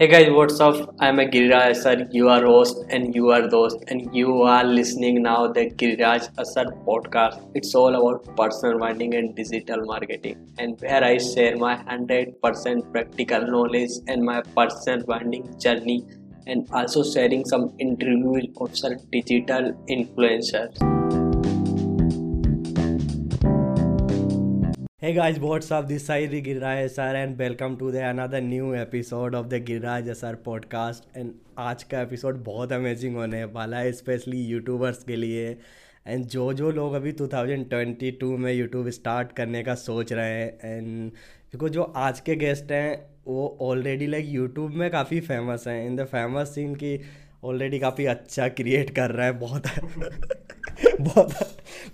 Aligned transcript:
Hey 0.00 0.06
guys, 0.06 0.30
what's 0.30 0.60
up? 0.60 0.94
I'm 1.00 1.18
a 1.18 1.24
Giriraj 1.24 1.70
Asar, 1.70 2.06
are 2.28 2.44
host 2.44 2.84
and 2.88 3.12
you 3.16 3.30
are 3.30 3.48
host, 3.48 3.78
and 3.88 4.14
you 4.14 4.42
are 4.42 4.62
listening 4.62 5.22
now 5.22 5.48
the 5.48 5.70
Giriraj 5.70 6.28
Asar 6.38 6.66
podcast. 6.86 7.40
It's 7.56 7.74
all 7.74 7.96
about 7.96 8.36
personal 8.36 8.78
branding 8.78 9.16
and 9.16 9.34
digital 9.34 9.84
marketing, 9.84 10.36
and 10.56 10.80
where 10.80 11.02
I 11.02 11.18
share 11.18 11.56
my 11.56 11.74
100% 11.78 12.92
practical 12.92 13.40
knowledge 13.40 13.90
and 14.06 14.22
my 14.22 14.40
personal 14.42 15.04
branding 15.04 15.58
journey, 15.58 16.06
and 16.46 16.68
also 16.70 17.02
sharing 17.02 17.44
some 17.44 17.72
interviews 17.80 18.46
of 18.60 18.78
some 18.78 18.98
digital 19.10 19.72
influencers. 19.88 20.97
Hey 25.02 25.12
guys, 25.14 25.38
what's 25.38 25.70
up? 25.70 25.86
This 25.86 26.02
is 26.10 26.32
Giriraj 26.44 26.78
SR 26.86 27.14
and 27.16 27.38
welcome 27.38 27.76
to 27.78 27.92
the 27.92 28.04
another 28.04 28.40
new 28.40 28.74
episode 28.74 29.32
of 29.32 29.48
the 29.48 29.60
Giriraj 29.60 30.08
SR 30.14 30.32
podcast. 30.38 31.02
And 31.14 31.34
आज 31.58 31.82
का 31.92 32.00
episode 32.00 32.42
बहुत 32.44 32.72
amazing 32.72 33.16
होने 33.16 33.44
वाला 33.52 33.78
है 33.78 33.92
specially 33.92 34.40
YouTubers 34.44 35.02
के 35.04 35.16
लिए 35.16 35.46
and 36.06 36.24
जो 36.34 36.52
जो 36.52 36.70
लोग 36.70 36.94
अभी 36.94 37.12
2022 37.12 38.36
में 38.38 38.52
यूट्यूब 38.52 38.88
स्टार्ट 38.98 39.32
करने 39.36 39.62
का 39.64 39.74
सोच 39.84 40.12
रहे 40.12 40.32
हैं 40.32 40.76
एंड 40.76 41.10
बिकॉज़ 41.52 41.72
जो 41.72 41.82
आज 42.06 42.20
के 42.20 42.36
गेस्ट 42.36 42.72
हैं 42.72 42.90
वो 43.26 43.46
ऑलरेडी 43.68 44.06
लाइक 44.06 44.26
यूट्यूब 44.28 44.72
में 44.82 44.90
काफ़ी 44.90 45.20
फ़ेमस 45.30 45.68
हैं 45.68 45.84
इन 45.86 45.96
द 45.96 46.06
फ़ेमस 46.06 46.54
सीन 46.54 46.74
की 46.74 46.96
ऑलरेडी 47.42 47.78
काफ़ी 47.78 48.04
अच्छा 48.06 48.48
क्रिएट 48.48 48.90
कर 48.90 49.10
रहा 49.10 49.26
है, 49.26 49.32
बहुत 49.32 49.66
बहुत 51.00 51.32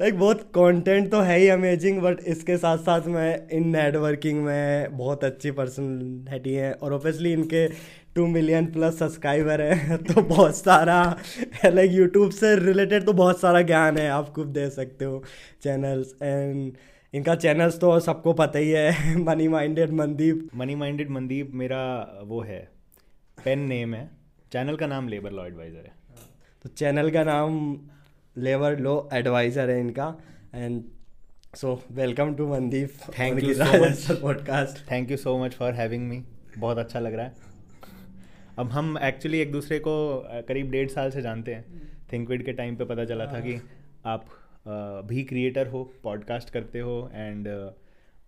लाइक 0.00 0.18
बहुत 0.18 0.40
कंटेंट 0.54 1.10
तो 1.10 1.20
है 1.20 1.38
ही 1.38 1.48
अमेजिंग 1.48 2.00
बट 2.02 2.20
इसके 2.26 2.56
साथ 2.56 2.78
साथ 2.78 3.06
मैं 3.06 3.48
इन 3.48 3.68
नेटवर्किंग 3.68 4.42
में 4.44 4.96
बहुत 4.96 5.24
अच्छी 5.24 5.50
पर्सनैलिटी 5.50 6.54
है 6.54 6.72
और 6.72 6.92
ओबियसली 6.92 7.32
इनके 7.32 7.66
टू 8.14 8.26
मिलियन 8.26 8.66
प्लस 8.66 8.98
सब्सक्राइबर 8.98 9.60
हैं 9.60 9.96
तो 10.04 10.22
बहुत 10.22 10.56
सारा 10.56 10.98
लाइक 11.66 11.92
यूट्यूब 11.92 12.30
से 12.30 12.54
रिलेटेड 12.56 13.04
तो 13.06 13.12
बहुत 13.12 13.40
सारा 13.40 13.62
ज्ञान 13.62 13.98
है, 13.98 14.08
आप 14.08 14.28
खुद 14.30 14.46
दे 14.46 14.68
सकते 14.70 15.04
हो 15.04 15.22
चैनल्स 15.62 16.14
एंड 16.22 16.72
इनका 17.14 17.34
चैनल्स 17.34 17.78
तो 17.80 17.98
सबको 18.00 18.32
पता 18.32 18.58
ही 18.58 18.70
है 18.70 19.16
money 19.18 19.48
minded 19.48 19.90
Mandeep 19.92 20.48
money 20.56 20.74
minded 20.74 21.10
Mandeep 21.10 21.50
मेरा 21.54 21.84
वो 22.24 22.40
है 22.42 22.68
पेन 23.44 23.58
नेम 23.58 23.94
है। 23.94 24.23
चैनल 24.54 24.76
का 24.76 24.86
नाम 24.86 25.08
लेबर 25.08 25.30
लॉ 25.32 25.44
एडवाइज़र 25.46 25.78
है। 25.78 25.92
तो 26.64 26.68
चैनल 26.70 27.10
का 27.10 27.22
नाम 27.24 27.54
लेबर 28.36 28.78
लो 28.78 28.92
एडवाइज़र 29.12 29.70
है 29.70 29.78
इनका। 29.80 30.06
And 30.54 30.82
so 31.56 31.72
welcome 31.92 32.34
to 32.34 32.46
Mandeep 32.48 32.90
thank 33.18 33.42
you 33.42 33.54
so 33.54 33.64
much 33.84 34.20
podcast 34.20 34.78
thank 34.90 35.10
you 35.10 35.16
so 35.16 35.36
much 35.38 35.54
for 35.54 35.72
having 35.72 36.06
me 36.08 36.22
बहुत 36.58 36.78
अच्छा 36.78 37.00
लग 37.00 37.14
रहा 37.14 37.26
है। 37.26 37.34
अब 38.58 38.70
हम 38.70 38.96
एक्चुअली 39.02 39.40
एक 39.40 39.52
दूसरे 39.52 39.78
को 39.78 39.96
करीब 40.48 40.70
डेढ़ 40.70 40.88
साल 40.90 41.10
से 41.10 41.22
जानते 41.22 41.54
हैं। 41.54 41.90
थिंकविड 42.12 42.44
के 42.44 42.52
टाइम 42.52 42.76
पे 42.76 42.84
पता 42.84 43.04
चला 43.04 43.26
था 43.26 43.40
कि 43.40 43.60
आप 44.06 44.26
भी 45.08 45.24
क्रिएटर 45.24 45.66
हो 45.66 45.82
पॉडकास्ट 46.04 46.50
करते 46.50 46.80
हो 46.80 46.96
एंड 47.14 47.48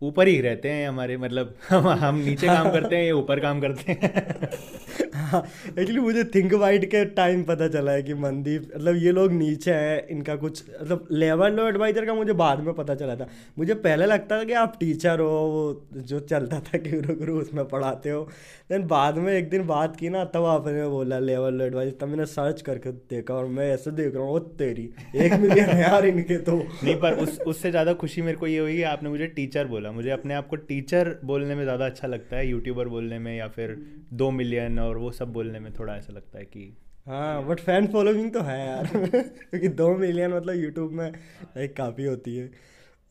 ऊपर 0.03 0.29
ही 0.29 0.41
रहते 0.41 0.69
हैं 0.69 0.89
हमारे 0.89 1.17
मतलब 1.17 1.55
हम 1.71 1.89
हम 1.99 2.17
नीचे 2.19 2.47
काम 2.47 2.71
करते 2.73 2.97
हैं 2.97 3.05
ये 3.05 3.11
ऊपर 3.13 3.41
काम 3.41 3.61
करते 3.61 3.93
हैं। 3.93 4.11
एक्चुअली 5.27 6.01
मुझे 6.01 6.25
थिंक 6.35 6.53
वाइट 6.55 6.85
के 6.91 7.05
टाइम 7.15 7.43
पता 7.45 7.69
चला 7.69 7.93
है 7.93 8.03
कि 8.03 8.15
मनदीप 8.15 8.69
मतलब 8.77 8.97
ये 8.97 9.13
लोग 9.13 9.33
नीचे 9.33 9.73
हैं 9.73 10.07
इनका 10.09 10.35
कुछ 10.37 10.63
मतलब 10.71 11.07
लेवल 11.13 11.53
लो 11.53 11.67
एडवाइज़र 11.69 12.05
का 12.07 12.15
मुझे 12.15 12.33
बाद 12.43 12.61
में 12.61 12.73
पता 12.75 12.95
चला 12.95 13.15
था। 13.17 13.27
मुझे 13.59 13.75
पहले 13.77 14.07
लगता 14.07 14.39
था 14.39 14.45
कि 14.45 14.53
आप 14.55 14.77
टीचर 14.81 15.21
हो 15.21 15.31
वो 15.31 16.01
जो 16.03 16.21
चलता 16.23 16.61
था 16.61 16.79
कि 16.79 16.91
गुरु 16.91 17.15
गुरु 17.15 17.39
उसमें 17.41 17.65
पढ़ाते 17.69 18.11
हो। 18.11 18.23
देन 18.71 18.87
बाद 18.87 19.19
में 19.19 19.33
एक 19.33 19.49
दिन 19.51 19.67
बात 19.67 19.97
की 19.97 20.09
ना 20.09 20.25
तब 20.35 20.45
आपने 20.47 20.87
बोला 20.89 21.19
लेवल 21.21 21.55
लो 21.55 21.65
एडवाइजर 21.65 21.97
तब 22.01 22.09
मैंने 22.09 22.27
सर्च 22.27 22.63
करके 22.63 22.93
देखा 23.11 23.35
और 23.35 23.47
मैं 23.57 23.71
ऐसे 23.75 23.91
देख 23.93 24.15
रहा 24.15 24.23
हूँ 24.25 24.33
वो 24.33 24.39
तेरी 24.61 24.89
एक 25.17 25.33
मिलियन 25.41 25.77
यार 25.79 26.07
इनके 26.07 26.39
तो। 26.41 26.57
नहीं 26.57 26.97
पर 27.01 27.19
उस 27.23 27.41
उससे 27.47 27.71
ज़्यादा 27.71 27.95
खुशी 27.97 28.23
मेरे 28.23 28.37
को 28.39 28.47
ये 28.47 28.59
हुई 28.59 28.77
कि 28.77 28.83
आपने 28.95 29.09
मुझे 29.09 29.27
टीचर 29.37 29.67
बोला। 29.67 29.86
मुझे 29.93 30.11
अपने 30.11 30.35
आप 30.35 30.49
को 30.49 30.57
टीचर 30.57 31.19
बोलने 31.25 31.55
में 31.55 31.63
ज़्यादा 31.65 31.87
अच्छा 31.87 32.09
लगता 32.09 32.37
है 32.37 32.47
यूट्यूबर 32.49 32.89
बोलने 32.89 33.19
में 33.19 33.37
या 33.37 33.49
फिर 33.49 33.77
दो 34.13 34.31
मिलियन 34.31 34.79
और 34.79 34.99
वो 34.99 35.11
सब 35.13 35.33
बोलने 35.33 35.59
में 35.59 35.73
थोड़ा 35.75 35.97
ऐसा 35.97 36.13
लगता 36.13 36.39
है 36.39 36.45
कि 36.45 36.73
हाँ 37.07 37.47
बट 37.47 37.61
फ़ैन 37.61 37.87
फॉलोइंग 37.87 38.33
तो 38.33 38.41
है 38.41 38.67
यार। 38.67 38.87
क्योंकि 39.51 39.69
दो 39.69 39.97
मिलियन 39.97 40.33
मतलब 40.33 40.55
यूट्यूब 40.55 40.93
में 40.93 41.13
एक 41.57 41.77
काफ़ी 41.77 42.05
होती 42.05 42.37
है। 42.37 42.51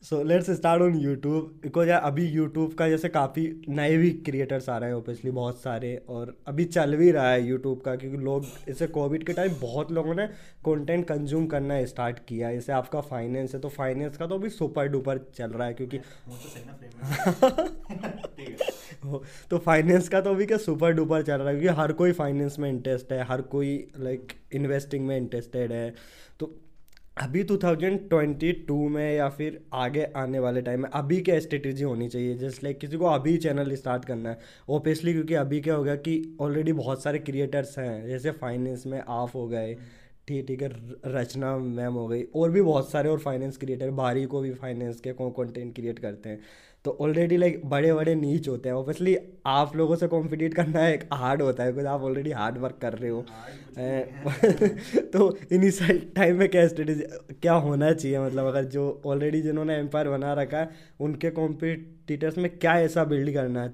So 0.02 0.22
let's 0.22 0.50
start 0.50 0.82
on 0.82 0.94
YouTube 0.94 1.60
because 1.62 1.88
यार, 1.88 2.00
अभी 2.00 2.26
यूट्यूब 2.26 2.74
का 2.74 2.88
जैसे 2.88 3.08
काफ़ी 3.08 3.62
नए 3.68 3.96
भी 3.96 4.10
क्रिएटर्स 4.26 4.68
आ 4.68 4.78
रहे 4.78 4.90
हैं 4.90 4.96
ओबियसली 4.96 5.30
बहुत 5.30 5.60
सारे, 5.60 5.96
और 6.08 6.36
अभी 6.46 6.66
चल 6.66 6.96
भी 6.96 7.10
रहा 7.10 7.30
है 7.30 7.42
यूट्यूब 7.42 7.80
का, 7.80 7.96
क्योंकि 7.96 8.18
लोग, 8.18 8.44
इसे 8.68 8.86
कोविड 8.88 9.24
के 9.26 9.32
टाइम 9.32 9.54
बहुत 9.60 9.92
लोगों 9.92 10.14
ने 10.14 10.26
कंटेंट 10.66 11.06
कंज्यूम 11.08 11.46
करना 11.46 11.84
स्टार्ट 11.86 12.18
किया 12.28 12.52
जैसे 12.52 12.72
आपका 12.72 13.00
फाइनेंस 13.00 13.54
है 13.54 13.60
तो 13.60 13.68
फाइनेंस 13.68 14.16
का 14.16 14.26
तो 14.26 14.34
अभी 14.34 14.50
सुपर 14.50 14.88
डुपर 14.88 15.18
चल 15.34 15.50
रहा 15.50 15.66
है, 15.66 15.74
क्योंकि 15.74 15.98
तो 19.50 19.58
फाइनेंस 19.58 20.08
का 20.08 20.20
तो 20.20 20.30
अभी 20.30 20.46
क्या 20.46 20.58
सुपर 20.58 20.92
डुपर 20.92 21.22
चल 21.22 21.34
रहा 21.34 21.48
है, 21.48 21.58
क्योंकि 21.58 21.80
हर 21.80 21.92
कोई 21.92 22.12
फाइनेंस 22.12 22.58
में 22.58 22.68
इंटरेस्ट 22.70 23.12
है, 23.12 23.22
हर 23.24 23.40
कोई 23.54 23.88
लाइक 23.98 24.32
इन्वेस्टिंग 24.52 25.06
में 25.06 25.16
इंटरेस्टेड 25.16 25.72
है। 25.72 25.94
तो 26.40 26.54
अभी 27.16 27.42
2022 27.44 28.88
में 28.88 29.12
या 29.16 29.28
फिर 29.28 29.58
आगे 29.72 30.02
आने 30.16 30.38
वाले 30.38 30.62
टाइम 30.62 30.82
में 30.82 30.88
अभी 30.90 31.20
क्या 31.20 31.38
स्ट्रेटेजी 31.40 31.84
होनी 31.84 32.08
चाहिए? 32.08 32.34
जैसे 32.34 32.60
लाइक 32.64 32.78
किसी 32.78 32.96
को 32.96 33.04
अभी 33.04 33.36
चैनल 33.36 33.74
स्टार्ट 33.74 34.04
करना 34.04 34.30
है। 34.30 34.38
ओबियसली 34.68 35.12
क्योंकि 35.12 35.34
अभी 35.34 35.60
क्या 35.60 35.74
हो 35.74 35.84
गया 35.84 35.94
कि 35.96 36.36
ऑलरेडी 36.40 36.72
बहुत 36.72 37.02
सारे 37.02 37.18
क्रिएटर्स 37.18 37.78
हैं। 37.78 38.06
जैसे 38.08 38.30
फाइनेंस 38.30 38.86
में 38.86 39.00
आफ 39.08 39.34
हो 39.34 39.46
गए, 39.48 39.74
ठीक 40.28 40.46
ठीक 40.48 40.62
है 40.62 40.68
रचना 41.06 41.56
मैम 41.58 41.94
हो 41.94 42.06
गई, 42.08 42.22
और 42.22 42.50
भी 42.50 42.62
बहुत 42.62 42.90
सारे 42.90 43.08
और 43.08 43.18
फाइनेंस 43.18 43.56
क्रिएटर 43.56 43.90
बारी 43.90 44.24
को 44.24 44.40
भी 44.40 44.52
फाइनेंस 44.54 45.00
के 45.00 45.12
कौन 45.12 45.30
कंटेंट 45.30 45.74
क्रिएट 45.74 45.98
करते 45.98 46.28
हैं। 46.28 46.40
तो 46.86 46.96
ऑलरेडी 47.00 47.36
लाइक 47.36 47.60
बड़े 47.66 47.92
बड़े 47.94 48.14
नीच 48.14 48.48
होते 48.48 48.68
हैं। 48.68 48.76
ऑब्वियसली 48.76 49.16
आप 49.46 49.76
लोगों 49.76 49.96
से 49.96 50.06
कॉम्पिटिट 50.08 50.54
करना 50.54 50.86
एक 50.88 51.04
हार्ड 51.14 51.42
होता 51.42 51.64
है 51.64 51.72
बिकॉज़ 51.72 51.86
आप 51.86 52.02
ऑलरेडी 52.02 52.30
हार्ड 52.32 52.58
वर्क 52.58 52.78
कर 52.82 52.94
रहे 52.94 53.10
हो। 53.10 53.26
तो 55.12 55.36
इनिशियल 55.52 55.98
टाइम 56.16 56.36
में 56.36 56.48
क्या 56.48 56.66
स्ट्रेटेजी 56.68 57.04
क्या 57.42 57.52
होना 57.66 57.92
चाहिए? 57.92 58.18
मतलब 58.20 58.46
अगर 58.46 58.64
जो 58.64 58.84
ऑलरेडी 59.06 59.42
जिन्होंने 59.42 59.76
एम्पायर 59.76 60.08
बना 60.08 60.32
रखा 60.34 60.58
है 60.58 60.68
उनके 61.00 61.30
कॉम्पिटिटर्स 61.30 62.38
में 62.38 62.50
क्या 62.58 62.78
ऐसा 62.80 63.04
बिल्ड 63.04 63.32
करना 63.34 63.66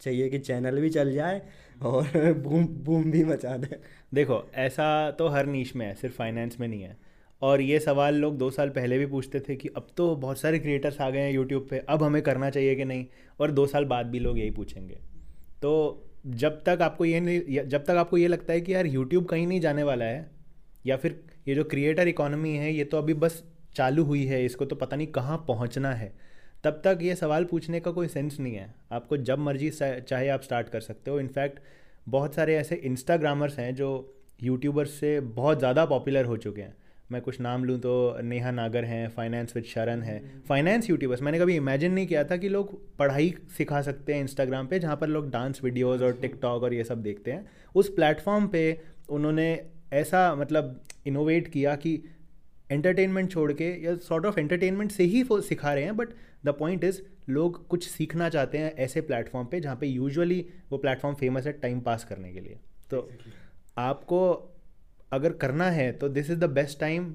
चाहिए 0.00 0.28
कि 0.28 0.38
चैनल 0.38 0.80
भी 0.80 0.90
चल 0.90 1.12
जाए 1.14 1.40
और 1.82 2.32
बूम 2.44 2.66
बूम 2.84 3.10
भी 3.10 3.24
मचा 3.24 3.56
दे? 3.56 3.76
देखो 4.14 4.42
ऐसा 4.54 5.10
तो 5.10 5.28
हर 5.28 5.46
नीच 5.46 5.74
में 5.76 5.86
है 5.86 5.94
सिर्फ़ 5.94 6.16
फाइनेंस 6.16 6.56
में 6.60 6.68
नहीं 6.68 6.82
है। 6.82 6.96
और 7.42 7.60
ये 7.60 7.78
सवाल 7.80 8.14
लोग 8.14 8.36
दो 8.38 8.50
साल 8.50 8.68
पहले 8.70 8.98
भी 8.98 9.06
पूछते 9.06 9.40
थे 9.40 9.56
कि 9.56 9.68
अब 9.68 9.86
तो 9.96 10.14
बहुत 10.16 10.38
सारे 10.38 10.58
क्रिएटर्स 10.58 11.00
आ 11.00 11.08
गए 11.10 11.20
हैं 11.20 11.32
यूट्यूब 11.32 11.66
पे, 11.70 11.78
अब 11.78 12.02
हमें 12.02 12.20
करना 12.22 12.50
चाहिए 12.50 12.74
कि 12.74 12.84
नहीं? 12.84 13.06
और 13.40 13.50
दो 13.50 13.66
साल 13.66 13.84
बाद 13.84 14.06
भी 14.06 14.18
लोग 14.18 14.38
यही 14.38 14.50
पूछेंगे। 14.50 14.98
तो 15.62 16.02
जब 16.26 16.62
तक 16.64 16.82
आपको 16.82 17.04
ये 17.04 17.20
नहीं 17.20 17.66
जब 17.66 17.84
तक 17.84 17.96
आपको 17.96 18.16
ये 18.16 18.28
लगता 18.28 18.52
है 18.52 18.60
कि 18.60 18.74
यार 18.74 18.86
यूट्यूब 18.86 19.24
कहीं 19.24 19.46
नहीं 19.46 19.60
जाने 19.60 19.82
वाला 19.82 20.04
है, 20.04 20.30
या 20.86 20.96
फिर 20.96 21.20
ये 21.48 21.54
जो 21.54 21.64
क्रिएटर 21.64 22.08
इकोनॉमी 22.08 22.54
है, 22.56 22.72
ये 22.72 22.84
तो 22.84 22.98
अभी 22.98 23.14
बस 23.16 23.42
चालू 23.76 24.04
हुई 24.04 24.24
है, 24.24 24.44
इसको 24.44 24.64
तो 24.64 24.76
पता 24.76 24.96
नहीं 24.96 25.06
कहाँ 25.08 25.44
पहुँचना 25.48 25.92
है। 25.92 26.12
तब 26.64 26.80
तक 26.84 26.98
ये 27.02 27.14
सवाल 27.14 27.44
पूछने 27.44 27.80
का 27.80 27.90
कोई 27.90 28.08
सेंस 28.08 28.38
नहीं 28.40 28.54
है। 28.54 28.74
आपको 28.92 29.16
जब 29.18 29.38
मर्ज़ी 29.38 29.70
चाहे 29.70 30.28
आप 30.28 30.42
स्टार्ट 30.42 30.68
कर 30.68 30.80
सकते 30.80 31.10
हो। 31.10 31.20
इनफैक्ट 31.20 31.60
बहुत 32.08 32.34
सारे 32.34 32.56
ऐसे 32.56 32.74
इंस्टाग्रामर्स 32.84 33.58
हैं 33.58 33.74
जो 33.74 33.88
यूट्यूबर्स 34.42 34.90
से 34.90 35.18
बहुत 35.20 35.58
ज़्यादा 35.58 35.84
पॉपुलर 35.86 36.24
हो 36.24 36.36
चुके 36.36 36.62
हैं। 36.62 36.74
मैं 37.12 37.20
कुछ 37.22 37.40
नाम 37.40 37.64
लूँ 37.64 37.78
तो 37.78 37.92
नेहा 38.22 38.50
नागर 38.50 38.84
हैं 38.84 39.08
फाइनेंस 39.08 39.52
विद 39.56 39.64
शरण 39.64 40.00
है। 40.02 40.18
फाइनेंस 40.48 40.88
यूट्यूबर्स 40.90 41.22
मैंने 41.22 41.38
कभी 41.38 41.56
इमेजिन 41.56 41.92
नहीं 41.92 42.06
किया 42.06 42.24
था 42.24 42.36
कि 42.36 42.48
लोग 42.48 42.96
पढ़ाई 42.98 43.34
सिखा 43.56 43.82
सकते 43.82 44.14
हैं 44.14 44.20
इंस्टाग्राम 44.20 44.66
पे 44.66 44.78
जहाँ 44.78 44.96
पर 44.96 45.08
लोग 45.08 45.30
डांस 45.30 45.60
वीडियोस 45.64 46.02
और 46.02 46.12
टिकटॉक 46.12 46.62
और 46.62 46.74
ये 46.74 46.84
सब 46.84 47.02
देखते 47.02 47.32
हैं। 47.32 47.46
उस 47.74 47.88
प्लेटफॉर्म 47.88 48.46
पे 48.46 48.80
उन्होंने 49.08 49.48
ऐसा 49.92 50.34
मतलब 50.34 50.80
इनोवेट 51.06 51.48
किया 51.48 51.74
कि 51.76 52.02
एंटरटेनमेंट 52.70 53.30
छोड़ 53.30 53.52
के 53.52 53.70
या 53.84 53.94
सॉर्ट 53.96 54.26
ऑफ़ 54.26 54.40
एंटरटेनमेंट 54.40 54.92
से 54.92 55.04
ही 55.04 55.22
वो 55.22 55.40
सिखा 55.40 55.74
रहे 55.74 55.84
हैं 55.84 55.96
बट 55.96 56.08
द 56.44 56.48
पॉइंट 56.48 56.84
इज़ 56.84 57.00
लोग 57.28 57.66
कुछ 57.68 57.88
सीखना 57.88 58.28
चाहते 58.28 58.58
हैं 58.58 58.74
ऐसे 58.74 59.00
प्लेटफॉर्म 59.00 59.46
पे 59.46 59.60
जहाँ 59.60 59.76
पे 59.76 59.86
यूजुअली 59.86 60.44
वो 60.70 60.78
प्लेटफॉर्म 60.78 61.16
फ़ेमस 61.16 61.46
है 61.46 61.52
टाइम 61.52 61.80
पास 61.80 62.04
करने 62.04 62.32
के 62.32 62.40
लिए। 62.40 62.58
तो 62.90 63.08
आपको 63.78 64.18
अगर 65.16 65.32
करना 65.40 65.70
है 65.70 65.90
तो 65.94 66.08
this 66.10 66.30
is 66.30 66.38
the 66.38 66.50
best 66.52 66.80
time 66.80 67.14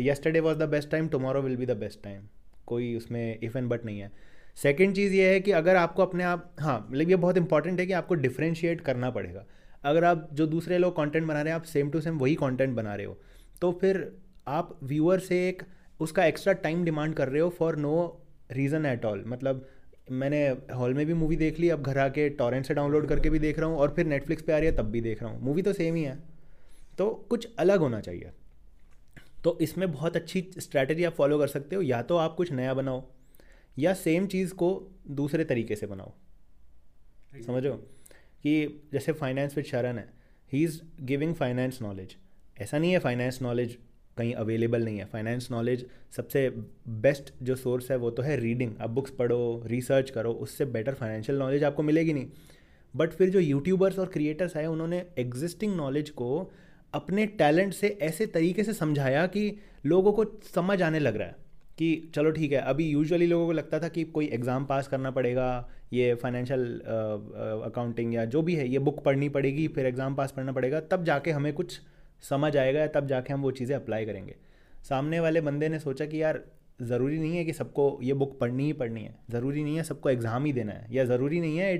yesterday 0.00 0.40
was 0.40 0.58
the 0.58 0.68
best 0.68 0.90
time 0.90 1.08
tomorrow 1.08 1.42
will 1.42 1.56
be 1.56 1.66
the 1.66 1.76
best 1.78 2.02
time 2.04 2.22
कोई 2.66 2.94
उसमें 2.96 3.38
इफ़ 3.38 3.58
एंड 3.58 3.68
बट 3.68 3.84
नहीं 3.84 4.00
है। 4.00 4.10
सेकेंड 4.56 4.94
चीज़ 4.94 5.14
ये 5.14 5.32
है 5.32 5.40
कि 5.40 5.50
अगर 5.52 5.76
आपको 5.76 6.02
अपने 6.02 6.24
आप 6.24 6.50
हाँ 6.60 6.78
मतलब 6.90 7.10
ये 7.10 7.16
बहुत 7.18 7.36
इंपॉर्टेंट 7.36 7.80
है 7.80 7.86
कि 7.86 7.92
आपको 7.94 8.14
डिफ्रेंशिएट 8.16 8.80
करना 8.80 9.10
पड़ेगा। 9.10 9.44
अगर 9.84 10.04
आप 10.04 10.28
जो 10.32 10.46
दूसरे 10.46 10.78
लोग 10.78 10.96
कंटेंट 10.96 11.26
बना 11.26 11.42
रहे 11.42 11.52
हैं, 11.52 11.56
आप 11.56 11.64
सेम 11.66 11.90
टू 11.90 12.00
सेम 12.00 12.18
वही 12.18 12.34
कंटेंट 12.36 12.76
बना 12.76 12.94
रहे 12.94 13.06
हो 13.06 13.18
तो 13.60 13.72
फिर 13.80 14.10
आप 14.48 14.78
व्यूअर 14.84 15.18
से 15.20 15.36
एक 15.48 15.62
उसका 16.00 16.24
एक्स्ट्रा 16.24 16.52
टाइम 16.62 16.84
डिमांड 16.84 17.14
कर 17.14 17.28
रहे 17.28 17.40
हो 17.40 17.48
for 17.58 17.76
no 17.78 17.96
reason 18.52 18.86
at 18.86 19.04
all 19.04 19.22
मतलब 19.26 19.66
मैंने 20.12 20.46
हॉल 20.74 20.94
में 20.94 21.04
भी 21.06 21.14
मूवी 21.14 21.36
देख 21.36 21.58
ली, 21.60 21.68
अब 21.68 21.82
घर 21.82 21.98
आके 21.98 22.28
टॉरेंट 22.36 22.66
से 22.66 22.74
डाउनलोड 22.74 23.08
करके 23.08 23.30
भी 23.30 23.38
देख 23.38 23.58
रहा 23.58 23.68
हूँ 23.68 23.78
और 23.78 23.92
फिर 23.96 24.06
नेटफ्लिक्स 24.06 24.42
पे 24.42 24.52
आ 24.52 24.58
रही 24.58 24.66
है, 24.66 24.76
तब 24.76 24.90
भी 24.90 25.00
देख 25.00 25.22
रहा 25.22 25.32
हूँ। 25.32 25.42
मूवी 25.42 25.62
तो 25.62 25.72
सेम 25.72 25.94
ही 25.94 26.02
है। 26.02 26.18
तो 26.98 27.08
कुछ 27.30 27.48
अलग 27.58 27.80
होना 27.80 28.00
चाहिए। 28.00 28.30
तो 29.44 29.58
इसमें 29.60 29.90
बहुत 29.92 30.16
अच्छी 30.16 30.40
स्ट्रैटेजी 30.58 31.04
आप 31.04 31.12
फॉलो 31.12 31.38
कर 31.38 31.48
सकते 31.48 31.76
हो 31.76 31.82
या 31.82 32.02
तो 32.02 32.16
आप 32.16 32.34
कुछ 32.34 32.52
नया 32.52 32.74
बनाओ 32.74 33.02
या 33.78 33.92
सेम 33.96 34.26
चीज़ 34.26 34.54
को 34.54 34.70
दूसरे 35.10 35.44
तरीके 35.44 35.76
से 35.76 35.86
बनाओ। 35.86 36.12
समझो 37.46 37.72
कि 38.42 38.80
जैसे 38.92 39.12
फाइनेंस 39.12 39.56
विद 39.56 39.64
शरण 39.64 39.98
है 39.98 40.08
he 40.52 40.62
is 40.64 40.80
giving 41.02 41.34
finance 41.34 41.78
knowledge 41.82 42.16
ऐसा 42.60 42.78
नहीं 42.78 42.92
है 42.92 42.98
फाइनेंस 42.98 43.38
नॉलेज 43.42 43.76
कहीं 44.16 44.32
अवेलेबल 44.34 44.84
नहीं 44.84 44.98
है। 44.98 45.04
फाइनेंस 45.04 45.48
नॉलेज 45.50 45.86
सबसे 46.16 46.48
बेस्ट 47.02 47.32
जो 47.42 47.56
सोर्स 47.56 47.90
है 47.90 47.96
वो 47.96 48.10
तो 48.10 48.22
है 48.22 48.36
रीडिंग 48.36 48.72
आप 48.80 48.90
बुक्स 48.90 49.10
पढ़ो 49.10 49.62
रिसर्च 49.66 50.10
करो 50.10 50.32
उससे 50.42 50.64
बेटर 50.66 50.94
फाइनेंशियल 50.94 51.38
नॉलेज 51.38 51.64
आपको 51.64 51.82
मिलेगी 51.82 52.12
नहीं। 52.12 52.28
बट 52.94 53.12
फिर 53.12 53.30
जो 53.30 53.40
यूट्यूबर्स 53.40 53.98
और 53.98 54.06
क्रिएटर्स 54.06 54.56
आए 54.56 54.66
उन्होंने 54.66 55.04
एग्जिस्टिंग 55.18 55.76
नॉलेज 55.76 56.10
को 56.10 56.50
अपने 56.94 57.26
टैलेंट 57.38 57.72
से 57.72 57.88
ऐसे 58.02 58.26
तरीके 58.28 58.64
से 58.64 58.72
समझाया 58.72 59.26
कि 59.26 59.52
लोगों 59.86 60.12
को 60.12 60.24
समझ 60.54 60.80
आने 60.82 60.98
लग 60.98 61.16
रहा 61.16 61.28
है 61.28 61.36
कि 61.78 62.10
चलो 62.14 62.30
ठीक 62.30 62.52
है, 62.52 62.58
अभी 62.60 62.88
यूजुअली 62.88 63.26
लोगों 63.26 63.46
को 63.46 63.52
लगता 63.52 63.78
था 63.80 63.88
कि 63.88 64.04
कोई 64.04 64.26
एग्ज़ाम 64.26 64.64
पास 64.66 64.88
करना 64.88 65.10
पड़ेगा, 65.10 65.68
ये 65.92 66.14
फाइनेंशियल 66.14 66.64
अकाउंटिंग 67.64 68.14
या 68.14 68.24
जो 68.24 68.42
भी 68.42 68.54
है, 68.54 68.68
ये 68.68 68.78
बुक 68.80 69.02
पढ़नी 69.04 69.28
पड़ेगी, 69.28 69.66
फिर 69.68 69.86
एग्ज़ाम 69.86 70.14
पास 70.14 70.32
करना 70.32 70.52
पड़ेगा, 70.52 70.80
तब 70.82 71.04
जाके 71.04 71.30
हमें 71.30 71.52
कुछ 71.52 71.80
समझ 72.22 72.56
आएगा, 72.56 72.86
तब 72.88 73.06
जाके 73.06 73.32
हम 73.32 73.42
वो 73.42 73.50
चीज़ें 73.52 73.74
अप्लाई 73.76 74.06
करेंगे। 74.06 74.34
सामने 74.88 75.20
वाले 75.20 75.40
बंदे 75.40 75.68
ने 75.68 75.78
सोचा 75.78 76.06
कि 76.06 76.22
यार, 76.22 76.42
ज़रूरी 76.82 77.18
नहीं 77.18 77.36
है 77.36 77.44
कि 77.44 77.52
सबको 77.52 77.98
ये 78.02 78.14
बुक 78.14 78.38
पढ़नी 78.40 78.64
ही 78.64 78.72
पढ़नी 78.72 79.02
है, 79.02 79.14
ज़रूरी 79.30 79.62
नहीं 79.64 79.76
है 79.76 79.82
सबको 79.84 80.10
एग्ज़ाम 80.10 80.44
ही 80.44 80.52
देना 80.52 80.72
है, 80.72 80.86
या 80.90 81.04
ज़रूरी 81.04 81.40
नहीं 81.40 81.58
है 81.58 81.74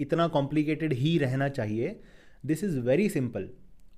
इतना 0.00 0.26
कॉम्प्लिकेटेड 0.28 0.92
ही 0.92 1.16
रहना 1.18 1.48
चाहिए। 1.50 1.96
दिस 2.46 2.64
इज़ 2.64 2.78
वेरी 2.80 3.08
सिंपल 3.08 3.48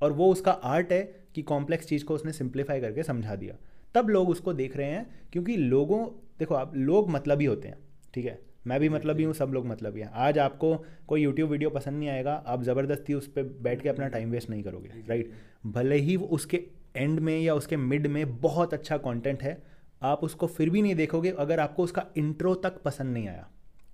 और 0.01 0.13
वो 0.13 0.31
उसका 0.33 0.53
आर्ट 0.53 0.93
है 0.93 1.03
कि 1.35 1.43
कॉम्प्लेक्स 1.43 1.87
चीज़ 1.87 2.05
को 2.05 2.15
उसने 2.15 2.33
सिंप्लीफाई 2.33 2.81
करके 2.81 3.03
समझा 3.03 3.37
दिया। 3.37 3.57
तब 3.95 4.09
लोग 4.09 4.29
उसको 4.29 4.53
देख 4.53 4.77
रहे 4.77 4.91
हैं 4.91 5.29
क्योंकि 5.33 5.57
लोगों 5.57 6.07
देखो 6.39 6.55
आप 6.55 6.75
लोग 6.77 7.11
मतलब 7.11 7.41
ही 7.41 7.47
होते 7.47 7.69
हैं 7.69 7.79
ठीक 8.15 8.25
है? 8.25 8.39
मैं 8.67 8.79
भी 8.81 8.89
मतलब 8.89 9.19
ही 9.19 9.25
हूँ 9.25 9.35
सब 9.35 9.51
लोग 9.55 9.67
मतलब 9.67 9.97
ही। 9.97 10.03
हैं 10.03 10.11
आज 10.17 10.39
आपको 10.39 10.75
कोई 11.09 11.23
यूट्यूब 11.23 11.51
वीडियो 11.51 11.71
पसंद 11.71 11.99
नहीं 11.99 12.09
आएगा 12.09 12.33
आप 12.47 12.63
ज़बरदस्ती 12.63 13.15
उस 13.15 13.27
पर 13.29 13.43
बैठ 13.63 13.83
के 13.83 13.89
अपना 13.89 14.09
टाइम 14.09 14.31
वेस्ट 14.31 14.51
नहीं 14.51 14.63
करोगे 14.63 15.03
राइट 15.09 15.33
भले 15.67 15.97
ही 15.97 16.17
वो 16.17 16.27
उसके 16.27 16.63
एंड 16.97 17.21
में 17.21 17.39
या 17.41 17.55
उसके 17.55 17.77
मिड 17.77 18.07
में 18.07 18.41
बहुत 18.41 18.75
अच्छा 18.75 18.97
कंटेंट 18.99 19.43
है 19.43 19.63
आप 20.03 20.25
उसको 20.25 20.47
फिर 20.47 20.71
भी 20.71 20.83
नहीं 20.83 20.95
देखोगे 20.95 21.31
अगर 21.39 21.61
आपको 21.61 21.85
उसका 21.85 22.07
इंट्रो 22.17 22.55
तक 22.55 22.81
पसंद 22.83 23.13
नहीं 23.13 23.29
आया 23.29 23.49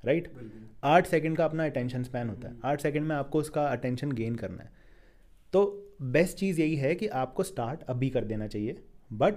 राइट 0.04 0.32
आठ 0.84 1.06
सेकेंड 1.06 1.36
का 1.36 1.44
अपना 1.44 1.64
अटेंशन 1.64 2.02
स्पैन 2.02 2.28
होता 2.28 2.48
है। 2.48 2.56
आठ 2.64 2.80
सेकेंड 2.80 3.06
में 3.06 3.14
आपको 3.16 3.38
उसका 3.38 3.66
अटेंशन 3.66 4.12
गेन 4.12 4.34
करना 4.34 4.62
है। 4.62 4.70
तो 5.52 5.62
बेस्ट 6.02 6.36
चीज़ 6.36 6.60
यही 6.60 6.76
है 6.76 6.94
कि 6.94 7.06
आपको 7.06 7.42
स्टार्ट 7.42 7.80
अभी 7.82 8.10
कर 8.10 8.24
देना 8.24 8.46
चाहिए 8.46 8.76
बट 9.12 9.34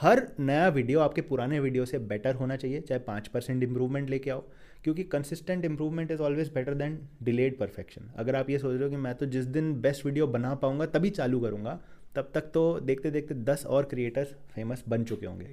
हर 0.00 0.26
नया 0.40 0.68
वीडियो 0.68 1.00
आपके 1.00 1.20
पुराने 1.20 1.60
वीडियो 1.60 1.84
से 1.84 1.98
बेटर 1.98 2.34
होना 2.34 2.56
चाहिए 2.56 2.80
चाहे 2.80 2.98
पाँच 2.98 3.28
परसेंट 3.28 3.62
इंप्रूवमेंट 3.62 4.10
लेके 4.10 4.30
आओ 4.30 4.40
क्योंकि 4.84 5.02
consistent 5.02 5.64
improvement 5.64 6.10
is 6.10 6.20
always 6.20 6.52
better 6.52 6.74
than 6.74 6.98
delayed 7.22 7.58
perfection 7.58 8.10
अगर 8.16 8.36
आप 8.36 8.50
ये 8.50 8.58
सोच 8.58 8.74
रहे 8.74 8.84
हो 8.84 8.90
कि 8.90 8.96
मैं 8.96 9.14
तो 9.14 9.26
जिस 9.26 9.44
दिन 9.44 9.80
बेस्ट 9.80 10.06
वीडियो 10.06 10.26
बना 10.26 10.54
पाऊँगा 10.54 10.86
तभी 10.86 11.10
चालू 11.10 11.40
करूँगा 11.40 11.80
तब 12.14 12.30
तक 12.34 12.40
तो 12.40 12.80
देखते 12.80 13.10
देखते 13.10 13.34
दस 13.34 13.66
और 13.66 13.84
क्रिएटर्स 13.84 14.28
फ़ेमस 14.54 14.84
बन 14.88 15.04
चुके 15.04 15.26
होंगे। 15.26 15.46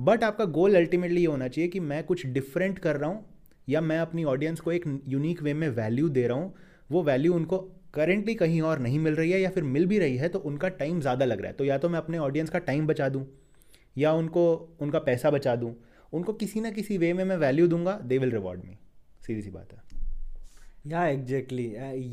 बट 0.00 0.24
आपका 0.24 0.44
गोल 0.44 0.76
अल्टीमेटली 0.76 1.20
ये 1.20 1.26
होना 1.26 1.48
चाहिए 1.48 1.70
कि 1.70 1.80
मैं 1.80 2.04
कुछ 2.04 2.26
डिफरेंट 2.26 2.78
कर 2.78 2.96
रहा 2.96 3.10
हूँ 3.10 3.24
या 3.68 3.80
मैं 3.80 3.98
अपनी 3.98 4.24
ऑडियंस 4.24 4.60
को 4.60 4.72
एक 4.72 5.02
यूनिक 5.08 5.42
वे 5.42 5.54
में 5.54 5.68
वैल्यू 5.68 6.08
दे 6.08 6.26
रहा 6.26 6.38
हूँ 6.38 6.54
वो 6.90 7.02
वैल्यू 7.02 7.34
उनको 7.34 7.77
करेंटली 7.94 8.34
कहीं 8.34 8.60
और 8.62 8.78
नहीं 8.78 8.98
मिल 8.98 9.14
रही 9.14 9.30
है 9.30 9.40
या 9.40 9.50
फिर 9.50 9.62
मिल 9.64 9.86
भी 9.86 9.98
रही 9.98 10.16
है 10.16 10.28
तो 10.28 10.38
उनका 10.38 10.68
टाइम 10.68 11.00
ज़्यादा 11.00 11.24
लग 11.24 11.40
रहा 11.40 11.50
है। 11.50 11.56
तो 11.56 11.64
या 11.64 11.78
तो 11.78 11.88
मैं 11.88 11.98
अपने 11.98 12.18
ऑडियंस 12.18 12.50
का 12.50 12.58
टाइम 12.58 12.86
बचा 12.86 13.08
दूँ, 13.08 13.24
या 13.96 14.12
उनको, 14.12 14.76
उनका 14.80 14.98
पैसा 14.98 15.30
बचा 15.30 15.56
दूँ। 15.56 15.74
उनको 16.12 16.32
किसी 16.32 16.60
ना 16.60 16.70
किसी 16.70 16.98
वे 16.98 17.12
में 17.12 17.24
मैं 17.24 17.36
वैल्यू 17.36 17.66
दूँगा 17.68 17.98
दे 18.02 18.18
विल 18.18 18.30
रिवॉर्ड 18.30 18.64
मी 18.64 18.78
सीधी 19.26 19.42
सी 19.42 19.50
बात 19.50 19.72
है। 19.72 19.87
या 20.88 21.04
एग्जैक्टली 21.06 21.64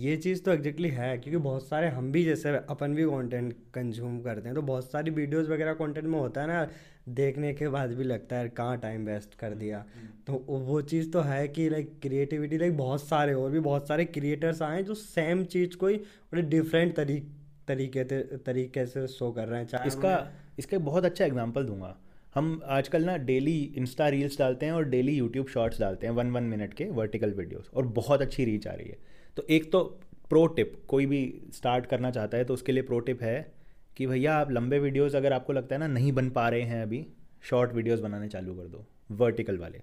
ये 0.04 0.16
चीज़ 0.18 0.42
तो 0.44 0.51
एग्जैक्टली 0.51 0.89
है 0.89 1.18
क्योंकि 1.18 1.38
बहुत 1.38 1.68
सारे 1.68 1.88
हम 1.89 2.12
भी 2.12 2.24
जैसे 2.25 2.50
अपन 2.69 2.95
भी 2.95 3.04
कंटेंट 3.04 3.54
कंज्यूम 3.74 4.19
करते 4.22 4.48
हैं 4.48 4.56
तो 4.56 4.62
बहुत 4.62 4.92
सारी 4.92 5.12
वीडियोस 5.12 5.48
वगैरह 5.50 5.74
कंटेंट 5.74 6.06
में 6.06 6.19
होता 6.19 6.42
है 6.42 6.48
ना 6.48 6.68
देखने 7.10 7.54
के 7.54 7.68
बाद 7.68 7.92
भी 7.92 8.04
लगता 8.04 8.36
है 8.36 8.50
कहाँ 8.50 8.77
टाइम 8.77 9.06
वेस्ट 9.06 9.36
कर 9.39 9.54
दिया? 9.56 9.83
तो 10.27 10.33
वो 10.48 10.81
चीज़ 10.83 11.12
तो 11.12 11.22
है 11.22 11.48
कि 11.48 11.69
लाइक 11.69 11.92
क्रिएटिविटी 12.01 12.57
लाइक 12.57 12.77
बहुत 12.77 13.04
सारे 13.04 13.33
और 13.33 13.51
भी 13.51 13.60
बहुत 13.60 13.88
सारे 13.88 14.06
क्रिएटर्स 14.07 14.62
आए 14.62 14.81
जो 14.83 14.94
सेम 14.94 15.44
चीज़ 15.45 15.78
को 15.78 15.88
ही 15.88 15.95
बड़े 16.31 16.42
डिफरेंट 16.42 16.95
तरीके 16.95 18.04
तरीके 18.38 18.86
से 18.86 19.07
शो 19.07 19.31
कर 19.31 19.48
रहे 19.48 19.60
हैं 19.60 19.68
चाहे 19.68 19.88
इसका 19.88 20.18
इसका 20.60 20.78
बहुत 20.80 21.06
अच्छा 21.06 21.25
एग्ज़ाम्पल 21.25 21.66
दूँगा। 21.66 21.95
हम 22.36 22.60
आजकल 22.68 23.04
ना 23.04 23.16
डेली 23.18 23.60
इंस्टा 23.78 24.08
रील्स 24.10 24.38
डालते 24.40 24.66
हैं 24.66 24.74
और 24.74 24.86
डेली 24.86 25.12
यूट्यूब 25.14 25.48
शॉर्ट्स 25.48 25.80
डालते 25.80 26.08
हैं 26.08 26.14
वन 26.14 26.32
वन 26.32 26.44
मिनट 26.44 26.74
के 26.74 26.86
वर्टिकल 26.92 27.32
वीडियोस 27.32 27.70
और 27.74 27.86
बहुत 27.94 28.22
अच्छी 28.22 28.46
रीच 28.46 28.68
आ 28.68 28.74
रही 28.74 28.88
है। 28.88 28.98
तो 29.38 29.46
एक 29.50 29.72
तो 29.72 29.84
प्रो 30.30 30.46
टिप 30.48 30.74
कोई 30.88 31.06
भी 31.06 31.22
स्टार्ट 31.54 31.86
करना 31.86 32.12
चाहता 32.12 32.38
है 32.38 32.46
तो 32.46 32.54
उसके 32.54 32.72
लिए 32.72 32.84
प्रो 32.84 33.00
टिप 33.00 33.22
है 33.24 33.54
कि 33.98 34.08
भैया 34.08 34.36
आप 34.36 34.52
लंबे 34.52 34.80
वीडियोस 34.80 35.16
अगर 35.16 35.34
आपको 35.34 35.54
लगता 35.54 35.76
है 35.76 35.80
ना 35.80 35.88
नहीं 35.88 36.12
बन 36.12 36.30
पा 36.30 36.48
रहे 36.50 36.62
हैं 36.62 36.82
अभी 36.84 37.06
शॉर्ट 37.44 37.74
वीडियोस 37.74 38.00
बनाने 38.00 38.28
चालू 38.28 38.54
कर 38.54 38.68
दो 38.68 38.86
वर्टिकल 39.14 39.58
वाले। 39.58 39.81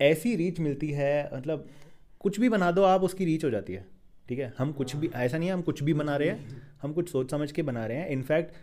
ऐसी 0.00 0.34
रीच 0.36 0.60
मिलती 0.60 0.90
है 0.90 1.30
मतलब 1.34 1.68
कुछ 2.20 2.40
भी 2.40 2.48
बना 2.48 2.70
दो, 2.70 2.82
आप 2.82 3.02
उसकी 3.02 3.24
रीच 3.24 3.44
हो 3.44 3.50
जाती 3.50 3.72
है, 3.72 3.86
ठीक 4.28 4.38
है? 4.38 4.52
हम 4.58 4.72
कुछ 4.72 4.94
भी, 4.96 5.08
ऐसा 5.08 5.38
नहीं 5.38 5.48
है 5.48 5.54
हम 5.54 5.62
कुछ 5.62 5.82
भी 5.82 5.94
बना 5.94 6.16
रहे 6.16 6.28
हैं, 6.28 6.62
हम 6.82 6.92
कुछ 6.92 7.10
सोच 7.10 7.30
समझ 7.30 7.50
के 7.52 7.62
बना 7.62 7.86
रहे 7.86 7.96
हैं। 7.96 8.08
इनफैक्ट 8.08 8.54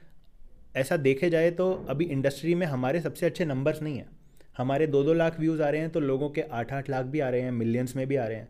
ऐसा 0.75 0.97
देखे 0.97 1.29
जाए 1.29 1.51
तो 1.51 1.71
अभी 1.89 2.05
इंडस्ट्री 2.05 2.55
में 2.55 2.65
हमारे 2.67 3.01
सबसे 3.01 3.25
अच्छे 3.25 3.45
नंबर्स 3.45 3.81
नहीं 3.81 3.97
हैं। 3.97 4.09
हमारे 4.57 4.87
दो 4.87 5.03
दो 5.03 5.13
लाख 5.13 5.39
व्यूज़ 5.39 5.61
आ 5.61 5.69
रहे 5.69 5.81
हैं 5.81 5.89
तो 5.89 5.99
लोगों 5.99 6.29
के 6.29 6.41
आठ 6.41 6.73
आठ 6.73 6.89
लाख 6.89 7.05
भी 7.05 7.19
आ 7.19 7.29
रहे 7.29 7.41
हैं 7.41 7.51
मिलियंस 7.51 7.95
में 7.95 8.05
भी 8.07 8.15
आ 8.15 8.25
रहे 8.27 8.37
हैं। 8.37 8.49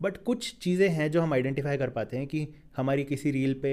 बट 0.00 0.16
कुछ 0.16 0.54
चीज़ें 0.58 0.88
हैं 0.88 1.10
जो 1.10 1.20
हम 1.22 1.32
आइडेंटिफाई 1.32 1.76
कर 1.76 1.90
पाते 1.90 2.16
हैं 2.16 2.26
कि 2.26 2.46
हमारी 2.76 3.04
किसी 3.04 3.30
रील 3.30 3.54
पे 3.54 3.72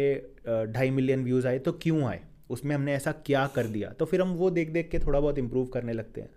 ढाई 0.74 0.90
मिलियन 0.90 1.24
व्यूज़ 1.24 1.48
आए 1.48 1.60
तो 1.60 1.72
क्यों 1.72 2.04
आए? 2.04 2.20
उसमें 2.50 2.76
हमने 2.76 2.94
ऐसा 2.94 3.12
क्या 3.26 3.46
कर 3.48 3.68
दिया? 3.68 3.90
तो 3.90 4.06
फिर 4.06 4.22
हम 4.22 4.34
वो 4.34 4.50
देख 4.52 4.70
देख 4.70 4.90
के 4.90 5.00
थोड़ा 5.00 5.20
बहुत 5.20 5.38
इम्प्रूव 5.38 5.66
करने 5.66 5.94
लगते 5.94 6.22
हैं। 6.22 6.30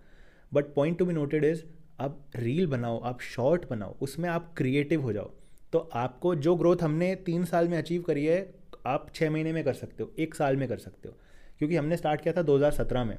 But 0.53 0.73
point 0.75 0.97
to 0.99 1.05
be 1.05 1.13
noted 1.13 1.45
is 1.45 1.63
आप 1.99 2.19
रील 2.35 2.67
बनाओ, 2.67 2.99
आप 2.99 3.21
शॉर्ट 3.21 3.69
बनाओ, 3.69 3.95
उसमें 4.01 4.29
आप 4.29 4.53
क्रिएटिव 4.57 5.01
हो 5.01 5.13
जाओ। 5.13 5.31
तो 5.73 5.79
आपको 5.93 6.35
जो 6.35 6.55
ग्रोथ 6.55 6.83
हमने 6.83 7.13
तीन 7.15 7.45
साल 7.45 7.67
में 7.67 7.77
अचीव 7.77 8.01
करी 8.01 8.25
है, 8.25 8.39
आप 8.85 9.07
छः 9.15 9.29
महीने 9.29 9.53
में 9.53 9.63
कर 9.63 9.73
सकते 9.73 10.03
हो, 10.03 10.11
एक 10.19 10.35
साल 10.35 10.55
में 10.55 10.67
कर 10.69 10.77
सकते 10.77 11.09
हो। 11.09 11.15
क्योंकि 11.59 11.75
हमने 11.75 11.97
स्टार्ट 11.97 12.21
किया 12.21 12.33
था 12.33 12.41
2017 12.41 13.03
में। 13.03 13.17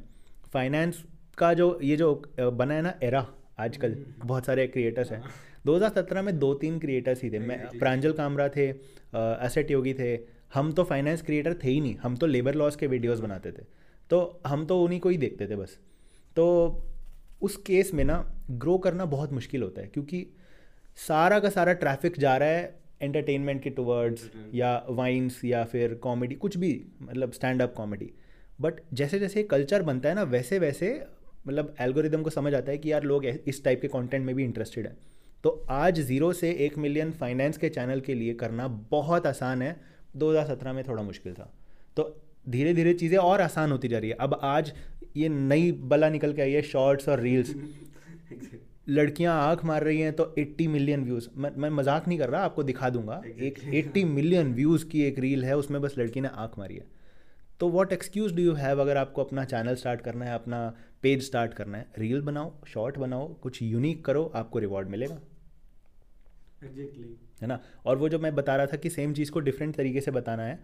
फाइनेंस 0.53 1.03
का 1.39 1.53
जो 1.55 1.79
ये 1.83 1.97
जो 1.97 2.15
बना 2.39 2.75
है 2.75 2.83
ना 2.83 2.95
एरा 3.03 3.27
आजकल 3.59 3.93
हम्म। 3.93 4.29
बहुत 4.29 4.47
सारे 4.47 4.67
क्रिएटर्स 4.67 5.13
हैं। 5.13 5.23
2017 5.67 6.23
में 6.23 6.39
दो 6.39 6.53
तीन 6.55 6.79
क्रिएटर्स 6.79 7.23
ही 7.23 7.31
थे। 7.31 7.39
मैं 7.39 7.79
प्रांजल 7.79 8.13
कामरा 8.13 8.49
थे 8.49 8.69
एसेट 9.17 9.71
योगी 9.71 9.95
थे। 9.95 10.15
हम 10.55 10.73
तो 10.73 10.85
फाइनेंस 10.85 11.23
क्रिएटर 11.23 11.55
थे 11.65 11.71
ही 11.71 11.81
नहीं। 11.81 11.97
हम 11.97 12.17
तो 12.17 12.27
लेबर 12.27 12.55
लॉस 12.55 12.77
के 12.77 12.87
वीडियोस 12.87 13.21
बनाते 13.21 13.53
थे। 13.53 13.65
तो 14.11 14.41
हम 14.47 14.65
तो 14.67 14.83
उन्हीं 14.85 15.01
को 15.01 15.09
ही 15.09 15.17
देखते 15.17 15.47
थे 15.47 15.57
बस। 15.57 15.79
तो 16.37 16.45
उस 17.43 17.57
केस 17.57 17.91
में 17.95 18.05
ना 18.05 18.17
ग्रो 18.51 18.77
करना 18.79 19.05
बहुत 19.05 19.33
मुश्किल 19.33 19.63
होता 19.63 19.81
है 19.81 19.87
क्योंकि 19.87 20.27
सारा 20.99 21.39
का 21.39 21.49
सारा 21.51 21.73
ट्रैफ़िक 21.73 22.19
जा 22.19 22.37
रहा 22.37 22.49
है 22.49 22.79
एंटरटेनमेंट 23.03 23.63
के 23.63 23.71
टूवर्ड्स 23.71 24.31
या 24.55 24.71
वाइन्स 24.91 25.45
या 25.45 25.65
फिर 25.65 25.95
कॉमेडी 25.95 26.35
कुछ 26.35 26.57
भी 26.57 26.71
मतलब 27.03 27.33
स्टैंड 27.33 27.63
अप 27.63 27.75
कॉमेडी 27.77 28.11
बट 28.59 28.81
जैसे 28.95 29.19
जैसे 29.19 29.43
कल्चर 29.45 29.83
बनता 29.83 30.09
है 30.09 30.15
ना 30.15 30.23
वैसे 30.25 30.59
वैसे 30.59 30.91
मतलब 31.47 31.75
एल्गोरिदम 31.81 32.23
को 32.23 32.31
समझ 32.31 32.55
आता 32.55 32.71
है 32.73 32.79
कि 32.79 32.93
यार 32.93 33.03
लोग 33.05 33.25
इस 33.25 33.63
टाइप 33.65 33.81
के 33.81 33.89
कंटेंट 33.89 34.25
में 34.27 34.35
भी 34.35 34.45
इंटरेस्टेड 34.45 34.87
है। 34.87 34.97
तो 35.45 35.51
आज 35.71 36.01
ज़ीरो 36.03 36.33
से 36.33 36.51
एक 36.61 36.79
मिलियन 36.79 37.11
फाइनेंस 37.13 37.59
के 37.59 37.69
चैनल 37.69 38.01
के 38.01 38.15
लिए 38.15 38.35
करना 38.35 38.69
बहुत 38.91 39.27
आसान 39.27 39.63
है। 39.63 39.77
2017 40.17 40.73
में 40.73 40.83
थोड़ा 40.85 41.03
मुश्किल 41.03 41.35
था। 41.35 41.53
तो 41.97 42.05
धीरे 42.47 42.73
धीरे 42.75 42.95
चीज़ें 42.95 43.19
और 43.19 43.41
आसान 43.41 43.73
होती 43.73 43.89
जा 43.89 43.99
रही 43.99 44.11
है। 44.11 44.17
अब 44.17 44.39
आज 44.45 44.73
ये 45.17 45.29
नई 45.29 45.71
बला 45.85 46.09
निकल 46.11 46.33
के 46.33 46.43
आई 46.43 46.53
है 46.53 46.63
शॉर्ट्स 46.65 47.09
और 47.09 47.21
रील्स 47.21 47.55
लड़कियाँ 48.89 49.35
आँख 49.43 49.65
मार 49.65 49.85
रही 49.85 50.01
हैं 50.01 50.13
तो 50.13 50.25
80 50.39 50.67
मिलियन 50.69 51.05
व्यूज़ 51.05 51.29
मैं 51.37 51.51
मैं 51.57 51.71
मज़ाक 51.73 52.09
नहीं 52.09 52.19
कर 52.19 52.29
रहा 52.31 52.43
आपको 52.45 52.63
दिखा 52.63 52.91
दूँगा। 52.91 53.21
एक 53.27 53.59
80 53.75 54.05
मिलियन 54.07 54.53
व्यूज़ 54.55 54.85
की 54.87 55.03
एक 55.03 55.19
रील 55.19 55.45
है 55.45 55.57
उसमें 55.57 55.81
बस 55.83 55.95
लड़की 55.99 56.21
ने 56.21 56.29
आँख 56.35 56.59
मारी 56.59 56.75
है। 56.75 56.85
तो 57.61 57.69
what 57.69 57.93
excuse 57.93 58.33
do 58.33 58.43
you 58.43 58.53
have 58.55 58.81
अगर 58.81 58.97
आपको 58.97 59.25
अपना 59.25 59.45
चैनल 59.45 59.75
स्टार्ट 59.75 60.01
करना 60.01 60.25
है 60.25 60.35
अपना 60.35 60.75
पेज 61.03 61.23
स्टार्ट 61.23 61.55
करना 61.55 61.79
है? 61.79 61.87
रील 61.99 62.21
बनाओ 62.21 62.53
शॉर्ट 62.67 62.99
बनाओ 62.99 63.35
कुछ 63.35 63.63
यूनिक 63.63 64.05
करो 64.05 64.33
आपको 64.35 64.59
रिवॉर्ड 64.59 64.89
मिलेगा। 64.89 65.19
Exactly. 66.61 67.07
है 67.43 67.47
ना? 67.47 67.61
और 67.87 67.97
वो 67.97 68.09
जो 68.09 68.19
मैं 68.19 68.35
बता 68.35 68.57
रहा 68.57 68.67
था 68.67 68.77
कि 68.77 68.91
सेम 68.91 69.13
चीज़ 69.15 69.31
को 69.31 69.41
डिफरेंट 69.41 69.75
तरीके 69.77 70.01
से 70.01 70.11
बताना 70.11 70.43
है 70.43 70.59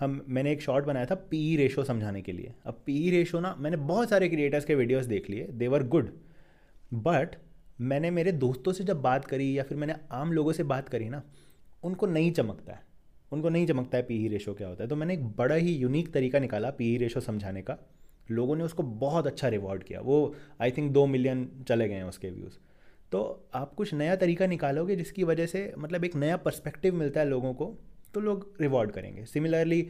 हम 0.00 0.24
मैंने 0.28 0.52
एक 0.52 0.62
शॉर्ट 0.62 0.84
बनाया 0.84 1.06
था 1.06 1.14
पी 1.14 1.38
ई 1.52 1.56
रेशो 1.56 1.84
समझाने 1.84 2.22
के 2.22 2.32
लिए। 2.32 2.54
अब 2.64 2.82
पी 2.86 2.96
ई 2.98 3.10
रेशो 3.10 3.40
ना 3.40 3.54
मैंने 3.58 3.76
बहुत 3.76 4.08
सारे 4.08 4.28
क्रिएटर्स 4.28 4.64
के 4.64 4.74
वीडियोस 4.74 5.04
देख 5.06 5.30
लिए 5.30 5.46
दे 5.52 5.68
वर 5.68 5.82
गुड 5.82 6.10
बट 6.94 7.36
मैंने 7.80 8.10
मेरे 8.10 8.32
दोस्तों 8.32 8.72
से 8.72 8.84
जब 8.84 9.02
बात 9.02 9.24
करी 9.24 9.58
या 9.58 9.62
फिर 9.62 9.78
मैंने 9.78 9.94
आम 10.12 10.32
लोगों 10.32 10.52
से 10.52 10.62
बात 10.62 10.88
करी 10.88 11.08
ना 11.08 11.22
उनको 11.84 12.06
नहीं 12.06 12.32
चमकता 12.32 12.72
है। 12.72 12.93
उनको 13.34 13.48
नहीं 13.48 13.66
चमकता 13.66 13.98
है 13.98 14.02
पी 14.02 14.24
ई 14.24 14.28
रेशो 14.28 14.54
क्या 14.54 14.68
होता 14.68 14.84
है। 14.84 14.88
तो 14.88 14.96
मैंने 14.96 15.14
एक 15.14 15.24
बड़ा 15.36 15.54
ही 15.54 15.74
यूनिक 15.74 16.12
तरीका 16.14 16.38
निकाला 16.38 16.70
पी 16.70 16.92
ई 16.94 16.96
रेशो 16.96 17.20
समझाने 17.20 17.62
का। 17.62 17.76
लोगों 18.30 18.56
ने 18.56 18.64
उसको 18.64 18.82
बहुत 18.82 19.26
अच्छा 19.26 19.48
रिवॉर्ड 19.48 19.82
किया। 19.82 20.00
वो 20.00 20.34
आई 20.60 20.70
थिंक 20.70 20.92
दो 20.92 21.06
मिलियन 21.06 21.48
चले 21.68 21.88
गए 21.88 21.94
हैं 21.94 22.04
उसके 22.04 22.30
व्यूज़ 22.30 22.58
तो 23.12 23.20
आप 23.54 23.74
कुछ 23.74 23.92
नया 23.94 24.14
तरीका 24.16 24.46
निकालोगे 24.46 24.96
जिसकी 24.96 25.24
वजह 25.24 25.46
से 25.46 25.72
मतलब 25.78 26.04
एक 26.04 26.14
नया 26.16 26.36
पर्सपेक्टिव 26.36 26.94
मिलता 26.94 27.20
है 27.20 27.26
लोगों 27.26 27.52
को 27.54 27.66
तो 28.14 28.20
लोग 28.20 28.52
रिवॉर्ड 28.60 28.90
करेंगे। 28.90 29.24
सिमिलरली 29.24 29.80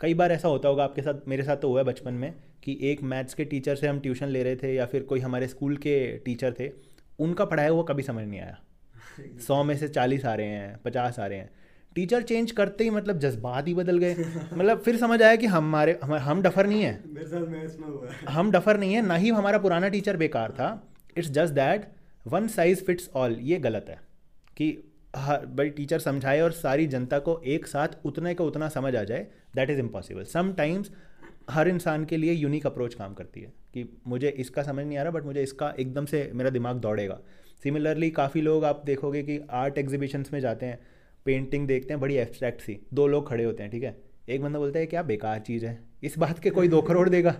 कई 0.00 0.14
बार 0.14 0.32
ऐसा 0.32 0.48
होता 0.48 0.68
होगा 0.68 0.84
आपके 0.84 1.02
साथ 1.02 1.28
मेरे 1.28 1.42
साथ 1.42 1.56
तो 1.56 1.68
हुआ 1.68 1.80
है 1.80 1.84
बचपन 1.84 2.14
में 2.14 2.34
कि 2.62 2.78
एक 2.82 3.02
मैथ्स 3.02 3.34
के 3.34 3.44
टीचर 3.44 3.76
से 3.76 3.86
हम 3.86 4.00
ट्यूशन 4.00 4.28
ले 4.28 4.42
रहे 4.42 4.56
थे 4.56 4.74
या 4.74 4.86
फिर 4.86 5.02
कोई 5.02 5.20
हमारे 5.20 5.48
स्कूल 5.48 5.76
के 5.76 5.96
टीचर 6.18 6.54
थे 6.60 6.70
उनका 7.18 7.44
पढ़ाया 7.44 7.70
हुआ 7.70 7.82
कभी 7.82 8.02
समझ 8.02 8.26
नहीं 8.26 8.40
आया। 8.40 8.58
सौ 9.46 9.62
में 9.64 9.76
से 9.76 9.88
चालीस 9.88 10.24
आ 10.24 10.34
रहे 10.34 10.46
हैं 10.46 10.78
पचास 10.84 11.18
आ 11.18 11.26
रहे 11.26 11.38
हैं। 11.38 11.50
टीचर 11.96 12.22
चेंज 12.22 12.50
करते 12.52 12.84
ही 12.84 12.90
मतलब 12.90 13.18
जज्बात 13.18 13.68
ही 13.68 13.74
बदल 13.74 13.98
गए। 13.98 14.16
मतलब 14.54 14.80
फिर 14.80 14.96
समझ 14.96 15.22
आया 15.22 15.36
कि 15.36 15.46
हमारे 15.46 15.98
हम 16.04 16.14
हम 16.20 16.42
डफर 16.42 16.66
नहीं 16.66 16.82
है। 16.82 16.92
हम 18.28 18.50
डफर 18.50 18.78
नहीं 18.78 18.94
है 18.94 19.02
ना 19.02 19.14
ही 19.14 19.28
हमारा 19.30 19.58
पुराना 19.58 19.88
टीचर 19.88 20.16
बेकार 20.16 20.52
था। 20.52 20.68
It's 21.16 21.30
just 21.30 21.54
that 21.54 21.90
one 22.26 22.48
size 22.48 22.84
fits 22.84 23.10
all 23.14 23.36
ये 23.42 23.58
गलत 23.58 23.86
है 23.88 23.98
कि 24.56 24.76
हर 25.16 25.46
भाई 25.48 25.70
टीचर 25.70 25.98
समझाए 25.98 26.40
और 26.40 26.52
सारी 26.52 26.86
जनता 26.86 27.18
को 27.18 27.40
एक 27.46 27.66
साथ 27.66 27.96
उतने 28.04 28.34
का 28.34 28.44
उतना 28.44 28.68
समझ 28.68 28.94
आ 28.96 29.02
जाए 29.04 29.26
दैट 29.54 29.70
इज़ 29.70 29.78
इम्पॉसिबल 29.78 30.24
समटाइम्स 30.24 30.90
हर 31.50 31.68
इंसान 31.68 32.04
के 32.04 32.16
लिए 32.16 32.32
यूनिक 32.32 32.66
अप्रोच 32.66 32.94
काम 32.94 33.14
करती 33.14 33.40
है 33.40 33.52
कि 33.74 33.84
मुझे 34.06 34.28
इसका 34.38 34.62
समझ 34.62 34.84
नहीं 34.86 34.98
आ 34.98 35.02
रहा 35.02 35.12
बट 35.12 35.24
मुझे 35.24 35.42
इसका 35.42 35.72
एकदम 35.78 36.04
से 36.06 36.30
मेरा 36.34 36.50
दिमाग 36.50 36.76
दौड़ेगा। 36.76 37.18
सिमिलरली 37.62 38.10
काफ़ी 38.10 38.40
लोग 38.40 38.64
आप 38.64 38.82
देखोगे 38.86 39.22
कि 39.22 39.40
आर्ट 39.52 39.78
एग्जीबिशंस 39.78 40.32
में 40.32 40.40
जाते 40.40 40.66
हैं। 40.66 40.78
पेंटिंग 41.26 41.66
देखते 41.68 41.92
हैं 41.92 42.00
बड़ी 42.00 42.16
एब्स्ट्रैक्ट 42.16 42.60
सी। 42.60 42.78
दो 42.94 43.06
लोग 43.06 43.28
खड़े 43.28 43.44
होते 43.44 43.62
हैं 43.62 43.72
ठीक 43.72 43.82
है? 43.82 43.96
एक 44.28 44.42
बंदा 44.42 44.58
बोलता 44.58 44.78
है 44.78 44.86
क्या 44.86 45.02
बेकार 45.02 45.38
चीज़ 45.38 45.66
है? 45.66 45.78
इस 46.02 46.18
बात 46.18 46.38
के 46.38 46.50
कोई 46.50 46.68
दो 46.68 46.80
करोड़ 46.82 47.08
देगा। 47.08 47.34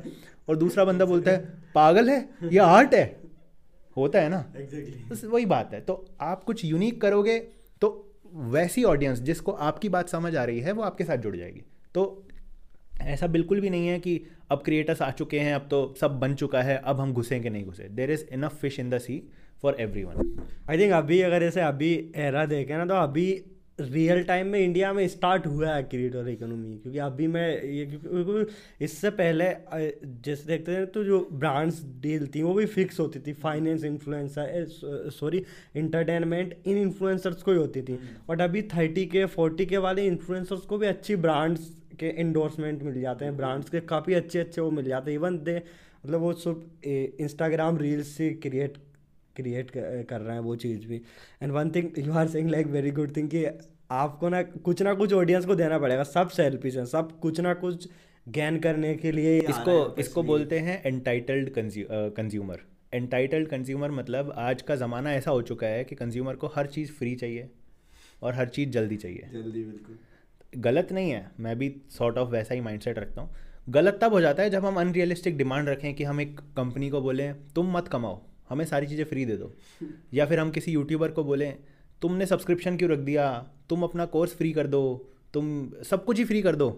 और 0.48 0.56
दूसरा 0.56 0.84
बंदा 0.84 1.04
बोलता 1.04 1.30
है 1.30 1.38
पागल 1.74 2.10
है? 2.10 2.28
ये 2.44 2.58
आर्ट 2.58 2.94
है? 2.94 3.04
होता 3.96 4.20
है 4.20 4.28
ना? 4.28 4.40
तो 4.40 5.28
वही 5.28 5.46
बात 5.46 5.74
है। 5.74 5.80
तो 5.80 6.04
आप 6.20 6.44
कुछ 6.44 6.64
यूनिक 6.64 7.00
करोगे 7.00 7.38
तो 7.82 7.88
वैसी 8.34 8.84
ऑडियंस 8.84 9.20
जिसको 9.20 9.52
आपकी 9.52 9.88
बात 9.88 10.08
समझ 10.08 10.34
आ 10.36 10.44
रही 10.44 10.60
है 10.60 10.72
वो 10.72 10.82
आपके 10.82 11.04
साथ 11.04 11.16
जुड़ 11.18 11.36
जाएगी। 11.36 11.62
तो 11.94 12.26
ऐसा 13.02 13.26
बिल्कुल 13.26 13.60
भी 13.60 13.70
नहीं 13.70 13.86
है 13.88 13.98
कि 14.00 14.20
अब 14.50 14.62
क्रिएटर्स 14.62 15.02
आ 15.02 15.10
चुके 15.10 15.38
हैं 15.40 15.54
अब 15.54 15.66
तो 15.70 15.78
सब 16.00 16.18
बन 16.20 16.34
चुका 16.34 16.62
है 16.62 16.76
अब 16.76 17.00
हम 17.00 17.12
घुसेंगे 17.12 17.50
नहीं 17.50 17.64
घुसे। 17.64 17.88
There 17.90 18.10
is 18.10 18.24
enough 18.32 18.60
fish 18.60 18.78
in 18.80 18.90
the 18.90 18.98
sea 18.98 19.22
for 19.62 19.76
everyone 20.04 20.38
I 20.70 20.78
think 20.78 20.92
अभी 20.92 21.20
अगर 21.20 21.42
ऐसे 21.42 21.60
अभी 21.60 21.92
एरा 22.16 22.44
देखें 22.46 22.76
ना 22.76 22.86
तो 22.86 22.94
अभी 22.94 23.26
रियल 23.80 24.22
टाइम 24.24 24.46
में 24.46 24.58
इंडिया 24.60 24.92
में 24.92 25.06
स्टार्ट 25.08 25.46
हुआ 25.46 25.74
है 25.74 25.82
क्रिएटर 25.82 26.28
इकोनॉमी 26.28 26.76
क्योंकि 26.76 26.98
अभी 26.98 27.26
मैं 27.26 27.48
ये 27.64 27.84
क्योंकि 27.86 28.84
इससे 28.84 29.10
पहले 29.10 29.44
जैसे 30.24 30.46
देखते 30.46 30.72
हैं 30.72 30.86
तो 30.86 31.04
जो 31.04 31.18
ब्रांड्स 31.32 31.82
डील 32.02 32.26
थी 32.34 32.42
वो 32.42 32.54
भी 32.54 32.66
फिक्स 32.68 33.00
होती 33.00 33.20
थी 33.20 33.32
finance 33.42 33.84
influencer 33.84 35.10
sorry 35.10 35.44
entertainment 35.76 36.54
in 36.66 36.76
influencers 36.76 37.42
को 37.42 37.52
ही 37.52 37.58
होती 37.58 37.82
थी। 37.82 37.98
बट 38.28 38.40
अभी 38.40 38.62
थर्टी 38.74 39.06
के 39.06 39.24
फोर्टी 39.26 39.66
के 39.66 39.76
वाले 39.78 40.06
इन्फ्लुएंसर्स 40.06 40.60
को 40.62 40.78
भी 40.78 40.86
अच्छी 40.86 41.16
ब्रांड्स 41.18 41.70
के 42.00 42.08
इंडोर्समेंट 42.20 42.82
मिल 42.82 43.00
जाते 43.00 43.24
हैं। 43.24 43.36
ब्रांड्स 43.36 43.70
के 43.70 43.80
काफ़ी 43.88 44.14
अच्छे 44.14 44.38
अच्छे 44.38 44.60
वो 44.60 44.70
मिल 44.70 44.88
जाते 44.88 45.10
हैं। 45.10 45.18
इवन 45.18 45.38
दे 45.44 45.56
मतलब 46.06 46.20
वो 46.20 46.32
सिर्फ़ 46.34 46.86
इंस्टाग्राम 47.22 47.78
रील्स 47.78 48.08
से 48.08 48.30
क्रिएट 48.42 48.76
क्रिएट 49.36 49.70
कर 49.70 50.20
रहे 50.20 50.34
हैं 50.34 50.42
वो 50.42 50.56
चीज़ 50.56 50.86
भी। 50.86 51.00
And 51.42 51.52
one 51.52 51.70
thing 51.70 51.98
you 51.98 52.12
are 52.12 52.28
saying 52.28 52.50
like 52.50 52.66
very 52.66 52.90
good 52.90 53.16
thing 53.16 53.28
कि 53.28 53.44
आपको 53.92 54.28
ना 54.28 54.42
कुछ 54.42 54.82
ना 54.82 54.94
कुछ 54.94 55.12
ऑडियंस 55.12 55.46
को 55.46 55.54
देना 55.54 55.78
पड़ेगा 55.78 56.02
सब 56.02 56.28
सेल्फिश 56.30 56.76
हैं 56.76 56.84
सब 56.86 57.18
कुछ 57.20 57.40
ना 57.40 57.54
कुछ 57.54 57.88
गेन 58.28 58.58
करने 58.60 58.94
के 58.94 59.12
लिए 59.12 59.38
इसको 59.40 59.94
इसको 59.98 60.22
बोलते 60.22 60.58
हैं 60.58 60.82
एंटाइटल्ड 60.84 61.50
कंज्यूमर 62.16 62.60
एंटाइटल्ड 62.92 63.48
कंज्यूमर 63.48 63.90
मतलब 63.90 64.32
आज 64.38 64.62
का 64.62 64.76
ज़माना 64.76 65.12
ऐसा 65.12 65.30
हो 65.30 65.42
चुका 65.42 65.66
है 65.66 65.84
कि 65.84 65.94
कंज्यूमर 65.94 66.36
को 66.36 66.46
हर 66.56 66.66
चीज़ 66.66 66.92
फ्री 66.92 67.14
चाहिए 67.14 67.48
और 68.22 68.34
हर 68.34 68.48
चीज़ 68.48 68.70
जल्दी 68.70 68.96
चाहिए। 68.96 69.28
जल्दी 69.32 69.64
बिल्कुल। 69.64 69.98
गलत 70.60 70.92
नहीं 70.92 71.10
है 71.10 71.30
मैं 71.40 71.56
भी 71.58 71.74
सॉर्ट 71.90 72.18
ऑफ़ 72.18 72.28
वैसा 72.28 72.54
ही 72.54 72.60
माइंडसेट 72.60 72.98
रखता 72.98 73.20
हूँ। 73.20 73.30
गलत 73.68 73.98
तब 74.02 74.12
हो 74.12 74.20
जाता 74.20 74.42
है 74.42 74.50
जब 74.50 74.64
हम 74.66 74.80
अनरियलिस्टिक 74.80 75.36
डिमांड 75.36 75.68
रखें 75.68 75.92
कि 75.94 76.04
हम 76.04 76.20
एक 76.20 76.40
कंपनी 76.56 76.90
को 76.90 77.00
बोलें 77.00 77.34
तुम 77.54 77.76
मत 77.76 77.88
कमाओ। 77.88 78.20
हमें 78.50 78.64
सारी 78.64 78.86
चीज़ें 78.86 79.04
फ्री 79.04 79.24
दे 79.24 79.36
दो। 79.36 79.52
या 80.14 80.26
फिर 80.26 80.40
हम 80.40 80.50
किसी 80.50 80.72
यूट्यूबर 80.72 81.10
को 81.10 81.24
बोलें 81.24 81.54
तुमने 82.02 82.26
सब्सक्रिप्शन 82.26 82.76
क्यों 82.76 82.90
रख 82.90 82.98
दिया? 82.98 83.30
तुम 83.68 83.82
अपना 83.82 84.04
कोर्स 84.06 84.34
फ्री 84.34 84.52
कर 84.52 84.66
दो। 84.66 84.82
तुम 85.34 85.70
सब 85.84 86.04
कुछ 86.04 86.18
ही 86.18 86.24
फ्री 86.24 86.42
कर 86.42 86.56
दो। 86.56 86.70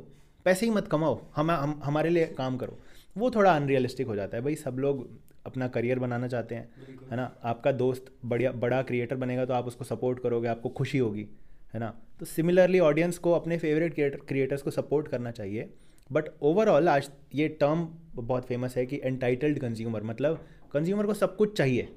पैसे 0.47 0.67
ही 0.67 0.73
मत 0.73 0.88
कमाओ। 0.88 1.21
हम, 1.37 1.50
हम 1.50 1.81
हमारे 1.85 2.11
लिए 2.11 2.26
काम 2.38 2.57
करो। 2.57 2.79
वो 3.17 3.31
थोड़ा 3.31 3.55
अनरियलिस्टिक 3.57 4.07
हो 4.07 4.17
जाता 4.17 4.37
है। 4.37 4.43
भाई 4.43 4.55
सब 4.55 4.79
लोग 4.79 5.07
अपना 5.47 5.69
करियर 5.69 5.99
बनाना 5.99 6.29
चाहते 6.29 6.55
हैं 6.55 6.69
है 7.11 7.17
ना? 7.17 7.31
आपका 7.45 7.73
दोस्त 7.73 8.12
बढ़िया 8.25 8.52
बड़ा 8.55 8.83
क्रिएटर 8.83 9.17
बनेगा 9.17 9.45
तो 9.45 9.55
आप 9.55 9.67
उसको 9.67 9.85
सपोर्ट 9.85 10.21
करोगे 10.23 10.49
आपको 10.49 10.69
खुशी 10.69 10.99
होगी 10.99 11.26
है 11.75 11.81
ना? 11.81 11.88
तो 12.21 12.26
सिमिलरली 12.26 12.79
ऑडियंस 12.81 13.19
को 13.19 13.33
अपने 13.33 13.59
फेवरेट 13.59 14.21
क्रिएटर्स 14.26 14.62
को 14.62 14.71
सपोर्ट 14.71 15.09
करना 15.09 15.31
चाहिए। 15.31 15.69
बट 16.11 16.29
ओवरऑल 16.43 16.89
आज 16.89 17.11
ये 17.35 17.49
टर्म 17.61 17.89
बहुत 18.15 18.47
फ़ेमस 18.47 18.77
है 18.77 18.87
कि 18.87 19.01
एंटाइटल्ड 19.05 19.59
कंज्यूमर 19.59 20.03
मतलब 20.03 20.45
कंज्यूमर 20.73 21.07
को 21.07 21.15
सब 21.15 21.37
कुछ 21.37 21.57
चाहिए 21.57 21.89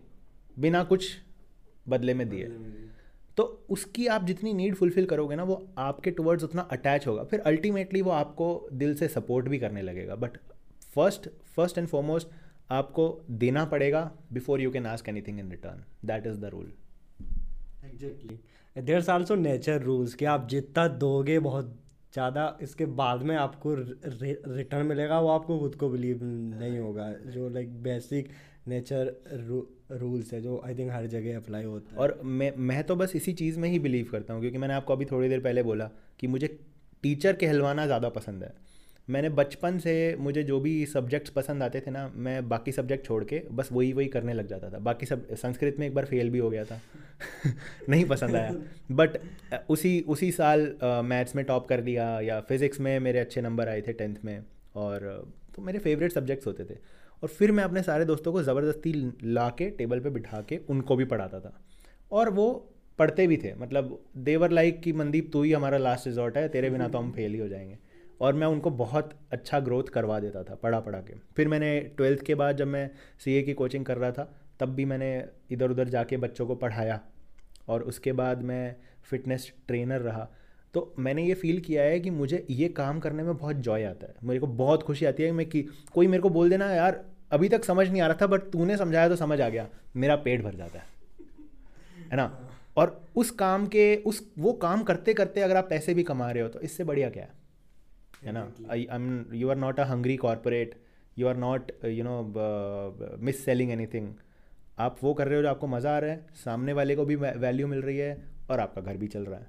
बिना 0.58 0.84
कुछ 0.84 1.08
बदले 1.90 2.14
में 2.14 2.28
दिए। 2.30 2.48
तो 3.38 3.44
उसकी 3.70 4.08
आप 4.08 4.26
जितनी 4.26 4.54
नीड 4.54 4.76
फुलफिल 4.76 5.06
करोगे 5.06 5.36
ना 5.36 5.44
वो 5.44 5.66
आपके 5.78 6.12
टुवर्ड्स 6.12 6.44
उतना 6.44 6.62
अटैच 6.72 7.08
होगा। 7.08 7.24
फिर 7.24 7.40
अल्टीमेटली 7.42 8.02
वो 8.02 8.12
आपको 8.12 8.68
दिल 8.74 8.96
से 8.96 9.08
सपोर्ट 9.08 9.48
भी 9.48 9.60
करने 9.60 9.82
लगेगा। 9.82 10.16
But 10.16 10.38
first 10.96 11.30
first 11.56 11.78
and 11.78 11.88
foremost 11.88 12.28
आपको 12.72 13.08
देना 13.32 13.66
पड़ेगा 13.66 14.12
before 14.34 14.62
you 14.62 14.72
can 14.72 14.86
ask 14.86 15.10
anything 15.10 15.40
in 15.40 15.52
return 15.52 15.84
that 16.06 16.28
is 16.28 16.40
the 16.40 16.46
rule 16.46 16.72
exactly 17.86 18.82
there 18.82 19.10
also 19.10 19.36
nature 19.36 19.82
rules 19.82 20.14
कि 20.14 20.26
आप 20.26 20.48
जितना 20.48 20.88
दोगे 20.88 21.40
बहुत 21.40 21.78
ज़्यादा 22.16 22.58
इसके 22.62 22.86
बाद 22.98 23.24
में 23.24 23.36
आपको 23.38 23.74
रिटर्न 23.76 24.86
मिलेगा, 24.86 25.20
वो 25.20 25.30
आपको 25.30 25.58
खुद 25.60 25.76
को 25.76 25.90
बिलीव 25.90 26.20
नहीं 26.24 26.78
होगा, 26.80 27.12
जो 27.28 27.50
लाइक 27.50 27.82
बेसिक 27.84 28.30
नेचर 28.68 29.14
रूल्स 29.94 30.32
है, 30.34 30.42
जो 30.42 30.62
आई 30.66 30.76
थिंक 30.76 30.92
हर 30.92 31.08
जगह 31.08 31.38
अप्लाई 31.38 31.64
होता 31.64 31.92
है। 31.92 31.98
और 31.98 32.20
मैं 32.24 32.52
मैं 32.60 32.84
तो 32.84 32.96
बस 32.96 33.16
इसी 33.16 33.34
चीज़ 33.34 33.60
में 33.60 33.68
ही 33.70 33.80
बिलीव 33.80 34.08
करता 34.12 34.34
हूँ, 34.34 34.42
क्योंकि 34.42 34.58
मैंने 34.58 34.74
आपको 34.74 34.94
अभी 34.94 35.06
थोड़ी 35.06 35.30
देर 35.30 35.40
पहले 35.40 35.64
बोला 35.64 35.90
कि 36.20 36.28
मुझे 36.28 36.48
टीचर 37.04 37.34
कहलवाना 37.36 37.86
ज़्यादा 37.86 38.10
पसंद 38.12 38.44
है। 38.44 38.54
मैंने 39.10 39.30
बचपन 39.30 39.78
से 39.78 40.16
मुझे 40.20 40.44
जो 40.44 40.60
भी 40.60 40.86
सब्जेक्ट्स 40.86 41.30
पसंद 41.30 41.64
आते 41.64 41.80
थे 41.80 41.92
ना 41.92 42.12
मैं 42.16 42.50
बाकी 42.50 42.72
सब्जेक्ट 42.72 43.06
छोड़ 43.06 43.24
के 43.24 43.42
बस 43.52 43.70
वही 43.72 43.94
वही 43.94 44.08
करने 44.08 44.34
लग 44.34 44.48
जाता 44.48 44.70
था। 44.70 44.80
बाकी 44.80 45.06
सब 45.06 45.36
संस्कृत 45.36 45.76
में 45.80 45.88
एक 45.88 45.94
बार 45.96 46.06
फेल 46.06 46.30
भी 46.30 46.40
हो 46.40 46.50
गया 46.50 46.66
था। 46.66 46.82
नहीं 47.90 48.06
पसंद 48.06 48.36
आया। 48.36 48.56
बट 48.92 49.18
उसी 49.70 50.06
उसी 50.08 50.32
साल 50.32 50.76
मैथ्स 50.84 51.30
uh, 51.30 51.36
में 51.36 51.46
टॉप 51.46 51.68
कर 51.68 51.84
लिया 51.84 52.20
या 52.22 52.40
फिज़िक्स 52.42 52.80
में 52.80 53.00
मेरे 53.00 53.20
अच्छे 53.20 53.42
नंबर 53.42 53.68
आए 53.68 53.82
थे 53.82 53.94
टेंथ 53.94 54.16
में 54.26 54.44
और 54.76 55.32
तो 55.56 55.62
मेरे 55.62 55.80
फेवरेट 55.80 56.12
सब्जेक्ट्स 56.12 56.48
होते 56.48 56.66
थे। 56.66 56.78
और 57.24 57.30
फिर 57.30 57.52
मैं 57.52 57.64
अपने 57.64 57.84
सारे 57.84 58.06
दोस्तों 58.06 58.34
को 58.34 58.44
ज़बरदस्ती 58.44 59.14
ला 59.24 59.50
के 59.50 59.70
टेबल 59.70 60.00
पर 60.00 60.10
बिठा 60.10 60.42
के 60.42 60.60
उनको 60.70 60.96
भी 60.96 61.06
पढ़ाता 61.06 61.40
था। 61.40 61.62
और 62.12 62.30
वो 62.30 62.72
पढ़ते 63.00 63.28
भी 63.28 63.38
थे। 63.38 63.54
मतलब 63.56 64.00
देवर 64.18 64.52
लाइक 64.52 64.82
कि 64.82 64.94
मनदीप 64.94 65.30
तू 65.34 65.44
ही 65.44 65.52
हमारा 65.52 65.78
लास्ट 65.78 66.08
रिजॉर्ट 66.08 66.38
है 66.38 66.50
तेरे 66.50 66.70
बिना 66.70 66.88
तो 66.88 66.98
हम 66.98 67.12
फेल 67.12 67.34
ही 67.34 67.40
हो 67.40 67.48
जाएँगे। 67.48 67.78
और 68.22 68.34
मैं 68.34 68.48
उनको 68.48 68.70
बहुत 68.70 69.14
अच्छा 69.32 69.60
ग्रोथ 69.60 69.84
करवा 69.84 70.20
देता 70.20 70.44
था 70.44 70.56
पढ़ा 70.56 70.80
पढ़ा 70.80 71.00
के। 71.00 71.14
फिर 71.36 71.48
मैंने 71.48 71.80
ट्वेल्थ 71.80 72.22
के 72.22 72.36
बाद 72.36 72.58
जब 72.58 72.68
मैं 72.68 72.90
सीए 73.20 73.42
की 73.42 73.54
कोचिंग 73.54 73.86
कर 73.86 73.98
रहा 73.98 74.12
था, 74.12 74.36
तब 74.60 74.70
भी 74.70 74.86
मैंने 74.86 75.26
इधर 75.52 75.72
उधर 75.72 75.90
जाके 75.90 76.18
बच्चों 76.18 76.48
को 76.48 76.56
पढ़ाया 76.56 77.02
और 77.68 77.84
उसके 77.84 78.12
बाद 78.12 78.42
मैं 78.42 78.76
फिटनेस 79.04 79.54
ट्रेनर 79.68 80.02
रहा। 80.02 80.30
तो 80.74 80.96
मैंने 81.00 81.24
ये 81.24 81.34
फील 81.34 81.60
किया 81.60 81.84
है 81.84 82.00
कि 82.00 82.10
मुझे 82.10 82.46
ये 82.50 82.68
काम 82.68 83.00
करने 83.00 83.24
में 83.24 83.38
बहुत 83.38 83.56
जॉय 83.56 83.84
आता 83.84 84.08
है। 84.08 84.16
मेरे 84.24 84.40
को 84.40 84.48
बहुत 84.48 84.84
खुशी 84.84 85.06
आती 85.06 85.24
है 85.24 85.32
मैं 85.32 85.46
कि 85.46 85.68
कोई 85.94 86.08
मेरे 86.08 86.22
को 86.22 86.30
बोल 86.30 86.50
देना, 86.50 86.74
यार, 86.74 87.06
अभी 87.32 87.50
तक 87.50 87.64
समझ 87.64 87.90
नहीं 87.90 88.02
आ 88.02 88.08
रहा 88.08 88.18
था 88.22 88.28
बट 88.28 88.42
तूने 88.42 88.78
समझाया 88.78 89.10
तो 89.10 89.16
समझ 89.16 89.42
आ 89.42 89.50
गया। 89.50 89.68
मेरा 89.96 90.16
पेट 90.16 90.42
भर 90.42 90.56
जाता 90.56 90.80
है। 90.80 90.86
है 92.12 92.18
ना? 92.18 92.50
और 92.78 93.08
उस 93.16 93.32
काम 93.32 93.68
के, 93.68 93.96
उस, 93.96 94.32
वो 94.40 94.54
काम 94.54 94.84
करते 94.84 95.14
करते 95.14 95.42
अगर 95.42 95.56
आप 95.56 95.70
पैसे 95.70 95.94
भी 95.94 96.04
कमा 96.04 96.32
रहे 96.32 96.44
हो 96.44 96.50
तो 96.50 96.60
इससे 96.60 96.84
बढ़िया 96.84 97.10
क्या 97.10 97.24
है? 97.24 97.45
है 98.26 98.32
ना 98.32 98.52
I 98.72 98.88
am 98.92 99.26
you 99.34 99.50
are 99.50 99.56
not 99.56 99.80
a 99.80 99.84
hungry 99.84 100.18
corporate 100.18 100.76
you 101.18 101.28
are 101.28 101.38
not 101.38 101.72
you 101.86 102.04
know 102.04 103.18
mis 103.20 103.44
selling 103.46 103.72
anything 103.88 104.14
आप 104.80 104.98
वो 105.04 105.14
कर 105.14 105.28
रहे 105.28 105.36
हो 105.36 105.42
जो 105.44 105.50
आपको 105.50 105.68
मज़ा 105.68 105.96
आ 105.96 106.00
रहा 106.00 106.12
है 106.12 106.26
सामने 106.36 106.74
वाले 106.74 106.96
को 106.96 107.06
भी 107.06 107.16
वैल्यू 107.16 107.68
मिल 107.68 107.82
रही 107.82 107.98
है 107.98 108.18
और 108.50 108.60
आपका 108.60 108.82
घर 108.82 108.98
भी 108.98 109.08
चल 109.08 109.26
रहा 109.26 109.40
है। 109.40 109.48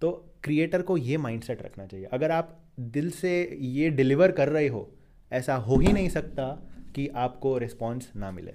तो 0.00 0.10
क्रिएटर 0.44 0.82
को 0.82 0.96
ये 0.96 1.16
माइंडसेट 1.16 1.62
रखना 1.62 1.86
चाहिए। 1.86 2.06
अगर 2.12 2.30
आप 2.30 2.56
दिल 2.80 3.10
से 3.10 3.30
ये 3.60 3.88
डिलीवर 3.90 4.32
कर 4.32 4.48
रहे 4.48 4.66
हो 4.68 4.88
ऐसा 5.32 5.54
हो 5.56 5.76
ही 5.76 5.92
नहीं 5.92 6.08
सकता 6.08 6.48
कि 6.94 7.06
आपको 7.16 7.56
रिस्पॉन्स 7.58 8.10
ना 8.16 8.30
मिले। 8.30 8.54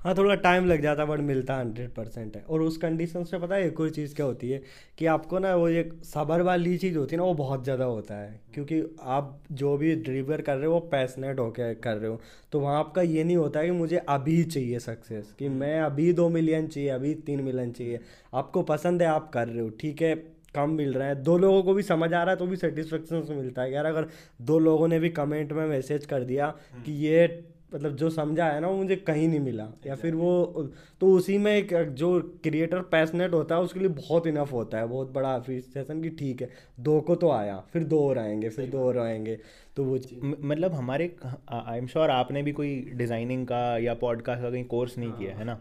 हाँ 0.00 0.14
थोड़ा 0.14 0.34
टाइम 0.34 0.66
लग 0.66 0.82
जाता 0.82 1.02
है 1.02 1.08
बट 1.08 1.20
मिलता 1.20 1.54
हंड्रेड 1.56 1.90
परसेंट 1.94 2.36
है। 2.36 2.42
और 2.42 2.62
उस 2.62 2.76
कंडीशन 2.76 3.24
से 3.24 3.38
पता 3.38 3.54
है 3.54 3.66
एक 3.66 3.80
और 3.80 3.88
चीज़ 3.90 4.14
क्या 4.14 4.26
होती 4.26 4.50
है 4.50 4.60
कि 4.98 5.06
आपको 5.06 5.38
ना 5.38 5.54
वो 5.56 5.68
एक 5.70 5.92
सबर 6.04 6.42
वाली 6.42 6.76
चीज़ 6.78 6.98
होती 6.98 7.14
है 7.14 7.18
ना 7.18 7.24
वो 7.24 7.34
बहुत 7.34 7.64
ज़्यादा 7.64 7.84
होता 7.84 8.14
है। 8.14 8.40
क्योंकि 8.54 8.82
आप 9.02 9.38
जो 9.52 9.76
भी 9.76 9.94
डिलीवर 9.96 10.40
कर 10.40 10.56
रहे 10.56 10.66
हो 10.66 10.72
वो 10.72 10.80
पैसनेट 10.92 11.38
होकर 11.40 11.74
कर 11.74 11.96
रहे 11.96 12.10
हो। 12.10 12.20
तो 12.52 12.60
वहाँ 12.60 12.78
आपका 12.78 13.02
ये 13.02 13.24
नहीं 13.24 13.36
होता 13.36 13.60
है 13.60 13.66
कि 13.66 13.72
मुझे 13.72 13.96
अभी 13.98 14.42
चाहिए 14.44 14.78
सक्सेस 14.78 15.34
कि 15.38 15.48
मैं 15.48 15.80
अभी 15.80 16.12
दो 16.12 16.28
मिलियन 16.28 16.66
चाहिए 16.68 16.88
अभी 16.90 17.14
तीन 17.26 17.42
मिलियन 17.42 17.72
चाहिए। 17.72 18.00
आपको 18.34 18.62
पसंद 18.64 19.02
है 19.02 19.08
आप 19.08 19.30
कर 19.34 19.48
रहे 19.48 19.60
हो 19.60 19.68
ठीक 19.80 20.02
है 20.02 20.14
कम 20.54 20.70
मिल 20.70 20.92
रहा 20.94 21.08
है। 21.08 21.22
दो 21.22 21.36
लोगों 21.38 21.62
को 21.62 21.74
भी 21.74 21.82
समझ 21.82 22.12
आ 22.12 22.22
रहा 22.22 22.30
है 22.30 22.36
तो 22.36 22.46
भी 22.46 22.56
सेटिस्फेक्शन 22.56 23.22
से 23.22 23.34
मिलता 23.34 23.62
है। 23.62 23.72
यार 23.72 23.86
अगर 23.86 24.06
दो 24.42 24.58
लोगों 24.60 24.88
ने 24.88 24.98
भी 25.00 25.08
कमेंट 25.10 25.52
में 25.52 25.66
मैसेज 25.66 26.06
कर 26.06 26.24
दिया 26.24 26.54
कि 26.76 26.92
ये 27.06 27.26
मतलब 27.74 27.96
जो 27.96 28.08
समझा 28.10 28.46
है 28.46 28.60
ना 28.60 28.68
वो 28.68 28.76
मुझे 28.76 28.96
कहीं 28.96 29.28
नहीं 29.28 29.40
मिला। 29.40 29.66
या 29.86 29.94
फिर 29.94 30.14
वो 30.14 30.70
तो 31.00 31.12
उसी 31.12 31.36
में 31.38 31.52
एक 31.52 31.74
जो 31.92 32.20
क्रिएटर 32.42 32.80
पैसनेट 32.90 33.32
होता 33.32 33.54
है 33.54 33.60
उसके 33.60 33.80
लिए 33.80 33.88
बहुत 33.90 34.26
इनफ 34.26 34.52
होता 34.52 34.78
है। 34.78 34.86
बहुत 34.86 35.12
बड़ा 35.12 35.34
अप्रिसिएशन 35.34 36.02
कि 36.02 36.10
ठीक 36.10 36.42
है 36.42 36.48
दो 36.80 37.00
को 37.00 37.14
तो 37.14 37.30
आया 37.30 37.58
फिर 37.72 37.84
दो 37.84 38.00
और 38.08 38.18
आएँगे 38.18 38.48
फिर 38.48 38.70
दो 38.70 38.78
और 38.78 38.98
आएँगे 38.98 39.38
तो 39.76 39.84
वो 39.84 39.98
मतलब 40.22 40.74
हमारे 40.74 41.14
आई 41.50 41.78
एम 41.78 41.86
श्योर 41.86 42.10
आपने 42.10 42.42
भी 42.42 42.52
कोई 42.52 42.80
डिज़ाइनिंग 42.94 43.46
का 43.46 43.78
या 43.78 43.94
पॉडकास्ट 43.96 44.42
का 44.42 44.50
कहीं 44.50 44.64
कोर्स 44.66 44.98
नहीं 44.98 45.12
किया 45.12 45.36
है 45.36 45.44
ना? 45.44 45.60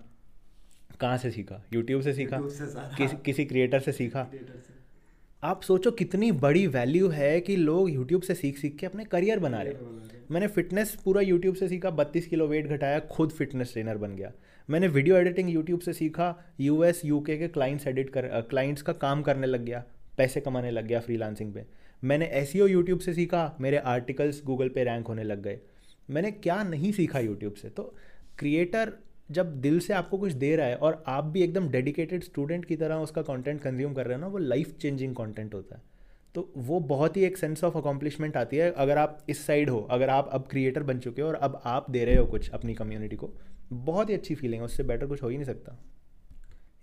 कहाँ 1.00 1.18
से 1.18 1.32
सीखा? 1.32 1.62
यूट्यूब 1.74 2.02
से 2.02 2.14
सीखा? 2.14 2.38
किस, 2.98 3.14
किसी 3.26 3.46
क्रिएटर 3.46 3.80
से 3.80 3.92
सीखा? 3.92 4.28
आप 5.44 5.62
सोचो 5.62 5.92
कितनी 5.92 6.32
बड़ी 6.32 6.66
वैल्यू 6.68 7.10
है 7.10 7.40
कि 7.42 7.56
लोग 7.56 7.90
यूट्यूब 7.90 8.22
से 8.22 8.36
सीख 8.36 8.58
सीख 8.58 8.76
के 8.76 8.86
अपने 8.86 9.04
करियर 9.04 9.40
बना 9.40 9.62
रहे 9.62 9.74
मैंने 10.32 10.48
फिटनेस 10.48 10.96
पूरा 11.06 11.22
यूट्यूब 11.22 11.56
से 11.56 11.68
सीखा, 11.68 11.90
बत्तीस 11.90 12.28
किलो 12.28 12.48
वेट 12.48 12.68
घटाया, 12.68 13.00
खुद 13.02 13.30
फिटनेस 13.30 13.74
ट्रेनर 13.74 13.98
बन 13.98 14.16
गया। 14.16 14.32
मैंने 14.70 14.88
वीडियो 14.88 15.18
एडिटिंग 15.18 15.50
यूट्यूब 15.50 15.80
से 15.80 15.94
सीखा 15.94 16.36
यूएस 16.60 17.02
यूके 17.06 17.38
के 17.38 17.48
क्लाइंट्स 17.48 17.88
एडिट 17.88 18.10
कर 18.10 18.30
क्लाइंट्स 18.42 18.82
का 18.82 18.94
काम 18.94 19.22
करने 19.22 19.48
लग 19.48 19.66
गया, 19.66 19.84
पैसे 20.18 20.42
कमाने 20.42 20.72
लग 20.72 20.88
गया 20.88 21.00
फ्रीलांसिंग 21.00 21.54
पे। 21.54 21.66
मैंने 22.04 22.26
एस 22.34 22.56
यूट्यूब 22.56 23.00
से 23.00 23.14
सीखा, 23.14 23.58
मेरे 23.62 23.78
आर्टिकल्स 23.78 24.42
गूगल 24.46 24.70
पे 24.70 24.84
रैंक 24.84 25.08
होने 25.08 25.24
लग 25.24 25.44
गए। 25.44 25.60
मैंने 26.10 26.32
क्या 26.32 26.62
नहीं 26.64 26.92
सीखा 26.92 27.20
यूट्यूब 27.20 27.54
से? 27.54 27.70
तो 27.70 27.96
क्रिएटर 28.40 28.94
जब 29.32 29.62
दिल 29.62 29.80
से 29.80 29.94
आपको 29.94 30.18
कुछ 30.18 30.32
दे 30.32 30.56
रहा 30.56 30.68
है 30.68 30.76
और 30.76 31.04
आप 31.08 31.24
भी 31.24 31.42
एकदम 31.42 31.70
डेडिकेटेड 31.70 32.24
स्टूडेंट 32.24 32.66
की 32.66 32.76
तरह 32.76 32.96
उसका 32.96 33.22
कंटेंट 33.22 33.62
कंज्यूम 33.62 33.94
कर 33.94 34.06
रहे 34.06 34.16
हो 34.16 34.22
ना, 34.22 34.28
वो 34.28 34.38
लाइफ 34.38 34.78
चेंजिंग 34.78 35.16
कंटेंट 35.16 35.54
होता 35.54 35.76
है। 35.76 35.82
तो 36.36 36.54
वो 36.58 36.80
बहुत 36.80 37.18
ही 37.18 37.24
एक 37.24 37.38
सेंस 37.38 37.64
ऑफ़ 37.64 37.78
अकॉम्पलिशमेंट 37.78 38.38
आती 38.38 38.58
है। 38.58 38.72
अगर 38.72 38.98
आप 38.98 39.26
इस 39.30 39.46
साइड 39.46 39.70
हो, 39.70 39.80
अगर 39.92 40.10
आप 40.10 40.30
अब 40.34 40.48
क्रिएटर 40.48 40.84
बन 40.84 41.00
चुके 41.00 41.22
हो 41.22 41.28
और 41.28 41.36
अब 41.36 41.62
आप 41.66 41.92
दे 41.92 42.06
रहे 42.06 42.16
हो 42.16 42.26
कुछ 42.26 42.50
अपनी 42.50 42.74
कम्युनिटी 42.74 43.16
को, 43.16 43.34
बहुत 43.74 44.10
ही 44.10 44.14
अच्छी 44.14 44.36
फीलिंग 44.36 44.62
है। 44.62 44.66
उससे 44.66 44.84
बेटर 44.84 45.08
कुछ 45.08 45.24
हो 45.24 45.30
ही 45.30 45.38
नहीं 45.38 45.46
सकता। 45.46 45.84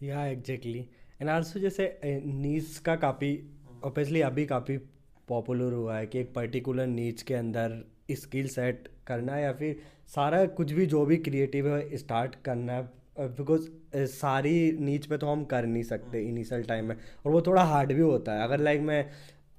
या 0.03 0.27
एग्जैक्टली 0.27 0.89
एंड 1.21 1.31
आल्सो 1.31 1.61
जैसे 1.61 1.99
नीड्स 2.25 2.79
का 2.79 2.97
काफ़ी 2.97 3.51
ऑब्वियसली 3.85 4.21
अभी 4.21 4.47
काफ़ी 4.47 4.79
पॉपुलर 5.28 5.73
हुआ 5.73 5.97
है 5.97 6.07
कि 6.07 6.19
एक 6.19 6.33
पर्टिकुलर 6.35 6.87
नीच 6.87 7.23
के 7.23 7.35
अंदर 7.35 7.83
स्किल 8.11 8.49
सेट 8.49 8.88
करना 9.07 9.38
या 9.38 9.52
फिर 9.52 9.76
सारा 10.09 10.45
कुछ 10.47 10.73
भी 10.73 10.87
जो 10.87 11.04
भी 11.07 11.16
क्रिएटिव 11.16 11.69
है 11.69 11.97
स्टार्ट 11.97 12.35
करना 12.45 12.73
है। 12.73 12.83
बिकॉज़ 13.21 13.69
सारी 14.11 14.73
नीच 14.81 15.07
पे 15.07 15.16
तो 15.16 15.26
हम 15.26 15.45
कर 15.45 15.66
नहीं 15.66 15.83
सकते 15.83 16.23
इनिशियल 16.23 16.62
टाइम 16.62 16.85
में। 16.85 16.97
और 17.26 17.33
वो 17.33 17.40
थोड़ा 17.43 17.62
हार्ड 17.62 17.93
भी 17.93 18.00
होता 18.00 18.33
है। 18.33 18.45
अगर 18.45 18.61
लाइक 18.61 18.81
मैं 18.81 19.04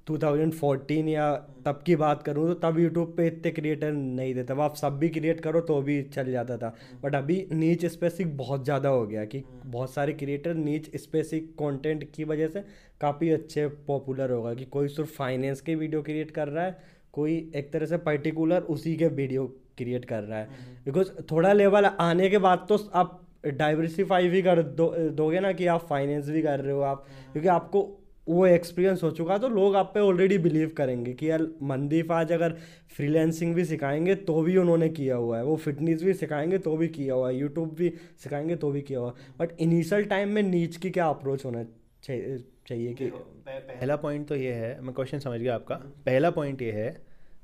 2014 0.07 1.07
या 1.09 1.33
तब 1.65 1.81
की 1.85 1.95
बात 1.95 2.21
करूँ 2.23 2.47
तो 2.47 2.53
तब 2.61 2.79
यूट्यूब 2.79 3.13
पे 3.17 3.27
इतने 3.27 3.51
क्रिएटर 3.51 3.91
नहीं 3.91 4.33
थे 4.35 4.43
तब 4.43 4.59
आप 4.61 4.75
सब 4.75 4.97
भी 4.99 5.09
क्रिएट 5.09 5.39
करो 5.41 5.61
तो 5.61 5.81
भी 5.81 6.01
चल 6.05 6.31
जाता 6.31 6.57
था। 6.57 6.73
बट 7.03 7.15
अभी 7.15 7.47
नीच 7.53 7.85
स्पेसिक 7.85 8.35
बहुत 8.37 8.63
ज़्यादा 8.63 8.89
हो 8.89 9.05
गया 9.07 9.25
कि 9.25 9.43
बहुत 9.65 9.93
सारे 9.93 10.13
क्रिएटर 10.13 10.53
नीच 10.55 10.95
स्पेसिक 10.95 11.49
कंटेंट 11.53 12.09
की 12.13 12.23
वजह 12.23 12.47
से 12.47 12.63
काफ़ी 13.01 13.29
अच्छे 13.29 13.67
पॉपुलर 13.87 14.31
होगा 14.31 14.53
कि 14.53 14.65
कोई 14.67 14.87
सिर्फ़ 14.89 15.11
फाइनेंस 15.11 15.61
के 15.61 15.75
वीडियो 15.75 16.01
क्रिएट 16.01 16.31
कर 16.31 16.47
रहा 16.47 16.65
है, 16.65 16.77
कोई 17.13 17.51
एक 17.55 17.73
तरह 17.73 17.85
से 17.85 17.97
पर्टिकुलर 17.99 18.61
उसी 18.69 18.95
के 18.95 19.07
वीडियो 19.09 19.47
क्रिएट 19.77 20.05
कर 20.05 20.23
रहा 20.23 20.39
है। 20.39 20.49
बिकॉज़ 20.85 21.11
थोड़ा 21.31 21.53
लेवल 21.53 21.85
आने 21.85 22.29
के 22.29 22.37
बाद 22.39 22.65
तो 22.69 22.77
आप 22.93 23.21
डाइवर्सिफाई 23.47 24.27
भी 24.27 24.41
कर 24.41 24.61
दो, 24.63 24.93
दोगे 25.09 25.39
ना 25.39 25.51
कि 25.51 25.67
आप 25.67 25.85
फाइनेंस 25.89 26.29
भी 26.29 26.41
कर 26.41 26.59
रहे 26.59 26.73
हो 26.73 26.81
आप। 26.83 27.05
क्योंकि 27.31 27.47
आपको 27.49 27.81
वो 28.27 28.45
एक्सपीरियंस 28.47 29.03
हो 29.03 29.11
चुका 29.11 29.37
तो 29.37 29.49
लोग 29.49 29.75
आप 29.75 29.91
पे 29.93 29.99
ऑलरेडी 29.99 30.37
बिलीव 30.37 30.69
करेंगे 30.77 31.13
कि 31.13 31.29
यार 31.29 31.47
मंदीप 31.63 32.11
आज 32.11 32.31
अगर 32.31 32.53
फ्रीलैंसिंग 32.95 33.55
भी 33.55 33.65
सिखाएँगे 33.65 34.15
तो 34.15 34.41
भी 34.41 34.57
उन्होंने 34.57 34.89
किया 34.89 35.15
हुआ 35.15 35.37
है। 35.37 35.43
वो 35.43 35.55
फिटनेस 35.55 36.03
भी 36.03 36.13
सिखाएँगे 36.13 36.57
तो 36.57 36.77
भी 36.77 36.87
किया 36.87 37.13
हुआ 37.13 37.29
है। 37.29 37.35
यूट्यूब 37.37 37.73
भी 37.73 37.93
सिखाएँगे 38.23 38.55
तो 38.55 38.71
भी 38.71 38.81
किया 38.81 38.99
हुआ 38.99 39.09
है। 39.09 39.33
बट 39.39 39.51
इनिशियल 39.59 40.05
टाइम 40.05 40.29
में 40.29 40.41
नीच 40.43 40.77
की 40.77 40.89
क्या 40.89 41.07
अप्रोच 41.07 41.45
होना 41.45 41.63
चाहिए 42.03 42.37
चाहिए 42.67 42.93
कि 42.93 43.09
पहला 43.47 43.95
पॉइंट 43.95 44.27
तो 44.27 44.35
ये 44.35 44.51
है 44.51 44.81
मैं 44.81 44.93
क्वेश्चन 44.95 45.19
समझ 45.19 45.39
गया 45.39 45.55
आपका। 45.55 45.75
पहला 45.75 46.29
पॉइंट 46.29 46.61
ये 46.61 46.71
है 46.71 46.89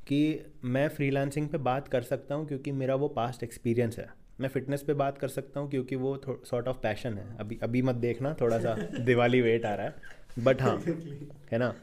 कि 0.08 0.46
मैं 0.64 0.88
फ्रीलांसिंग 0.88 1.50
पे 1.50 1.58
बात 1.58 1.88
कर 1.88 2.02
सकता 2.02 2.36
हूँ 2.36 2.48
क्योंकि 2.48 2.72
मेरा 2.72 2.96
वो 2.96 3.08
पास्ट 3.08 3.44
एक्सपीरियंस 3.44 3.98
है। 4.00 4.08
मैं 4.42 4.50
फिटनेस 4.50 4.82
पे 4.82 4.94
बात 4.94 5.18
कर 5.18 5.28
सकता 5.28 5.60
हूँ 5.60 5.70
क्योंकि 5.70 5.96
वो 5.96 6.22
सॉर्ट 6.28 6.68
ऑफ़ 6.68 6.78
पैशन 6.78 7.14
है। 7.14 7.38
अभी 7.40 7.60
अभी 7.64 7.82
मत 7.82 7.96
देखना 7.96 8.34
थोड़ा 8.42 8.60
सा 8.60 8.74
दिवाली 9.00 9.42
वेट 9.42 9.66
आ 9.66 9.74
रहा 9.76 9.86
है। 9.86 9.96
बट 10.40 10.62
हाँ 10.62 10.78
है 11.52 11.58
ना? 11.58 11.74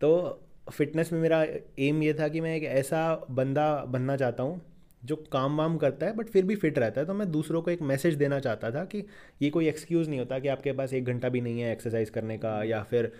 तो 0.00 0.40
फिटनेस 0.72 1.12
में 1.12 1.20
मेरा 1.20 1.44
एम 1.78 2.02
ये 2.02 2.14
था 2.14 2.28
कि 2.28 2.40
मैं 2.40 2.54
एक 2.56 2.64
ऐसा 2.64 3.26
बंदा 3.30 3.84
बनना 3.84 4.16
चाहता 4.16 4.42
हूँ 4.42 4.60
जो 5.02 5.16
काम 5.32 5.56
वाम 5.56 5.76
करता 5.76 6.06
है 6.06 6.14
बट 6.16 6.26
फिर 6.26 6.44
भी 6.44 6.54
फिट 6.56 6.78
रहता 6.78 7.00
है। 7.00 7.06
तो 7.06 7.14
मैं 7.14 7.30
दूसरों 7.32 7.60
को 7.62 7.70
एक 7.70 7.82
मैसेज 7.82 8.14
देना 8.14 8.38
चाहता 8.40 8.70
था 8.70 8.84
कि 8.84 9.04
ये 9.42 9.50
कोई 9.50 9.68
एक्सक्यूज़ 9.68 10.08
नहीं 10.08 10.18
होता 10.18 10.38
कि 10.38 10.48
आपके 10.48 10.72
पास 10.72 10.92
एक 10.92 11.04
घंटा 11.04 11.28
भी 11.28 11.40
नहीं 11.40 11.60
है 11.60 11.72
एक्सरसाइज 11.72 12.10
करने 12.10 12.38
का 12.38 12.62
या 12.62 12.82
फिर 12.82 13.12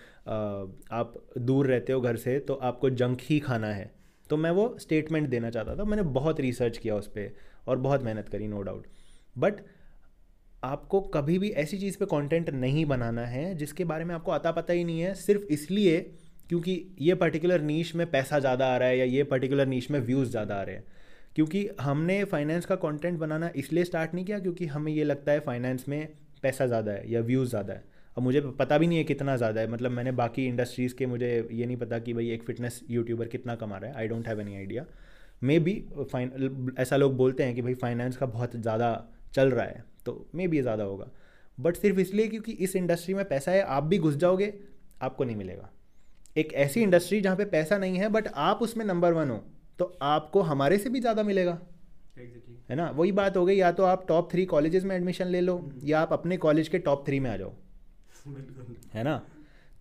आप 0.92 1.14
दूर 1.38 1.66
रहते 1.66 1.92
हो 1.92 2.00
घर 2.00 2.16
से 2.16 2.38
तो 2.38 2.54
आपको 2.54 2.90
जंक 2.90 3.18
ही 3.22 3.38
खाना 3.40 3.66
है। 3.66 3.90
तो 4.30 4.36
मैं 4.36 4.50
वो 4.50 4.76
स्टेटमेंट 4.80 5.28
देना 5.28 5.50
चाहता 5.50 5.76
था। 5.76 5.84
मैंने 5.84 6.02
बहुत 6.02 6.40
रिसर्च 6.40 6.78
किया 6.78 6.96
उस 6.96 7.06
पर 7.08 7.34
और 7.68 7.76
बहुत 7.78 8.02
मेहनत 8.02 8.28
करी 8.28 8.48
नो 8.48 8.62
डाउट 8.62 8.86
बट 9.38 9.60
आपको 10.64 11.00
कभी 11.14 11.38
भी 11.38 11.48
ऐसी 11.58 11.78
चीज़ 11.78 11.98
पे 11.98 12.06
कंटेंट 12.06 12.50
नहीं 12.52 12.84
बनाना 12.86 13.26
है, 13.26 13.54
जिसके 13.54 13.84
बारे 13.84 14.04
में 14.04 14.14
आपको 14.14 14.32
अता 14.32 14.52
पता 14.52 14.72
ही 14.72 14.84
नहीं 14.84 15.00
है, 15.00 15.14
सिर्फ़ 15.16 15.42
इसलिए 15.50 16.00
क्योंकि 16.48 16.80
ये 17.00 17.14
पर्टिकुलर 17.16 17.60
नीच 17.62 17.94
में 17.94 18.10
पैसा 18.10 18.38
ज़्यादा 18.38 18.66
आ 18.66 18.76
रहा 18.76 18.88
है 18.88 18.98
या 18.98 19.04
ये 19.06 19.22
पर्टिकुलर 19.24 19.66
नीच 19.66 19.90
में 19.90 19.98
व्यूज़ 20.00 20.30
ज़्यादा 20.30 20.56
आ 20.56 20.62
रहे 20.62 20.74
हैं। 20.76 20.84
क्योंकि 21.36 21.68
हमने 21.80 22.22
फाइनेंस 22.26 22.66
का 22.66 22.74
कंटेंट 22.76 23.18
बनाना 23.18 23.50
इसलिए 23.56 23.84
स्टार्ट 23.84 24.14
नहीं 24.14 24.24
किया 24.24 24.38
क्योंकि 24.38 24.66
हमें 24.66 24.92
ये 24.92 25.04
लगता 25.04 25.32
है 25.32 25.40
फाइनेंस 25.40 25.84
में 25.88 26.06
पैसा 26.42 26.66
ज़्यादा 26.66 26.92
है 26.92 27.10
या 27.12 27.20
व्यूज़ 27.22 27.48
ज़्यादा 27.50 27.72
है। 27.72 27.84
अब 28.16 28.22
मुझे 28.22 28.40
पता 28.58 28.78
भी 28.78 28.86
नहीं 28.86 28.98
है 28.98 29.04
कितना 29.04 29.36
ज़्यादा 29.36 29.60
है 29.60 29.70
मतलब 29.70 29.90
मैंने 29.90 30.12
बाकी 30.14 30.46
इंडस्ट्रीज़ 30.46 30.94
के 30.94 31.06
मुझे 31.06 31.30
ये 31.52 31.66
नहीं 31.66 31.76
पता 31.76 31.98
कि 31.98 32.12
भाई 32.14 32.30
एक 32.30 32.42
फ़िटनेस 32.42 32.80
यूट्यूबर 32.90 33.28
कितना 33.28 33.54
कमा 33.56 33.78
रहा 33.78 33.90
है 33.90 33.96
I 33.96 34.08
don't 34.08 34.28
have 34.28 34.40
any 34.40 34.56
idea 34.56 34.84
maybe 35.58 35.72
ऐसा 36.78 36.96
लोग 36.96 37.16
बोलते 37.16 37.42
हैं 37.42 37.54
कि 37.54 37.62
भाई 37.62 37.74
फाइनेंस 37.76 38.16
का 38.16 38.26
बहुत 38.28 38.56
ज़्यादा 38.56 38.92
चल 39.34 39.50
रहा 39.50 39.64
है। 39.64 39.82
तो 40.06 40.26
मे 40.34 40.46
बी 40.48 40.60
ज़्यादा 40.62 40.84
होगा। 40.84 41.10
बट 41.58 41.76
सिर्फ़ 41.76 41.98
इसलिए 42.00 42.28
क्योंकि 42.28 42.52
इस 42.52 42.76
इंडस्ट्री 42.76 43.14
में 43.14 43.24
पैसा 43.24 43.52
है 43.52 43.62
आप 43.62 43.84
भी 43.84 43.98
घुस 43.98 44.16
जाओगे 44.16 44.52
आपको 45.02 45.24
नहीं 45.24 45.36
मिलेगा। 45.36 45.70
एक 46.36 46.52
ऐसी 46.54 46.82
इंडस्ट्री 46.82 47.20
जहाँ 47.20 47.36
पे 47.36 47.44
पैसा 47.46 47.78
नहीं 47.78 47.98
है 47.98 48.08
बट 48.08 48.28
आप 48.28 48.62
उसमें 48.62 48.84
नंबर 48.84 49.12
वन 49.12 49.30
हो 49.30 49.36
तो 49.78 49.84
आपको 50.02 50.40
हमारे 50.42 50.78
से 50.78 50.90
भी 50.90 51.00
ज़्यादा 51.00 51.22
मिलेगा। 51.22 51.58
Exactly. 52.16 52.56
है 52.70 52.76
ना? 52.76 52.88
वही 52.90 53.12
बात 53.12 53.36
हो 53.36 53.44
गई 53.46 53.56
या 53.56 53.70
तो 53.72 53.84
आप 53.84 54.06
टॉप 54.08 54.30
थ्री 54.32 54.44
कॉलेजेस 54.46 54.84
में 54.84 54.94
एडमिशन 54.96 55.26
ले 55.26 55.40
लो 55.40 55.56
hmm. 55.58 55.84
या 55.84 56.00
आप 56.00 56.12
अपने 56.12 56.36
कॉलेज 56.36 56.68
के 56.68 56.78
टॉप 56.78 57.06
थ्री 57.06 57.20
में 57.20 57.30
आ 57.30 57.36
जाओ। 57.36 57.52
है 58.94 59.02
ना? 59.02 59.16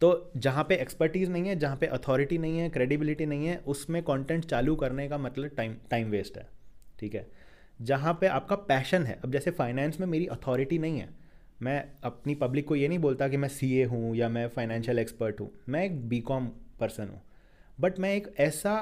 तो 0.02 0.32
जहाँ 0.38 0.64
पे 0.64 0.76
एक्सपर्टीज़ 0.76 1.30
नहीं 1.32 1.48
है 1.48 1.56
जहाँ 1.56 1.78
पे 1.78 1.86
अथॉरिटी 1.88 2.38
नहीं 2.38 2.60
है 2.60 2.70
क्रेडिबिलिटी 2.70 3.26
नहीं 3.26 3.46
है 3.48 3.58
उसमें 3.68 4.02
कंटेंट 4.04 4.46
चालू 4.46 4.76
करने 4.76 5.08
का 5.10 5.18
मतलब 5.18 5.52
टाइम 5.58 5.76
टाइम 5.92 6.10
वेस्ट 6.10 6.38
है। 6.38 6.48
ठीक 7.00 7.16
है? 7.16 7.28
जहाँ 7.80 8.18
पे 8.22 8.28
आपका 8.28 8.56
पैशन 8.56 9.04
है। 9.04 9.20
अब 9.24 9.32
जैसे 9.32 9.52
फाइनेंस 9.52 10.00
में 10.00 10.08
मेरी 10.08 10.26
अथॉरिटी 10.28 10.80
नहीं 10.80 11.00
है। 11.00 11.10
मैं 11.62 11.84
अपनी 12.04 12.36
पब्लिक 12.36 12.68
को 12.68 12.76
ये 12.76 12.88
नहीं 12.88 13.00
बोलता 13.00 13.28
कि 13.28 13.38
मैं 13.38 13.50
सी 13.50 13.72
ए 13.74 13.84
हूँ 13.84 14.16
या 14.16 14.30
मैं 14.30 14.48
फाइनेंशियल 14.48 15.00
एक्सपर्ट 15.00 15.40
हूँ। 15.40 15.50
मैं 15.70 15.84
एक 15.86 16.08
बी 16.10 16.20
कॉम 16.22 16.48
पर्सन 16.80 17.10
हूँ। 17.10 17.22
बट 17.78 18.00
मैं 18.00 18.14
एक 18.16 18.34
ऐसा 18.40 18.76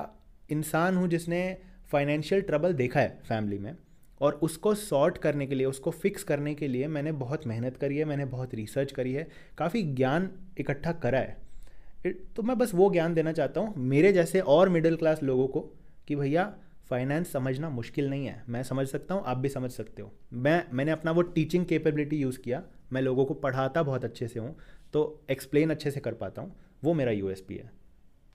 इंसान 0.51 0.97
हूँ 0.97 1.07
जिसने 1.07 1.57
फाइनेंशियल 1.91 2.41
ट्रबल 2.41 2.73
देखा 2.73 2.99
है 2.99 3.19
फैमिली 3.27 3.57
में 3.57 3.75
और 4.21 4.33
उसको 4.43 4.73
सॉर्ट 4.75 5.17
करने 5.17 5.47
के 5.47 5.55
लिए, 5.55 5.65
उसको 5.65 5.91
फिक्स 5.91 6.23
करने 6.23 6.53
के 6.55 6.67
लिए 6.67 6.87
मैंने 6.87 7.11
बहुत 7.11 7.47
मेहनत 7.47 7.77
करी 7.77 7.97
है, 7.97 8.05
मैंने 8.05 8.25
बहुत 8.25 8.55
रिसर्च 8.55 8.91
करी 8.91 9.13
है, 9.13 9.27
काफ़ी 9.57 9.81
ज्ञान 9.83 10.29
इकट्ठा 10.57 10.91
करा 10.91 11.19
है। 11.19 12.13
तो 12.35 12.43
मैं 12.43 12.57
बस 12.57 12.73
वो 12.73 12.89
ज्ञान 12.91 13.13
देना 13.13 13.31
चाहता 13.31 13.61
हूँ, 13.61 13.73
मेरे 13.77 14.11
जैसे 14.13 14.39
और 14.39 14.69
मिडिल 14.69 14.95
क्लास 14.95 15.23
लोगों 15.23 15.47
को 15.47 15.59
कि 16.07 16.15
भैया 16.15 16.53
फाइनेंस 16.91 17.31
समझना 17.31 17.69
मुश्किल 17.69 18.09
नहीं 18.09 18.25
है। 18.25 18.43
मैं 18.49 18.63
समझ 18.63 18.87
सकता 18.87 19.15
हूँ 19.15 19.23
आप 19.25 19.37
भी 19.37 19.49
समझ 19.49 19.71
सकते 19.71 20.01
हो। 20.01 20.11
मैं 20.33 20.63
मैंने 20.73 20.91
अपना 20.91 21.11
वो 21.11 21.21
टीचिंग 21.21 21.65
कैपेबिलिटी 21.65 22.17
यूज़ 22.17 22.39
किया। 22.39 22.63
मैं 22.93 23.01
लोगों 23.01 23.25
को 23.25 23.33
पढ़ाता 23.35 23.83
बहुत 23.83 24.05
अच्छे 24.05 24.27
से 24.27 24.39
हूँ 24.39 24.55
तो 24.93 25.21
एक्सप्लेन 25.31 25.69
अच्छे 25.69 25.91
से 25.91 25.99
कर 25.99 26.13
पाता 26.13 26.41
हूँ। 26.41 26.55
वो 26.83 26.93
मेरा 26.93 27.11
यूएसपी 27.11 27.55
है। 27.55 27.71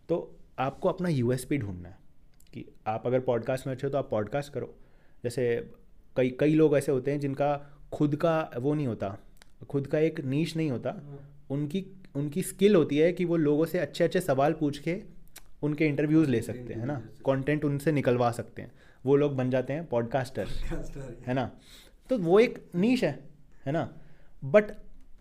तो 0.09 0.37
आपको 0.59 0.89
अपना 0.89 1.09
यूएसपी 1.09 1.59
ढूंढना 1.59 1.89
है 1.89 1.99
कि 2.55 2.65
आप 2.87 3.07
अगर 3.07 3.21
पॉडकास्ट 3.21 3.67
में 3.67 3.73
अच्छे 3.75 3.87
हो 3.87 3.91
तो 3.91 3.99
आप 3.99 4.11
पॉडकास्ट 4.11 4.53
करो। 4.53 4.75
जैसे 5.25 5.45
कई 6.17 6.31
कई 6.41 6.55
लोग 6.55 6.77
ऐसे 6.77 6.93
होते 6.93 7.11
हैं 7.11 7.21
जिनका 7.21 7.57
खुद 7.93 8.17
का 8.17 8.39
वो 8.59 8.75
नहीं 8.75 8.87
होता 8.87 9.17
खुद 9.69 9.87
का 9.87 9.99
एक 9.99 10.21
नीच 10.21 10.57
नहीं 10.57 10.71
होता। 10.71 10.91
उनकी 11.51 11.85
उनकी 12.17 12.43
स्किल 12.43 12.75
होती 12.77 12.99
है 12.99 13.13
कि 13.13 13.25
वो 13.25 13.37
लोगों 13.37 13.65
से 13.67 13.79
अच्छे 13.79 14.05
अच्छे 14.05 14.21
सवाल 14.21 14.53
पूछ 14.53 14.79
के 14.79 14.95
उनके 15.67 15.87
इंटरव्यूज़ 15.87 16.31
ले 16.31 16.41
सकते 16.43 16.75
हैं 16.75 16.87
ना? 16.87 16.95
कंटेंट 17.27 17.65
उनसे 17.65 17.93
निकलवा 17.93 18.31
सकते 18.33 18.63
हैं। 18.63 18.71
वो 19.05 19.17
लोग 19.17 19.37
बन 19.37 19.51
जाते 19.51 19.73
हैं 19.73 19.87
पॉडकास्टर 19.87 20.49
है 21.27 21.35
ना? 21.35 21.51
तो 22.11 22.19
वो 22.19 22.39
एक 22.41 22.59
नीच 22.75 23.05
है 23.05 23.19
है 23.67 23.73
ना? 23.73 23.89
बट 24.43 24.71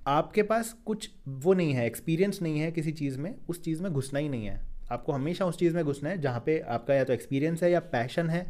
आपके 0.08 0.44
पास 0.44 0.72
कुछ 0.86 1.10
वो 1.28 1.54
नहीं 1.54 1.74
है 1.74 1.86
एक्सपीरियंस 1.86 2.42
नहीं 2.42 2.60
है 2.60 2.72
किसी 2.72 2.92
चीज़ 2.94 3.20
में 3.20 3.34
उस 3.50 3.64
चीज़ 3.64 3.82
में 3.84 3.92
घुसना 3.94 4.20
ही 4.20 4.30
नहीं 4.30 4.46
है। 4.46 4.60
आपको 4.92 5.12
हमेशा 5.12 5.46
उस 5.46 5.58
चीज़ 5.60 5.76
में 5.76 5.84
घुसना 5.86 6.10
है 6.10 6.18
जहाँ 6.22 6.44
पे 6.46 6.60
आपका 6.60 6.94
या 6.94 7.04
तो 7.04 7.14
एक्सपीरियंस 7.14 7.64
है 7.64 7.72
या 7.72 7.80
पैशन 7.92 8.30
है 8.30 8.46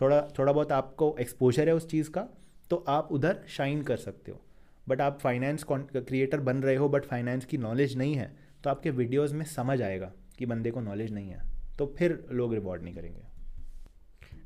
थोड़ा 0.00 0.20
थोड़ा 0.38 0.52
बहुत 0.52 0.72
आपको 0.72 1.16
एक्सपोजर 1.20 1.68
है 1.68 1.74
उस 1.74 1.88
चीज़ 1.88 2.10
का 2.10 2.26
तो 2.70 2.84
आप 2.88 3.08
उधर 3.12 3.40
शाइन 3.48 3.82
कर 3.82 3.96
सकते 3.96 4.32
हो। 4.32 4.40
बट 4.88 5.00
आप 5.00 5.18
फाइनेंस 5.20 5.64
क्रिएटर 5.70 6.40
बन 6.40 6.56
रहे 6.56 6.76
हो 6.76 6.88
बट 6.88 7.04
फाइनेंस 7.04 7.44
की 7.44 7.58
नॉलेज 7.58 7.96
नहीं 7.96 8.14
है 8.14 8.32
तो 8.64 8.70
आपके 8.70 8.90
वीडियोज़ 8.92 9.34
में 9.34 9.44
समझ 9.46 9.80
आएगा। 9.82 10.12
कि 10.40 10.46
बंदे 10.46 10.70
को 10.70 10.80
नॉलेज 10.82 11.12
नहीं 11.12 11.30
है 11.30 11.42
तो 11.78 11.86
फिर 11.98 12.18
लोग 12.32 12.54
रिवॉर्ड 12.54 12.82
नहीं 12.82 12.94
करेंगे। 12.94 13.22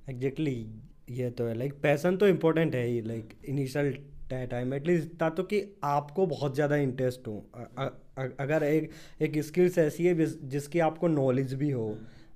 एग्जैक्टली 0.09 0.55
exactly, 0.55 1.19
ये 1.19 1.31
तो 1.31 1.47
है। 1.47 1.55
लाइक 1.55 1.75
पैसन 1.83 2.17
तो 2.17 2.27
इम्पोर्टेंट 2.29 2.75
है 2.75 2.87
ही 2.87 3.01
like 3.03 3.35
initial 3.49 3.93
time 4.31 4.75
at least 4.75 5.09
ताकि 5.19 5.43
कि 5.45 5.63
आपको 5.85 6.27
बहुत 6.27 6.55
ज़्यादा 6.55 6.77
इंटरेस्ट 6.79 7.29
हो। 7.29 7.37
अगर 8.41 8.63
एक 8.63 8.91
एक 9.23 9.39
स्किल्स 9.45 9.79
ऐसी 9.79 10.07
है 10.07 10.27
जिसकी 10.49 10.79
आपको 10.81 11.09
नॉलेज 11.09 11.55
भी 11.55 11.71
हो 11.71 11.87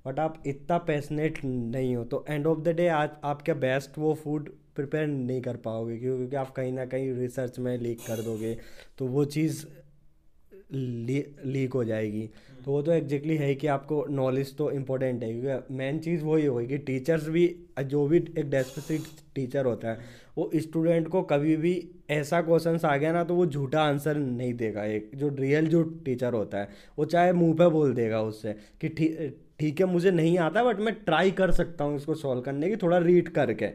बट 0.05 0.19
आप 0.19 0.41
इतना 0.47 0.77
पैसनेट 0.87 1.39
नहीं 1.45 1.95
हो 1.95 2.03
तो 2.05 2.23
एंड 2.29 2.47
ऑफ़ 2.47 2.59
द 2.59 2.75
डे 2.75 2.87
आज 2.89 3.09
आप 3.23 3.41
क्या 3.41 3.55
बेस्ट 3.57 3.97
वो 3.97 4.13
फ़ूड 4.15 4.49
प्रिपेयर 4.75 5.07
नहीं 5.07 5.41
कर 5.41 5.57
पाओगे? 5.57 5.97
क्योंकि 5.97 6.35
आप 6.35 6.51
कहीं 6.55 6.71
ना 6.73 6.85
कहीं 6.85 7.11
रिसर्च 7.13 7.59
में 7.59 7.77
लीक 7.77 7.99
कर 7.99 8.21
दोगे 8.23 8.57
तो 8.97 9.07
वो 9.07 9.25
चीज़ 9.27 9.65
लीक 10.73 11.73
हो 11.73 11.83
जाएगी। 11.83 12.29
तो 12.65 12.71
वो 12.71 12.81
तो 12.81 12.91
एग्जैक्टली 12.91 13.35
है 13.37 13.53
कि 13.55 13.67
आपको 13.67 14.05
नॉलेज 14.09 14.55
तो 14.57 14.69
इम्पोर्टेंट 14.71 15.23
है 15.23 15.31
क्योंकि 15.33 15.73
मेन 15.73 15.99
चीज़ 15.99 16.23
वही 16.23 16.45
होगी 16.45 16.67
कि 16.67 16.77
टीचर्स 16.77 17.27
भी 17.29 17.45
जो 17.85 18.05
भी 18.07 18.17
एक 18.17 18.49
डेस्पेसिट 18.49 19.01
टीचर 19.35 19.65
होता 19.65 19.89
है 19.89 19.99
वो 20.37 20.49
स्टूडेंट 20.55 21.07
को 21.07 21.21
कभी 21.21 21.55
भी 21.57 21.73
ऐसा 22.09 22.41
क्वेश्चन 22.41 22.79
आ 22.85 22.95
गया 22.97 23.11
ना 23.13 23.23
तो 23.23 23.35
वो 23.35 23.45
झूठा 23.45 23.81
आंसर 23.81 24.17
नहीं 24.17 24.53
देगा। 24.53 24.83
एक 24.85 25.11
जो 25.15 25.29
रियल 25.29 25.67
जो 25.67 25.83
टीचर 26.05 26.33
होता 26.33 26.57
है 26.57 26.69
वो 26.97 27.05
चाहे 27.05 27.33
मुँह 27.33 27.53
पे 27.53 27.69
बोल 27.69 27.93
देगा 27.93 28.21
उससे 28.21 28.55
कि 28.81 28.89
ठीक 29.59 29.79
है 29.79 29.85
मुझे 29.85 30.11
नहीं 30.11 30.37
आता 30.39 30.63
बट 30.63 30.79
मैं 30.79 30.93
ट्राई 30.95 31.31
कर 31.31 31.51
सकता 31.51 31.83
हूँ 31.83 31.95
इसको 31.95 32.15
सॉल्व 32.15 32.41
करने 32.41 32.69
की 32.69 32.75
थोड़ा 32.75 32.97
रीड 32.97 33.29
करके। 33.29 33.67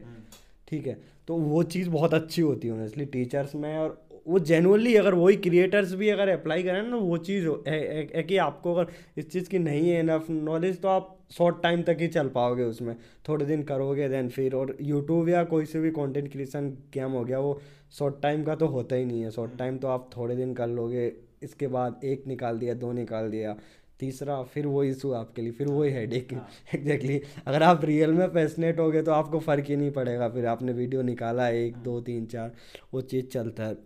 ठीक 0.69 0.87
है 0.87 0.97
तो 1.29 1.37
वो 1.37 1.63
चीज़ 1.63 1.89
बहुत 1.91 2.15
अच्छी 2.15 2.43
होती 2.43 2.69
है 2.69 2.85
इसलिए 2.87 3.07
टीचर्स 3.07 3.55
में 3.55 3.77
और 3.79 4.04
वो 4.27 4.39
जेनुअनली 4.41 4.95
अगर 4.97 5.15
वही 5.15 5.37
क्रिएटर्स 5.39 5.93
भी 5.95 6.09
अगर 6.09 6.29
अप्लाई 6.29 6.63
करें 6.63 6.83
ना 6.83 6.97
वो 6.97 7.17
चीज़ 7.19 7.49
है 7.69 8.23
कि 8.23 8.37
आपको 8.39 8.75
अगर 8.75 8.93
इस 9.17 9.31
चीज़ 9.33 9.49
की 9.51 9.59
नहीं 9.59 9.89
है 9.91 10.01
इनफ 10.01 10.31
नॉलेज 10.31 10.81
तो 10.83 10.89
आप 10.89 11.17
शॉर्ट 11.33 11.63
टाइम 11.63 11.83
तक 11.83 11.97
ही 12.01 12.09
चल 12.09 12.29
पाओगे 12.29 12.65
उसमें। 12.65 12.95
थोड़े 13.29 13.47
दिन 13.47 13.63
करोगे 13.63 14.09
देन 14.09 14.29
फिर 14.29 14.55
और 14.55 14.77
यूट्यूब 14.83 15.29
या 15.29 15.45
कोई 15.45 15.67
से 15.67 15.81
भी 15.81 15.91
कंटेंट 15.93 16.31
क्रिएशन 16.33 16.69
गेम 16.95 17.13
हो 17.13 17.25
गया 17.25 17.39
वो 17.39 17.61
शॉर्ट 17.99 18.21
टाइम 18.23 18.45
का 18.45 18.55
तो 18.55 18.67
होता 18.69 18.97
ही 18.97 19.05
नहीं 19.05 19.23
है। 19.23 19.31
शॉर्ट 19.31 19.57
टाइम 19.59 19.79
तो 19.79 19.89
आप 19.89 20.11
थोड़े 20.17 20.37
दिन 20.37 20.55
कर 20.55 20.69
लोगे 20.69 21.13
इसके 21.43 21.67
बाद 21.69 22.01
एक 22.05 22.27
निकाल 22.27 22.59
दिया 22.59 22.75
दो 22.75 22.93
निकाल 22.93 23.31
दिया 23.31 23.57
तीसरा 24.01 24.43
फिर 24.45 24.67
वो 24.67 24.83
इशू 24.85 25.13
आपके 25.13 25.43
लिए 25.43 25.53
फिर 25.53 25.69
वही 25.69 25.91
हेड 25.93 26.13
एक 26.13 26.33
एग्जैक्टली 26.75 27.21
अगर 27.47 27.63
आप 27.63 27.85
रियल 27.85 28.13
में 28.13 28.29
पैसनेट 28.33 28.79
हो 28.81 28.91
गए 28.91 29.03
तो 29.03 29.13
आपको 29.13 29.39
फ़र्क 29.41 29.65
ही 29.69 29.77
नहीं 29.77 29.91
पड़ेगा। 29.91 30.29
फिर 30.29 30.47
आपने 30.47 30.73
वीडियो 30.73 31.03
निकाला 31.03 31.49
एक 31.49 31.77
दो 31.85 32.01
तीन 32.01 32.27
चार 32.27 32.53
वो 32.95 33.01
चीज़ 33.03 33.27
चलता 33.27 33.65
है। 33.65 33.77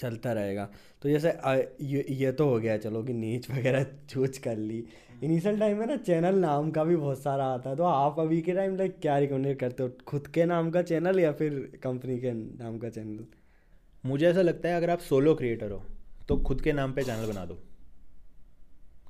चलता 0.00 0.32
रहेगा। 0.32 0.68
तो 1.02 1.08
जैसे 1.08 1.28
ये 1.84 2.04
ये 2.10 2.32
तो 2.32 2.48
हो 2.48 2.58
गया 2.60 2.76
चलो 2.78 3.02
कि 3.02 3.12
नीच 3.14 3.50
वगैरह 3.50 3.84
चूज़ 4.08 4.40
कर 4.40 4.56
ली। 4.58 4.84
इनिशियल 5.22 5.58
टाइम 5.60 5.78
में 5.78 5.86
ना 5.86 5.96
चैनल 5.98 6.34
नाम 6.36 6.70
का 6.70 6.84
भी 6.84 6.96
बहुत 6.96 7.22
सारा 7.22 7.44
आता 7.46 7.70
है 7.70 7.76
तो 7.76 7.84
आप 7.84 8.20
अभी 8.20 8.40
के 8.42 8.52
टाइम 8.54 8.76
लाइक 8.76 8.98
क्या 9.02 9.18
रिकमेंड 9.18 9.56
करते 9.58 9.82
हो? 9.82 9.88
खुद 10.06 10.26
के 10.28 10.44
नाम 10.46 10.70
का 10.70 10.82
चैनल 10.84 11.20
या 11.20 11.32
फिर 11.32 11.80
कंपनी 11.82 12.18
के 12.18 12.32
नाम 12.32 12.78
का 12.78 12.88
चैनल? 12.90 13.24
मुझे 14.04 14.26
ऐसा 14.26 14.42
लगता 14.42 14.68
है 14.68 14.76
अगर 14.76 14.90
आप 14.90 14.98
सोलो 15.00 15.34
क्रिएटर 15.34 15.70
हो 15.70 15.82
तो 16.28 16.36
खुद 16.38 16.60
के 16.60 16.72
नाम 16.72 16.92
पे 16.92 17.02
चैनल 17.02 17.26
बना 17.28 17.44
दो। 17.44 17.58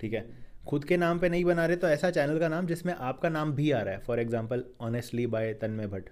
ठीक 0.00 0.12
है? 0.12 0.24
खुद 0.68 0.84
के 0.84 0.96
नाम 0.96 1.18
पे 1.18 1.28
नहीं 1.28 1.44
बना 1.44 1.66
रहे 1.66 1.76
तो 1.76 1.88
ऐसा 1.88 2.10
चैनल 2.10 2.38
का 2.38 2.48
नाम 2.48 2.66
जिसमें 2.66 2.92
आपका 2.94 3.28
नाम 3.28 3.52
भी 3.52 3.70
आ 3.70 3.80
रहा 3.80 3.94
है। 3.94 4.00
For 4.00 4.20
example 4.20 4.64
honestly 4.80 5.26
by 5.26 5.52
Tanmay 5.54 5.86
Bhatt 5.86 6.08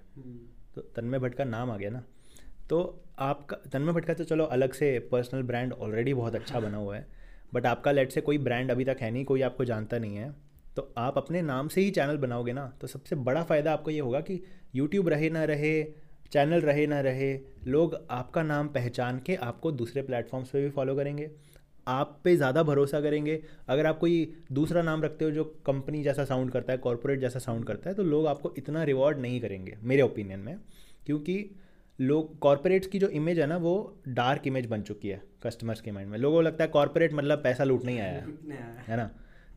तो 0.75 0.81
तन्मय 0.95 1.19
भट्ट 1.19 1.35
का 1.35 1.43
नाम 1.45 1.71
आ 1.71 1.77
गया 1.77 1.89
ना? 1.89 2.03
तो 2.69 3.03
आपका, 3.19 3.57
तन्मय 3.71 3.93
भट्ट 3.93 4.05
का 4.05 4.13
तो 4.13 4.23
चलो 4.23 4.43
अलग 4.47 4.73
से 4.73 4.97
पर्सनल 5.11 5.41
ब्रांड 5.43 5.73
ऑलरेडी 5.73 6.13
बहुत 6.13 6.35
अच्छा 6.35 6.59
बना 6.59 6.77
हुआ 6.77 6.95
है 6.95 7.05
बट 7.53 7.65
आपका 7.65 7.91
लेट 7.91 8.11
से 8.11 8.21
कोई 8.21 8.37
ब्रांड 8.39 8.71
अभी 8.71 8.85
तक 8.85 8.97
है 9.01 9.11
नहीं, 9.11 9.25
कोई 9.25 9.41
आपको 9.41 9.65
जानता 9.65 9.97
नहीं 9.97 10.15
है 10.15 10.33
तो 10.75 10.91
आप 10.97 11.17
अपने 11.17 11.41
नाम 11.41 11.67
से 11.67 11.81
ही 11.81 11.91
चैनल 11.91 12.17
बनाओगे 12.17 12.53
ना 12.53 12.71
तो 12.81 12.87
सबसे 12.87 13.15
बड़ा 13.17 13.43
फ़ायदा 13.43 13.73
आपको 13.73 13.91
ये 13.91 13.99
होगा 13.99 14.19
कि 14.21 14.41
यूट्यूब 14.75 15.09
रहे 15.09 15.29
ना 15.29 15.43
रहे 15.45 15.83
चैनल 16.31 16.61
रहे 16.61 16.85
ना 16.87 16.99
रहे, 17.01 17.33
लोग 17.67 17.95
आपका 18.11 18.41
नाम 18.43 18.67
पहचान 18.67 19.19
के 19.19 19.35
आपको 19.35 19.71
दूसरे 19.71 20.01
प्लेटफॉर्म्स 20.01 20.49
पे 20.49 20.61
भी 20.61 20.69
फॉलो 20.69 20.95
करेंगे, 20.95 21.29
आप 21.87 22.19
पे 22.23 22.35
ज़्यादा 22.35 22.63
भरोसा 22.63 22.99
करेंगे, 23.01 23.39
अगर 23.67 23.85
आप 23.85 23.97
कोई 23.99 24.33
दूसरा 24.51 24.81
नाम 24.81 25.03
रखते 25.03 25.25
हो 25.25 25.31
जो 25.31 25.43
कंपनी 25.65 26.03
जैसा 26.03 26.25
साउंड 26.25 26.51
करता 26.51 26.73
है 26.73 26.77
कॉरपोरेट 26.77 27.19
जैसा 27.19 27.39
साउंड 27.39 27.65
करता 27.65 27.89
है 27.89 27.95
तो 27.95 28.03
लोग 28.03 28.27
आपको 28.27 28.53
इतना 28.57 28.83
रिवॉर्ड 28.83 29.19
नहीं 29.19 29.39
करेंगे, 29.41 29.77
मेरे 29.83 30.01
ओपिनियन 30.01 30.39
में, 30.39 30.55
क्योंकि 31.05 31.37
लोग 32.01 32.37
कॉरपोरेट्स 32.39 32.87
की 32.87 32.99
जो 32.99 33.07
इमेज 33.07 33.39
है 33.39 33.45
ना 33.47 33.57
वो 33.57 34.01
डार्क 34.07 34.47
इमेज 34.47 34.65
बन 34.65 34.81
चुकी 34.81 35.07
है 35.07 35.21
कस्टमर्स 35.43 35.81
के 35.81 35.91
माइंड 35.91 36.09
में। 36.11 36.17
लोगों 36.17 36.37
को 36.37 36.41
लगता 36.41 36.63
है 36.63 36.69
कॉरपोरेट 36.69 37.13
मतलब 37.13 37.43
पैसा 37.43 37.63
लूटने 37.63 37.91
ही 37.91 37.99
आया। 37.99 38.13
है। 38.13 38.83
है 38.87 38.97
ना? 38.97 39.09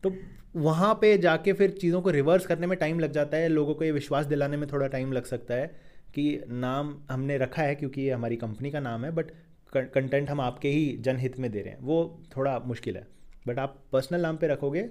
तो 0.03 0.13
वहाँ 0.55 0.93
पे 0.93 1.17
जाके 1.17 1.53
फिर 1.53 1.71
चीज़ों 1.71 2.01
को 2.01 2.09
रिवर्स 2.09 2.45
करने 2.45 2.67
में 2.67 2.77
टाइम 2.77 2.99
लग 2.99 3.11
जाता 3.11 3.37
है। 3.37 3.47
लोगों 3.47 3.73
को 3.75 3.83
ये 3.83 3.91
विश्वास 3.91 4.25
दिलाने 4.25 4.57
में 4.57 4.67
थोड़ा 4.71 4.87
टाइम 4.87 5.11
लग 5.13 5.25
सकता 5.25 5.53
है 5.53 5.67
कि 6.15 6.41
नाम 6.49 6.95
हमने 7.11 7.37
रखा 7.37 7.61
है 7.61 7.75
क्योंकि 7.75 8.01
ये 8.01 8.11
हमारी 8.11 8.35
कंपनी 8.35 8.71
का 8.71 8.79
नाम 8.79 9.05
है 9.05 9.11
बट 9.11 9.31
कंटेंट 9.73 10.29
हम 10.29 10.41
आपके 10.41 10.69
ही 10.69 10.97
जनहित 10.99 11.39
में 11.39 11.51
दे 11.51 11.61
रहे 11.61 11.73
हैं। 11.73 11.79
वो 11.81 12.23
थोड़ा 12.37 12.59
मुश्किल 12.59 12.97
है। 12.97 13.07
बट 13.47 13.59
आप 13.59 13.83
पर्सनल 13.91 14.21
नाम 14.21 14.37
पे 14.37 14.47
रखोगे 14.47 14.81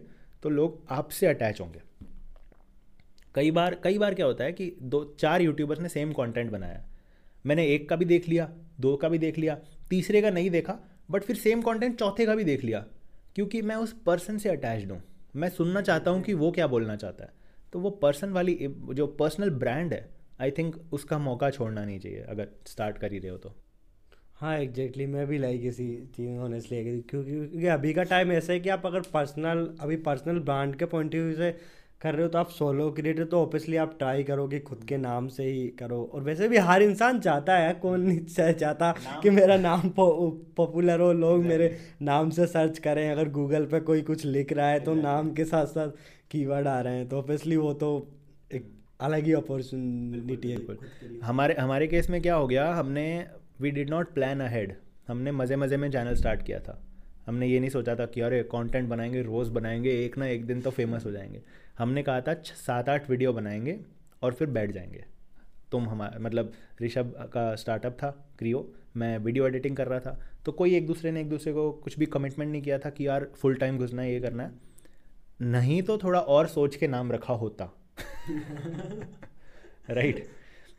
तो 0.42 0.48
लोग 0.48 0.86
आपसे 0.90 1.26
अटैच 1.26 1.60
होंगे। 1.60 1.80
कई 3.34 3.50
बार 3.50 3.74
कई 3.74 3.98
बार 3.98 4.14
क्या 4.14 4.26
होता 4.26 4.44
है 4.44 4.52
कि 4.52 4.76
दो 4.82 5.04
चार 5.20 5.42
यूट्यूबर्स 5.42 5.80
ने 5.80 5.88
सेम 5.88 6.12
कंटेंट 6.12 6.50
बनाया। 6.50 6.84
मैंने 7.44 7.66
एक 7.66 7.88
का 7.88 7.96
भी 7.96 8.04
देख 8.04 8.28
लिया 8.28 8.48
दो 8.80 8.96
का 8.96 9.08
भी 9.08 9.18
देख 9.18 9.38
लिया 9.38 9.58
तीसरे 9.90 10.22
का 10.22 10.30
नहीं 10.30 10.50
देखा 10.50 10.78
बट 11.10 11.22
फिर 11.22 11.36
सेम 11.36 11.62
कंटेंट 11.62 11.98
चौथे 11.98 12.26
का 12.26 12.34
भी 12.34 12.44
देख 12.44 12.64
लिया 12.64 12.84
क्योंकि 13.34 13.62
मैं 13.62 13.76
उस 13.76 13.92
पर्सन 14.06 14.38
से 14.38 14.48
अटैच 14.48 14.90
हूँ। 14.90 15.02
मैं 15.36 15.48
सुनना 15.48 15.80
चाहता 15.80 16.10
हूँ 16.10 16.22
कि 16.22 16.34
वो 16.34 16.50
क्या 16.50 16.66
बोलना 16.66 16.96
चाहता 16.96 17.24
है। 17.24 17.32
तो 17.72 17.80
वो 17.80 17.90
पर्सन 17.90 18.30
वाली 18.30 18.58
जो 18.94 19.06
पर्सनल 19.06 19.50
ब्रांड 19.50 19.92
है 19.92 20.08
आई 20.40 20.50
थिंक 20.50 20.76
उसका 20.92 21.18
मौका 21.18 21.50
छोड़ना 21.50 21.84
नहीं 21.84 21.98
चाहिए 21.98 22.20
अगर 22.20 22.48
स्टार्ट 22.66 22.98
कर 22.98 23.12
ही 23.12 23.18
रहे 23.18 23.30
हो 23.30 23.36
तो। 23.38 23.54
हाँ 24.34 24.56
एग्जैक्टली 24.58 25.04
exactly, 25.04 25.14
मैं 25.14 25.26
भी 25.26 25.38
लाइक 25.38 25.64
इसी 25.64 25.86
चीज़ 26.16 26.38
ऑनेस्टली 26.38 26.82
क्योंकि 26.82 27.30
क्योंकि 27.30 27.66
अभी 27.66 27.92
का 27.94 28.02
टाइम 28.02 28.32
ऐसा 28.32 28.52
है 28.52 28.60
कि 28.60 28.68
आप 28.68 28.86
अगर 28.86 29.00
पर्सनल 29.00 29.66
अभी 29.80 29.96
पर्सनल 29.96 30.38
ब्रांड 30.38 30.76
के 30.76 30.84
पॉइंट 30.84 31.14
ऑफ़ 31.14 31.22
व्यू 31.22 31.34
से 31.34 31.50
कर 32.02 32.14
रहे 32.14 32.22
हो 32.22 32.28
तो 32.28 32.38
आप 32.38 32.48
सोलो 32.50 32.90
क्रिएटर 32.92 33.24
तो 33.24 33.40
ऑब्वियसली 33.40 33.76
आप 33.76 33.94
ट्राई 33.98 34.22
करोगे 34.24 34.58
खुद 34.60 34.84
के 34.84 34.96
नाम 34.98 35.28
से 35.28 35.44
ही 35.44 35.66
करो। 35.78 36.02
और 36.14 36.22
वैसे 36.22 36.48
भी 36.48 36.56
हर 36.60 36.82
इंसान 36.82 37.20
चाहता 37.20 37.56
है 37.56 37.72
कौन 37.82 38.00
नहीं 38.00 38.52
चाहता 38.52 38.90
कि 39.22 39.30
मेरा 39.30 39.56
नाम 39.58 39.88
पॉपुलर 39.98 41.00
हो 41.00 41.12
लोग 41.14 41.44
मेरे 41.44 41.76
नाम 42.02 42.30
से 42.30 42.46
सर्च 42.48 42.78
करें। 42.78 43.08
अगर 43.10 43.28
गूगल 43.30 43.66
पे 43.66 43.80
कोई 43.82 44.02
कुछ 44.02 44.24
लिख 44.26 44.52
रहा 44.52 44.68
है 44.68 44.80
तो 44.80 44.94
नाम 44.94 45.32
के 45.34 45.44
साथ 45.44 45.66
साथ 45.68 45.88
कीवर्ड 46.30 46.66
आ 46.66 46.80
रहे 46.80 46.96
हैं। 46.96 47.08
तो 47.08 47.18
ऑब्वियसली 47.18 47.56
वो 47.56 47.72
तो 47.74 47.90
एक 48.50 48.70
अलग 49.00 49.24
ही 49.24 49.32
अपॉर्चुनिटी 49.34 50.50
है। 50.50 51.20
हमारे 51.22 51.54
हमारे 51.54 51.86
केस 51.86 52.10
में 52.10 52.20
क्या 52.22 52.34
हो 52.34 52.46
गया 52.46 52.72
हमने 52.74 53.04
we 53.60 53.70
did 53.70 53.90
not 53.90 54.12
plan 54.14 54.40
ahead 54.40 54.74
हमने 55.08 55.32
मज़े 55.32 55.56
मज़े 55.56 55.76
में 55.76 55.90
चैनल 55.90 56.14
स्टार्ट 56.14 56.42
किया 56.42 56.58
था। 56.60 56.80
हमने 57.26 57.46
ये 57.46 57.58
नहीं 57.60 57.70
सोचा 57.70 57.94
था 57.94 58.06
कि 58.06 58.20
अरे 58.20 58.42
कंटेंट 58.52 58.88
बनाएँगे 58.88 59.22
रोज़ 59.22 59.50
बनाएँगे 59.52 59.90
एक 60.04 60.16
ना 60.18 60.26
एक 60.26 60.46
दिन 60.46 60.60
तो 60.60 60.70
फ़ेमस 60.70 61.04
हो 61.06 61.10
जाएँगे। 61.10 61.42
हमने 61.78 62.02
कहा 62.02 62.20
था 62.20 62.34
सात 62.34 62.88
आठ 62.88 63.10
वीडियो 63.10 63.32
बनाएँगे 63.32 63.80
और 64.22 64.34
फिर 64.34 64.48
बैठ 64.48 64.70
जाएँगे। 64.70 65.04
तुम 65.72 65.88
हमारा 65.88 66.18
मतलब 66.18 66.52
ऋषभ 66.82 67.30
का 67.32 67.54
स्टार्टअप 67.54 67.92
था 67.92 68.26
क्रियो 68.38 68.74
मैं 68.96 69.18
वीडियो 69.18 69.46
एडिटिंग 69.46 69.76
कर 69.76 69.86
रहा 69.86 70.00
था। 70.00 70.20
तो 70.44 70.52
कोई 70.52 70.74
एक 70.74 70.86
दूसरे 70.86 71.10
ने 71.10 71.20
एक 71.20 71.28
दूसरे 71.28 71.52
को 71.52 71.72
कुछ 71.72 71.98
भी 71.98 72.06
कमिटमेंट 72.06 72.52
नहीं 72.52 72.62
किया 72.62 72.78
था 72.78 72.90
कि 72.90 73.06
यार 73.06 73.24
फुल 73.36 73.54
टाइम 73.54 73.78
घुसना 73.78 74.02
है 74.02 74.12
ये 74.12 74.20
करना 74.20 74.42
है। 74.42 74.50
नहीं 75.42 75.82
तो 75.82 75.98
थोड़ा 75.98 76.20
और 76.20 76.46
सोच 76.46 76.76
के 76.76 76.88
नाम 76.88 77.12
रखा 77.12 77.34
होता। 77.34 77.70
Right 79.90 80.16
right. 80.16 80.30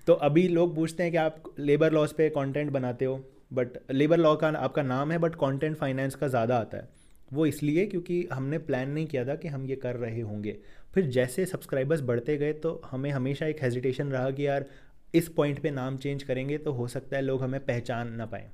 तो 0.07 0.13
अभी 0.13 0.47
लोग 0.47 0.75
पूछते 0.75 1.03
हैं 1.03 1.11
कि 1.11 1.17
आप 1.17 1.43
लेबर 1.59 1.91
लॉस 1.91 2.13
पे 2.13 2.29
कंटेंट 2.29 2.71
बनाते 2.71 3.05
हो 3.05 3.23
बट 3.53 3.67
लेबर 3.91 4.17
लॉ 4.17 4.35
का, 4.35 4.47
आपका 4.47 4.81
नाम 4.81 5.11
है 5.11 5.17
बट 5.17 5.35
कंटेंट 5.35 5.77
फाइनेंस 5.77 6.15
का 6.15 6.27
ज़्यादा 6.27 6.57
आता 6.57 6.77
है। 6.77 7.02
वो 7.33 7.45
इसलिए 7.45 7.85
क्योंकि 7.85 8.27
हमने 8.33 8.57
प्लान 8.59 8.89
नहीं 8.89 9.05
किया 9.07 9.25
था 9.25 9.35
कि 9.35 9.47
हम 9.47 9.65
ये 9.65 9.75
कर 9.77 9.95
रहे 9.97 10.21
होंगे। 10.21 10.57
फिर 10.93 11.05
जैसे 11.09 11.45
सब्सक्राइबर्स 11.45 12.01
बढ़ते 12.03 12.37
गए 12.37 12.53
तो 12.55 12.81
हमें 12.85 13.09
हमेशा 13.11 13.45
एक 13.45 13.63
हेजिटेशन 13.63 14.11
रहा 14.11 14.31
कि 14.31 14.47
यार, 14.47 14.65
इस 15.13 15.27
पॉइंट 15.29 15.59
पे 15.59 15.71
नाम 15.71 15.97
चेंज 15.97 16.23
करेंगे 16.23 16.57
तो 16.57 16.71
हो 16.71 16.87
सकता 16.87 17.15
है 17.15 17.21
लोग 17.21 17.41
हमें 17.43 17.59
पहचान 17.65 18.13
ना 18.13 18.25
पाएँ। 18.25 18.49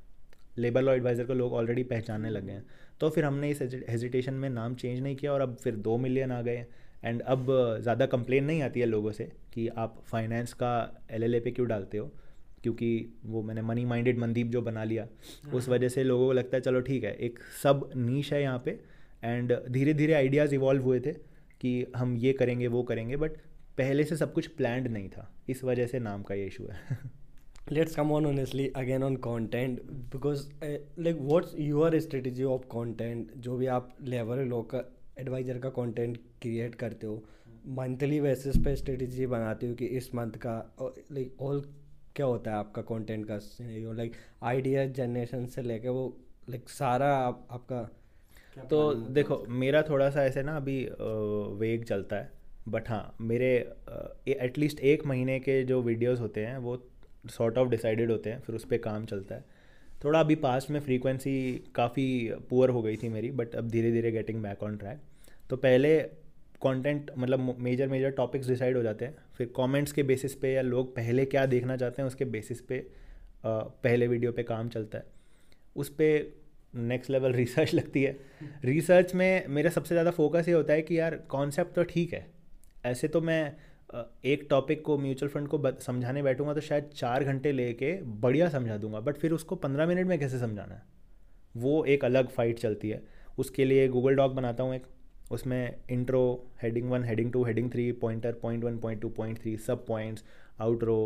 लेबर 0.57 0.81
लॉ 0.81 0.93
एडवाइज़र 0.93 1.25
को 1.25 1.33
लोग 1.33 1.53
ऑलरेडी 1.53 1.83
पहचानने 1.85 2.29
लगे 2.29 2.51
हैं। 2.51 2.65
तो 2.99 3.09
फिर 3.09 3.25
हमने 3.25 3.49
इस 3.49 3.61
हेजिटेशन 3.89 4.33
में 4.33 4.49
नाम 4.49 4.75
चेंज 4.75 4.99
नहीं 4.99 5.15
किया 5.15 5.33
और 5.33 5.41
अब 5.41 5.55
फिर 5.55 5.75
दो 5.77 5.97
मिलियन 5.97 6.31
आ 6.31 6.41
गए। 6.41 6.65
एंड 7.03 7.21
अब 7.23 7.45
ज़्यादा 7.81 8.05
कंप्लेन 8.07 8.43
नहीं 8.45 8.61
आती 8.61 8.79
है 8.79 8.85
लोगों 8.85 9.11
से 9.11 9.31
कि 9.53 9.67
आप 9.69 10.01
फाइनेंस 10.05 10.53
का 10.53 10.71
एल 11.11 11.39
पे 11.39 11.51
क्यों 11.51 11.67
डालते 11.67 11.97
हो? 11.97 12.11
क्योंकि 12.63 13.13
वो 13.25 13.41
मैंने 13.41 13.61
मनी 13.61 13.85
माइंडेड 13.85 14.19
मनदीप 14.19 14.47
जो 14.47 14.61
बना 14.61 14.83
लिया 14.83 15.07
उस 15.53 15.67
हाँ। 15.67 15.75
वजह 15.75 15.89
से 15.89 16.03
लोगों 16.03 16.25
को 16.27 16.33
लगता 16.33 16.57
है 16.57 16.61
चलो 16.61 16.81
ठीक 16.81 17.03
है 17.03 17.15
एक 17.15 17.39
सब 17.63 17.89
नीच 17.95 18.33
है 18.33 18.41
यहाँ 18.41 18.61
पे 18.65 18.79
एंड 19.23 19.53
धीरे 19.69 19.93
धीरे 19.93 20.13
आइडियाज़ 20.13 20.55
इवॉल्व 20.55 20.83
हुए 20.83 20.99
थे 20.99 21.13
कि 21.61 21.85
हम 21.95 22.17
ये 22.17 22.33
करेंगे 22.33 22.67
वो 22.67 22.83
करेंगे 22.83 23.17
बट 23.17 23.31
पहले 23.77 24.03
से 24.03 24.15
सब 24.15 24.33
कुछ 24.33 24.47
प्लान्ड 24.47 24.87
नहीं 24.87 25.09
था। 25.09 25.31
इस 25.49 25.63
वजह 25.63 25.87
से 25.87 25.99
नाम 25.99 26.23
का 26.23 26.35
ये 26.35 26.45
इशू 26.45 26.67
है। 26.67 26.99
Let's 27.71 27.95
come 27.95 28.11
on 28.11 28.25
honestly 28.25 28.63
again 28.75 29.03
on 29.03 29.17
content 29.17 29.81
because 30.09 30.49
uh, 30.63 30.77
like 30.97 31.17
what's 31.17 31.53
your 31.53 31.89
strategy 32.01 32.45
of 32.45 32.63
content? 32.69 33.35
जो 33.37 33.57
भी 33.57 33.65
आप 33.65 33.97
लेवल 34.01 34.39
लो 34.39 34.61
का 34.61 34.81
एडवाइजर 35.19 35.57
का 35.57 35.69
कंटेंट 35.69 36.17
क्रिएट 36.41 36.75
करते 36.75 37.07
हो 37.07 37.23
मंथली 37.67 38.21
बेसिस 38.21 38.57
पे 38.57 38.75
स्ट्रेटजी 38.75 39.25
बनाते 39.25 39.67
हो 39.67 39.73
कि 39.73 39.85
इस 39.85 40.15
मंथ 40.15 40.31
का 40.31 40.75
लाइक 41.11 41.41
ऑल 41.41 41.61
क्या 42.19 42.25
होता 42.25 42.51
है 42.51 42.57
आपका 42.57 42.81
कंटेंट 42.81 43.27
का 43.31 43.39
लाइक 43.93 44.13
आइडिया 44.43 44.85
जनरेशन 44.85 45.45
से 45.45 45.61
लेके 45.61 45.89
वो 45.89 46.17
लाइक 46.49 46.69
सारा 46.69 47.17
आप, 47.17 47.47
आपका 47.51 47.89
तो 48.69 48.93
देखो 48.93 49.45
मेरा 49.49 49.81
थोड़ा 49.81 50.09
सा 50.09 50.23
ऐसे 50.23 50.43
ना 50.43 50.57
अभी 50.57 50.89
वेग 51.59 51.83
चलता 51.83 52.15
है 52.15 52.31
बट 52.67 52.89
हाँ 52.89 53.15
मेरे 53.21 53.73
एटलीस्ट 54.27 54.79
एक 54.79 55.05
महीने 55.05 55.39
के 55.39 55.63
जो 55.63 55.81
वीडियोस 55.81 56.19
होते 56.19 56.45
हैं 56.45 56.57
वो 56.57 56.87
सॉर्ट 57.29 57.57
ऑफ़ 57.57 57.69
डिसाइडेड 57.69 58.11
होते 58.11 58.29
हैं 58.29 58.39
फिर 58.39 58.55
उस 58.55 58.65
पर 58.65 58.77
काम 58.77 59.05
चलता 59.05 59.35
है। 59.35 59.45
थोड़ा 60.03 60.19
अभी 60.19 60.35
पास्ट 60.35 60.69
में 60.69 60.79
फ्रीक्वेंसी 60.79 61.63
काफ़ी 61.75 62.31
पुअर 62.49 62.69
हो 62.69 62.81
गई 62.81 62.97
थी 62.97 63.09
मेरी 63.09 63.31
बट 63.31 63.55
अब 63.55 63.69
धीरे 63.69 63.91
धीरे 63.91 64.11
गेटिंग 64.11 64.43
बैक 64.43 64.63
ऑन 64.63 64.77
ट्रैक 64.77 64.99
तो 65.49 65.57
पहले 65.57 65.99
कंटेंट 66.61 67.11
मतलब 67.17 67.55
मेजर 67.59 67.87
मेजर 67.87 68.09
टॉपिक्स 68.11 68.47
डिसाइड 68.47 68.77
हो 68.77 68.83
जाते 68.83 69.05
हैं। 69.05 69.15
फिर 69.37 69.51
कमेंट्स 69.55 69.91
के 69.91 70.03
बेसिस 70.03 70.35
पे 70.35 70.53
या 70.53 70.61
लोग 70.63 70.95
पहले 70.95 71.25
क्या 71.27 71.45
देखना 71.45 71.77
चाहते 71.77 72.01
हैं, 72.01 72.07
उसके 72.07 72.25
बेसिस 72.27 72.61
पे 72.61 72.85
पहले 73.45 74.07
वीडियो 74.07 74.31
पे 74.31 74.43
काम 74.43 74.69
चलता 74.69 74.97
है। 74.97 75.05
उस 75.75 75.89
पर 75.91 76.33
नेक्स्ट 76.77 77.11
लेवल 77.11 77.33
रिसर्च 77.33 77.73
लगती 77.73 78.03
है। 78.03 78.17
रिसर्च 78.65 79.13
में 79.15 79.47
मेरा 79.49 79.69
सबसे 79.69 79.95
ज़्यादा 79.95 80.11
फोकस 80.11 80.47
ये 80.47 80.53
होता 80.53 80.73
है 80.73 80.81
कि 80.81 80.99
यार 80.99 81.15
कॉन्सेप्ट 81.29 81.73
तो 81.75 81.83
ठीक 81.85 82.13
है। 82.13 82.25
ऐसे 82.85 83.07
तो 83.07 83.21
मैं 83.21 83.55
एक 84.25 84.45
टॉपिक 84.49 84.81
को 84.81 84.97
म्यूचुअल 84.97 85.29
फंड 85.31 85.47
को 85.47 85.71
समझाने 85.81 86.21
बैठूँगा 86.23 86.53
तो 86.53 86.61
शायद 86.61 86.89
चार 86.95 87.23
घंटे 87.23 87.51
लेके 87.51 87.93
बढ़िया 88.21 88.49
समझा 88.49 88.77
दूँगा 88.77 88.99
बट 88.99 89.17
फिर 89.17 89.31
उसको 89.31 89.55
पंद्रह 89.57 89.87
मिनट 89.87 90.07
में 90.07 90.17
कैसे 90.19 90.39
समझाना 90.39 90.73
है? 90.73 90.81
वो 91.55 91.83
एक 91.85 92.05
अलग 92.05 92.29
फाइट 92.29 92.59
चलती 92.59 92.89
है। 92.89 93.01
उसके 93.37 93.65
लिए 93.65 93.87
गूगल 93.87 94.15
डॉक 94.15 94.31
बनाता 94.33 94.63
हूँ 94.63 94.75
एक। 94.75 94.83
उसमें 95.31 95.75
intro 95.89 96.21
heading 96.61 96.89
one 96.91 97.03
heading 97.03 97.31
two 97.33 97.43
heading 97.43 97.71
three 97.71 97.91
pointer 98.01 98.33
point 98.41 98.63
one 98.63 98.77
point 98.77 99.01
two 99.01 99.09
point 99.11 99.39
three 99.41 99.55
सब 99.57 99.85
पॉइंट्स 99.87 100.23
आउटरो 100.59 100.97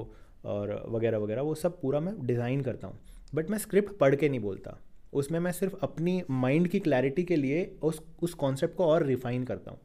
और 0.45 0.71
वगैरह 0.89 1.17
वगैरह, 1.17 1.41
वो 1.41 1.55
सब 1.55 1.79
पूरा 1.81 1.99
मैं 1.99 2.15
डिज़ाइन 2.25 2.61
करता 2.61 2.87
हूँ। 2.87 2.99
बट 3.33 3.49
मैं 3.49 3.57
स्क्रिप्ट 3.57 3.97
पढ़ 3.99 4.15
के 4.15 4.29
नहीं 4.29 4.39
बोलता। 4.39 4.77
उसमें 5.13 5.39
मैं 5.39 5.51
सिर्फ़ 5.51 5.75
अपनी 5.83 6.21
माइंड 6.31 6.67
की 6.67 6.79
क्लैरिटी 6.79 7.23
के 7.23 7.35
लिए 7.35 7.65
उस 7.83 8.01
उस 8.21 8.33
कॉन्सेप्ट 8.35 8.75
को 8.75 8.85
और 8.85 9.05
रिफाइन 9.05 9.43
करता 9.43 9.71
हूँ। 9.71 9.79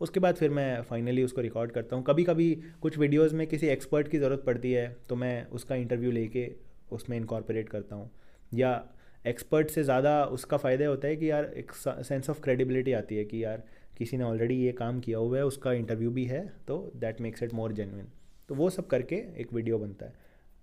उसके 0.00 0.20
बाद 0.20 0.34
फिर 0.36 0.50
मैं 0.50 0.82
फाइनली 0.82 1.22
उसको 1.24 1.40
रिकॉर्ड 1.40 1.72
करता 1.72 1.96
हूँ। 1.96 2.04
कभी 2.04 2.24
कभी 2.24 2.54
कुछ 2.82 2.98
वीडियोज़ 2.98 3.34
में 3.34 3.46
किसी 3.46 3.66
एक्सपर्ट 3.68 4.08
की 4.08 4.18
ज़रूरत 4.18 4.42
पड़ती 4.46 4.72
है 4.72 4.86
तो 5.08 5.16
मैं 5.16 5.46
उसका 5.50 5.74
इंटरव्यू 5.74 6.10
लेके 6.10 6.50
उसमें 6.92 7.16
इनकॉर्पोरेट 7.16 7.68
करता 7.68 7.96
हूँ। 7.96 8.10
या 8.54 8.82
एक्सपर्ट 9.24 9.70
से 9.70 9.82
ज़्यादा 9.84 10.24
उसका 10.32 10.56
फ़ायदा 10.56 10.86
होता 10.86 11.08
है 11.08 11.16
कि 11.16 11.30
यार 11.30 11.44
एक 11.56 11.72
सेंस 11.74 12.30
ऑफ़ 12.30 12.40
क्रेडिबिलिटी 12.42 12.92
आती 12.92 13.16
है 13.16 13.24
कि 13.24 13.42
यार 13.44 13.62
किसी 13.98 14.16
ने 14.16 14.24
ऑलरेडी 14.24 14.54
ये 14.56 14.72
काम 14.72 15.00
किया 15.00 15.18
हुआ 15.18 15.36
है, 15.38 15.44
उसका 15.44 15.72
इंटरव्यू 15.72 16.10
भी 16.10 16.24
है 16.24 16.46
तो 16.68 16.92
that 16.96 17.20
makes 17.20 17.42
it 17.42 17.54
more 17.54 17.72
genuine 17.72 18.08
तो 18.48 18.54
वो 18.54 18.70
सब 18.70 18.86
करके 18.86 19.16
एक 19.40 19.52
वीडियो 19.52 19.78
बनता 19.78 20.06
है। 20.06 20.12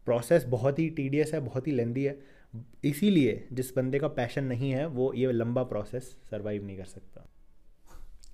प्रोसेस 0.05 0.43
बहुत 0.45 0.79
ही 0.79 0.89
टीडियस 0.89 1.33
है, 1.33 1.39
बहुत 1.39 1.67
ही 1.67 1.71
लेंदी 1.71 2.03
है। 2.03 2.19
इसीलिए 2.83 3.47
जिस 3.53 3.75
बंदे 3.75 3.99
का 3.99 4.07
पैशन 4.09 4.43
नहीं 4.43 4.71
है, 4.71 4.85
वो 4.85 5.13
ये 5.13 5.31
लंबा 5.31 5.63
प्रोसेस 5.63 6.15
सर्वाइव 6.29 6.65
नहीं 6.65 6.77
कर 6.77 6.85
सकता। 6.85 7.27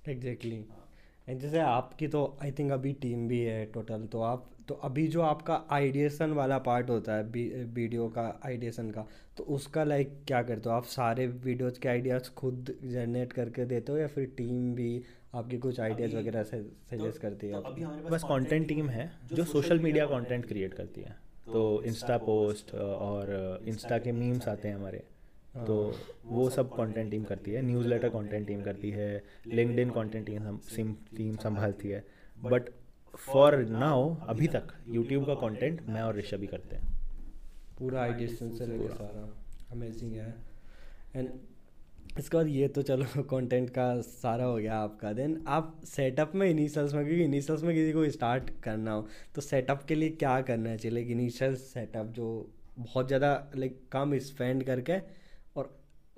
एग्जैक्टली 0.08 0.56
exactly. 0.56 0.87
एंड 1.28 1.40
जैसे 1.40 1.58
आपकी 1.58 2.08
तो 2.08 2.36
आई 2.42 2.50
थिंक 2.50 2.72
अभी 2.72 2.92
टीम 2.92 3.26
भी 3.28 3.40
है 3.40 3.64
टोटल 3.66 4.06
तो 4.12 4.20
आप 4.22 4.50
तो 4.68 4.74
अभी 4.74 5.06
जो 5.08 5.22
आपका 5.22 5.60
आइडिएशन 5.70 6.30
वाला 6.30 6.58
पार्ट 6.58 6.90
होता 6.90 7.14
है 7.14 7.22
वीडियो 7.22 8.08
का 8.08 8.40
आइडिएशन 8.46 8.90
का 8.90 9.06
तो 9.36 9.44
उसका 9.44 9.84
लाइक 9.84 10.12
क्या 10.26 10.42
करते 10.42 10.68
हो? 10.68 10.74
आप 10.76 10.84
सारे 10.84 11.26
वीडियोज़ 11.26 11.80
के 11.80 11.88
आइडियाज़ 11.88 12.30
खुद 12.30 12.74
जनरेट 12.84 13.32
करके 13.32 13.64
देते 13.64 13.92
हो 13.92 13.98
या 13.98 14.06
फिर 14.06 14.24
टीम 14.36 14.74
भी 14.74 15.02
आपके 15.34 15.58
कुछ 15.58 15.80
आइडियाज़ 15.80 16.16
वगैरह 16.16 16.42
से 16.42 16.62
सजेस्ट 16.62 17.16
तो, 17.16 17.22
करती 17.22 17.46
है 17.46 17.52
तो 17.52 17.60
अभी 17.60 17.82
हमारे 17.82 18.10
पास 18.10 18.24
कंटेंट 18.24 18.68
टीम 18.68 18.88
है 18.88 19.10
जो 19.32 19.44
सोशल 19.44 19.78
मीडिया 19.78 20.06
कंटेंट 20.06 20.46
क्रिएट 20.46 20.74
करती 20.74 21.00
है। 21.00 21.16
तो 21.52 21.82
इंस्टा 21.82 22.18
पोस्ट 22.18 22.74
और 22.74 23.62
इंस्टा 23.66 23.98
के 23.98 24.12
मीम्स 24.12 24.48
आते 24.48 24.68
हैं। 24.68 24.74
हमारे। 24.74 25.02
तो 25.66 25.76
वो 26.26 26.48
सब 26.50 26.70
कंटेंट 26.70 27.10
टीम 27.10 27.24
करती 27.24 27.50
है 27.50 27.62
न्यूज़ 27.62 27.86
लेटर 27.88 28.08
कॉन्टेंट 28.08 28.46
टीम 28.46 28.62
करती 28.62 28.90
है 28.90 29.10
लिंकड 29.46 29.78
इन 29.78 29.90
कॉन्टेंट 29.90 30.26
टीम 30.26 30.92
टीम 31.16 31.36
संभालती 31.36 31.88
है। 31.88 32.04
बट 32.44 32.70
फॉर 33.18 33.56
नाउ 33.56 34.14
अभी 34.28 34.46
तक 34.48 34.72
यूट्यूब 34.88 35.26
का 35.26 35.34
कंटेंट 35.36 35.80
मैं 35.88 36.02
और 36.02 36.16
ऋषभ 36.16 36.40
ही 36.40 36.46
करते 36.46 36.76
हैं। 36.76 36.96
पूरा 37.78 38.02
आइडिया 38.02 38.28
से 38.28 38.66
लेकर 38.66 38.94
सारा। 38.94 39.28
अमेजिंग 39.72 40.12
है। 40.12 40.34
एंड 41.16 41.28
इसके 42.18 42.36
बाद 42.36 42.46
ये 42.48 42.68
तो 42.68 42.82
चलो 42.82 43.22
कंटेंट 43.30 43.70
का 43.70 44.00
सारा 44.00 44.44
हो 44.44 44.56
गया 44.56 44.76
आपका। 44.76 45.12
देन 45.12 45.42
आप 45.48 45.80
सेटअप 45.86 46.32
में 46.34 46.48
इनिशियल्स 46.50 46.94
में 46.94 47.04
क्योंकि 47.04 47.24
इनिशियल्स 47.24 47.62
में 47.62 47.74
किसी 47.74 47.92
को 47.92 48.08
स्टार्ट 48.10 48.50
करना 48.62 48.92
हो 48.92 49.06
तो 49.34 49.40
सेटअप 49.40 49.82
के 49.88 49.94
लिए 49.94 50.10
क्या 50.10 50.40
करना 50.42 50.76
चाहिए? 50.76 51.04
इनिशियल 51.04 51.54
सेटअप 51.56 52.06
जो 52.16 52.28
बहुत 52.78 53.06
ज़्यादा 53.06 53.50
लाइक 53.56 53.80
कम 53.92 54.16
स्पेंड 54.20 54.64
करके 54.64 54.98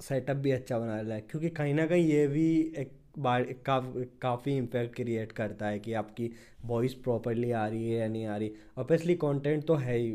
सेटअप 0.01 0.37
भी 0.37 0.51
अच्छा 0.51 0.79
बना 0.79 1.01
रहा 1.01 1.15
है। 1.15 1.21
क्योंकि 1.21 1.49
कहीं 1.51 1.75
ना 1.75 1.87
कहीं 1.87 2.07
ये 2.07 2.27
भी 2.29 2.49
एक 2.79 2.93
बार 3.19 3.43
का, 3.67 3.79
काफ़ी 4.23 4.57
इम्पैक्ट 4.57 4.95
क्रिएट 4.97 5.33
करता 5.33 5.67
है 5.67 5.79
कि 5.79 5.93
आपकी 5.95 6.31
वॉइस 6.67 6.95
प्रॉपरली 7.05 7.51
आ 7.53 7.67
रही 7.67 7.91
है 7.91 7.99
या 8.01 8.09
नहीं 8.09 8.27
आ 8.27 8.37
रही। 8.37 8.53
ऑब्वियसली 8.79 9.15
कंटेंट 9.17 9.65
तो 9.67 9.75
है 9.77 9.97
ही 9.99 10.11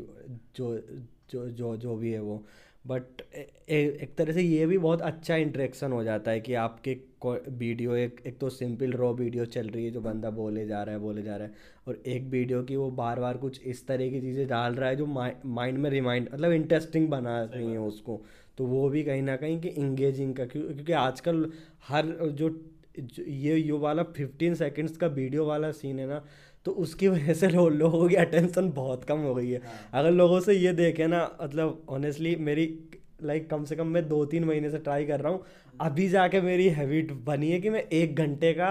जो 0.56 0.76
जो 1.32 1.48
जो 1.50 1.76
जो 1.78 1.96
भी 1.96 2.12
है 2.12 2.20
वो। 2.22 2.46
बट 2.86 3.22
एक 3.38 4.14
तरह 4.18 4.34
से 4.34 4.42
ये 4.42 4.66
भी 4.66 4.78
बहुत 4.78 5.02
अच्छा 5.02 5.36
इंटरेक्शन 5.36 5.92
हो 5.92 6.04
जाता 6.04 6.32
है 6.32 6.40
कि 6.40 6.54
आपके 6.54 6.98
वीडियो 7.26 7.96
एक 7.96 8.22
एक 8.28 8.38
तो 8.40 8.50
सिंपल 8.50 8.92
रॉ 8.94 9.12
वीडियो 9.14 9.46
चल 9.48 9.68
रही 9.68 9.86
है 9.86 9.92
जो 9.92 10.02
बंदा 10.02 10.30
बोले 10.32 10.66
जा 10.68 10.82
रहा 10.84 10.96
है 10.96 11.02
बोले 11.02 11.22
जा 11.22 11.36
रहा 11.38 11.48
है। 11.48 11.54
और 11.88 12.02
एक 12.08 12.24
वीडियो 12.30 12.62
की 12.64 12.76
वो 12.76 12.90
बार 12.94 13.20
बार 13.20 13.38
कुछ 13.38 13.62
इस 13.64 13.86
तरह 13.88 14.10
की 14.10 14.22
चीज़ें 14.22 14.48
डाल 14.48 14.76
रहा 14.76 14.90
है 14.90 14.96
जो 14.96 15.06
माइंड 15.06 15.78
में 15.78 15.90
रिमाइंड 15.90 16.30
मतलब 16.34 16.52
इंटरेस्टिंग 16.52 17.08
बना 17.10 17.42
रही 17.44 17.72
है 17.72 17.80
उसको। 17.80 18.22
तो 18.58 18.66
वो 18.66 18.88
भी 18.90 19.04
कहीं 19.04 19.22
ना 19.22 19.36
कहीं 19.36 19.60
कि 19.62 19.70
इंगेजिंग 19.70 20.36
का 20.36 20.46
क्यों 20.46 20.64
क्योंकि 20.64 20.94
आजकल 20.94 21.50
हर 21.88 22.06
जो 22.34 22.50
ये 23.20 23.56
यो 23.58 23.78
वाला 23.78 24.04
फिफ्टीन 24.16 24.56
सेकेंड्स 24.56 24.98
का 24.98 25.08
वीडियो 25.14 25.46
वाला 25.46 25.72
सीन 25.72 26.00
है 26.00 26.08
ना 26.08 26.24
तो 26.66 26.72
उसकी 26.74 27.08
वजह 27.08 27.34
से 27.34 27.48
लो, 27.48 27.68
लोगों 27.70 28.08
की 28.10 28.16
अटेंशन 28.16 28.72
बहुत 28.72 29.04
कम 29.04 29.20
हो 29.20 29.34
गई 29.36 29.50
है 29.50 29.60
हाँ। 29.60 29.90
अगर 29.94 30.12
लोगों 30.12 30.40
से 30.40 30.54
ये 30.54 30.74
देखे 30.74 31.08
ना 31.08 31.24
मतलब 31.42 31.84
ऑनेस्टली 31.90 32.36
मेरी 32.42 32.68
लाइक 33.24 33.50
कम 33.50 33.64
से 33.64 33.76
कम 33.76 33.88
मैं 33.88 34.08
दो 34.08 34.24
तीन 34.26 34.44
महीने 34.44 34.70
से 34.70 34.78
ट्राई 34.78 35.06
कर 35.06 35.20
रहा 35.20 35.32
हूँ 35.32 35.44
अभी 35.82 36.08
जाके 36.10 36.42
मेरी 36.42 36.68
हैबिट 36.70 37.12
बनी 37.26 37.52
है 37.52 37.60
कि 37.60 37.70
मैं 37.70 37.84
एक 37.94 38.16
घंटे 38.16 38.54
का 38.54 38.70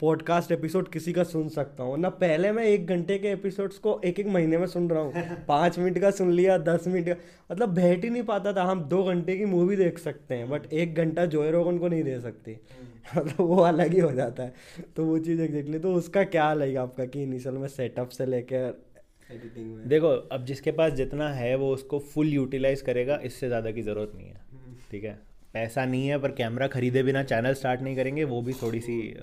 पॉडकास्ट 0.00 0.52
एपिसोड 0.52 0.88
किसी 0.88 1.12
का 1.12 1.22
सुन 1.24 1.48
सकता 1.48 1.82
हूँ। 1.82 1.98
ना 1.98 2.08
पहले 2.08 2.52
मैं 2.52 2.64
एक 2.64 2.86
घंटे 2.86 3.18
के 3.18 3.28
एपिसोड्स 3.28 3.78
को 3.78 4.00
एक 4.04 4.20
एक 4.20 4.26
महीने 4.26 4.58
में 4.58 4.66
सुन 4.66 4.88
रहा 4.90 5.02
हूँ। 5.02 5.12
पाँच 5.48 5.78
मिनट 5.78 5.98
का 5.98 6.10
सुन 6.10 6.32
लिया 6.32 6.58
दस 6.58 6.88
मिनट 6.88 7.08
का 7.08 7.14
मतलब 7.52 7.68
बैठ 7.68 8.04
ही 8.04 8.10
नहीं 8.10 8.22
पाता 8.22 8.52
था। 8.52 8.62
हम 8.62 8.82
दो 8.84 9.04
घंटे 9.04 9.36
की 9.36 9.44
मूवी 9.44 9.76
देख 9.76 9.98
सकते 9.98 10.34
हैं 10.34 10.50
बट 10.50 10.72
एक 10.72 10.94
घंटा 10.94 11.26
जोए 11.26 11.50
रोगन 11.50 11.78
को 11.78 11.88
नहीं 11.88 12.02
दे 12.02 12.20
सकती। 12.20 12.52
हम्म। 12.52 13.20
मतलब 13.20 13.46
वो 13.46 13.62
अलग 13.62 13.92
ही 13.92 14.00
हो 14.00 14.12
जाता 14.12 14.42
है। 14.42 14.54
तो 14.96 15.04
वो 15.04 15.18
चीज़ 15.18 15.42
एग्जैक्टली 15.42 15.78
तो 15.78 15.94
उसका 15.94 16.24
क्या 16.24 16.52
लगेगा 16.54 16.82
आपका 16.82 17.04
कि 17.04 17.22
इनिशियल 17.22 17.54
में 17.54 17.68
सेटअप 17.68 18.08
से 18.08 18.26
लेकर 18.26 18.84
एडिटिंग 19.30 19.76
में। 19.76 19.88
देखो 19.88 20.08
अब 20.08 20.44
जिसके 20.44 20.72
पास 20.72 20.92
जितना 20.92 21.30
है 21.30 21.54
वो 21.56 21.72
उसको 21.74 21.98
फुल 21.98 22.28
यूटिलाइज 22.28 22.80
करेगा 22.80 23.20
इससे 23.24 23.48
ज़्यादा 23.48 23.70
की 23.70 23.82
ज़रूरत 23.82 24.12
नहीं 24.16 24.28
है। 24.28 24.40
हम्म। 24.52 24.76
ठीक 24.90 25.04
है? 25.04 25.27
पैसा 25.54 25.84
नहीं 25.84 26.08
है, 26.08 26.18
पर 26.18 26.32
कैमरा 26.32 26.66
खरीदे 26.68 27.02
बिना 27.02 27.22
चैनल 27.24 27.54
स्टार्ट 27.54 27.82
नहीं 27.82 27.96
करेंगे, 27.96 28.24
वो 28.24 28.40
भी 28.42 28.52
थोड़ी 28.52 28.80
सी 28.80 29.14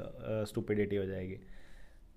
स्टूपिडिटी 0.50 0.96
हो 0.96 1.06
जाएगी। 1.06 1.38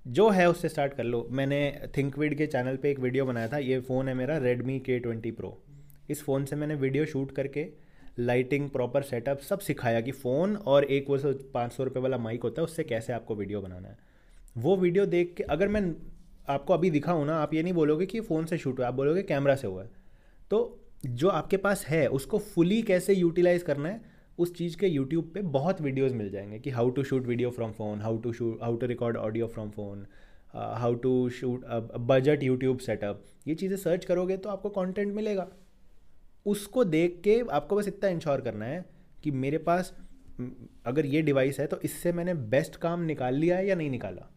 जो 0.04 0.28
है 0.30 0.48
उससे 0.50 0.68
स्टार्ट 0.68 0.94
कर 0.94 1.04
लो। 1.04 1.26
मैंने 1.30 1.88
थिंकविड 1.96 2.36
के 2.38 2.46
चैनल 2.46 2.76
पे 2.76 2.90
एक 2.90 2.98
वीडियो 2.98 3.24
बनाया 3.26 3.48
था, 3.48 3.58
ये 3.58 3.80
फ़ोन 3.80 4.08
है 4.08 4.14
मेरा 4.14 4.36
रेडमी 4.38 4.78
के 4.80 4.98
ट्वेंटी 4.98 5.30
प्रो 5.30 5.58
इस 6.10 6.22
फ़ोन 6.24 6.44
से 6.44 6.56
मैंने 6.56 6.74
वीडियो 6.76 7.04
शूट 7.06 7.32
करके 7.32 7.66
लाइटिंग 8.18 8.68
प्रॉपर 8.70 9.02
सेटअप 9.02 9.40
सब 9.40 9.58
सिखाया 9.60 10.00
कि 10.00 10.12
फ़ोन 10.12 10.56
और 10.56 10.84
एक 10.84 11.10
वो 11.10 11.18
सौ 11.18 11.32
पाँच 11.54 11.72
सौ 11.72 11.84
रुपये 11.84 12.02
वाला 12.02 12.18
माइक 12.18 12.42
होता 12.42 12.60
है, 12.62 12.64
उससे 12.64 12.84
कैसे 12.84 13.12
आपको 13.12 13.34
वीडियो 13.34 13.60
बनाना 13.60 13.88
है। 13.88 13.96
वो 14.56 14.76
वीडियो 14.76 15.06
देख 15.06 15.34
के, 15.36 15.42
अगर 15.44 15.68
मैं 15.68 15.94
आपको 16.48 16.74
अभी 16.74 16.90
दिखाऊँ 16.90 17.26
ना, 17.26 17.36
आप 17.36 17.54
ये 17.54 17.62
नहीं 17.62 17.72
बोलोगे 17.72 18.06
कि 18.06 18.20
फ़ोन 18.20 18.46
से 18.46 18.58
शूट 18.58 18.78
हुआ 18.78 18.86
आप 18.88 18.94
बोलोगे 18.94 19.22
कैमरा 19.22 19.54
से 19.54 19.66
हुआ 19.66 19.82
है। 19.82 19.90
तो 20.50 20.80
जो 21.02 21.28
आपके 21.28 21.56
पास 21.56 21.84
है, 21.86 22.06
उसको 22.08 22.38
फुली 22.38 22.80
कैसे 22.82 23.14
यूटिलाइज 23.14 23.62
करना 23.62 23.88
है, 23.88 24.00
उस 24.38 24.54
चीज़ 24.54 24.76
के 24.76 24.86
यूट्यूब 24.86 25.30
पे 25.34 25.42
बहुत 25.42 25.80
वीडियोस 25.80 26.12
मिल 26.12 26.30
जाएँगे 26.30 26.58
कि 26.58 26.70
how 26.70 26.90
to 26.90 27.02
shoot 27.04 27.26
video 27.26 27.50
from 27.50 27.72
phone 27.72 28.00
how 28.00 28.18
to 28.18 28.32
shoot 28.32 28.62
how 28.62 28.76
to 28.76 28.86
record 28.86 29.16
audio 29.16 29.46
from 29.46 29.70
phone 29.70 30.06
how 30.54 30.94
to 30.96 31.28
shoot 31.30 31.64
budget 32.00 32.42
YouTube 32.42 32.78
setup 32.78 33.24
ये 33.48 33.54
चीज़ें 33.54 33.76
सर्च 33.76 34.04
करोगे 34.04 34.36
तो 34.36 34.48
आपको 34.48 34.68
कंटेंट 34.70 35.14
मिलेगा। 35.14 35.48
उसको 36.46 36.84
देख 36.84 37.20
के 37.24 37.40
आपको 37.52 37.76
बस 37.76 37.88
इतना 37.88 38.10
इंश्योर 38.10 38.40
करना 38.40 38.64
है 38.64 38.84
कि 39.24 39.30
मेरे 39.32 39.58
पास 39.58 39.92
अगर 40.86 41.06
ये 41.06 41.22
डिवाइस 41.22 41.58
है 41.60 41.66
तो 41.66 41.80
इससे 41.84 42.12
मैंने 42.12 42.34
बेस्ट 42.34 42.76
काम 42.76 43.02
निकाल 43.02 43.34
लिया 43.34 43.56
है 43.56 43.66
या 43.66 43.74
नहीं 43.74 43.90
निकाला? 43.90 44.30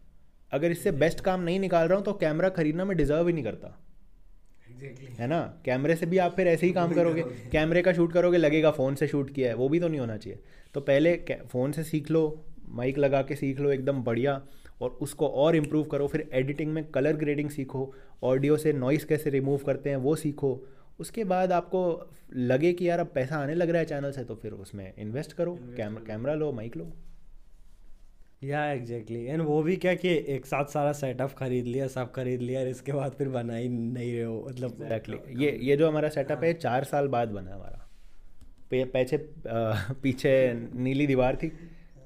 अगर 0.52 0.70
इससे 0.70 0.92
बेस्ट 0.92 1.20
काम 1.20 1.40
नहीं 1.40 1.60
निकाल 1.60 1.88
रहा 1.88 1.96
हूँ 1.96 2.04
तो 2.04 2.12
कैमरा 2.14 2.48
खरीदना 2.50 2.84
मैं 2.84 2.96
डिज़र्व 2.96 3.26
ही 3.26 3.32
नहीं 3.32 3.44
करता। 3.44 3.78
Exactly. 4.82 5.20
है 5.20 5.26
ना? 5.26 5.62
कैमरे 5.64 5.96
से 5.96 6.06
भी 6.06 6.18
आप 6.18 6.36
फिर 6.36 6.48
ऐसे 6.48 6.66
ही 6.66 6.72
काम 6.72 6.92
करोगे। 6.94 7.22
कैमरे 7.52 7.82
का 7.82 7.92
शूट 7.92 8.12
करोगे 8.12 8.38
लगेगा 8.38 8.70
फ़ोन 8.70 8.94
से 8.94 9.06
शूट 9.06 9.30
किया 9.34 9.48
है 9.48 9.54
वो 9.54 9.68
भी 9.68 9.80
तो 9.80 9.88
नहीं 9.88 10.00
होना 10.00 10.16
चाहिए। 10.16 10.38
तो 10.74 10.80
पहले 10.80 11.16
फ़ोन 11.48 11.72
से 11.72 11.84
सीख 11.84 12.10
लो 12.10 12.44
माइक 12.68 12.98
लगा 12.98 13.22
के 13.22 13.36
सीख 13.36 13.60
लो 13.60 13.70
एकदम 13.70 14.02
बढ़िया 14.02 14.42
और 14.80 14.90
उसको 14.90 15.28
और 15.28 15.56
इम्प्रूव 15.56 15.84
करो। 15.84 16.06
फिर 16.06 16.28
एडिटिंग 16.32 16.72
में 16.72 16.84
कलर 16.84 17.16
ग्रेडिंग 17.16 17.50
सीखो 17.50 17.94
ऑडियो 18.22 18.56
से 18.56 18.72
नॉइस 18.72 19.04
कैसे 19.04 19.30
रिमूव 19.30 19.58
करते 19.58 19.90
हैं 19.90 19.96
वो 19.96 20.16
सीखो। 20.16 20.66
उसके 21.00 21.24
बाद 21.24 21.52
आपको 21.52 22.10
लगे 22.36 22.72
कि 22.72 22.88
यार 22.88 22.98
अब 22.98 23.10
पैसा 23.14 23.36
आने 23.36 23.54
लग 23.54 23.70
रहा 23.70 23.78
है 23.78 23.84
चैनल 23.84 24.10
से 24.10 24.24
तो 24.24 24.34
फिर 24.34 24.52
उसमें 24.52 24.92
इन्वेस्ट 24.98 25.32
करो। 25.32 25.58
कैमरा 25.76 26.04
कैमरा 26.06 26.34
लो 26.34 26.52
माइक 26.52 26.76
लो। 26.76 26.92
या 28.44 28.64
एग्जैक्टली 28.72 29.24
एंड 29.24 29.42
वो 29.42 29.62
भी 29.62 29.76
क्या 29.76 29.94
कि 29.94 30.08
एक 30.28 30.46
साथ 30.46 30.64
सारा 30.64 30.92
सेटअप 30.92 31.32
खरीद 31.32 31.66
लिया 31.66 31.86
सब 31.88 32.12
खरीद 32.12 32.40
लिया 32.40 32.60
और 32.60 32.66
इसके 32.66 32.92
बाद 32.92 33.12
फिर 33.12 33.28
बना 33.28 33.56
ही 33.56 33.68
नहीं 33.68 34.12
रहे 34.12 34.22
हो 34.22 34.44
मतलब 34.48 34.82
एग्जैक्टली 34.82 35.44
ये 35.44 35.58
ये 35.62 35.76
जो 35.76 35.88
हमारा 35.88 36.08
सेटअप 36.08 36.44
है 36.44 36.52
चार 36.54 36.84
साल 36.84 37.08
बाद 37.08 37.28
बना 37.28 37.54
हमारा। 37.54 37.88
पीछे 38.72 39.16
पीछे 40.02 40.32
नीली 40.74 41.06
दीवार 41.06 41.36
थी 41.36 41.52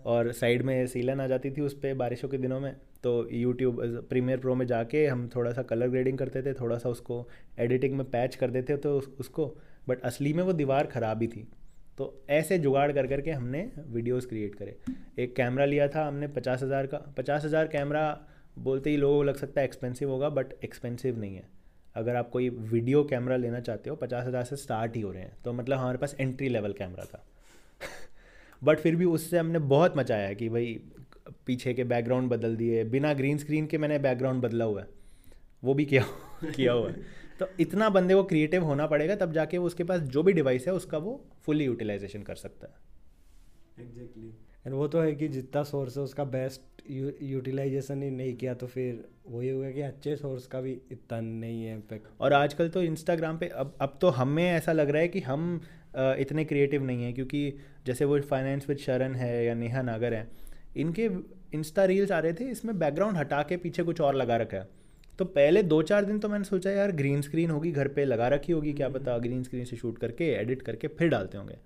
और 0.04 0.32
साइड 0.32 0.62
में 0.62 0.86
सीलन 0.86 1.20
आ 1.20 1.26
जाती 1.26 1.50
थी 1.50 1.60
उस 1.60 1.74
पर 1.74 1.94
बारिशों 1.94 2.28
के 2.28 2.38
दिनों 2.38 2.60
में। 2.60 2.76
तो 3.02 3.28
यूट्यूब 3.32 4.06
प्रीमियर 4.10 4.38
प्रो 4.38 4.54
में 4.54 4.66
जाके 4.66 5.06
हम 5.06 5.28
थोड़ा 5.28 5.52
सा 5.52 5.62
कलर 5.62 5.88
ग्रेडिंग 5.88 6.18
करते 6.18 6.42
थे 6.42 6.52
थोड़ा 6.52 6.78
सा 6.78 6.88
उसको 6.88 7.28
एडिटिंग 7.58 7.94
में 7.94 8.10
पैच 8.10 8.34
कर 8.34 8.50
देते 8.50 8.76
तो 8.76 8.98
उस, 8.98 9.08
उसको। 9.20 9.56
बट 9.88 10.00
असली 10.00 10.32
में 10.32 10.42
वो 10.42 10.52
दीवार 10.52 10.86
ख़राब 10.86 11.22
ही 11.22 11.28
थी। 11.28 11.48
तो 11.98 12.24
ऐसे 12.30 12.58
जुगाड़ 12.58 12.92
कर 12.92 13.06
करके 13.06 13.30
हमने 13.30 13.70
वीडियोस 13.78 14.26
क्रिएट 14.26 14.54
करे। 14.54 14.76
एक 15.18 15.36
कैमरा 15.36 15.64
लिया 15.64 15.88
था 15.88 16.06
हमने 16.06 16.28
पचास 16.28 16.62
हज़ार 16.62 16.86
का। 16.86 16.98
पचास 17.16 17.44
हज़ार 17.44 17.66
कैमरा 17.66 18.20
बोलते 18.58 18.90
ही 18.90 18.96
लोगों 18.96 19.16
को 19.16 19.22
लग 19.22 19.36
सकता 19.36 19.60
है 19.60 19.66
एक्सपेंसिव 19.66 20.10
होगा 20.10 20.28
बट 20.28 20.52
एक्सपेंसिव 20.64 21.18
नहीं 21.18 21.36
है। 21.36 21.48
अगर 21.94 22.16
आप 22.16 22.30
कोई 22.30 22.48
वीडियो 22.48 23.04
कैमरा 23.04 23.36
लेना 23.36 23.60
चाहते 23.60 23.90
हो, 23.90 23.96
पचास 23.96 24.26
हज़ार 24.26 24.44
से 24.44 24.56
स्टार्ट 24.56 24.96
ही 24.96 25.00
हो 25.00 25.12
रहे 25.12 25.22
हैं। 25.22 25.36
तो 25.44 25.52
मतलब 25.52 25.78
हमारे 25.78 25.98
पास 25.98 26.16
एंट्री 26.20 26.48
लेवल 26.48 26.72
कैमरा 26.72 27.04
था। 27.04 27.24
बट 28.64 28.78
फिर 28.78 28.96
भी 28.96 29.04
उससे 29.04 29.38
हमने 29.38 29.58
बहुत 29.58 29.96
मचाया 29.96 30.32
कि 30.32 30.48
भाई, 30.48 30.80
पीछे 31.46 31.74
के 31.74 31.84
बैकग्राउंड 31.84 32.30
बदल 32.30 32.56
दिए। 32.56 32.84
बिना 32.84 33.12
ग्रीन 33.14 33.38
स्क्रीन 33.38 33.66
के 33.66 33.78
मैंने 33.78 33.98
बैकग्राउंड 33.98 34.42
बदला 34.42 34.64
हुआ 34.64 34.80
है। 34.80 34.88
वो 35.64 35.74
भी 35.74 35.84
किया 35.84 36.04
किया 36.44 36.72
हुआ 36.72 36.88
है। 36.88 37.25
तो 37.40 37.46
इतना 37.60 37.88
बंदे 37.88 38.14
को 38.14 38.22
क्रिएटिव 38.24 38.64
होना 38.64 38.86
पड़ेगा 38.86 39.16
तब 39.16 39.32
जाके 39.32 39.58
वो 39.58 39.66
उसके 39.66 39.84
पास 39.84 40.00
जो 40.00 40.22
भी 40.22 40.32
डिवाइस 40.32 40.66
है 40.66 40.72
उसका 40.72 40.98
वो 40.98 41.20
फुली 41.42 41.64
यूटिलाइजेशन 41.64 42.22
कर 42.22 42.34
सकता 42.34 42.66
है। 42.66 43.84
एग्जैक्टली 43.86 44.28
एंड 44.66 44.74
वो 44.74 44.86
तो 44.88 45.00
है 45.00 45.12
कि 45.14 45.28
जितना 45.28 45.62
सोर्स 45.62 45.96
है 45.96 46.02
उसका 46.02 46.24
बेस्ट 46.24 46.90
यूटिलाइजेशन 46.90 48.02
ही 48.02 48.10
नहीं 48.10 48.34
किया 48.34 48.54
तो 48.54 48.66
फिर 48.66 49.04
वही 49.26 49.48
होगा 49.48 49.70
कि 49.70 49.80
अच्छे 49.80 50.16
सोर्स 50.16 50.46
का 50.46 50.60
भी 50.60 50.72
इतना 50.92 51.20
नहीं 51.20 51.64
है 51.64 51.74
इम्पैक्ट 51.74 52.20
और 52.20 52.32
आजकल 52.32 52.68
तो 52.68 52.82
इंस्टाग्राम 52.82 53.38
पे 53.38 53.46
अब 53.46 53.76
अब 53.80 53.98
तो 54.00 54.08
हमें 54.08 54.44
ऐसा 54.44 54.72
लग 54.72 54.90
रहा 54.90 55.02
है 55.02 55.08
कि 55.08 55.20
हम 55.20 55.60
इतने 55.96 56.44
क्रिएटिव 56.44 56.84
नहीं 56.84 57.04
हैं 57.04 57.14
क्योंकि 57.14 57.52
जैसे 57.86 58.04
वो 58.04 58.20
फाइनेंस 58.20 58.68
विद 58.68 58.78
शरण 58.78 59.14
है 59.14 59.44
या 59.44 59.54
नेहा 59.54 59.82
नागर 59.82 60.14
है 60.14 60.28
इनके 60.76 61.08
इंस्टा 61.54 61.84
रील्स 61.84 62.10
आ 62.10 62.18
रहे 62.18 62.32
थे 62.32 62.44
इसमें 62.44 62.78
बैकग्राउंड 62.78 63.16
हटा 63.16 63.42
के 63.42 63.56
पीछे 63.56 63.82
कुछ 63.82 64.00
और 64.00 64.14
लगा 64.14 64.36
रखा 64.36 64.56
है। 64.56 64.68
तो 65.18 65.24
पहले 65.24 65.62
दो 65.62 65.82
चार 65.82 66.04
दिन 66.04 66.18
तो 66.18 66.28
मैंने 66.28 66.44
सोचा 66.44 66.70
यार 66.70 66.92
ग्रीन 66.92 67.20
स्क्रीन 67.22 67.50
होगी 67.50 67.72
घर 67.72 67.88
पे 67.88 68.04
लगा 68.04 68.28
रखी 68.28 68.52
होगी 68.52 68.72
क्या 68.72 68.88
पता 68.88 69.18
ग्रीन 69.18 69.42
स्क्रीन 69.42 69.64
से 69.64 69.76
शूट 69.76 69.98
करके 69.98 70.24
एडिट 70.32 70.62
करके 70.62 70.88
फिर 70.88 71.08
डालते 71.08 71.38
होंगे। 71.38 71.58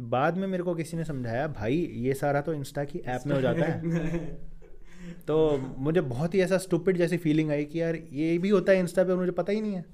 बाद 0.00 0.36
में 0.36 0.46
मेरे 0.46 0.62
को 0.62 0.74
किसी 0.74 0.96
ने 0.96 1.04
समझाया 1.04 1.46
भाई 1.48 1.76
ये 1.76 2.14
सारा 2.14 2.40
तो 2.40 2.54
इंस्टा 2.54 2.84
की 2.84 2.98
ऐप 2.98 3.22
में 3.26 3.34
हो 3.34 3.40
जाता 3.40 3.64
है। 3.64 4.26
तो 5.26 5.58
मुझे 5.78 6.00
बहुत 6.00 6.34
ही 6.34 6.40
ऐसा 6.40 6.58
स्टूपिड 6.58 6.96
जैसी 6.96 7.16
फीलिंग 7.16 7.50
आई 7.50 7.64
कि 7.64 7.80
यार 7.80 7.96
ये 8.12 8.38
भी 8.38 8.48
होता 8.48 8.72
है 8.72 8.78
इंस्टा 8.78 9.04
पे 9.04 9.14
मुझे 9.14 9.32
पता 9.32 9.52
ही 9.52 9.60
नहीं 9.60 9.74
है। 9.74 9.84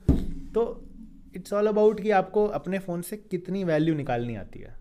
तो 0.52 0.84
इट्स 1.36 1.52
ऑल 1.52 1.66
अबाउट 1.66 2.00
कि 2.00 2.10
आपको 2.10 2.46
अपने 2.46 2.78
फ़ोन 2.78 3.02
से 3.02 3.16
कितनी 3.16 3.64
वैल्यू 3.64 3.94
निकालनी 3.94 4.34
आती 4.34 4.60
है। 4.60 4.74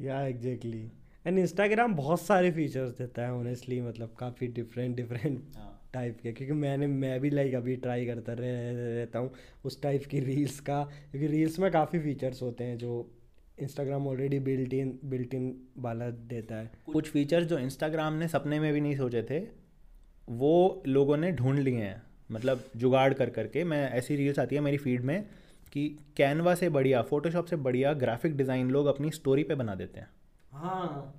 या 0.00 0.20
एग्जैक्टली 0.26 0.92
एंड 1.26 1.38
इंस्टाग्राम 1.38 1.94
बहुत 1.94 2.20
सारे 2.20 2.50
फीचर्स 2.50 2.90
देता 2.90 3.22
है 3.22 3.32
ऑनेस्टली 3.32 3.80
मतलब 3.80 4.14
काफ़ी 4.18 4.46
डिफरेंट 4.46 4.96
डिफरेंट 4.96 5.42
टाइप 5.92 6.18
के 6.22 6.32
क्योंकि 6.32 6.54
मैंने 6.54 6.86
मैं 6.86 7.18
भी 7.20 7.30
लाइक 7.30 7.54
अभी 7.54 7.76
ट्राई 7.76 8.06
करता 8.06 8.32
रह, 8.32 8.70
रहता 8.96 9.18
हूँ 9.18 9.30
उस 9.64 9.80
टाइप 9.82 10.04
की 10.04 10.20
रील्स 10.20 10.58
का 10.60 10.82
क्योंकि 11.10 11.26
रील्स 11.26 11.58
में 11.58 11.70
काफ़ी 11.72 11.98
फीचर्स 11.98 12.42
होते 12.42 12.64
हैं 12.64 12.78
जो 12.78 13.10
Instagram 13.58 14.06
already 14.06 14.38
built 14.38 14.74
in 14.74 14.98
built 15.04 15.34
in 15.34 15.54
वाला 15.78 16.10
देता 16.10 16.56
है। 16.56 16.70
कुछ 16.86 17.10
फीचर्स 17.10 17.46
जो 17.46 17.58
इंस्टाग्राम 17.58 18.14
ने 18.14 18.28
सपने 18.28 18.60
में 18.60 18.72
भी 18.72 18.80
नहीं 18.80 18.96
सोचे 18.96 19.22
थे 19.22 19.40
वो 20.28 20.82
लोगों 20.86 21.16
ने 21.16 21.32
ढूंढ 21.32 21.58
लिए 21.58 21.80
हैं। 21.80 22.02
मतलब 22.30 22.64
जुगाड़ 22.76 23.12
कर 23.14 23.30
करके 23.30 23.64
मैं 23.64 23.90
ऐसी 23.90 24.16
रील्स 24.16 24.38
आती 24.38 24.54
है 24.54 24.60
मेरी 24.60 24.76
फ़ीड 24.76 25.04
में 25.04 25.22
कि 25.72 25.88
कैनवा 26.16 26.54
से 26.54 26.68
बढ़िया 26.68 27.02
फोटोशॉप 27.02 27.46
से 27.46 27.56
बढ़िया 27.56 27.92
ग्राफिक 27.92 28.36
डिज़ाइन 28.36 28.70
लोग 28.70 28.86
अपनी 28.86 29.10
स्टोरी 29.10 29.42
पे 29.44 29.54
बना 29.54 29.74
देते 29.74 30.00
हैं। 30.00 30.08
हाँ 30.52 31.14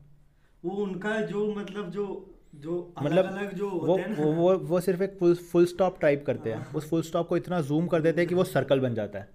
वो 0.64 0.72
उनका 0.84 1.20
जो 1.22 1.46
मतलब 1.56 1.90
जो 1.92 2.06
जो 2.54 2.94
मतलब 3.02 3.26
अलग 3.26 3.54
जो 3.54 3.70
वो 3.70 3.98
वो 4.10 4.32
वो 4.34 4.58
वो 4.60 4.80
सिर्फ़ 4.82 5.04
एक 5.04 5.18
फुल 5.20 5.36
फुल 5.52 5.66
स्टॉप 5.66 6.00
टाइप 6.02 6.24
करते 6.28 6.52
हैं। 6.52 6.66
उस 6.74 6.90
फुल 6.90 7.02
स्टॉप 7.02 7.28
को 7.28 7.38
इतना 7.38 7.60
जूम 7.62 7.88
कर 7.88 8.02
देते 8.02 8.22
हैं 8.22 8.28
कि 8.30 8.36
वो 8.36 8.44
सर्कल 8.46 8.80
बन 8.80 8.94
जाता 8.96 9.20
है 9.20 9.30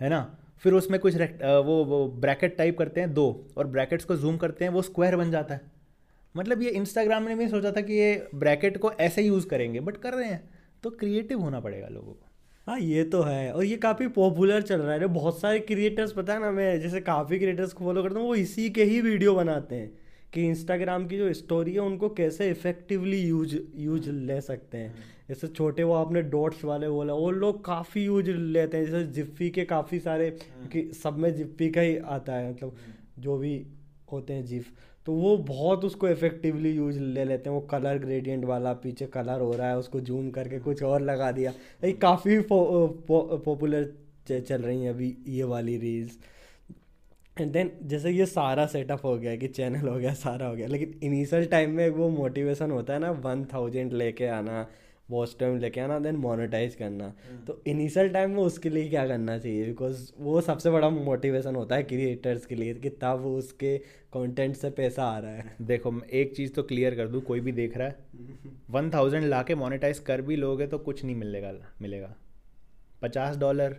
है 0.00 0.08
ना? 0.08 0.38
फिर 0.62 0.72
उसमें 0.72 0.98
कुछ 1.00 1.16
वो 1.16 1.84
वो 1.84 2.06
ब्रैकेट 2.20 2.56
टाइप 2.56 2.78
करते 2.78 3.00
हैं 3.00 3.12
दो 3.14 3.24
और 3.58 3.66
ब्रैकेट्स 3.66 4.04
को 4.04 4.16
जूम 4.16 4.36
करते 4.36 4.64
हैं 4.64 4.72
वो 4.72 4.82
स्क्वायर 4.82 5.16
बन 5.16 5.30
जाता 5.30 5.54
है। 5.54 5.60
मतलब 6.34 6.62
ये 6.62 6.70
इंस्टाग्राम 6.72 7.22
ने 7.22 7.34
भी 7.34 7.48
सोचा 7.48 7.70
था 7.72 7.80
कि 7.80 7.92
ये 7.92 8.28
ब्रैकेट 8.34 8.76
को 8.78 8.92
ऐसे 9.00 9.22
यूज़ 9.22 9.46
करेंगे 9.46 9.80
बट 9.80 9.96
कर 9.96 10.14
रहे 10.14 10.28
हैं। 10.28 10.42
तो 10.82 10.90
क्रिएटिव 10.90 11.40
होना 11.40 11.60
पड़ेगा 11.60 11.88
लोगों 11.88 12.12
को। 12.12 12.26
हाँ 12.66 12.78
ये 12.80 13.02
तो 13.04 13.22
है 13.22 13.52
और 13.52 13.64
ये 13.64 13.76
काफ़ी 13.76 14.06
पॉपुलर 14.10 14.62
चल 14.62 14.80
रहा 14.80 14.94
है। 14.94 15.06
बहुत 15.08 15.40
सारे 15.40 15.58
क्रिएटर्स 15.60 16.12
पता 16.12 16.32
है 16.32 16.40
ना 16.40 16.50
मैं 16.50 16.80
जैसे 16.80 17.00
काफ़ी 17.00 17.38
क्रिएटर्स 17.38 17.72
को 17.72 17.84
फॉलो 17.84 18.02
करता 18.02 18.18
हूँ 18.18 18.28
वो 18.28 18.34
इसी 18.34 18.68
के 18.70 18.84
ही 18.84 19.00
वीडियो 19.00 19.34
बनाते 19.34 19.74
हैं। 19.74 19.90
कि 20.32 20.46
इंस्टाग्राम 20.48 21.06
की 21.06 21.16
जो 21.18 21.32
स्टोरी 21.34 21.72
है 21.72 21.80
उनको 21.80 22.08
कैसे 22.10 22.50
इफेक्टिवली 22.50 23.20
यूज़ 23.20 23.56
यूज़ 23.76 24.10
ले 24.10 24.40
सकते 24.40 24.78
हैं। 24.78 24.94
जैसे 25.28 25.48
छोटे 25.48 25.82
वो 25.82 25.94
आपने 25.94 26.22
डॉट्स 26.30 26.64
वाले 26.64 26.88
बोला 26.88 27.14
वो 27.14 27.30
लोग 27.32 27.64
काफ़ी 27.64 28.04
यूज़ 28.04 28.30
लेते 28.30 28.76
हैं। 28.76 28.84
जैसे 28.84 29.04
जिप्पी 29.12 29.50
के 29.50 29.64
काफ़ी 29.64 29.98
सारे 30.00 30.30
कि 30.72 30.90
सब 30.94 31.18
में 31.18 31.34
जिप्पी 31.36 31.70
का 31.70 31.80
ही 31.80 31.96
आता 31.96 32.34
है 32.34 32.50
मतलब 32.50 32.76
जो 33.18 33.36
भी 33.38 33.54
होते 34.12 34.32
हैं 34.32 34.44
जिफ 34.46 34.72
तो 35.06 35.12
वो 35.12 35.36
बहुत 35.38 35.84
उसको 35.84 36.08
इफेक्टिवली 36.08 36.70
यूज़ 36.70 36.98
ले 36.98 37.24
लेते 37.24 37.50
हैं। 37.50 37.56
वो 37.56 37.60
कलर 37.70 37.98
ग्रेडियंट 37.98 38.44
वाला 38.44 38.72
पीछे 38.74 39.06
कलर 39.06 39.40
हो 39.40 39.52
रहा 39.52 39.68
है 39.68 39.78
उसको 39.78 40.00
जूम 40.00 40.30
करके 40.30 40.58
कुछ 40.58 40.82
और 40.82 41.00
लगा 41.02 41.30
दिया। 41.32 41.52
ये 41.84 41.92
काफ़ी 42.02 42.38
पॉपुलर 42.50 43.92
चल 44.30 44.62
रही 44.62 44.82
हैं 44.82 44.90
अभी 44.90 45.16
ये 45.28 45.44
वाली 45.44 45.76
रील्स 45.78 46.18
एंड 47.42 47.52
देन 47.52 47.70
जैसे 47.84 48.10
ये 48.10 48.26
सारा 48.26 48.66
सेटअप 48.66 49.04
हो 49.04 49.16
गया 49.18 49.34
कि 49.36 49.48
चैनल 49.48 49.88
हो 49.88 49.96
गया 49.96 50.12
सारा 50.14 50.46
हो 50.46 50.54
गया। 50.56 50.66
लेकिन 50.66 50.94
इनिशियल 51.02 51.46
टाइम 51.46 51.70
में 51.70 51.88
वो 51.90 52.08
मोटिवेशन 52.10 52.70
होता 52.70 52.92
है 52.92 52.98
ना 52.98 53.10
वन 53.20 53.44
थाउज़ेंड 53.44 53.92
लेके 53.92 54.26
आना 54.28 54.66
वॉच 55.10 55.34
टाइम 55.40 55.58
लेके 55.58 55.80
आना 55.80 55.98
देन 55.98 56.16
मोनेटाइज 56.16 56.74
करना। 56.74 57.04
हम्म। 57.04 57.44
तो 57.46 57.60
इनिशियल 57.66 58.08
टाइम 58.08 58.30
में 58.30 58.42
उसके 58.42 58.70
लिए 58.70 58.88
क्या 58.88 59.06
करना 59.06 59.36
चाहिए? 59.38 59.64
बिकॉज़ 59.66 60.12
वो 60.18 60.40
सबसे 60.40 60.70
बड़ा 60.70 60.88
मोटिवेशन 60.90 61.56
होता 61.56 61.76
है 61.76 61.82
क्रिएटर्स 61.82 62.46
के 62.46 62.54
लिए 62.54 62.74
कि 62.74 62.90
तब 63.02 63.24
उसके 63.26 63.76
कंटेंट 64.12 64.56
से 64.56 64.70
पैसा 64.70 65.04
आ 65.04 65.18
रहा 65.18 65.30
है। 65.30 65.56
देखो 65.62 65.90
मैं 65.90 66.08
एक 66.10 66.34
चीज़ 66.36 66.52
तो 66.52 66.62
क्लियर 66.62 66.94
कर 66.94 67.08
दूँ 67.08 67.20
कोई 67.22 67.40
भी 67.40 67.52
देख 67.52 67.76
रहा 67.76 67.88
है। 67.88 67.96
वन 68.70 68.90
थाउज़ेंड 68.90 69.24
ला 69.24 69.42
के 69.42 69.54
मोनिटाइज 69.54 69.98
कर 69.98 70.22
भी 70.22 70.36
लोगे 70.36 70.66
तो 70.66 70.78
कुछ 70.78 71.04
नहीं 71.04 71.16
मिलेगा 71.16 71.52
मिलेगा। 71.82 72.14
पचास 73.02 73.36
डॉलर 73.36 73.76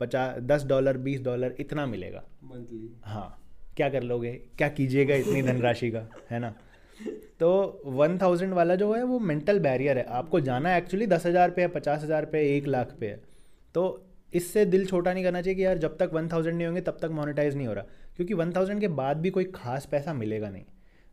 पचास 0.00 0.38
दस 0.44 0.64
डॉलर 0.66 0.96
बीस 0.98 1.20
डॉलर 1.22 1.54
इतना 1.60 1.86
मिलेगा। 1.86 2.22
मंथली 2.44 2.90
हाँ। 3.04 3.36
क्या 3.76 3.88
कर 3.88 4.02
लोगे? 4.02 4.32
क्या 4.58 4.68
कीजिएगा 4.70 5.14
इतनी 5.14 5.42
धनराशि 5.42 5.90
का? 5.90 6.06
है 6.30 6.38
ना? 6.38 6.54
तो 7.40 7.82
वन 7.86 8.18
थाउज़ेंड 8.18 8.52
वाला 8.54 8.74
जो 8.74 8.92
है 8.94 9.02
वो 9.04 9.18
मेंटल 9.20 9.58
बैरियर 9.60 9.98
है। 9.98 10.04
आपको 10.12 10.40
जाना 10.42 10.76
एक्चुअली 10.76 11.06
दस 11.06 11.26
हज़ार 11.26 11.50
पे 11.50 11.62
है 11.62 11.68
पचास 11.70 12.02
हज़ार 12.02 12.24
पे 12.24 12.38
है 12.38 12.56
एक 12.56 12.66
लाख 12.66 12.96
पे 13.00 13.06
है। 13.06 13.20
तो 13.74 13.84
इससे 14.32 14.64
दिल 14.66 14.84
छोटा 14.86 15.12
नहीं 15.12 15.24
करना 15.24 15.40
चाहिए 15.42 15.56
कि 15.56 15.64
यार 15.64 15.78
जब 15.78 15.96
तक 15.98 16.10
वन 16.12 16.28
थाउज़ेंड 16.28 16.56
नहीं 16.56 16.66
होंगे 16.66 16.80
तब 16.80 16.98
तक 17.02 17.10
मोनेटाइज 17.12 17.56
नहीं 17.56 17.66
हो 17.66 17.72
रहा। 17.72 17.84
क्योंकि 18.16 18.34
वन 18.34 18.52
थाउज़ेंड 18.52 18.80
के 18.80 18.88
बाद 18.96 19.16
भी 19.16 19.30
कोई 19.30 19.44
खास 19.54 19.86
पैसा 19.86 20.12
मिलेगा 20.14 20.50
नहीं। 20.50 20.64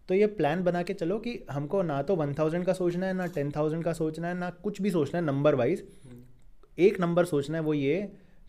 तो 0.10 0.14
ये 0.14 0.28
प्लान 0.36 0.64
बना 0.64 0.82
के 0.84 0.94
चलो 0.94 1.18
कि 1.20 1.40
हमको 1.52 1.82
ना 1.84 2.02
तो 2.02 2.16
वन 2.16 2.34
थाउज़ेंड 2.34 2.66
का 2.66 2.74
सोचना 2.74 3.06
है 3.06 3.14
ना 3.14 3.26
टेन 3.28 3.52
थाउज़ेंड 3.52 3.84
का 3.84 3.94
सोचना 3.94 4.28
है 4.28 4.34
ना 4.34 4.50
कुछ 4.64 4.82
भी 4.82 4.92
सोचना 4.92 5.20
है 5.20 5.26
नंबर 5.26 5.56
वाइज 5.56 5.88
एक 6.78 7.00
नंबर 7.02 7.26
सोचना 7.26 7.58
है 7.58 7.64
वो 7.64 7.74
ये 7.74 7.98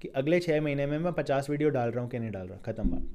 कि 0.03 0.09
अगले 0.09 0.41
छः 0.41 0.61
महीने 0.61 0.87
में 0.87 0.99
मैं 0.99 1.13
पचास 1.13 1.51
वीडियो 1.51 1.69
डाल 1.69 1.91
रहा 1.91 2.03
हूँ 2.03 2.11
कि 2.11 2.19
नहीं 2.19 2.31
डाल 2.31 2.49
रहा? 2.49 2.59
ख़त्म 2.59 2.91
बात। 2.91 3.09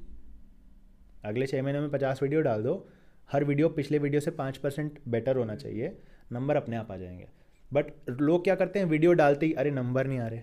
अगले 1.24 1.46
छः 1.46 1.62
महीने 1.62 1.80
में 1.80 1.90
पचास 1.90 2.22
वीडियो 2.22 2.40
डाल 2.40 2.62
दो। 2.62 2.88
हर 3.32 3.44
वीडियो 3.44 3.68
पिछले 3.68 3.98
वीडियो 3.98 4.20
से 4.20 4.30
पाँच 4.30 4.56
परसेंट 4.56 4.98
बेटर 5.08 5.36
होना 5.36 5.54
चाहिए। 5.54 5.96
नंबर 6.32 6.56
अपने 6.56 6.76
आप 6.76 6.92
आ 6.92 6.96
जाएँगे। 6.96 7.28
बट 7.72 7.86
लोग 8.10 8.44
क्या 8.44 8.54
करते 8.54 8.78
हैं? 8.78 8.86
वीडियो 8.86 9.12
डालते 9.12 9.46
ही, 9.46 9.52
अरे 9.52 9.70
नंबर 9.70 10.06
नहीं 10.06 10.18
आ 10.18 10.26
रहे। 10.26 10.40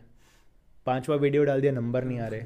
पाँचवा 0.85 1.15
वीडियो 1.15 1.43
डाल 1.43 1.61
दिया, 1.61 1.71
नंबर 1.71 2.03
नहीं 2.03 2.19
आ 2.19 2.27
रहे। 2.27 2.43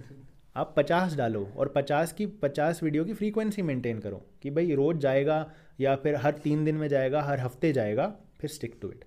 आप 0.55 0.73
पचास 0.77 1.15
डालो 1.15 1.49
और 1.57 1.67
पचास 1.67 2.13
की, 2.13 2.25
पचास 2.25 2.83
वीडियो 2.83 3.05
की 3.05 3.13
फ्रीक्वेंसी 3.13 3.61
मेंटेन 3.61 3.99
करो 3.99 4.25
कि 4.41 4.49
भाई 4.49 4.75
रोज़ 4.75 4.97
जाएगा 4.97 5.51
या 5.79 5.95
फिर 5.95 6.15
हर 6.15 6.31
तीन 6.31 6.65
दिन 6.65 6.75
में 6.75 6.87
जाएगा, 6.87 7.21
हर 7.21 7.39
हफ़्ते 7.39 7.73
जाएगा, 7.73 8.15
फिर 8.39 8.49
स्टिक 8.49 8.77
टू 8.81 8.89
इट 8.89 9.05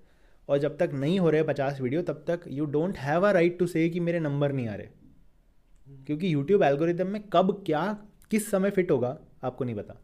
और 0.48 0.58
जब 0.58 0.76
तक 0.78 0.90
नहीं 0.94 1.18
हो 1.20 1.30
रहे 1.30 1.42
पचास 1.42 1.80
वीडियो 1.80 2.02
तब 2.02 2.24
तक 2.26 2.40
you 2.48 2.64
don't 2.66 2.98
have 2.98 3.28
a 3.28 3.30
right 3.32 3.58
to 3.58 3.66
say 3.66 3.88
कि 3.88 4.00
मेरे 4.00 4.20
नंबर 4.20 4.52
नहीं 4.52 4.68
आ 4.68 4.74
रहे। 4.74 4.86
क्योंकि 6.06 6.32
यूट्यूब 6.34 6.62
एल्गोरिदम 6.62 7.06
में 7.06 7.22
कब 7.32 7.62
क्या 7.66 7.82
किस 8.30 8.50
समय 8.50 8.70
फिट 8.70 8.90
होगा 8.90 9.18
आपको 9.44 9.64
नहीं 9.64 9.74
पता। 9.74 10.00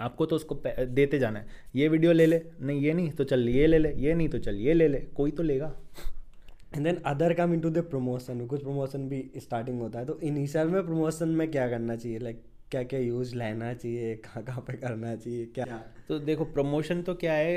आपको 0.00 0.26
तो 0.26 0.36
उसको 0.36 0.54
देते 0.84 1.18
जाना 1.18 1.38
है। 1.38 1.46
ये 1.74 1.88
वीडियो 1.88 2.12
ले 2.12 2.26
ले 2.26 2.40
नहीं 2.60 2.80
ये 2.80 2.92
नहीं 2.92 3.10
तो 3.10 3.24
चल 3.24 3.48
ये 3.48 3.66
ले 3.66 3.78
ले 3.78 3.92
ये 3.96 4.14
नहीं 4.14 4.28
तो 4.28 4.38
चल 4.38 4.56
ये 4.56 4.74
ले 4.74 4.88
ले 4.88 4.98
कोई 5.16 5.30
तो 5.30 5.42
लेगा। 5.42 5.72
And 6.76 6.84
then 6.84 6.96
other 7.06 7.34
come 7.34 7.54
in 7.54 7.60
to 7.60 7.70
the 7.70 7.78
promotion 7.78 8.46
कुछ 8.46 8.62
प्रमोशन 8.62 9.08
भी 9.08 9.30
स्टार्टिंग 9.36 9.80
होता 9.80 9.98
है 9.98 10.06
तो 10.06 10.18
इनिशियल 10.20 10.68
में 10.68 10.82
प्रमोशन 10.86 11.28
में 11.28 11.50
क्या 11.50 11.68
करना 11.68 11.96
चाहिए? 11.96 12.18
लाइक 12.18 12.36
like, 12.36 12.70
क्या 12.70 12.82
क्या 12.82 13.00
यूज़ 13.00 13.34
लेना 13.36 13.72
चाहिए? 13.74 14.14
कहाँ 14.16 14.42
कहाँ 14.44 14.60
पे 14.60 14.72
करना 14.72 15.14
चाहिए? 15.16 15.46
क्या? 15.46 15.64
तो 16.08 16.18
देखो 16.18 16.44
प्रमोशन 16.44 17.02
तो 17.02 17.14
क्या 17.14 17.32
है? 17.32 17.56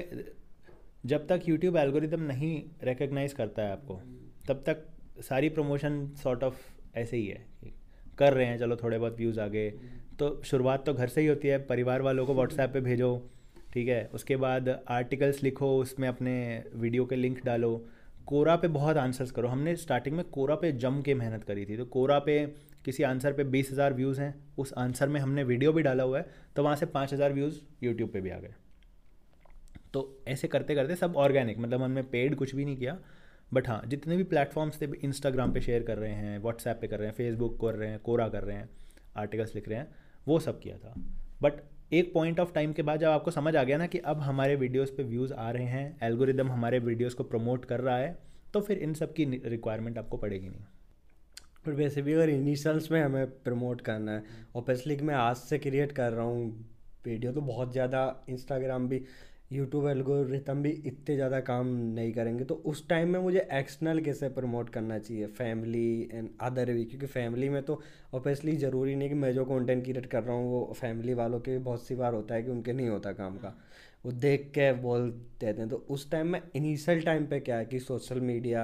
जब 1.03 1.27
तक 1.27 1.41
यूट्यूब 1.47 1.77
एल्गोरिदम 1.77 2.21
नहीं 2.23 2.61
रिकग्नाइज 2.83 3.33
करता 3.33 3.61
है 3.61 3.71
आपको, 3.71 3.99
तब 4.47 4.63
तक 4.65 4.85
सारी 5.21 5.49
प्रमोशन 5.49 6.05
सॉर्ट 6.23 6.43
ऑफ़ 6.43 6.55
ऐसे 6.95 7.17
ही 7.17 7.27
है। 7.27 7.45
कर 8.17 8.33
रहे 8.33 8.45
हैं, 8.45 8.57
चलो 8.59 8.75
थोड़े 8.75 8.97
बहुत 8.97 9.17
व्यूज़ 9.17 9.39
आ 9.39 9.47
गए 9.47 9.69
तो 10.19 10.29
शुरुआत 10.45 10.85
तो 10.85 10.93
घर 10.93 11.07
से 11.07 11.21
ही 11.21 11.27
होती 11.27 11.47
है, 11.47 11.57
परिवार 11.65 12.01
वालों 12.01 12.25
को 12.25 12.33
व्हाट्सएप 12.33 12.69
पे 12.73 12.81
भेजो, 12.81 13.29
ठीक 13.73 13.87
है? 13.87 14.09
उसके 14.13 14.35
बाद 14.37 14.69
आर्टिकल्स 14.89 15.41
लिखो, 15.43 15.77
उसमें 15.79 16.07
अपने 16.07 16.63
वीडियो 16.75 17.05
के 17.05 17.15
लिंक 17.15 17.43
डालो। 17.45 17.87
कोरा 18.25 18.55
पे 18.55 18.67
बहुत 18.69 18.97
आंसर्स 18.97 19.31
करो। 19.31 19.47
हमने 19.47 19.75
स्टार्टिंग 19.77 20.15
में 20.15 20.23
कोरा 20.29 20.55
पे 20.55 20.71
जम 20.73 21.01
के 21.01 21.13
मेहनत 21.15 21.43
करी 21.43 21.65
थी। 21.65 21.77
तो 21.77 21.85
कोरा 21.87 22.19
पे 22.19 22.45
किसी 22.85 23.03
आंसर 23.05 23.33
पे 23.33 23.43
बीस 23.45 23.71
हज़ार 23.71 23.93
व्यूज़ 23.93 24.21
हैं, 24.21 24.33
उस 24.57 24.73
आंसर 24.77 25.09
में 25.09 25.19
हमने 25.21 25.43
वीडियो 25.45 25.73
भी 25.73 25.81
डाला 25.83 26.03
हुआ 26.03 26.17
है 26.17 26.25
तो 26.55 26.63
वहाँ 26.63 26.75
से 26.75 26.85
पाँच 26.87 27.13
हज़ार 27.13 27.33
व्यूज़ 27.33 27.59
यूट्यूब 27.83 28.09
पे 28.09 28.21
भी 28.21 28.29
आ 28.29 28.39
गए। 28.39 28.53
तो 29.93 30.01
ऐसे 30.27 30.47
करते 30.47 30.75
करते 30.75 30.95
सब 30.95 31.15
ऑर्गेनिक 31.17 31.59
मतलब 31.59 31.81
हमने 31.81 32.01
पेड 32.05 32.35
कुछ 32.35 32.55
भी 32.55 32.65
नहीं 32.65 32.77
किया। 32.77 32.97
बट 33.51 33.67
हाँ 33.67 33.81
जितने 33.87 34.17
भी 34.17 34.23
प्लेटफॉर्म्स 34.25 34.81
थे 34.81 34.87
इंस्टाग्राम 35.03 35.51
पे 35.53 35.61
शेयर 35.61 35.83
कर 35.83 35.97
रहे 35.97 36.13
हैं 36.13 36.37
व्हाट्सएप 36.39 36.77
पे 36.81 36.87
कर 36.87 36.99
रहे 36.99 37.07
हैं 37.07 37.15
फेसबुक 37.15 37.59
कर 37.61 37.75
रहे 37.75 37.89
हैं 37.89 37.99
कोरा 37.99 38.27
कर 38.29 38.43
रहे 38.43 38.55
हैं 38.55 38.69
आर्टिकल्स 39.17 39.55
लिख 39.55 39.69
रहे 39.69 39.79
हैं, 39.79 39.87
वो 40.27 40.39
सब 40.39 40.59
किया 40.59 40.77
था। 40.77 40.93
बट 41.41 41.61
एक 41.93 42.13
पॉइंट 42.13 42.39
ऑफ़ 42.39 42.51
टाइम 42.53 42.73
के 42.73 42.81
बाद 42.81 42.99
जब 42.99 43.07
आपको 43.07 43.31
समझ 43.31 43.55
आ 43.55 43.63
गया 43.63 43.77
ना 43.77 43.87
कि 43.87 43.97
अब 44.05 44.19
हमारे 44.21 44.55
वीडियोस 44.55 44.89
पे 44.97 45.03
व्यूज़ 45.03 45.33
आ 45.33 45.49
रहे 45.51 45.65
हैं 45.65 45.97
एल्गोरिदम 46.03 46.51
हमारे 46.51 46.79
वीडियोस 46.79 47.13
को 47.13 47.23
प्रमोट 47.25 47.65
कर 47.65 47.79
रहा 47.79 47.97
है 47.97 48.17
तो 48.53 48.61
फिर 48.61 48.77
इन 48.77 48.93
सब 48.93 49.13
की 49.13 49.25
रिक्वायरमेंट 49.45 49.97
आपको 49.97 50.17
पड़ेगी 50.17 50.49
नहीं। 50.49 50.65
पर 51.65 51.71
वैसे 51.73 52.01
भी 52.01 52.13
अगर 52.13 52.29
इनिशियल्स 52.29 52.91
में 52.91 53.01
हमें 53.01 53.25
प्रमोट 53.41 53.81
करना 53.81 54.11
है 54.11 54.23
ऑब्वियसली 54.55 54.97
मैं 54.97 55.15
आज 55.15 55.35
से 55.37 55.57
क्रिएट 55.59 55.91
कर 55.91 56.11
रहा 56.11 56.25
हूँ 56.25 56.45
वीडियो 57.05 57.31
तो 57.31 57.41
बहुत 57.43 57.71
ज़्यादा 57.71 58.03
इंस्टाग्राम 58.29 58.87
भी 58.89 59.03
यूट्यूब 59.51 59.87
एल्गोरिथम 59.87 60.61
भी 60.63 60.69
इतने 60.69 61.15
ज़्यादा 61.15 61.39
काम 61.39 61.67
नहीं 61.67 62.11
करेंगे। 62.13 62.43
तो 62.43 62.55
उस 62.65 62.87
टाइम 62.89 63.09
में 63.09 63.19
मुझे 63.19 63.47
एक्सटर्नल 63.53 63.99
कैसे 64.01 64.29
प्रमोट 64.29 64.69
करना 64.69 64.97
चाहिए? 64.99 65.25
फैमिली 65.27 66.09
एंड 66.13 66.29
अदर 66.41 66.71
भी, 66.71 66.83
क्योंकि 66.85 67.05
फैमिली 67.07 67.49
में 67.49 67.61
तो 67.63 67.81
ऑब्वियसली 68.13 68.55
ज़रूरी 68.57 68.95
नहीं 68.95 69.09
कि 69.09 69.15
मैं 69.15 69.33
जो 69.33 69.45
कंटेंट 69.45 69.83
क्रिएट 69.83 70.05
कर 70.05 70.23
रहा 70.23 70.35
हूँ, 70.35 70.51
वो 70.51 70.73
फैमिली 70.77 71.13
वालों 71.13 71.39
के 71.39 71.51
भी 71.51 71.63
बहुत 71.63 71.83
सी 71.83 71.95
बार 71.95 72.13
होता 72.13 72.35
है 72.35 72.43
कि 72.43 72.51
उनके 72.51 72.73
नहीं 72.73 72.89
होता 72.89 73.11
काम 73.13 73.37
का। 73.37 73.55
वो 74.05 74.11
देख 74.11 74.51
के 74.55 74.71
बोल 74.81 75.09
देते 75.41 75.61
हैं। 75.61 75.69
तो 75.69 75.85
उस 75.89 76.09
टाइम 76.11 76.27
में 76.27 76.41
इनिशियल 76.55 77.01
टाइम 77.01 77.25
पर 77.25 77.39
क्या 77.39 77.57
है 77.57 77.65
कि 77.65 77.79
सोशल 77.79 78.19
मीडिया 78.21 78.63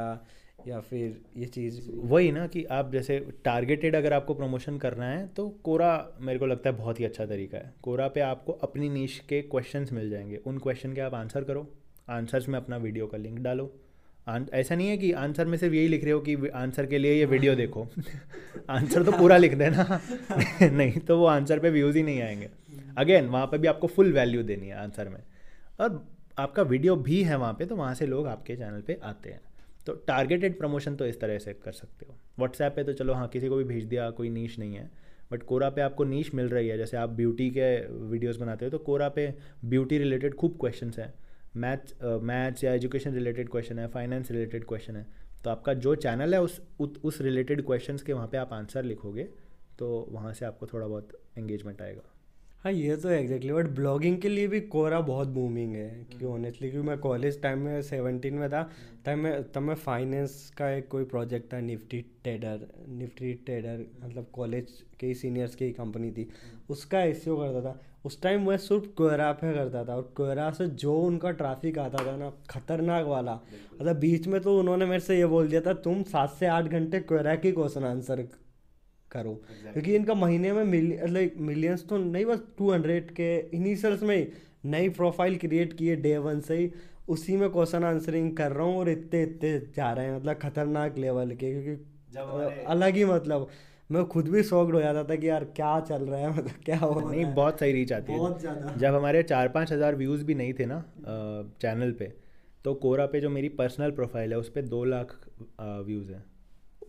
या 0.68 0.80
फिर 0.80 1.22
ये 1.38 1.46
चीज़ 1.46 1.80
वही 1.92 2.32
ना 2.32 2.48
कि 2.48 2.64
आप 2.64 2.92
जैसे 2.92 3.20
टारगेटेड 3.46 3.96
अगर 3.96 4.14
आपको 4.14 4.34
प्रमोशन 4.34 4.78
करना 4.78 5.06
है 5.06 5.28
तो 5.28 5.50
कोरा 5.64 6.10
मेरे 6.22 6.40
को 6.40 6.46
लगता 6.46 6.70
है 6.70 6.76
बहुत 6.76 7.00
ही 7.00 7.06
अच्छा 7.06 7.26
तरीका 7.26 7.58
है। 7.58 7.74
कोरा 7.84 8.08
पे 8.08 8.20
आपको 8.20 8.52
अपनी 8.52 8.90
नीच 8.90 9.18
के 9.30 9.42
क्वेश्चंस 9.42 9.92
मिल 9.94 10.10
जाएँगे। 10.10 10.36
उन 10.36 10.58
क्वेश्चन 10.58 10.94
के 10.94 11.02
आप 11.02 11.14
आंसर 11.14 11.44
करो। 11.44 11.68
आंसर्स 12.10 12.50
में 12.50 12.58
अपना 12.60 12.78
वीडियो 12.78 13.08
का 13.08 13.18
लिंक 13.18 13.40
डालो। 13.40 13.74
ऐसा 14.54 14.76
नहीं 14.76 14.88
है 14.88 14.98
कि 14.98 15.12
आंसर 15.12 15.46
में 15.46 15.58
सिर्फ़ 15.58 15.76
यही 15.76 15.88
लिख 15.88 16.04
रहे 16.04 16.14
हो 16.14 16.20
कि 16.20 16.48
आंसर 16.48 16.86
के 16.86 16.98
लिए 16.98 17.14
ये 17.14 17.26
वीडियो 17.26 17.56
देखो। 17.56 17.88
आंसर 18.70 19.04
तो 19.04 19.12
पूरा 19.12 19.38
लिख 19.38 19.54
देना। 19.54 20.02
नहीं 20.62 21.00
तो 21.00 21.18
वो 21.18 21.26
आंसर 21.26 21.60
पे 21.60 21.70
व्यूज़ 21.70 21.98
ही 21.98 22.04
नहीं 22.04 22.22
आएँगे। 22.22 22.50
अगेन 22.98 23.26
वहाँ 23.26 23.46
पे 23.46 23.58
भी 23.58 23.68
आपको 23.68 23.88
फुल 23.88 24.14
वैल्यू 24.14 24.44
देनी 24.44 24.68
है 24.68 24.76
आंसर 24.76 25.10
में। 25.10 25.20
और 25.80 26.06
आपका 26.38 26.64
वीडियो 26.64 26.96
भी 26.96 27.24
है 27.24 27.38
वहाँ 27.38 27.54
पे 27.54 27.66
तो 27.66 27.76
वहाँ 27.76 27.94
से 27.94 28.06
लोग 28.06 28.28
आपके 28.28 28.56
चैनल 28.56 28.82
पे 28.82 29.00
आते 29.04 29.30
हैं। 29.30 29.42
तो 29.88 29.94
टारगेटेड 30.08 30.58
प्रमोशन 30.58 30.96
तो 30.96 31.06
इस 31.06 31.20
तरह 31.22 31.38
से 31.40 31.54
कर 31.56 31.72
सकते 31.72 32.06
हो। 32.06 32.16
व्हाट्सएप 32.38 32.76
पे 32.76 32.84
तो 32.84 32.94
चलो 32.94 33.14
हाँ 33.14 33.28
किसी 33.28 33.50
को 33.50 33.56
भी 33.56 33.64
भेज 33.64 33.86
दिया, 33.86 34.10
कोई 34.12 34.30
नीच 34.30 34.58
नहीं 34.60 34.76
है 34.76 34.90
बट 35.32 35.44
कोरा 35.44 35.70
पे 35.70 35.82
आपको 35.82 36.04
नीच 36.04 36.34
मिल 36.36 36.50
रही 36.50 36.68
है। 36.68 36.78
जैसे 36.78 36.98
आप 36.98 37.10
ब्यूटी 37.12 37.50
के 37.52 37.76
वीडियोस 38.08 38.38
बनाते 38.38 38.66
हो 38.66 38.72
तो 38.72 38.78
कोरा 38.80 39.10
पे 39.10 39.34
ब्यूटी 39.66 39.98
रिलेटेड 39.98 40.36
खूब 40.36 40.58
क्वेश्चन 40.60 40.92
हैं। 40.98 41.14
मैथ्स 41.58 41.94
मैथ्स 42.04 42.64
या 42.64 42.74
एजुकेशन 42.74 43.14
रिलेटेड 43.14 43.50
क्वेश्चन 43.50 43.80
है 43.80 43.88
फाइनेंस 43.88 44.32
रिलेटेड 44.32 44.66
क्वेश्चन 44.66 44.96
है। 44.96 45.06
तो 45.44 45.50
आपका 45.50 45.74
जो 45.76 45.96
चैनल 45.98 46.34
है, 46.34 46.42
उस 46.42 46.62
उस 47.04 47.22
रिलेटेड 47.22 47.66
क्वेश्चन 47.66 47.98
के 48.06 48.14
वहाँ 48.14 48.28
पे 48.28 48.38
आप 48.38 48.54
आंसर 48.54 48.84
लिखोगे 48.84 49.24
तो 49.80 50.08
वहाँ 50.12 50.34
से 50.34 50.46
आपको 50.46 50.68
थोड़ा 50.68 50.88
बहुत 50.88 51.10
एंगेजमेंट 51.38 51.82
आएगा। 51.82 52.10
हाँ 52.64 52.72
ये 52.72 52.96
तो 52.96 53.10
एग्जैक्टली 53.10 53.54
बट 53.54 53.68
ब्लॉगिंग 53.68 54.22
के 54.22 54.30
लिए 54.30 54.48
भी 54.48 54.62
कोरा 54.62 55.02
बहुत 55.02 55.28
बूमिंग 55.28 55.76
है 55.76 56.06
क्योंकि 56.10 56.26
ऑनेस्टली 56.26 56.70
क्योंकि 56.70 56.88
मैं 56.88 56.98
कॉलेज 56.98 57.42
टाइम 57.42 57.60
में 57.60 57.82
सेवनटीन 57.82 58.34
में 58.34 58.50
था 58.50 58.72
तब 59.06 59.12
मैं 59.12 59.52
तब 59.52 59.62
मैं 59.62 59.76
फाइनेंस 59.76 60.54
का 60.58 60.70
एक 60.70 60.88
कोई 60.88 61.04
प्रोजेक्ट 61.04 61.54
था 61.54 61.60
निफ्टी 61.60 62.06
टेडर 62.24 62.68
निफ्टी 62.90 63.34
टेडर 63.34 63.86
मतलब 64.04 64.28
कॉलेज 64.34 64.68
के 65.00 65.08
ही 65.08 65.14
सीनियर्स 65.14 65.56
की 65.56 65.72
कंपनी 65.72 66.12
थी। 66.12 66.30
उसका 66.70 67.02
एस 67.02 67.24
करता 67.28 67.62
था। 67.62 67.80
उस 68.06 68.22
टाइम 68.22 68.48
मैं 68.48 68.58
सिर्फ़ 68.58 68.86
कोयरा 68.86 69.32
पे 69.32 69.54
करता 69.54 69.86
था 69.86 69.96
और 69.96 70.14
कोयरा 70.18 70.52
से 70.52 70.68
जो 70.68 71.00
उनका 71.00 71.32
ट्रैफ़िक 71.32 71.80
आता 71.80 72.06
था 72.06 72.18
ना 72.18 72.34
खतरनाक 72.50 73.06
वाला 73.06 73.40
मतलब 73.82 73.96
बीच 73.96 74.28
में 74.28 74.42
तो 74.42 74.60
उन्होंने 74.60 74.86
मेरे 74.86 75.00
से 75.00 75.18
ये 75.18 75.26
बोल 75.26 75.48
दिया 75.48 75.62
था 75.62 75.74
तुम 75.74 76.04
सात 76.04 76.36
से 76.40 76.46
आठ 76.46 76.64
घंटे 76.64 77.00
कोयरा 77.00 77.36
की 77.36 77.52
क्वेश्चन 77.52 77.84
आंसर 77.84 78.28
करो। 79.14 79.34
क्योंकि 79.64 79.96
इनका 79.96 80.14
महीने 80.16 80.52
में 80.54 81.10
लाइक 81.10 81.36
मिलियंस 81.42 81.86
तो 81.90 81.98
नहीं 82.00 82.26
बस 82.26 82.42
टू 82.58 82.72
हंड्रेड 82.72 83.12
के 83.12 83.36
इनिशियल्स 83.58 84.04
में 84.04 84.28
नई 84.68 84.90
प्रोफ़ाइल 84.92 85.38
क्रिएट 85.38 85.74
किए 85.74 85.96
डे 85.98 86.18
वन 86.20 86.40
से 86.42 86.58
ही। 86.58 86.72
उसी 87.10 87.36
में 87.38 87.50
क्वेश्चन 87.50 87.84
आंसरिंग 87.84 88.36
कर 88.38 88.52
रहा 88.52 88.66
हूँ 88.66 88.78
और 88.80 88.90
इतने 88.90 89.22
इतने 89.24 89.58
जा 89.76 89.92
रहे 89.94 90.06
हैं 90.06 90.16
मतलब 90.16 90.40
खतरनाक 90.42 90.98
लेवल 90.98 91.36
के 91.36 91.52
क्योंकि 91.54 92.66
अलग 92.68 92.96
ही 92.96 93.06
मतलब। 93.08 93.48
मैं 93.90 94.04
खुद 94.08 94.28
भी 94.28 94.42
शौक 94.44 94.72
हो 94.72 94.80
जाता 94.82 95.04
था 95.04 95.16
कि 95.16 95.28
यार 95.30 95.44
क्या 95.56 95.80
चल 95.82 96.04
रहा 96.04 96.20
है 96.20 96.30
मतलब 96.32 96.64
क्या 96.66 96.78
हो 96.78 97.00
रहा 97.00 97.10
नहीं 97.10 97.26
बहुत 97.36 97.60
सही 97.60 97.72
रीच 97.72 97.92
आती 97.94 98.14
है। 98.14 98.18
बहुत 98.20 98.40
ज़्यादा। 98.42 98.76
जब 98.76 98.96
हमारे 98.96 99.24
चार 99.26 99.48
पाँच 99.50 99.72
हज़ार 99.72 99.96
व्यूज़ 99.96 100.24
भी 100.26 100.36
नहीं 100.36 100.54
थे 100.54 100.66
ना 100.66 100.84
चैनल 101.62 101.92
पे 101.92 102.12
तो 102.66 102.74
कोरा 102.76 103.06
पे 103.06 103.20
जो 103.22 103.30
मेरी 103.30 103.50
पर्सनल 103.52 103.92
प्रोफ़ाइल 103.92 104.32
है 104.32 104.38
उस 104.40 104.50
पर 104.50 104.62
दो 104.68 104.84
लाख 104.86 105.16
व्यूज़ 105.62 106.12
हैं 106.12 106.24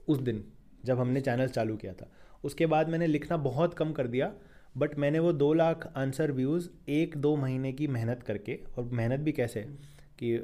उस 0.09 0.21
दिन। 0.21 0.43
जब 0.85 0.99
हमने 0.99 1.21
चैनल 1.21 1.49
चालू 1.51 1.77
किया 1.77 1.93
था। 1.93 2.11
उसके 2.45 2.67
बाद 2.67 2.89
मैंने 2.89 3.07
लिखना 3.07 3.37
बहुत 3.39 3.75
कम 3.75 3.93
कर 3.93 4.07
दिया 4.09 4.33
बट 4.75 4.99
मैंने 4.99 5.19
वो 5.19 5.33
दो 5.35 5.53
लाख 5.55 5.87
आंसर 5.97 6.33
व्यूज़ 6.33 6.69
एक 6.91 7.17
दो 7.19 7.35
महीने 7.37 7.73
की 7.73 7.87
मेहनत 7.89 8.23
करके, 8.23 8.59
और 8.79 8.85
मेहनत 8.85 9.21
भी 9.21 9.33
कैसे 9.33 9.61
कि 10.19 10.37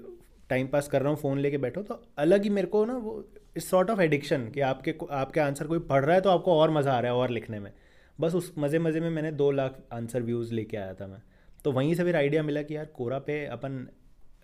टाइम 0.51 0.67
पास 0.69 0.89
कर 0.89 1.03
रहा 1.03 1.11
हूँ 1.11 1.19
फ़ोन 1.19 1.39
लेके 1.39 1.59
बैठो 1.59 1.83
तो 1.83 2.03
अलग 2.19 2.43
ही 2.43 2.51
मेरे 2.51 2.67
को 2.67 2.85
ना 2.85 2.97
वो 2.99 3.25
इस 3.57 3.69
सॉर्ट 3.71 3.91
ऑफ़ 3.91 4.01
एडिक्शन 4.01 4.49
कि 4.51 4.61
आपके 4.63 4.95
आपके 5.13 5.41
आंसर 5.41 5.67
कोई 5.67 5.79
पढ़ 5.89 6.05
रहा 6.05 6.15
है 6.15 6.21
तो 6.21 6.31
आपको 6.31 6.59
और 6.61 6.71
मज़ा 6.71 6.93
आ 6.93 6.99
रहा 7.01 7.13
है 7.13 7.19
और 7.19 7.31
लिखने 7.31 7.61
में। 7.61 7.73
बस 8.19 8.35
उस 8.35 8.53
मज़े 8.59 8.79
मज़े 8.79 9.01
में 9.01 9.09
मैंने 9.11 9.33
दो 9.33 9.51
लाख 9.51 9.79
आंसर 9.93 10.23
व्यूज़ 10.23 10.53
लेके 10.55 10.77
आया 10.77 10.95
था 10.95 11.07
मैं। 11.07 11.23
तो 11.65 11.73
वहीं 11.73 11.95
से 11.95 12.05
फिर 12.05 12.17
आइडिया 12.17 12.43
मिला 12.43 12.63
कि 12.63 12.77
यार 12.77 12.85
कोरा 12.95 13.19
पे 13.21 13.45
अपन 13.49 13.87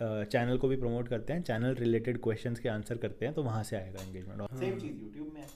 चैनल 0.00 0.56
को 0.58 0.68
भी 0.68 0.76
प्रमोट 0.76 1.08
करते 1.08 1.32
हैं 1.32 1.42
चैनल 1.42 1.74
रिलेटेड 1.76 2.20
क्वेश्चंस 2.22 2.58
के 2.60 2.68
आंसर 2.68 2.96
करते 2.98 3.26
हैं 3.26 3.34
तो 3.34 3.42
वहाँ 3.42 3.62
से 3.64 3.76
आएगा 3.76 4.02
एंगेजमेंट 4.02 4.58
सेम 4.58 4.78
चीज़ 4.78 4.92
यूट्यूब 4.94 5.32
में 5.34 5.46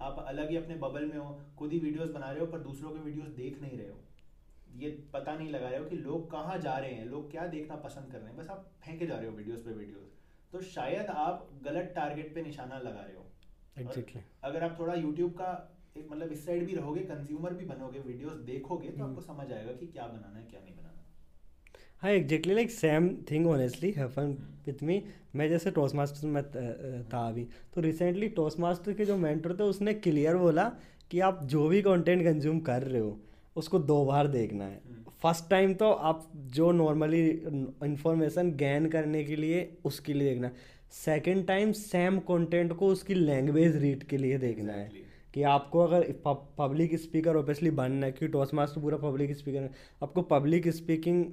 आप 0.00 0.24
अलग 0.28 0.50
ही 0.50 0.56
अपने 0.56 0.74
बबल 0.76 1.04
में 1.04 1.16
हो 1.16 1.40
खुद 1.58 1.72
ही 1.72 1.78
वीडियोस 1.78 2.10
बना 2.10 2.30
रहे 2.30 2.40
हो 2.40 2.46
पर 2.46 2.58
दूसरों 2.60 2.90
के 2.90 3.00
वीडियोस 3.00 3.28
देख 3.34 3.60
नहीं 3.62 3.78
रहे 3.78 3.88
हो 3.88 3.98
ये 4.76 4.90
पता 5.12 5.34
नहीं 5.34 5.50
लगा 5.50 5.68
रहे 5.68 5.78
हो 5.78 5.84
कि 5.84 5.96
लोग 5.98 6.30
कहाँ 6.30 6.58
जा 6.58 6.76
रहे 6.76 6.92
हैं 6.92 7.04
लोग 7.06 7.30
क्या 7.30 7.46
देखना 7.48 7.76
पसंद 7.78 8.12
कर 8.12 8.18
रहे 8.18 8.28
हैं 8.28 8.36
बस 8.36 8.50
आप 8.50 8.70
फेंके 8.84 9.06
जा 9.06 9.16
रहे 9.16 9.28
हो 9.28 9.36
वीडियोस 9.36 9.60
पे 9.60 9.72
वीडियोस 9.72 10.12
तो 10.52 10.60
शायद 10.68 11.10
आप 11.18 11.48
गलत 11.64 11.92
टारगेट 11.96 12.34
पे 12.34 12.42
निशाना 12.42 12.78
लगा 12.78 13.00
रहे 13.00 13.14
हो 13.14 13.26
exactly. 13.76 14.22
अगर 14.44 14.64
आप 14.64 14.78
थोड़ा 14.78 14.94
यूट्यूब 14.96 15.32
का 15.32 15.50
एक 15.96 16.08
मतलब 16.10 16.32
इस 16.32 16.44
साइड 16.46 16.66
भी 16.66 16.74
रहोगे 16.74 17.00
कंज्यूमर 17.04 17.54
भी 17.54 17.64
बनोगे 17.66 18.00
वीडियोस 18.00 18.36
देखोगे 18.46 18.88
तो 18.88 18.94
हम्म। 18.94 19.08
आपको 19.08 19.20
समझ 19.22 19.52
आएगा 19.52 19.72
कि 19.74 19.86
क्या 19.88 20.06
बनाना 20.06 20.38
है 20.38 20.44
क्या 20.44 20.60
नहीं 20.60 20.74
बनाना 20.74 20.89
हाँ 22.02 22.10
exactly 22.10 22.54
like 22.54 22.70
same 22.70 23.08
thing 23.30 23.46
honestly 23.46 23.90
happen 23.92 24.30
with 24.66 24.82
me 24.82 25.02
मैं 25.36 25.48
जैसे 25.48 25.70
टॉस 25.70 25.94
मास्टर 25.94 26.26
में 26.26 26.42
था 27.08 27.26
अभी। 27.28 27.42
तो 27.74 27.80
रिसेंटली 27.80 28.28
टॉस 28.28 28.58
मास्टर 28.60 28.92
के 28.92 29.04
जो 29.04 29.16
मेंटर 29.16 29.54
थे 29.56 29.62
उसने 29.62 29.94
क्लियर 29.94 30.36
बोला 30.36 30.64
कि 31.10 31.20
आप 31.20 31.42
जो 31.44 31.66
भी 31.68 31.82
कंटेंट 31.82 32.22
कंज्यूम 32.24 32.60
कर 32.60 32.82
रहे 32.82 33.00
हो 33.00 33.16
उसको 33.56 33.78
दो 33.80 34.04
बार 34.04 34.28
देखना 34.28 34.64
है। 34.64 34.80
फ़र्स्ट 35.22 35.48
टाइम 35.50 35.74
तो 35.74 35.90
आप 35.90 36.26
जो 36.54 36.70
नॉर्मली 36.72 37.20
इंफॉर्मेशन 37.84 38.52
गेन 38.56 38.88
करने 38.90 39.22
के 39.24 39.36
लिए 39.36 39.68
उसके 39.84 40.12
लिए 40.12 40.28
देखना 40.28 40.50
सेकेंड 40.94 41.46
टाइम 41.46 41.72
सेम 41.74 42.18
कंटेंट 42.28 42.72
को 42.72 42.86
उसकी 42.88 43.14
लैंग्वेज 43.14 43.76
रीड 43.76 44.04
के 44.04 44.16
लिए 44.16 44.38
देखना 44.38 44.72
है। 44.72 44.90
कि 45.34 45.42
आपको 45.42 45.80
अगर 45.80 46.02
पब्लिक 46.58 46.94
स्पीकर 47.00 47.36
ऑब्वियसली 47.36 47.70
बनना 47.70 48.06
है 48.06 48.12
क्योंकि 48.12 48.32
टॉस 48.32 48.54
मास्टर 48.54 48.80
पूरा 48.80 48.96
पब्लिक 48.98 49.36
स्पीकर 49.36 49.62
है 49.62 49.70
आपको 50.02 50.22
पब्लिक 50.32 50.68
स्पीकिंग 50.68 51.24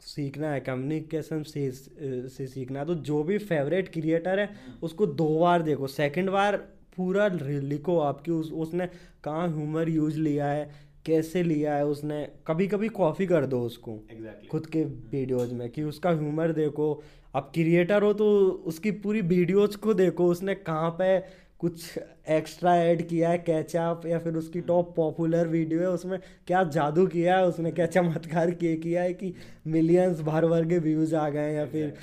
सीखना 0.00 0.50
है 0.52 0.60
कम्युनिकेशन 0.60 1.42
से, 1.42 1.70
से 1.70 2.46
सीखना 2.46 2.80
है 2.80 2.86
तो 2.86 2.94
जो 2.94 3.22
भी 3.22 3.38
फेवरेट 3.38 3.92
क्रिएटर 3.92 4.38
है 4.38 4.48
उसको 4.82 5.06
दो 5.06 5.38
बार 5.40 5.62
देखो। 5.62 5.86
सेकंड 5.86 6.30
बार 6.30 6.56
पूरा 6.96 7.28
लिखो 7.28 7.98
आपकी 8.00 8.30
उस 8.30 8.52
उसने 8.52 8.86
कहाँ 9.24 9.48
ह्यूमर 9.48 9.88
यूज़ 9.88 10.18
लिया 10.18 10.46
है 10.46 10.70
कैसे 11.06 11.42
लिया 11.42 11.74
है 11.74 11.86
उसने 11.86 12.26
कभी 12.46 12.66
कभी 12.68 12.88
कॉफ़ी 12.88 13.26
कर 13.26 13.46
दो 13.46 13.60
उसको 13.62 13.92
exactly. 13.92 14.48
खुद 14.50 14.66
के 14.66 14.84
वीडियोज़ 14.84 15.54
में 15.54 15.68
कि 15.70 15.82
उसका 15.82 16.10
ह्यूमर 16.10 16.52
देखो। 16.52 17.02
आप 17.36 17.50
क्रिएटर 17.54 18.02
हो 18.02 18.12
तो 18.12 18.26
उसकी 18.66 18.90
पूरी 18.90 19.20
वीडियोज़ 19.20 19.76
को 19.76 19.94
देखो 19.94 20.26
उसने 20.26 20.54
कहाँ 20.54 20.90
पे 21.00 21.18
कुछ 21.60 21.98
एक्स्ट्रा 22.28 22.76
ऐड 22.76 23.06
किया 23.08 23.28
है 23.30 23.38
कैचअप 23.38 24.02
या 24.06 24.18
फिर 24.18 24.34
उसकी 24.36 24.60
टॉप 24.60 24.92
पॉपुलर 24.96 25.46
वीडियो 25.48 25.80
है 25.80 25.90
उसमें 25.90 26.18
क्या 26.46 26.62
जादू 26.70 27.06
किया 27.06 27.36
है 27.38 27.46
उसने 27.46 27.72
क्या 27.72 27.86
चमत्कार 27.86 28.50
किए 28.50 28.76
किया 28.76 29.02
है 29.02 29.14
कि 29.14 29.32
मिलियंस 29.66 30.20
भर 30.20 30.46
भर 30.46 30.68
के 30.68 30.78
व्यूज़ 30.78 31.14
आ 31.16 31.28
गए 31.28 31.54
या 31.54 31.66
फिर 31.66 31.94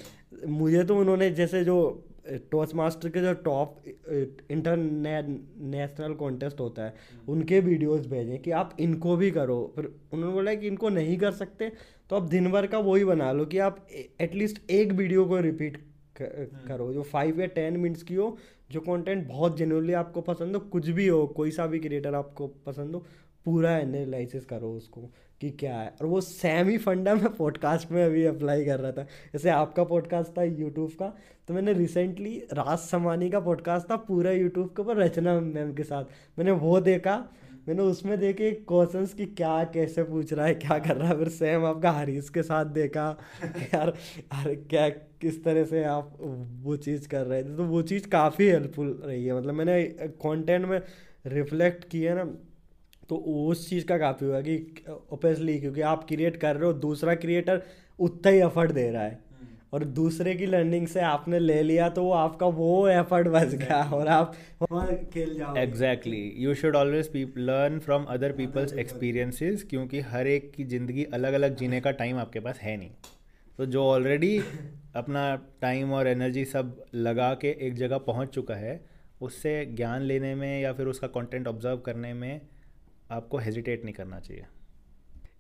मुझे 0.48 0.84
तो 0.84 0.98
उन्होंने 0.98 1.30
जैसे 1.32 1.64
जो 1.64 1.78
टॉच 2.52 2.74
मास्टर 2.76 3.10
के 3.10 3.22
जो 3.22 3.34
टॉप 3.46 3.84
इंटरनेशनल 4.52 6.14
कॉन्टेस्ट 6.14 6.60
होता 6.60 6.84
है 6.84 6.94
उनके 7.28 7.60
वीडियोस 7.60 8.06
भेजें 8.08 8.38
कि 8.40 8.52
आप 8.52 8.76
इनको 8.80 9.16
भी 9.18 9.32
करो। 9.32 9.74
फिर 9.76 9.86
उन्होंने 9.86 10.34
बोला 10.34 10.54
कि 10.54 10.68
इनको 10.68 10.90
नहीं 10.90 11.18
कर 11.18 11.32
सकते 11.32 11.72
तो 12.10 12.16
आप 12.16 12.24
दिन 12.24 12.52
भर 12.52 12.68
का 12.68 12.80
वही 12.82 13.04
बना 13.06 13.32
लो 13.32 13.46
कि 13.46 13.58
आप 13.60 13.86
एटलीस्ट 14.22 14.70
एक 14.72 14.92
वीडियो 14.92 15.26
को 15.26 15.40
रिपीट 15.40 15.78
हम्म। 15.78 15.93
करो 16.22 16.94
जो 16.94 17.04
फाइव 17.04 17.42
या 17.42 17.48
टेन 17.48 17.78
मिनट्स 17.78 18.04
की 18.04 18.16
हो 18.16 18.38
जो 18.72 18.80
कंटेंट 18.80 19.28
बहुत 19.28 19.58
जेनुअनली 19.58 19.94
आपको 19.94 20.22
पसंद 20.22 20.56
हो 20.56 20.60
कुछ 20.62 20.90
भी 20.90 21.08
हो 21.08 21.28
कोई 21.28 21.52
सा 21.52 21.66
भी 21.68 21.80
क्रिएटर 21.80 22.16
आपको 22.16 22.48
पसंद 22.48 22.96
हो 22.96 23.06
पूरा 23.46 23.78
एनालिसिस 23.78 24.46
करो 24.46 24.72
उसको 24.72 25.02
कि 25.42 25.50
क्या 25.50 25.76
है। 25.76 25.94
और 26.02 26.08
वो 26.08 26.22
सेम 26.22 26.68
ही 26.68 26.78
फंडा 26.78 27.16
मैं 27.16 27.34
पॉडकास्ट 27.34 27.92
में 27.92 28.04
अभी 28.06 28.24
अप्लाई 28.26 28.66
कर 28.66 28.80
रहा 28.80 28.92
था। 28.92 29.04
जैसे 29.34 29.50
आपका 29.50 29.84
पॉडकास्ट 29.84 30.38
था 30.38 30.44
यूट्यूब 30.44 30.92
का 31.00 31.14
तो 31.48 31.54
मैंने 31.54 31.74
रिसेंटली 31.74 32.38
राज 32.54 32.78
समानी 32.80 33.30
का 33.30 33.40
पॉडकास्ट 33.40 33.92
था 33.92 33.96
पूरा 33.96 34.32
यूट्यूब 34.32 34.70
के 34.70 34.82
ऊपर 34.82 34.98
रचना 34.98 35.40
मैम 35.40 35.74
के 35.74 35.84
साथ। 35.84 36.06
मैंने 36.40 36.52
वो 36.52 36.80
देखा 36.82 37.16
मैंने 37.68 37.82
उसमें 37.84 38.18
देखे 38.20 38.52
क्वेश्चंस 38.70 39.14
कि 39.14 39.26
क्या 39.28 39.64
कैसे 39.74 40.04
पूछ 40.04 40.34
रहा 40.34 40.46
है, 40.46 40.54
क्या 40.56 40.78
कर 40.80 40.96
रहा 40.98 41.08
है? 41.10 41.18
फिर 41.18 41.30
सेम 41.30 41.66
आपका 41.66 41.92
हरीश 41.92 42.30
के 42.30 42.44
साथ 42.44 42.66
देखा 42.74 43.06
यार 43.44 43.90
अरे 43.90 44.56
क्या, 44.56 44.88
किस 44.90 45.44
तरह 45.44 45.64
से 45.66 45.84
आप 45.86 46.18
वो 46.64 46.76
चीज़ 46.78 47.08
कर 47.08 47.26
रहे 47.26 47.44
थे? 47.44 47.56
तो 47.58 47.64
वो 47.66 47.82
चीज़ 47.84 48.08
काफ़ी 48.08 48.50
हेल्पफुल 48.50 48.90
रही 49.06 49.26
है। 49.26 49.38
मतलब 49.38 49.54
मैंने 49.54 49.84
कंटेंट 50.22 50.66
में 50.66 50.82
रिफ्लेक्ट 51.28 51.90
किया 51.90 52.16
ना 52.16 52.24
तो 53.10 53.16
उस 53.16 53.70
चीज़ 53.70 53.86
का 53.86 53.98
काफ़ी 53.98 54.28
हुआ 54.28 54.42
कि 54.42 54.86
ओपेसली 55.12 55.60
क्योंकि 55.60 55.82
आप 55.84 56.06
क्रिएट 56.08 56.38
कर 56.38 56.56
रहे 56.56 56.66
हो, 56.66 56.74
दूसरा 56.74 57.16
क्रिएटर 57.16 57.62
उतना 58.00 58.32
ही 58.32 58.40
एफर्ट 58.42 58.72
दे 58.72 58.90
रहा 58.92 59.04
है। 59.04 59.23
और 59.74 59.84
दूसरे 59.84 60.36
की 60.36 60.46
लर्निंग 60.46 60.88
से 60.88 61.00
आपने 61.00 61.40
ले 61.40 61.64
लिया 61.64 61.90
तो 61.90 62.04
वो 62.04 62.12
आपका 62.12 62.46
वो 62.46 62.88
एफर्ट 62.88 63.28
बच 63.28 63.48
गया 63.48 63.84
और 63.94 64.08
आप 64.08 64.34
वहाँ 64.72 64.88
खेल 65.14 65.34
जाओ 65.36 65.56
exactly 65.56 66.34
you 66.38 66.56
should 66.56 66.76
always 66.76 67.34
learn 67.38 67.80
from 67.80 68.04
other 68.04 68.32
people's 68.32 68.74
experiences 68.74 69.64
क्योंकि 69.64 70.00
हर 70.00 70.28
एक 70.28 70.52
की 70.52 70.64
ज़िंदगी 70.64 71.04
अलग 71.04 71.34
अलग 71.34 71.56
जीने 71.56 71.82
का 71.82 71.92
टाइम 71.92 72.18
आपके 72.18 72.40
पास 72.40 72.60
है 72.60 72.78
नहीं। 72.78 72.90
तो 73.58 73.66
जो 73.66 73.84
ऑलरेडी 73.84 74.40
अपना 74.96 75.36
टाइम 75.62 75.94
और 75.94 76.08
एनर्जी 76.08 76.46
सब 76.46 76.86
लगा 76.96 77.34
के 77.34 77.48
एक 77.68 77.74
जगह 77.74 77.98
पहुँच 77.98 78.30
चुका 78.30 78.56
है 78.56 78.86
उससे 79.22 79.66
ज्ञान 79.66 80.02
लेने 80.02 80.36
में 80.36 80.62
या 80.62 80.74
फिर 80.74 80.88
उसका 80.88 81.08
कंटेंट 81.08 81.48
ऑब्ज़र्व 81.48 81.78
करने 81.78 82.14
में 82.14 82.42
आपको 83.12 83.38
हेजिटेट 83.38 83.84
नहीं 83.84 83.94
करना 83.94 84.20
चाहिए। 84.20 84.46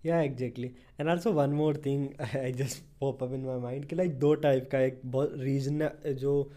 या 0.06 0.22
exactly 0.22 0.68
and 1.00 1.10
also 1.10 1.32
one 1.32 1.50
more 1.50 1.78
thing 1.86 2.10
I 2.22 2.52
just 2.52 2.84
pop 3.00 3.24
up 3.24 3.34
in 3.34 3.46
my 3.46 3.60
mind 3.60 3.86
कि 3.86 3.96
लाइक 3.96 4.20
दो 4.20 4.36
टाइप 4.36 4.70
का 4.72 4.80
एक 4.80 5.02
बहुत 5.06 5.34
रीजनल 5.38 6.14
जो 6.14 6.52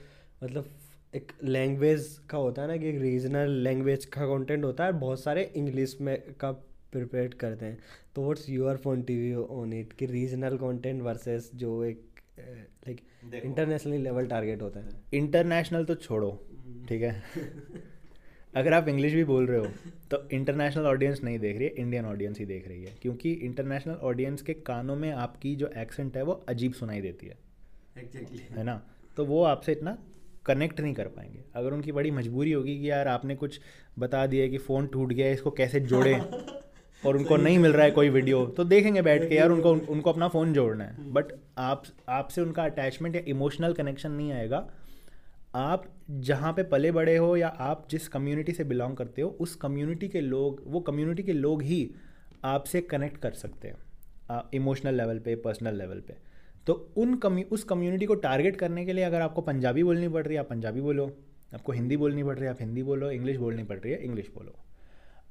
मतलब 0.44 0.70
एक 1.14 1.32
लैंग्वेज 1.44 2.20
का 2.30 2.38
होता 2.38 2.62
है 2.62 2.68
ना 2.68 2.76
कि 2.76 2.88
एक 2.88 3.00
रीजनल 3.00 3.50
लैंग्वेज 3.50 4.04
का 4.04 4.26
कंटेंट 4.26 4.64
होता 4.64 4.84
है 4.84 4.92
बहुत 4.92 5.20
सारे 5.20 5.52
इंग्लिश 5.56 5.96
में 6.00 6.34
का 6.40 6.52
प्रिपेयर 6.92 7.28
करते 7.28 7.66
हैं। 7.66 7.78
तो 8.14 8.22
what's 8.22 8.48
your 8.48 8.76
phone 8.76 9.02
T 9.02 9.16
V 9.16 9.34
on 9.34 9.72
it 9.72 9.92
कि 9.92 10.06
रीजनल 10.06 10.56
कंटेंट 10.56 11.02
वर्सेस 11.02 11.50
जो 11.54 11.84
एक 11.84 12.04
लाइक 12.38 13.00
इंटरनेशनली 13.44 13.98
लेवल 13.98 14.26
टारगेट 14.26 14.62
होता 14.62 14.80
है। 14.80 14.88
इंटरनेशनल 15.14 15.84
तो 15.84 15.94
छोड़ो 15.94 16.30
ठीक 16.88 17.02
है? 17.02 17.22
अगर 18.56 18.72
आप 18.72 18.88
इंग्लिश 18.88 19.12
भी 19.12 19.24
बोल 19.24 19.46
रहे 19.46 19.58
हो 19.58 19.66
तो 20.10 20.28
इंटरनेशनल 20.32 20.86
ऑडियंस 20.86 21.20
नहीं 21.24 21.38
देख 21.38 21.56
रही 21.56 21.66
है 21.66 21.74
इंडियन 21.78 22.04
ऑडियंस 22.04 22.38
ही 22.38 22.44
देख 22.44 22.68
रही 22.68 22.84
है। 22.84 22.92
क्योंकि 23.02 23.32
इंटरनेशनल 23.32 23.94
ऑडियंस 23.94 24.42
के 24.42 24.54
कानों 24.54 24.96
में 24.96 25.12
आपकी 25.12 25.56
जो 25.56 25.70
एक्सेंट 25.76 26.16
है 26.16 26.22
वो 26.22 26.32
अजीब 26.48 26.72
सुनाई 26.72 27.00
देती 27.00 27.26
है। 27.26 27.36
Exactly. 27.96 28.40
है 28.50 28.64
ना? 28.64 28.82
तो 29.16 29.24
वो 29.24 29.42
आपसे 29.44 29.72
इतना 29.72 29.98
कनेक्ट 30.46 30.80
नहीं 30.80 30.94
कर 30.94 31.04
पाएँगे। 31.04 31.38
अगर 31.54 31.72
उनकी 31.72 31.92
बड़ी 31.92 32.10
मजबूरी 32.10 32.52
होगी 32.52 32.80
कि 32.80 32.90
यार 32.90 33.08
आपने 33.08 33.34
कुछ 33.34 33.60
बता 33.98 34.26
दिया 34.26 34.48
कि 34.48 34.58
फ़ोन 34.58 34.86
टूट 34.86 35.12
गया 35.12 35.26
है 35.26 35.32
इसको 35.32 35.50
कैसे 35.50 35.80
जोड़े? 35.80 36.20
और 37.06 37.16
उनको 37.16 37.36
नहीं 37.36 37.58
मिल 37.58 37.72
रहा 37.72 37.84
है 37.84 37.90
कोई 37.90 38.08
वीडियो 38.08 38.46
तो 38.46 38.64
देखेंगे 38.64 39.02
बैठ 39.02 39.28
के 39.28 39.34
यार 39.34 39.50
उनको 39.50 39.72
उनको 39.72 40.12
अपना 40.12 40.28
फ़ोन 40.28 40.52
जोड़ना 40.52 40.84
है। 40.84 41.12
बट 41.12 41.24
आप 41.58 41.82
आपसे 42.08 42.40
उनका 42.40 42.64
अटैचमेंट 42.64 43.16
या 43.16 43.22
इमोशनल 43.28 43.72
कनेक्शन 43.72 44.12
नहीं 44.12 44.32
आएगा। 44.32 44.70
आप 45.56 45.84
जहाँ 46.10 46.52
पे 46.52 46.62
पले 46.62 46.90
बड़े 46.92 47.16
हो 47.16 47.36
या 47.36 47.48
आप 47.48 47.86
जिस 47.90 48.08
कम्युनिटी 48.08 48.52
से 48.52 48.64
बिलोंग 48.64 48.96
करते 48.96 49.22
हो, 49.22 49.28
उस 49.30 49.54
कम्युनिटी 49.56 50.08
के 50.08 50.20
लोग, 50.20 50.62
वो 50.66 50.80
कम्युनिटी 50.80 51.22
के 51.22 51.32
लोग 51.32 51.62
ही 51.62 51.90
आपसे 52.44 52.80
कनेक्ट 52.80 53.16
कर 53.16 53.32
सकते 53.32 53.68
हैं 53.68 54.42
इमोशनल 54.54 54.94
लेवल 54.94 55.18
पे 55.18 55.34
पर्सनल 55.36 55.74
लेवल 55.74 56.00
पे। 56.00 56.16
तो 56.66 56.74
उन 56.96 57.14
कम्यू 57.16 57.44
उस 57.50 57.64
कम्युनिटी 57.64 58.06
को 58.06 58.14
टारगेट 58.16 58.56
करने 58.56 58.84
के 58.84 58.92
लिए 58.92 59.04
अगर 59.04 59.20
आपको 59.20 59.42
पंजाबी 59.42 59.82
बोलनी 59.84 60.08
पड़ 60.08 60.24
रही 60.26 60.34
है, 60.34 60.40
आप 60.40 60.48
पंजाबी 60.50 60.80
बोलो, 60.80 61.06
आपको 61.54 61.72
हिंदी 61.72 61.96
बोलनी 61.96 62.24
पड़ 62.24 62.34
रही 62.34 62.44
है, 62.44 62.50
आप 62.50 62.60
हिंदी 62.60 62.82
बोलो 62.82 63.10
इंग्लिश 63.10 63.36
बोलनी 63.36 63.64
पड़ 63.64 63.78
रही 63.78 63.92
है 63.92 64.02
इंग्लिश 64.04 64.30
बोलो। 64.34 64.54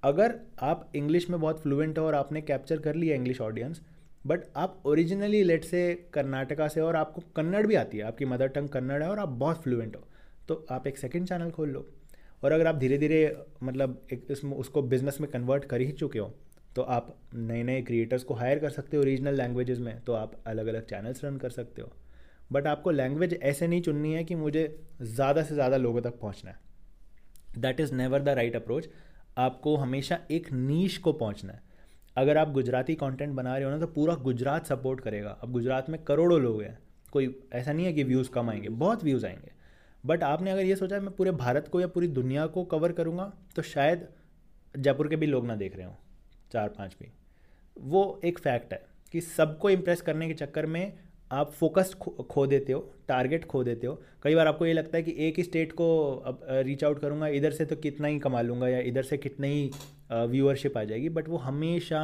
अगर 0.04 0.36
आप 0.62 0.92
इंग्लिश 0.96 1.30
में 1.30 1.40
बहुत 1.40 1.62
फ्लुएंट 1.62 2.00
हो 2.00 2.06
और 2.06 2.16
आपने 2.16 2.42
कैप्चर 2.42 2.80
कर 2.80 2.96
लिया 2.96 3.16
इंग्लिश 3.16 3.42
ऑडियंस 3.42 3.82
बट 4.26 4.44
आप 4.56 4.82
ओरिजिनली 4.86 5.44
लेट 5.44 5.64
से 5.66 5.94
कर्नाटका 6.14 6.68
से 6.68 6.82
और 6.82 6.96
आपको 6.96 7.22
कन्नड़ 7.36 7.66
भी 7.68 7.76
आती 7.76 7.98
है, 7.98 8.04
आपकी 8.04 8.26
मदर 8.26 8.48
टंग 8.48 8.70
कन्नड़ 8.70 9.02
है 9.04 9.10
और 9.10 9.20
आप 9.20 9.30
बहुत 9.30 9.64
फ्लुएंट 9.64 9.96
हो 9.96 10.08
तो 10.48 10.66
आप 10.72 10.88
एक 10.88 10.98
सेकेंड 10.98 11.28
चैनल 11.28 11.52
खोल 11.52 11.70
लो। 11.70 11.86
और 12.44 12.52
अगर 12.52 12.68
आप 12.68 12.76
धीरे 12.76 12.98
धीरे 12.98 13.38
मतलब 13.64 14.02
एक 14.14 14.28
इसमें 14.32 14.52
उसको 14.54 14.82
बिज़नेस 14.84 15.18
में 15.22 15.30
कन्वर्ट 15.32 15.66
कर 15.66 15.82
ही 15.82 15.92
चुके 15.94 16.20
हो 16.20 16.34
तो 16.76 16.82
आप 16.82 17.16
नए 17.34 17.62
नए 17.64 17.82
क्रिएटर्स 17.82 18.24
को 18.24 18.34
हायर 18.34 18.60
कर 18.60 18.70
सकते 18.70 18.98
हो 18.98 19.04
रीजनल 19.04 19.36
लैंग्वेजेस 19.36 19.80
में 19.80 20.00
तो 20.04 20.14
आप 20.14 20.32
अलग 20.48 20.68
अलग 20.68 20.86
चैनल्स 20.86 21.24
रन 21.26 21.38
कर 21.38 21.50
सकते 21.52 21.82
हो। 21.82 21.92
बट 22.52 22.68
आपको 22.68 22.92
लैंग्वेज 22.92 23.34
ऐसे 23.44 23.68
नहीं 23.68 23.82
चुननी 23.82 24.14
है 24.14 24.24
कि 24.24 24.36
मुझे 24.36 24.68
ज़्यादा 25.04 25.44
से 25.44 25.54
ज़्यादा 25.54 25.78
लोगों 25.78 26.02
तक 26.02 26.20
पहुँचना 26.20 26.52
है। 26.52 26.58
That 27.58 27.80
is 27.80 27.94
never 27.94 28.22
the 28.22 28.30
right 28.32 28.56
approach 28.56 28.90
आपको 29.38 29.76
हमेशा 29.78 30.20
एक 30.32 30.52
नीच 30.54 30.98
को 30.98 31.14
पहुँचना 31.14 31.54
है। 31.54 31.62
अगर 32.18 32.38
आप 32.38 32.52
गुजराती 32.52 32.96
कंटेंट 32.96 33.34
बना 33.34 33.56
रहे 33.56 33.66
हो 33.66 33.72
ना 33.72 33.80
तो 33.80 33.88
पूरा 33.90 34.16
गुजरात 34.24 34.66
सपोर्ट 34.66 35.00
करेगा। 35.00 35.30
अब 35.42 35.52
गुजरात 35.52 35.90
में 35.90 36.04
करोड़ों 36.04 36.42
लोग 36.42 36.62
हैं। 36.62 36.78
कोई, 37.14 37.36
ऐसा 37.54 37.74
नहीं 37.74 37.86
है 37.86 37.94
कि 37.94 38.04
व्यूज़ 38.04 38.30
कम 38.30 38.50
आएँगे, 38.50 38.70
बहुत 38.70 39.04
व्यूज़ 39.04 39.26
आएँगे। 39.26 39.52
बट 40.06 40.24
आपने 40.24 40.52
अगर 40.52 40.66
ये 40.66 40.76
सोचा 40.76 41.00
मैं 41.00 41.16
पूरे 41.16 41.32
भारत 41.34 41.68
को 41.68 41.82
या 41.82 41.88
पूरी 41.88 42.08
दुनिया 42.10 42.46
को 42.48 42.64
कवर 42.66 42.92
करूँगा 42.92 43.32
तो 43.56 43.62
शायद 43.64 44.08
जयपुर 44.76 45.08
के 45.08 45.16
भी 45.16 45.26
लोग 45.26 45.46
ना 45.48 45.56
देख 45.56 45.76
रहे 45.76 45.86
हों 45.86 45.94
चार 46.52 46.70
पाँच 46.70 46.96
भी। 47.00 47.12
वो 47.78 48.20
एक 48.26 48.40
फैक्ट 48.40 48.74
है 48.74 48.86
कि 49.14 49.22
सबको 49.22 49.70
इम्प्रेस 49.70 50.02
करने 50.02 50.28
के 50.28 50.34
चक्कर 50.34 50.66
में 50.66 50.94
आप 51.32 51.52
फोकस 51.52 51.94
खो, 51.94 52.12
खो 52.12 52.46
देते 52.48 52.74
हो 52.74 52.80
टारगेट 53.08 53.46
खो 53.46 53.64
देते 53.64 53.88
हो। 53.88 54.02
कई 54.24 54.36
बार 54.36 54.48
आपको 54.48 54.66
ये 54.66 54.74
लगता 54.74 54.98
है 54.98 55.04
कि 55.04 55.16
एक 55.28 55.38
ही 55.38 55.44
स्टेट 55.44 55.72
को 55.72 55.88
अब 56.26 56.46
रीच 56.50 56.84
आउट 56.84 57.00
करूँगा 57.00 57.28
इधर 57.30 57.52
से 57.52 57.66
तो 57.66 57.76
कितना 57.76 58.08
ही 58.08 58.20
कमा 58.20 58.42
लूँगा 58.42 58.68
या 58.68 58.80
इधर 58.82 59.04
से 59.04 59.18
कितनी 59.18 59.48
ही 59.48 59.72
व्यूअरशिप 60.12 60.78
आ 60.78 60.84
जाएगी। 60.84 61.10
बट 61.10 61.30
वो 61.30 61.38
हमेशा 61.38 62.02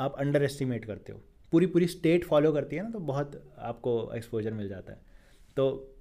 आप 0.00 0.14
अंडर 0.18 0.42
एस्टिमेट 0.42 0.84
करते 0.84 1.12
हो। 1.12 1.20
पूरी 1.52 1.66
पूरी 1.66 1.86
स्टेट 1.86 2.24
फॉलो 2.24 2.52
करती 2.52 2.76
है 2.76 2.82
ना 2.82 2.90
तो 2.90 2.98
बहुत 3.00 3.40
आपको 3.60 4.12
एक्सपोजर 4.14 4.52
मिल 4.52 4.68
जाता 4.68 4.92
है। 4.92 4.98
तो 5.56 5.91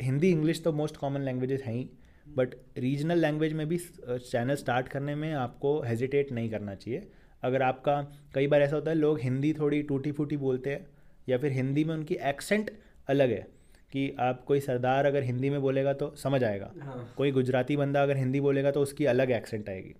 हिंदी 0.00 0.30
इंग्लिश 0.30 0.62
तो 0.64 0.72
मोस्ट 0.72 0.96
कॉमन 0.96 1.20
लैंग्वेजेस 1.20 1.62
हैं 1.62 1.74
ही 1.74 1.88
बट 2.26 2.54
रीजनल 2.78 3.18
लैंग्वेज 3.18 3.52
में 3.52 3.66
भी 3.68 3.78
चैनल 3.78 4.54
स्टार्ट 4.54 4.88
करने 4.88 5.14
में 5.14 5.32
आपको 5.34 5.80
हेजिटेट 5.82 6.32
नहीं 6.32 6.50
करना 6.50 6.74
चाहिए। 6.74 7.08
अगर 7.42 7.62
आपका 7.62 8.00
कई 8.34 8.46
बार 8.46 8.62
ऐसा 8.62 8.76
होता 8.76 8.90
है 8.90 8.96
लोग 8.96 9.20
हिंदी 9.20 9.52
थोड़ी 9.52 9.82
टूटी 9.82 10.12
फूटी 10.12 10.36
बोलते 10.36 10.70
हैं 10.70 10.86
या 11.28 11.38
फिर 11.38 11.52
हिंदी 11.52 11.84
में 11.84 11.94
उनकी 11.94 12.14
एक्सेंट 12.24 12.70
अलग 13.08 13.30
है 13.30 13.46
कि 13.92 14.10
आप 14.20 14.44
कोई 14.44 14.60
सरदार 14.60 15.06
अगर 15.06 15.22
हिंदी 15.22 15.50
में 15.50 15.60
बोलेगा 15.60 15.92
तो 15.92 16.12
समझ 16.16 16.42
आएगा। 16.44 16.70
हाँ। 16.80 17.12
कोई 17.16 17.30
गुजराती 17.30 17.76
बंदा 17.76 18.02
अगर 18.02 18.16
हिंदी 18.16 18.40
बोलेगा 18.40 18.70
तो 18.70 18.80
उसकी 18.80 19.06
अलग 19.06 19.30
एक्सेंट 19.30 19.68
आएगी। 19.68 19.94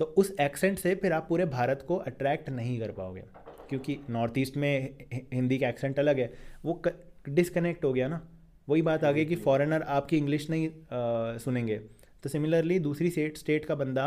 तो 0.00 0.04
उस 0.04 0.34
एक्सेंट 0.40 0.78
से 0.78 0.94
फिर 0.94 1.12
आप 1.12 1.26
पूरे 1.28 1.44
भारत 1.46 1.84
को 1.88 1.96
अट्रैक्ट 1.96 2.48
नहीं 2.50 2.78
कर 2.80 2.90
पाओगे 2.90 3.22
क्योंकि 3.70 3.98
नॉर्थ 4.10 4.38
ईस्ट 4.38 4.56
में 4.56 4.94
हिंदी 5.32 5.58
का 5.58 5.68
एक्सेंट 5.68 5.98
अलग 5.98 6.18
है 6.18 6.32
वो 6.64 6.82
डिसकनेक्ट 7.28 7.84
हो 7.84 7.92
गया 7.92 8.08
ना। 8.08 8.20
वही 8.68 8.82
बात 8.82 9.04
आ 9.04 9.10
गई 9.12 9.24
कि 9.24 9.36
फॉरेनर 9.36 9.82
आपकी 9.82 10.16
इंग्लिश 10.16 10.48
नहीं 10.50 10.68
अ, 10.68 11.38
सुनेंगे। 11.38 11.76
तो 12.22 12.28
सिमिलरली 12.28 12.78
दूसरी 12.78 13.10
स्टेट 13.10 13.36
स्टेट 13.36 13.64
का 13.64 13.74
बंदा 13.74 14.04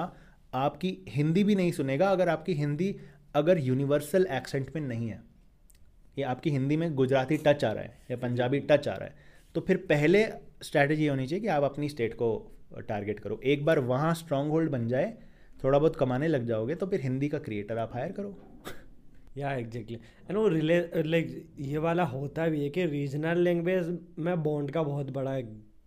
आपकी 0.54 0.98
हिंदी 1.10 1.44
भी 1.44 1.56
नहीं 1.56 1.72
सुनेगा 1.72 2.10
अगर 2.10 2.30
आपकी 2.30 2.54
हिंदी 2.54 2.96
अगर 3.36 3.58
यूनिवर्सल 3.58 4.28
एक्सेंट 4.32 4.72
में 4.76 4.82
नहीं 4.82 5.08
है। 5.08 5.22
या 6.18 6.30
आपकी 6.30 6.50
हिंदी 6.50 6.78
में 6.78 6.94
गुजराती 6.96 7.38
टच 7.38 7.64
आ 7.66 7.72
रहा 7.72 7.84
है 7.84 7.98
या 8.12 8.18
पंजाबी 8.18 8.60
टच 8.60 8.88
आ 8.88 8.96
रहा 8.96 9.08
है। 9.08 9.16
तो 9.56 9.62
फिर 9.62 9.78
पहले 9.90 10.26
स्ट्रैटेजी 10.62 11.08
होनी 11.08 11.28
चाहिए 11.28 11.42
कि 11.42 11.48
आप 11.48 11.64
अपनी 11.64 11.90
स्टेट 11.90 12.14
को 12.14 12.30
टारगेट 12.88 13.20
करो। 13.20 13.40
एक 13.44 13.66
बार 13.66 13.80
वहाँ 13.80 14.14
स्ट्रांग 14.14 14.50
होल्ड 14.52 14.72
बन 14.72 14.88
जाए 14.88 15.14
थोड़ा 15.64 15.80
बहुत 15.80 15.96
कमाने 15.96 16.28
लग 16.28 16.46
जाओगे 16.46 16.76
तो 16.76 16.88
फिर 16.88 17.02
हिंदी 17.02 17.30
का 17.30 17.40
क्रिएटर 17.40 17.78
आप 17.78 17.94
हायर 17.94 18.12
करो। 18.12 18.38
या 19.38 19.52
एग्जैक्टली 19.52 19.98
एंड 20.30 20.38
वो 20.38 20.48
रिले 20.48 20.80
लाइक 21.04 21.46
ये 21.60 21.78
वाला 21.78 22.04
होता 22.04 22.48
भी 22.48 22.64
है 22.64 22.70
कि 22.70 22.86
रीजनल 22.86 23.40
लैंग्वेज 23.40 23.98
में 24.20 24.44
बॉन्ड 24.44 24.72
का 24.72 24.84
बहुत 24.84 25.10
बड़ा 25.12 25.40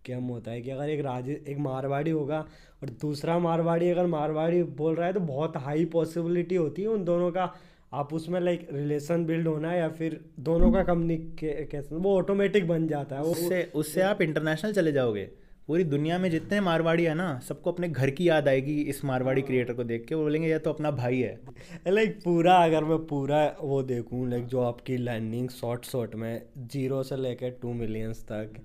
गेम 0.05 0.23
होता 0.23 0.51
है 0.51 0.61
कि 0.61 0.71
अगर 0.71 0.89
एक 0.89 0.99
राज 1.01 1.29
एक 1.29 1.57
मारवाड़ी 1.59 2.11
होगा 2.11 2.39
और 2.83 2.89
दूसरा 3.01 3.39
मारवाड़ी 3.39 3.89
अगर 3.89 4.05
मारवाड़ी 4.07 4.63
बोल 4.63 4.95
रहा 4.95 5.07
है 5.07 5.13
तो 5.13 5.19
बहुत 5.19 5.57
हाई 5.57 5.85
पॉसिबिलिटी 5.85 6.55
होती 6.55 6.81
है 6.81 6.87
उन 6.87 7.03
दोनों 7.03 7.31
का। 7.31 7.53
आप 7.93 8.13
उसमें 8.13 8.39
लाइक 8.39 8.67
रिलेशन 8.71 9.25
बिल्ड 9.25 9.47
होना 9.47 9.73
या 9.73 9.87
फिर 9.89 10.19
दोनों 10.39 10.71
का 10.71 10.83
कम्युनिकेशन 10.83 11.95
वो 11.95 12.15
ऑटोमेटिक 12.17 12.67
बन 12.67 12.87
जाता 12.87 13.15
है। 13.15 13.21
उससे 13.21 13.63
उससे 13.75 14.01
आप 14.01 14.21
इंटरनेशनल 14.21 14.73
चले 14.73 14.91
जाओगे। 14.91 15.29
पूरी 15.69 15.83
दुनिया 15.83 16.17
में 16.19 16.29
जितने 16.31 16.59
मारवाड़ी 16.61 17.03
है 17.03 17.13
ना, 17.15 17.39
सबको 17.39 17.71
अपने 17.71 17.87
घर 17.89 18.09
की 18.09 18.27
याद 18.27 18.47
आएगी 18.47 18.79
इस 18.83 19.03
मारवाड़ी 19.05 19.41
क्रिएटर 19.41 19.73
को 19.73 19.83
देख 19.83 20.05
के। 20.05 20.15
वो 20.15 20.21
बोलेंगे, 20.23 20.47
यह 20.49 20.57
तो 20.57 20.69
अपना 20.69 20.91
भाई 20.91 21.19
है। 21.19 21.39
लाइक 21.87 22.17
पूरा 22.23 22.55
अगर 22.57 22.83
मैं 22.83 22.97
पूरा 23.07 23.43
वो 23.61 23.81
देखूँ 23.83 24.29
लाइक 24.29 24.45
जो 24.45 24.61
आपकी 24.61 24.97
लैंडिंग 24.97 25.49
शॉर्ट 25.49 25.85
शॉर्ट 25.85 26.15
में 26.15 26.41
ज़ीरो 26.67 27.01
से 27.03 27.17
लेकर 27.17 27.49
टू 27.61 27.73
मिलियंस 27.73 28.23
तक 28.23 28.59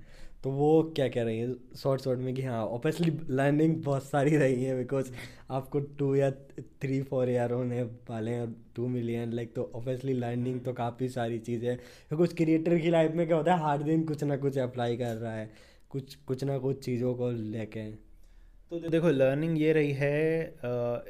तो 0.45 0.51
वो 0.51 0.71
क्या 0.97 1.09
कह 1.09 1.23
रही 1.23 1.39
है? 1.39 1.53
शॉर्ट 1.77 2.03
शॉर्ट 2.03 2.21
में 2.21 2.35
कि 2.35 2.43
हाँ 2.43 2.65
ऑब्वियसली 2.67 3.13
लैंडिंग 3.31 3.77
बहुत 3.85 4.05
सारी 4.05 4.37
रही 4.37 4.65
है 4.65 4.77
बिकॉज़ 4.79 5.11
आपको 5.51 5.81
टू 5.99 6.15
या 6.15 6.31
थ्री 6.31 7.01
फोर 7.03 7.31
ईयर 7.31 7.53
होने 7.53 7.83
वाले 7.83 8.31
हैं 8.31 8.55
टू 8.77 8.89
मिलियन 8.89 9.33
लाइक 9.33 9.55
तो 9.55 9.71
ऑब्वियसली 9.75 10.13
लैंडिंग 10.15 10.61
तो 10.61 10.73
काफ़ी 10.73 11.09
सारी 11.11 11.39
चीज़ें 11.41 11.69
है। 11.71 11.79
कुछ 12.17 12.35
क्रिएटर 12.35 12.79
की 12.79 12.91
लाइफ 12.91 13.13
में 13.15 13.27
क्या 13.27 13.37
होता 13.37 13.55
है, 13.55 13.63
हर 13.63 13.83
दिन 13.83 14.05
कुछ 14.05 14.25
ना 14.25 14.37
कुछ 14.37 14.59
अप्लाई 14.59 14.97
कर 14.97 15.15
रहा 15.15 15.33
है। 15.33 15.51
कुछ 15.95 16.15
कुछ 16.27 16.43
ना 16.45 16.59
कुछ 16.59 16.85
चीज़ों 16.85 17.15
को 17.15 17.31
लेके। 17.31 17.91
तो 18.71 18.89
देखो 18.91 19.11
लर्निंग 19.11 19.59
ये 19.59 19.73
रही 19.73 19.93
है 19.93 20.15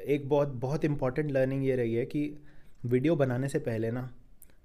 एक 0.07 0.28
बहुत 0.28 0.49
बहुत 0.61 0.85
इंपॉर्टेंट 0.85 1.30
लर्निंग 1.30 1.64
ये 1.66 1.76
रही 1.76 1.95
है 1.95 2.05
कि 2.07 2.22
वीडियो 2.85 3.16
बनाने 3.16 3.49
से 3.49 3.59
पहले 3.61 3.91
ना, 3.91 4.11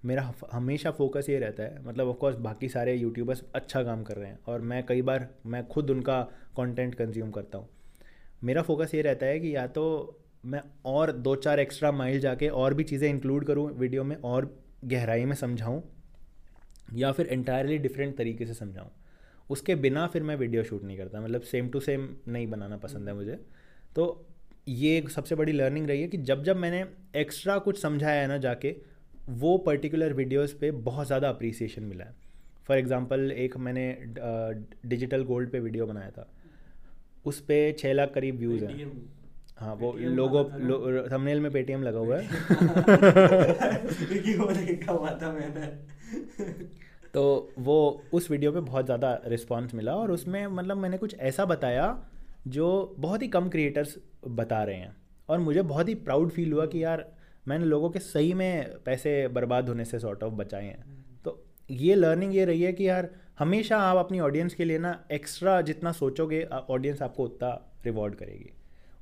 मेरा 0.05 0.34
हमेशा 0.51 0.91
फोकस 0.91 1.30
ये 1.30 1.39
रहता 1.39 1.63
है। 1.63 1.84
मतलब 1.86 2.07
ऑफकोर्स 2.07 2.36
बाकी 2.39 2.70
सारे 2.70 2.95
यूट्यूबर्स 2.95 3.43
अच्छा 3.55 3.84
काम 3.84 4.03
कर 4.03 4.17
रहे 4.17 4.30
हैं 4.30 4.39
और 4.47 4.61
मैं 4.61 4.84
कई 4.86 5.01
बार, 5.01 5.28
मैं 5.45 5.67
खुद 5.67 5.89
उनका 5.89 6.22
कंटेंट 6.57 6.95
कंज्यूम 6.95 7.32
करता 7.32 7.57
हूँ। 7.57 7.70
मेरा 8.43 8.61
फोकस 8.61 8.95
ये 8.95 9.01
रहता 9.01 9.26
है 9.26 9.39
कि 9.39 9.55
या 9.55 9.67
तो 9.70 9.86
मैं 10.45 10.61
और 10.86 11.11
दो 11.13 11.36
चार 11.38 11.59
एक्स्ट्रा 11.59 11.91
माइल 11.93 12.20
जाके 12.20 12.49
और 12.49 12.74
भी 12.74 12.84
चीज़ें 12.86 13.09
इंक्लूड 13.09 13.45
करूँ 13.45 13.70
वीडियो 13.72 14.03
में 14.03 14.15
और 14.17 14.53
गहराई 14.86 15.26
में 15.26 15.36
समझाऊँ 15.38 15.82
या 16.95 17.11
फिर 17.11 17.28
इंटायरली 17.28 17.78
डिफरेंट 17.78 18.17
तरीके 18.17 18.45
से 18.45 18.53
समझाऊँ। 18.55 18.89
उसके 19.49 19.75
बिना 19.75 20.05
फिर 20.07 20.23
मैं 20.23 20.35
वीडियो 20.35 20.63
शूट 20.63 20.83
नहीं 20.83 20.97
करता। 20.97 21.21
मतलब 21.21 21.41
सेम 21.41 21.69
टू 21.69 21.79
सेम 21.79 22.07
नहीं 22.27 22.47
बनाना 22.47 22.77
पसंद 22.77 23.07
है 23.07 23.13
मुझे। 23.15 23.39
तो 23.95 24.25
ये 24.67 25.03
सबसे 25.09 25.35
बड़ी 25.35 25.51
लर्निंग 25.51 25.87
रही 25.87 26.01
है 26.01 26.07
कि 26.07 26.17
जब 26.23 26.43
जब 26.43 26.57
मैंने 26.57 26.83
एक्स्ट्रा 27.15 27.57
कुछ 27.59 27.81
समझाया 27.81 28.21
है 28.21 28.27
ना 28.27 28.37
जाके 28.37 28.75
वो 29.39 29.57
पर्टिकुलर 29.57 30.13
वीडियोस 30.13 30.53
पे 30.53 30.71
बहुत 30.71 31.07
ज़्यादा 31.07 31.29
अप्रिसिएशन 31.29 31.83
मिला 31.83 32.05
है। 32.05 32.13
फॉर 32.67 32.77
एग्जांपल 32.77 33.31
एक 33.31 33.57
मैंने 33.57 33.85
डिजिटल 34.85 35.23
गोल्ड 35.23 35.49
पे 35.51 35.59
वीडियो 35.59 35.85
बनाया 35.85 36.09
था। 36.09 36.27
उस 37.25 37.39
पर 37.41 37.71
छः 37.79 37.93
लाख 37.93 38.11
करीब 38.13 38.37
व्यूज़ 38.39 38.63
हैं। 38.65 38.91
हाँ 39.57 39.73
वो 39.75 39.91
लोगो? 39.93 40.41
लो, 40.59 41.07
थंबनेल 41.11 41.39
में 41.39 41.51
पेटीएम 41.51 41.83
लगा 41.83 41.99
हुआ 41.99 42.17
है। 42.17 42.27
तो 47.14 47.53
वो 47.60 48.03
उस 48.14 48.32
वीडियो 48.32 48.51
पे 48.51 48.60
बहुत 48.60 48.86
ज़्यादा 48.86 49.20
रिस्पांस 49.28 49.74
मिला 49.74 49.95
और 49.95 50.12
उसमें 50.12 50.45
मतलब 50.47 50.78
मैंने 50.78 50.97
कुछ 50.97 51.16
ऐसा 51.16 51.45
बताया 51.45 51.97
जो 52.47 52.95
बहुत 52.99 53.22
ही 53.22 53.28
कम 53.28 53.49
क्रिएटर्स 53.49 53.97
बता 54.28 54.64
रहे 54.64 54.76
हैं। 54.76 54.95
और 55.30 55.39
मुझे 55.39 55.62
बहुत 55.62 55.89
ही 55.89 55.95
प्राउड 55.95 56.32
फील 56.32 56.53
हुआ 56.53 56.66
कि 56.66 56.84
यार, 56.84 57.05
मैंने 57.47 57.66
लोगों 57.66 57.89
के 57.89 57.99
सही 57.99 58.34
में 58.34 58.78
पैसे 58.86 59.28
बर्बाद 59.28 59.70
होने 59.70 59.86
से 59.86 59.99
सॉर्ट 59.99 60.24
ऑफ़ 60.24 60.34
बचाए 60.34 60.66
हैं। 60.66 61.03
तो 61.26 61.43
ये 61.70 61.95
लर्निंग 61.95 62.36
ये 62.36 62.45
रही 62.45 62.62
है 62.62 62.74
कि 62.74 62.88
यार, 62.89 63.10
हमेशा 63.39 63.78
आप 63.78 63.97
अपनी 63.97 64.20
ऑडियंस 64.20 64.53
के 64.53 64.66
लिए 64.66 64.78
ना 64.78 64.99
एक्स्ट्रा 65.12 65.60
जितना 65.62 65.91
सोचोगे 65.91 66.43
ऑडियंस 66.43 67.01
आपको 67.01 67.24
उतना 67.24 67.49
रिवॉर्ड 67.86 68.16
करेगी। 68.16 68.51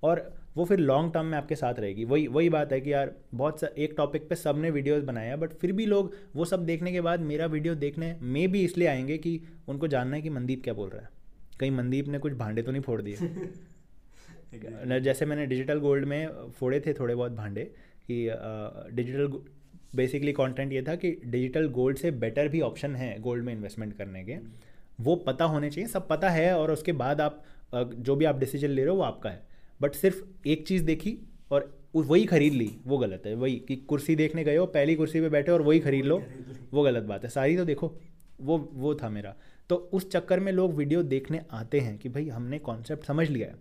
और 0.04 0.37
वो 0.58 0.66
फिर 0.66 0.80
लॉन्ग 0.80 1.14
टर्म 1.14 1.26
में 1.26 1.38
आपके 1.38 1.56
साथ 1.56 1.80
रहेगी। 1.80 2.06
वही 2.06 2.28
वही 2.28 2.50
बात 2.50 2.72
है 2.74 2.80
कि 2.82 2.94
यार 2.94 3.14
बहुत 3.34 3.60
सा 3.60 3.68
एक 3.78 3.94
टॉपिक 3.98 4.28
पे 4.30 4.36
सबने 4.36 4.70
वीडियोस 4.70 5.04
बनाए 5.04 5.28
हैं 5.28 5.40
बट 5.40 5.54
फिर 5.54 5.72
भी 5.72 5.86
लोग 5.86 6.14
वो 6.36 6.46
सब 6.46 6.66
देखने 6.66 6.92
के 6.92 7.02
बाद 7.02 7.20
मेरा 7.22 7.46
वीडियो 7.46 7.76
देखने 7.76 8.16
में 8.22 8.48
भी 8.52 8.64
इसलिए 8.64 8.88
आएँगे 8.88 9.18
कि 9.18 9.40
उनको 9.68 9.88
जानना 9.88 10.16
है 10.16 10.22
कि 10.22 10.30
मनदीप 10.30 10.64
क्या 10.64 10.74
बोल 10.74 10.90
रहा 10.90 11.02
है। 11.02 11.10
कहीं 11.60 11.72
मनदीप 11.72 12.08
ने 12.08 12.20
कुछ 12.20 12.34
भांडे 12.34 12.62
तो 12.62 12.72
नहीं 12.72 12.82
फोड़ 12.82 13.02
दिए? 13.02 13.18
जैसे 15.00 15.26
मैंने 15.26 15.46
डिजिटल 15.46 15.80
गोल्ड 15.80 16.06
में 16.06 16.50
फोड़े 16.50 16.80
थे 16.80 16.94
थोड़े 16.94 17.16
बहुत 17.16 17.32
भांडे 17.32 17.62
कि 18.10 18.16
डिजिटल 18.96 19.28
बेसिकली 19.96 20.32
कंटेंट 20.32 20.74
ये 20.74 20.82
था 20.82 20.96
कि 20.96 21.12
डिजिटल 21.26 21.68
गोल्ड 21.70 21.98
से 21.98 22.12
बेटर 22.14 22.48
भी 22.48 22.62
ऑप्शन 22.62 22.96
है 22.96 23.20
गोल्ड 23.20 23.46
में 23.46 23.54
इन्वेस्टमेंट 23.54 23.94
करने 23.94 24.24
के। 24.24 24.38
वो 25.00 25.16
पता 25.16 25.46
होने 25.46 25.70
चाहिए 25.70 25.88
सब 25.88 26.08
पता 26.08 26.30
है 26.30 26.52
और 26.58 26.72
उसके 26.72 26.92
बाद 26.94 27.22
आप 27.22 27.44
जो 27.76 28.16
भी 28.16 28.26
आप 28.26 28.40
डिसीज़न 28.40 28.70
ले 28.70 28.82
रहे 28.82 28.92
हो 28.92 28.96
वो 28.98 29.04
आपका 29.04 29.30
है। 29.30 29.57
बट 29.82 29.94
सिर्फ़ 29.94 30.24
एक 30.48 30.68
चीज़ 30.68 30.84
देखी 30.86 31.18
और 31.52 31.74
वही 31.96 32.26
खरीद 32.26 32.54
ली 32.54 32.70
वो 32.86 32.98
गलत 32.98 33.24
है। 33.26 33.34
वही 33.36 33.56
कि 33.68 33.76
कुर्सी 33.88 34.16
देखने 34.16 34.44
गए 34.44 34.56
हो 34.58 34.66
पहली 34.66 34.96
कुर्सी 34.96 35.22
पे 35.22 35.30
बैठे 35.30 35.52
और 35.52 35.62
वही 35.62 35.80
खरीद 35.80 36.06
लो 36.06 36.22
वो 36.74 36.84
गलत 36.84 37.04
बात 37.04 37.24
है। 37.24 37.30
सारी 37.30 37.58
तो 37.58 37.66
देखो 37.66 37.94
वो 38.42 38.58
वो 38.74 38.94
था 38.96 39.10
मेरा। 39.10 39.36
तो 39.70 39.76
उस 39.94 40.10
चक्कर 40.12 40.40
में 40.40 40.52
लोग 40.52 40.74
वीडियो 40.74 41.04
देखने 41.04 41.42
आते 41.52 41.80
हैं 41.80 41.98
कि 41.98 42.10
भाई 42.10 42.28
हमने 42.30 42.60
कॉन्सेप्ट 42.60 43.06
समझ 43.06 43.30
लिया 43.30 43.48
है। 43.48 43.56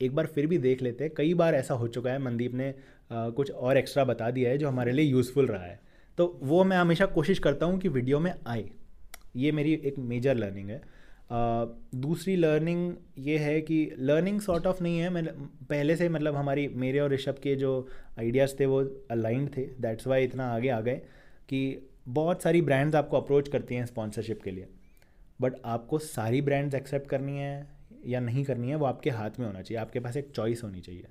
एक 0.00 0.14
बार 0.14 0.26
फिर 0.26 0.46
भी 0.46 0.58
देख 0.58 0.82
लेते 0.82 1.04
हैं। 1.04 1.12
कई 1.16 1.34
बार 1.34 1.54
ऐसा 1.54 1.74
हो 1.74 1.88
चुका 1.88 2.10
है 2.10 2.18
मनदीप 2.18 2.54
ने 2.54 2.68
अ, 2.68 2.74
कुछ 3.10 3.50
और 3.50 3.76
एक्स्ट्रा 3.76 4.04
बता 4.04 4.30
दिया 4.30 4.50
है 4.50 4.58
जो 4.58 4.68
हमारे 4.68 4.92
लिए 4.92 5.04
यूज़फुल 5.04 5.46
रहा 5.46 5.64
है। 5.64 5.80
तो 6.18 6.26
वो 6.42 6.62
मैं 6.64 6.76
हमेशा 6.76 7.06
कोशिश 7.06 7.38
करता 7.38 7.66
हूँ 7.66 7.78
कि 7.78 7.88
वीडियो 7.88 8.20
में 8.20 8.32
आए। 8.46 8.68
ये 9.36 9.52
मेरी 9.52 9.72
एक 9.74 9.98
मेजर 9.98 10.36
लर्निंग 10.36 10.70
है। 10.70 10.80
दूसरी 11.32 12.36
लर्निंग 12.36 12.94
ये 13.18 13.36
है 13.38 13.60
कि 13.60 13.90
लर्निंग 13.98 14.40
सॉर्ट 14.40 14.66
ऑफ़ 14.66 14.82
नहीं 14.82 14.98
है। 14.98 15.08
मैं 15.10 15.24
पहले 15.70 15.96
से 15.96 16.08
मतलब 16.08 16.36
हमारी 16.36 16.66
मेरे 16.68 16.98
और 16.98 17.10
ऋषभ 17.10 17.38
के 17.42 17.54
जो 17.56 17.88
आइडियाज़ 18.18 18.54
थे 18.60 18.66
वो 18.66 18.80
अलाइंड 19.10 19.48
थे। 19.56 19.64
दैट्स 19.80 20.06
वाई 20.06 20.24
इतना 20.24 20.46
आगे 20.46 20.68
आ 20.68 20.80
गए 20.80 20.96
कि 21.48 21.88
बहुत 22.08 22.42
सारी 22.42 22.62
ब्रांड्स 22.62 22.94
आपको 22.94 23.16
अप्रोच 23.16 23.48
करती 23.48 23.74
हैं 23.74 23.86
स्पॉन्सरशिप 23.86 24.42
के 24.42 24.50
लिए। 24.50 24.66
बट 25.40 25.54
आपको 25.64 25.98
सारी 25.98 26.40
ब्रांड्स 26.42 26.74
एक्सेप्ट 26.74 27.08
करनी 27.08 27.38
है 27.38 27.66
या 28.06 28.20
नहीं 28.20 28.44
करनी 28.44 28.68
है 28.68 28.76
वो 28.76 28.86
आपके 28.86 29.10
हाथ 29.10 29.38
में 29.38 29.46
होना 29.46 29.62
चाहिए। 29.62 29.80
आपके 29.80 30.00
पास 30.00 30.16
एक 30.16 30.30
चॉइस 30.30 30.62
होनी 30.64 30.80
चाहिए। 30.80 31.06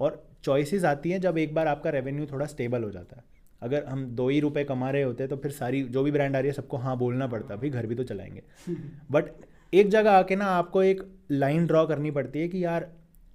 और 0.00 0.24
चॉइसेस 0.44 0.84
आती 0.84 1.10
हैं 1.10 1.20
जब 1.20 1.38
एक 1.38 1.54
बार 1.54 1.68
आपका 1.68 1.90
रेवेन्यू 1.90 2.26
थोड़ा 2.26 2.46
स्टेबल 2.46 2.82
हो 2.82 2.90
जाता 2.90 3.16
है। 3.16 3.24
अगर 3.62 3.84
हम 3.84 4.04
दो 4.06 4.28
ही 4.28 4.40
रुपए 4.40 4.64
कमा 4.64 4.90
रहे 4.90 5.02
होते 5.02 5.26
तो 5.26 5.36
फिर 5.36 5.50
सारी 5.50 5.82
जो 5.82 6.02
भी 6.02 6.10
ब्रांड 6.10 6.36
आ 6.36 6.38
रही 6.38 6.48
है 6.48 6.52
सबको 6.54 6.76
हाँ 6.76 6.96
बोलना 6.98 7.26
पड़ता 7.26 7.56
भाई 7.56 7.70
घर 7.70 7.86
भी 7.86 7.94
तो 7.94 8.04
चलाएँगे। 8.04 8.42
बट 9.10 9.24
एक 9.72 9.88
जगह 9.88 10.10
आके 10.10 10.36
ना 10.36 10.44
आपको 10.46 10.82
एक 10.82 11.02
लाइन 11.30 11.66
ड्रॉ 11.66 11.84
करनी 11.86 12.10
पड़ती 12.10 12.40
है 12.40 12.48
कि 12.48 12.64
यार 12.64 12.88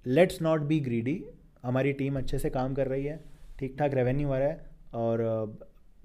लेट्स 0.06 0.40
नॉट 0.42 0.60
बी 0.60 0.78
ग्रीडी 0.80 1.22
हमारी 1.64 1.92
टीम 1.92 2.16
अच्छे 2.18 2.38
से 2.38 2.50
काम 2.50 2.74
कर 2.74 2.86
रही 2.86 3.04
है 3.04 3.18
ठीक 3.58 3.76
ठाक 3.78 3.94
रेवेन्यू 3.94 4.30
आ 4.30 4.38
रहा 4.38 4.48
है, 4.48 4.66
और 4.94 5.58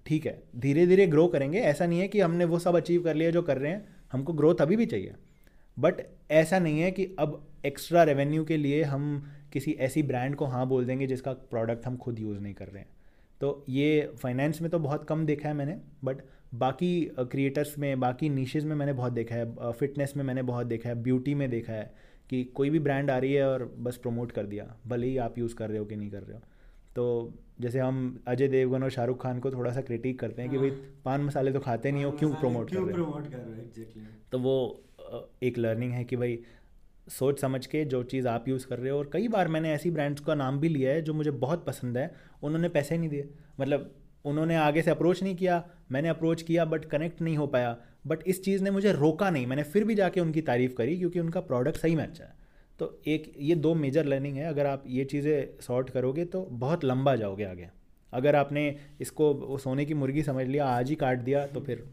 ठीक 0.05 0.25
है 0.25 0.41
धीरे 0.57 0.85
धीरे 0.87 1.07
ग्रो 1.07 1.27
करेंगे। 1.27 1.59
ऐसा 1.59 1.85
नहीं 1.85 1.99
है 1.99 2.07
कि 2.07 2.19
हमने 2.19 2.45
वो 2.45 2.59
सब 2.59 2.75
अचीव 2.75 3.03
कर 3.03 3.15
लिया 3.15 3.31
जो 3.31 3.41
कर 3.41 3.57
रहे 3.57 3.71
हैं, 3.71 3.85
हमको 4.11 4.33
ग्रोथ 4.33 4.61
अभी 4.61 4.75
भी 4.75 4.85
चाहिए। 4.85 5.13
बट 5.77 6.01
ऐसा 6.31 6.59
नहीं 6.59 6.79
है 6.81 6.91
कि 6.91 7.05
अब 7.19 7.41
एक्स्ट्रा 7.65 8.03
रेवेन्यू 8.03 8.43
के 8.45 8.57
लिए 8.57 8.83
हम 8.83 9.31
किसी 9.53 9.71
ऐसी 9.81 10.03
ब्रांड 10.03 10.35
को 10.35 10.45
हाँ 10.45 10.67
बोल 10.67 10.85
देंगे 10.85 11.07
जिसका 11.07 11.33
प्रोडक्ट 11.33 11.87
हम 11.87 11.97
खुद 11.97 12.19
यूज़ 12.19 12.39
नहीं 12.39 12.53
कर 12.53 12.67
रहे 12.67 12.79
हैं। 12.79 12.89
तो 13.41 13.65
ये 13.69 14.11
फाइनेंस 14.17 14.61
में 14.61 14.69
तो 14.71 14.79
बहुत 14.79 15.05
कम 15.09 15.25
देखा 15.25 15.49
है 15.49 15.55
मैंने 15.55 15.77
बट 16.03 16.21
बाकी 16.53 17.11
क्रिएटर्स 17.19 17.77
में 17.77 17.99
बाकी 17.99 18.29
नीशेज़ 18.29 18.65
में 18.65 18.75
मैंने 18.75 18.93
बहुत 18.93 19.13
देखा 19.13 19.35
है 19.35 19.71
फिटनेस 19.71 20.13
में 20.17 20.23
मैंने 20.23 20.41
बहुत 20.41 20.67
देखा 20.67 20.89
है 20.89 20.95
ब्यूटी 20.95 21.35
में 21.35 21.49
देखा 21.49 21.73
है 21.73 21.93
कि 22.29 22.43
कोई 22.43 22.69
भी 22.69 22.79
ब्रांड 22.79 23.11
आ 23.11 23.17
रही 23.17 23.33
है 23.33 23.47
और 23.49 23.75
बस 23.79 23.97
प्रमोट 23.97 24.31
कर 24.31 24.45
दिया 24.45 24.75
भले 24.87 25.07
ही 25.07 25.17
आप 25.17 25.37
यूज़ 25.37 25.55
कर 25.55 25.69
रहे 25.69 25.77
हो 25.77 25.85
कि 25.85 25.95
नहीं 25.95 26.09
कर 26.09 26.23
रहे 26.23 26.33
हो। 26.33 26.41
तो 26.95 27.33
जैसे 27.61 27.79
हम 27.79 28.23
अजय 28.27 28.47
देवगन 28.47 28.83
और 28.83 28.89
शाहरुख 28.89 29.21
खान 29.23 29.39
को 29.39 29.51
थोड़ा 29.51 29.71
सा 29.71 29.81
क्रिटिक 29.81 30.19
करते 30.19 30.41
हैं 30.41 30.51
कि 30.51 30.57
भाई 30.57 30.69
पान 31.05 31.21
मसाले 31.21 31.51
तो 31.51 31.59
खाते 31.59 31.91
नहीं 31.91 32.05
हो 32.05 32.11
क्यों 32.11 32.33
प्रमोट 32.33 32.69
कर 32.69 32.75
रहे 32.75 32.99
हो? 32.99 33.11
कर 33.13 33.37
रहे 33.37 33.61
हो? 33.61 33.69
तो 34.31 34.39
वो 34.39 34.83
एक 35.43 35.57
लर्निंग 35.57 35.91
है 35.91 36.03
कि 36.03 36.15
भाई 36.15 36.39
सोच 37.09 37.39
समझ 37.41 37.65
के 37.65 37.85
जो 37.85 38.03
चीज़ 38.03 38.27
आप 38.27 38.47
यूज़ 38.47 38.67
कर 38.67 38.79
रहे 38.79 38.91
हो 38.91 38.97
और 38.97 39.09
कई 39.13 39.27
बार 39.27 39.47
मैंने 39.47 39.71
ऐसी 39.73 39.91
ब्रांड्स 39.91 40.21
का 40.21 40.35
नाम 40.35 40.59
भी 40.59 40.69
लिया 40.69 40.91
है 40.91 41.01
जो 41.01 41.13
मुझे 41.13 41.31
बहुत 41.31 41.65
पसंद 41.65 41.97
है 41.97 42.15
उन्होंने 42.43 42.69
पैसे 42.69 42.97
नहीं 42.97 43.09
दिए। 43.09 43.29
मतलब 43.59 43.91
उन्होंने 44.29 44.55
आगे 44.55 44.81
से 44.81 44.91
अप्रोच 44.91 45.23
नहीं 45.23 45.35
किया, 45.35 45.63
मैंने 45.91 46.09
अप्रोच 46.09 46.41
किया 46.41 46.65
बट 46.65 46.85
कनेक्ट 46.85 47.21
नहीं 47.21 47.37
हो 47.37 47.47
पाया। 47.47 47.77
बट 48.07 48.23
इस 48.27 48.43
चीज़ 48.43 48.63
ने 48.63 48.71
मुझे 48.71 48.91
रोका 48.91 49.29
नहीं, 49.29 49.47
मैंने 49.47 49.63
फिर 49.63 49.83
भी 49.83 49.95
जाके 49.95 50.21
उनकी 50.21 50.41
तारीफ़ 50.41 50.73
करी 50.73 50.97
क्योंकि 50.97 51.19
उनका 51.19 51.39
प्रोडक्ट 51.41 51.77
सही 51.77 51.95
में 51.95 52.03
अच्छा 52.03 52.23
है। 52.23 52.33
तो 52.79 53.01
एक, 53.07 53.31
ये 53.39 53.55
दो 53.55 53.73
मेजर 53.75 54.05
लर्निंग 54.05 54.37
है। 54.37 54.45
अगर 54.45 54.65
आप 54.65 54.83
ये 54.87 55.03
चीज़ें 55.05 55.61
सॉर्ट 55.61 55.89
करोगे 55.89 56.25
तो 56.25 56.41
बहुत 56.51 56.85
लंबा 56.85 57.15
जाओगे 57.15 57.43
आगे। 57.43 57.69
अगर 58.13 58.35
आपने 58.35 58.75
इसको 59.01 59.33
वो 59.33 59.57
सोने 59.57 59.85
की 59.85 59.93
मुर्गी 59.93 60.23
समझ 60.23 60.45
लिया, 60.47 60.65
आज 60.65 60.89
ही 60.89 60.95
काट 60.95 61.19
दिया 61.19 61.45
तो 61.47 61.59
फिर 61.59 61.83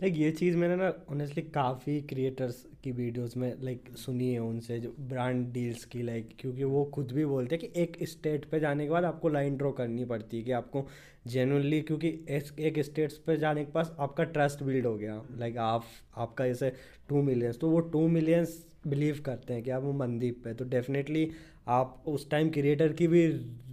लाइक 0.00 0.16
ये 0.16 0.30
चीज़ 0.30 0.56
मैंने 0.56 0.74
ना 0.76 0.92
ऑनेस्टली 1.10 1.42
काफ़ी 1.44 2.00
क्रिएटर्स 2.00 2.56
की 2.84 2.90
वीडियोस 2.92 3.36
में 3.36 3.54
लाइक 3.62 3.88
सुनी 3.96 4.28
है 4.32 4.38
उनसे, 4.38 4.78
जो 4.78 4.94
ब्रांड 5.00 5.46
डील्स 5.52 5.84
की 5.84 6.02
लाइक 6.02 6.28
क्योंकि 6.38 6.64
वो 6.64 6.84
खुद 6.84 7.12
भी 7.12 7.24
बोलते 7.24 7.56
हैं 7.56 7.64
कि 7.64 7.80
एक 7.82 7.96
स्टेट 8.02 8.44
पे 8.44 8.60
जाने 8.60 8.84
के 8.84 8.90
बाद 8.90 9.04
आपको 9.04 9.28
लाइन 9.28 9.56
ड्रॉ 9.56 9.72
करनी 9.72 10.04
पड़ती 10.04 10.36
है 10.36 10.42
कि 10.42 10.52
आपको 10.52 10.86
जेनुअनली 11.26 11.80
क्योंकि 11.80 12.08
एक 12.28 12.78
स्टेट्स 12.78 13.18
पे 13.18 13.36
जाने 13.36 13.64
के 13.64 13.72
पास 13.72 13.94
आपका 13.98 14.24
ट्रस्ट 14.24 14.62
बिल्ड 14.62 14.86
हो 14.86 14.96
गया। 14.96 15.22
लाइक 15.38 15.58
आप, 15.58 15.84
आपका 16.16 16.46
जैसे 16.46 16.72
टू 17.08 17.22
मिलियंस 17.22 17.58
तो 17.58 17.70
वो 17.70 17.80
टू 17.80 18.06
मिलियंस 18.08 18.64
बिलीव 18.86 19.22
करते 19.26 19.54
हैं 19.54 19.62
कि 19.62 19.70
आप 19.70 19.82
वो 19.82 19.92
मंदीप 19.92 20.40
पे 20.44 20.54
तो 20.54 20.64
डेफिनेटली 20.64 21.30
आप 21.68 22.02
उस 22.06 22.30
टाइम 22.30 22.50
क्रिएटर 22.50 22.92
की 22.92 23.08
भी 23.08 23.26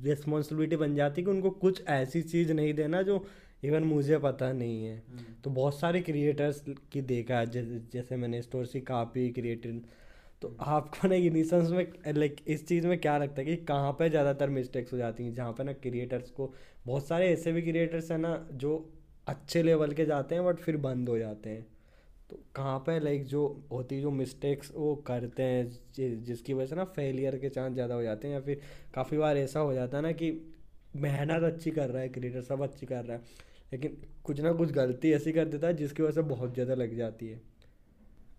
रिस्पॉन्सिबिलिटी 0.04 0.76
बन 0.76 0.96
जाती 0.96 1.22
है 1.22 1.26
कि 1.26 1.32
उनको 1.32 1.50
कुछ 1.50 1.84
ऐसी 1.88 2.22
चीज़ 2.22 2.54
नहीं 2.54 2.74
देना 2.74 3.02
जो 3.02 3.26
इवन 3.66 3.84
मुझे 3.84 4.18
पता 4.20 4.52
नहीं 4.54 4.84
है। 4.86 5.02
तो 5.44 5.50
बहुत 5.52 5.80
सारे 5.80 6.02
क्रिएटर्स 6.02 6.64
की 6.92 7.02
देखा 7.04 7.40
है 7.40 7.50
जैसे 7.52 7.80
जैसे 7.94 8.16
मैंने 8.16 8.42
स्टोर 8.42 8.66
से 8.66 8.82
काफ़ी 8.84 9.30
क्रिएटेड 9.32 9.82
तो 10.42 10.56
आपको 10.62 11.08
ना 11.08 11.16
इनिशंस 11.16 11.70
में 11.72 11.86
लाइक 12.10 12.36
इस 12.48 12.68
चीज़ 12.68 12.88
में 12.88 12.98
क्या 13.00 13.18
लगता 13.18 13.42
है 13.42 13.46
कि 13.46 13.56
कहाँ 13.66 13.92
पे 14.00 14.10
ज़्यादातर 14.10 14.50
मिस्टेक्स 14.50 14.94
हो 14.94 14.98
जाती 14.98 15.24
हैं? 15.24 15.34
जहाँ 15.34 15.52
पे 15.54 15.64
ना 15.64 15.74
क्रिएटर्स 15.76 16.30
को 16.32 16.54
बहुत 16.86 17.08
सारे 17.08 17.32
ऐसे 17.34 17.52
भी 17.52 17.62
क्रिएटर्स 17.62 18.12
हैं 18.12 18.18
ना 18.18 18.36
जो 18.54 18.74
अच्छे 19.28 19.64
लेवल 19.64 19.92
के 19.94 20.06
जाते 20.06 20.36
हैं 20.36 20.46
बट 20.46 20.60
फिर 20.60 20.78
बंद 20.78 21.10
हो 21.10 21.18
जाते 21.18 21.50
हैं। 21.50 21.66
तो 22.30 22.40
कहाँ 22.56 22.78
पे 22.80 23.00
लाइक 23.00 23.26
जो 23.26 23.42
होती 23.72 23.96
है 23.96 24.02
जो 24.02 24.12
मिस्टेक्स 24.12 24.72
वो 24.76 24.96
करते 25.08 25.44
हैं 25.44 25.66
जि, 25.96 26.10
जिसकी 26.18 26.54
वजह 26.54 26.66
से 26.66 26.76
ना 26.76 26.84
फेलियर 26.96 27.38
के 27.38 27.50
चांस 27.50 27.74
ज़्यादा 27.74 27.96
हो 27.96 28.04
जाते 28.04 28.28
हैं 28.28 28.34
या 28.36 28.42
फिर 28.42 28.62
काफ़ी 28.94 29.18
बार 29.18 29.38
ऐसा 29.38 29.60
हो 29.60 29.74
जाता 29.74 29.98
है 29.98 30.04
ना 30.04 30.12
कि 30.12 30.32
मेहनत 30.98 31.44
अच्छी 31.44 31.72
कर 31.72 31.90
रहा 31.90 32.02
है 32.02 32.10
क्रिएटर 32.10 32.42
सब 32.42 32.62
अच्छी 32.64 32.86
कर 32.86 33.04
रहा 33.06 33.18
है। 33.18 33.24
लेकिन 33.72 33.98
कुछ 34.24 34.40
ना 34.42 34.52
कुछ 34.54 34.72
गलती 34.72 35.12
ऐसी 35.14 35.32
कर 35.32 35.46
देता 35.46 35.68
है 35.68 35.74
जिसकी 35.74 36.04
वजह 36.04 36.12
से 36.12 36.22
बहुत 36.28 36.54
ज़्यादा 36.54 36.76
लग 36.76 36.96
जाती 36.98 37.28
है। 37.28 37.40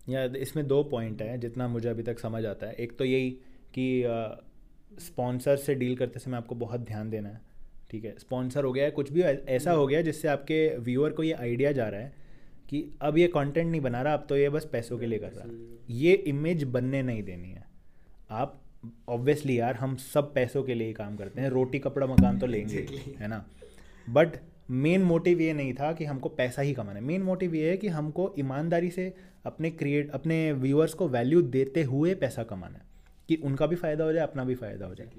या 0.09 0.23
इसमें 0.37 0.67
दो 0.67 0.83
पॉइंट 0.85 1.21
हैं 1.21 1.39
जितना 1.39 1.67
मुझे 1.67 1.89
अभी 1.89 2.03
तक 2.03 2.19
समझ 2.19 2.45
आता 2.45 2.67
है। 2.67 2.73
एक 2.73 2.97
तो 2.97 3.05
यही 3.05 3.29
कि 3.73 4.03
स्पॉन्सर 5.01 5.55
से 5.57 5.75
डील 5.75 5.95
करते 5.95 6.19
समय 6.19 6.37
आपको 6.37 6.55
बहुत 6.55 6.81
ध्यान 6.81 7.09
देना 7.09 7.29
है 7.29 7.41
ठीक 7.91 8.05
है? 8.05 8.15
स्पॉन्सर 8.19 8.63
हो 8.63 8.71
गया 8.71 8.85
है 8.85 8.91
कुछ 8.91 9.11
भी 9.11 9.21
ऐसा 9.21 9.71
हो 9.71 9.87
गया 9.87 10.01
जिससे 10.01 10.27
आपके 10.27 10.77
व्यूअर 10.77 11.11
को 11.11 11.23
ये 11.23 11.33
आइडिया 11.33 11.71
जा 11.71 11.87
रहा 11.89 12.01
है 12.01 12.13
कि 12.69 12.83
अब 13.01 13.17
ये 13.17 13.27
कंटेंट 13.27 13.69
नहीं 13.71 13.81
बना 13.81 14.01
रहा 14.01 14.13
अब 14.13 14.25
तो 14.29 14.37
ये 14.37 14.49
बस 14.49 14.65
पैसों 14.71 14.97
के 14.99 15.05
लिए 15.05 15.19
कर 15.19 15.31
रहा। 15.31 15.45
है 15.45 15.95
ये 15.95 16.13
इमेज 16.27 16.63
बनने 16.65 17.01
नहीं 17.01 17.23
देनी 17.23 17.49
है। 17.49 17.65
आप 18.31 18.59
ऑब्वियसली 19.09 19.59
यार 19.59 19.75
हम 19.75 19.95
सब 19.97 20.33
पैसों 20.33 20.63
के 20.63 20.73
लिए 20.73 20.87
ही 20.87 20.93
काम 20.93 21.15
करते 21.17 21.41
हैं 21.41 21.49
रोटी 21.49 21.79
कपड़ा 21.79 22.07
मकान 22.07 22.39
तो 22.39 22.47
लेंगे 22.47 22.85
है 23.19 23.27
ना? 23.27 23.45
बट 24.07 24.37
मेन 24.71 25.01
मोटिव 25.01 25.41
ये 25.41 25.53
नहीं 25.53 25.73
था 25.73 25.93
कि 25.93 26.05
हमको 26.05 26.29
पैसा 26.29 26.61
ही 26.61 26.73
कमाना 26.73 26.99
है। 26.99 27.05
मेन 27.05 27.21
मोटिव 27.21 27.55
ये 27.55 27.69
है 27.69 27.77
कि 27.77 27.87
हमको 27.87 28.35
ईमानदारी 28.39 28.91
से 28.91 29.13
अपने 29.45 29.71
क्रिएट 29.71 30.11
अपने 30.11 30.53
व्यूअर्स 30.53 30.93
को 30.93 31.07
वैल्यू 31.07 31.41
देते 31.41 31.83
हुए 31.83 32.15
पैसा 32.15 32.43
कमाना 32.43 32.77
है। 32.77 32.85
कि 33.29 33.35
उनका 33.35 33.67
भी 33.67 33.75
फ़ायदा 33.75 34.03
हो 34.03 34.13
जाए, 34.13 34.23
अपना 34.23 34.43
भी 34.43 34.55
फ़ायदा 34.55 34.85
हो 34.85 34.95
जाए। 34.95 35.09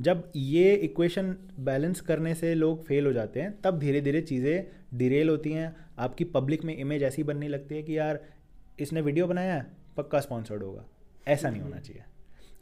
जब 0.00 0.32
ये 0.36 0.74
इक्वेशन 0.74 1.36
बैलेंस 1.60 2.00
करने 2.00 2.34
से 2.34 2.54
लोग 2.54 2.84
फेल 2.84 3.06
हो 3.06 3.12
जाते 3.12 3.40
हैं, 3.40 3.60
तब 3.64 3.78
धीरे 3.78 4.00
धीरे 4.00 4.20
चीज़ें 4.20 4.66
डिरेल 4.94 5.28
होती 5.28 5.52
हैं। 5.52 5.76
आपकी 5.98 6.24
पब्लिक 6.24 6.64
में 6.64 6.76
इमेज 6.76 7.02
ऐसी 7.02 7.22
बनने 7.22 7.48
लगती 7.48 7.74
है 7.74 7.82
कि 7.82 7.98
यार, 7.98 8.24
इसने 8.80 9.00
वीडियो 9.00 9.26
बनाया 9.26 9.54
है 9.54 9.66
पक्का 9.96 10.20
स्पॉन्सर्ड 10.20 10.62
होगा। 10.62 10.84
ऐसा 11.28 11.50
नहीं 11.50 11.62
होना 11.62 11.78
चाहिए। 11.78 12.02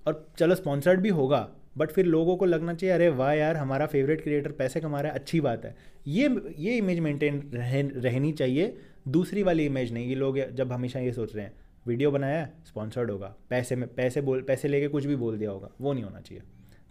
और 0.06 0.32
चलो 0.38 0.54
स्पॉन्सर्ड 0.54 1.00
भी 1.00 1.08
होगा 1.08 1.50
बट 1.76 1.90
फिर 1.90 2.06
लोगों 2.06 2.36
को 2.36 2.44
लगना 2.46 2.74
चाहिए 2.74 2.94
अरे 2.94 3.08
वाह 3.10 3.32
यार 3.32 3.56
हमारा 3.56 3.86
फेवरेट 3.86 4.22
क्रिएटर 4.22 4.52
पैसे 4.52 4.80
कमा 4.80 5.00
रहा 5.00 5.12
है 5.12 5.18
अच्छी 5.18 5.40
बात 5.40 5.64
है। 5.64 5.74
ये 6.06 6.28
ये 6.58 6.76
इमेज 6.78 6.98
मेंटेन 7.00 7.40
रह, 7.54 7.80
रहनी 7.96 8.32
चाहिए। 8.32 8.76
दूसरी 9.08 9.42
वाली 9.42 9.66
इमेज 9.66 9.92
नहीं 9.92 10.08
ये 10.08 10.14
लोग 10.14 10.38
जब 10.52 10.72
हमेशा 10.72 11.00
ये 11.00 11.12
सोच 11.12 11.34
रहे 11.36 11.44
हैं 11.44 11.52
वीडियो 11.86 12.10
बनाया 12.10 12.48
स्पॉन्सर्ड 12.66 13.10
होगा। 13.10 13.34
पैसे 13.50 13.76
में 13.76 13.88
पैसे 13.94 14.20
बोल 14.20 14.42
पैसे 14.42 14.68
लेके 14.68 14.88
कुछ 14.88 15.06
भी 15.06 15.16
बोल 15.16 15.38
दिया 15.38 15.50
होगा। 15.50 15.70
वो 15.80 15.92
नहीं 15.92 16.04
होना 16.04 16.20
चाहिए। 16.20 16.42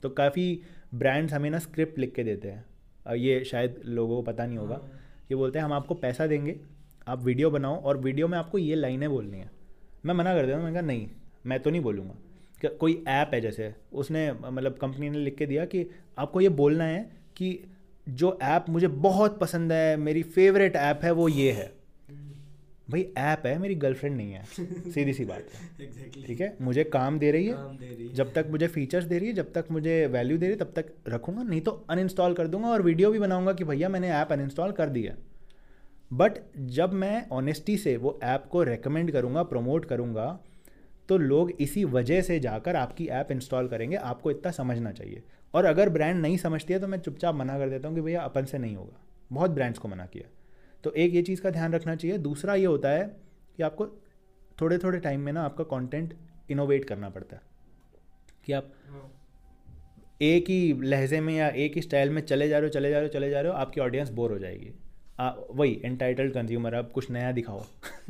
तो 0.03 0.09
काफ़ी 0.11 0.61
ब्रांड्स 0.95 1.33
हमें 1.33 1.49
ना 1.49 1.59
स्क्रिप्ट 1.59 1.99
लिख 1.99 2.13
के 2.15 2.23
देते 2.23 2.47
हैं। 2.47 3.15
ये 3.15 3.43
शायद 3.45 3.81
लोगों 3.85 4.15
को 4.15 4.21
पता 4.23 4.45
नहीं 4.45 4.57
होगा। 4.57 4.81
ये 5.31 5.35
बोलते 5.35 5.59
हैं 5.59 5.65
हम 5.65 5.73
आपको 5.73 5.95
पैसा 5.95 6.27
देंगे 6.27 6.59
आप 7.07 7.23
वीडियो 7.23 7.49
बनाओ 7.51 7.81
और 7.81 7.97
वीडियो 7.97 8.27
में 8.27 8.37
आपको 8.37 8.57
ये 8.57 8.75
लाइनें 8.75 9.09
बोलनी 9.09 9.37
है। 9.37 9.49
मैं 10.05 10.13
मना 10.13 10.33
कर 10.35 10.45
देता 10.45 10.57
हूँ 10.57 10.63
मैंने 10.63 10.75
कहा 10.75 10.87
नहीं 10.87 11.07
मैं 11.45 11.59
तो 11.59 11.69
नहीं 11.69 11.81
बोलूँगा। 11.81 12.15
कोई 12.67 13.03
ऐप 13.07 13.31
है 13.33 13.41
जैसे 13.41 13.75
उसने 13.93 14.31
मतलब 14.31 14.73
कंपनी 14.73 15.09
ने 15.09 15.17
लिख 15.17 15.35
के 15.35 15.45
दिया 15.45 15.65
कि 15.65 15.87
आपको 16.17 16.41
ये 16.41 16.49
बोलना 16.49 16.83
है 16.83 17.11
कि 17.35 17.59
जो 18.09 18.39
ऐप 18.41 18.65
मुझे 18.69 18.87
बहुत 18.87 19.39
पसंद 19.39 19.71
है 19.71 19.97
मेरी 19.97 20.23
फेवरेट 20.23 20.75
ऐप 20.75 20.99
है 21.03 21.11
वो 21.11 21.29
ये 21.29 21.51
है। 21.51 21.73
भाई 22.89 23.13
ऐप 23.17 23.45
है 23.45 23.59
मेरी 23.59 23.75
गर्लफ्रेंड 23.75 24.17
नहीं 24.17 24.31
है। 24.31 24.43
सीधी 24.91 25.13
सी 25.13 25.25
बात 25.25 25.45
है। 25.53 25.87
ठीक 26.27 26.41
है? 26.41 26.57
मुझे 26.61 26.83
काम 26.83 27.19
दे 27.19 27.31
रही 27.31 27.47
है। 27.47 27.53
काम 27.53 27.77
दे 27.77 27.95
रही 27.95 28.07
है। 28.07 28.13
जब 28.13 28.33
तक 28.33 28.47
मुझे 28.49 28.67
फीचर्स 28.67 29.05
दे 29.05 29.19
रही 29.19 29.27
है 29.27 29.33
जब 29.33 29.53
तक 29.53 29.65
मुझे 29.71 30.07
वैल्यू 30.07 30.37
दे 30.37 30.45
रही 30.45 30.55
है 30.59 30.59
तब 30.59 30.73
तक 30.75 30.85
रखूँगा 31.07 31.43
नहीं 31.43 31.61
तो 31.61 31.85
अनइंस्टॉल 31.89 32.33
कर 32.33 32.47
दूँगा 32.47 32.67
और 32.67 32.81
वीडियो 32.81 33.11
भी 33.11 33.19
बनाऊँगा 33.19 33.53
कि 33.53 33.63
भैया 33.63 33.89
मैंने 33.89 34.09
ऐप 34.09 34.27
अनइंस्टॉल 34.31 34.71
कर 34.71 34.89
दिया 34.89 35.15
बट 36.13 36.33
जब 36.57 36.93
मैं 36.93 37.29
ऑनेस्टी 37.29 37.77
से 37.77 37.97
वो 37.97 38.19
ऐप 38.23 38.45
को 38.51 38.63
रेकमेंड 38.63 39.11
करूँगा 39.11 39.43
प्रमोट 39.43 39.85
करूँगा 39.85 40.39
तो 41.09 41.17
लोग 41.17 41.51
इसी 41.51 41.83
वजह 41.85 42.21
से 42.21 42.39
जाकर 42.39 42.75
आपकी 42.75 43.07
ऐप 43.07 43.31
इंस्टॉल 43.31 43.67
करेंगे। 43.67 43.95
आपको 43.95 44.31
इतना 44.31 44.51
समझना 44.51 44.91
चाहिए। 44.91 45.23
और 45.53 45.65
अगर 45.65 45.89
ब्रांड 45.89 46.21
नहीं 46.21 46.37
समझती 46.37 46.73
है 46.73 46.79
तो 46.79 46.87
मैं 46.87 46.99
चुपचाप 46.99 47.35
मना 47.35 47.57
कर 47.59 47.69
देता 47.69 47.87
हूँ 47.87 47.95
कि 47.95 48.01
भैया 48.01 48.21
अपन 48.21 48.45
से 48.45 48.57
नहीं 48.57 48.75
होगा। 48.75 48.99
बहुत 49.31 49.51
ब्रांड्स 49.51 49.79
को 49.79 49.87
मना 49.87 50.05
किया। 50.05 50.29
तो 50.83 50.91
एक 50.91 51.13
ये 51.13 51.21
चीज़ 51.21 51.41
का 51.41 51.49
ध्यान 51.49 51.73
रखना 51.73 51.95
चाहिए। 51.95 52.17
दूसरा 52.17 52.55
ये 52.55 52.65
होता 52.65 52.89
है 52.89 53.03
कि 53.57 53.63
आपको 53.63 53.87
थोड़े 54.61 54.77
थोड़े 54.77 54.99
टाइम 54.99 55.21
में 55.21 55.33
ना 55.33 55.43
आपका 55.43 55.63
कंटेंट 55.63 56.13
इनोवेट 56.49 56.85
करना 56.85 57.09
पड़ता 57.09 57.35
है। 57.35 57.41
कि 58.45 58.53
आप 58.53 58.73
एक 60.21 60.49
ही 60.49 60.73
लहजे 60.83 61.19
में 61.21 61.33
या 61.35 61.47
एक 61.47 61.75
ही 61.75 61.81
स्टाइल 61.81 62.09
में 62.09 62.21
चले 62.21 62.47
जा 62.49 62.57
रहे 62.59 62.67
हो 62.67 62.73
चले 62.73 62.89
जा 62.89 62.97
रहे 62.97 63.07
हो 63.07 63.13
चले 63.13 63.29
जा 63.29 63.41
रहे 63.41 63.51
हो 63.51 63.57
आपकी 63.57 63.81
ऑडियंस 63.81 64.09
बोर 64.09 64.31
हो 64.31 64.39
जाएगी। 64.39 64.71
आ, 65.19 65.31
वही 65.51 65.81
एंटाइटल्ड 65.85 66.33
कंज्यूमर 66.33 66.73
अब 66.73 66.91
कुछ 66.91 67.09
नया 67.11 67.31
दिखाओ। 67.31 67.63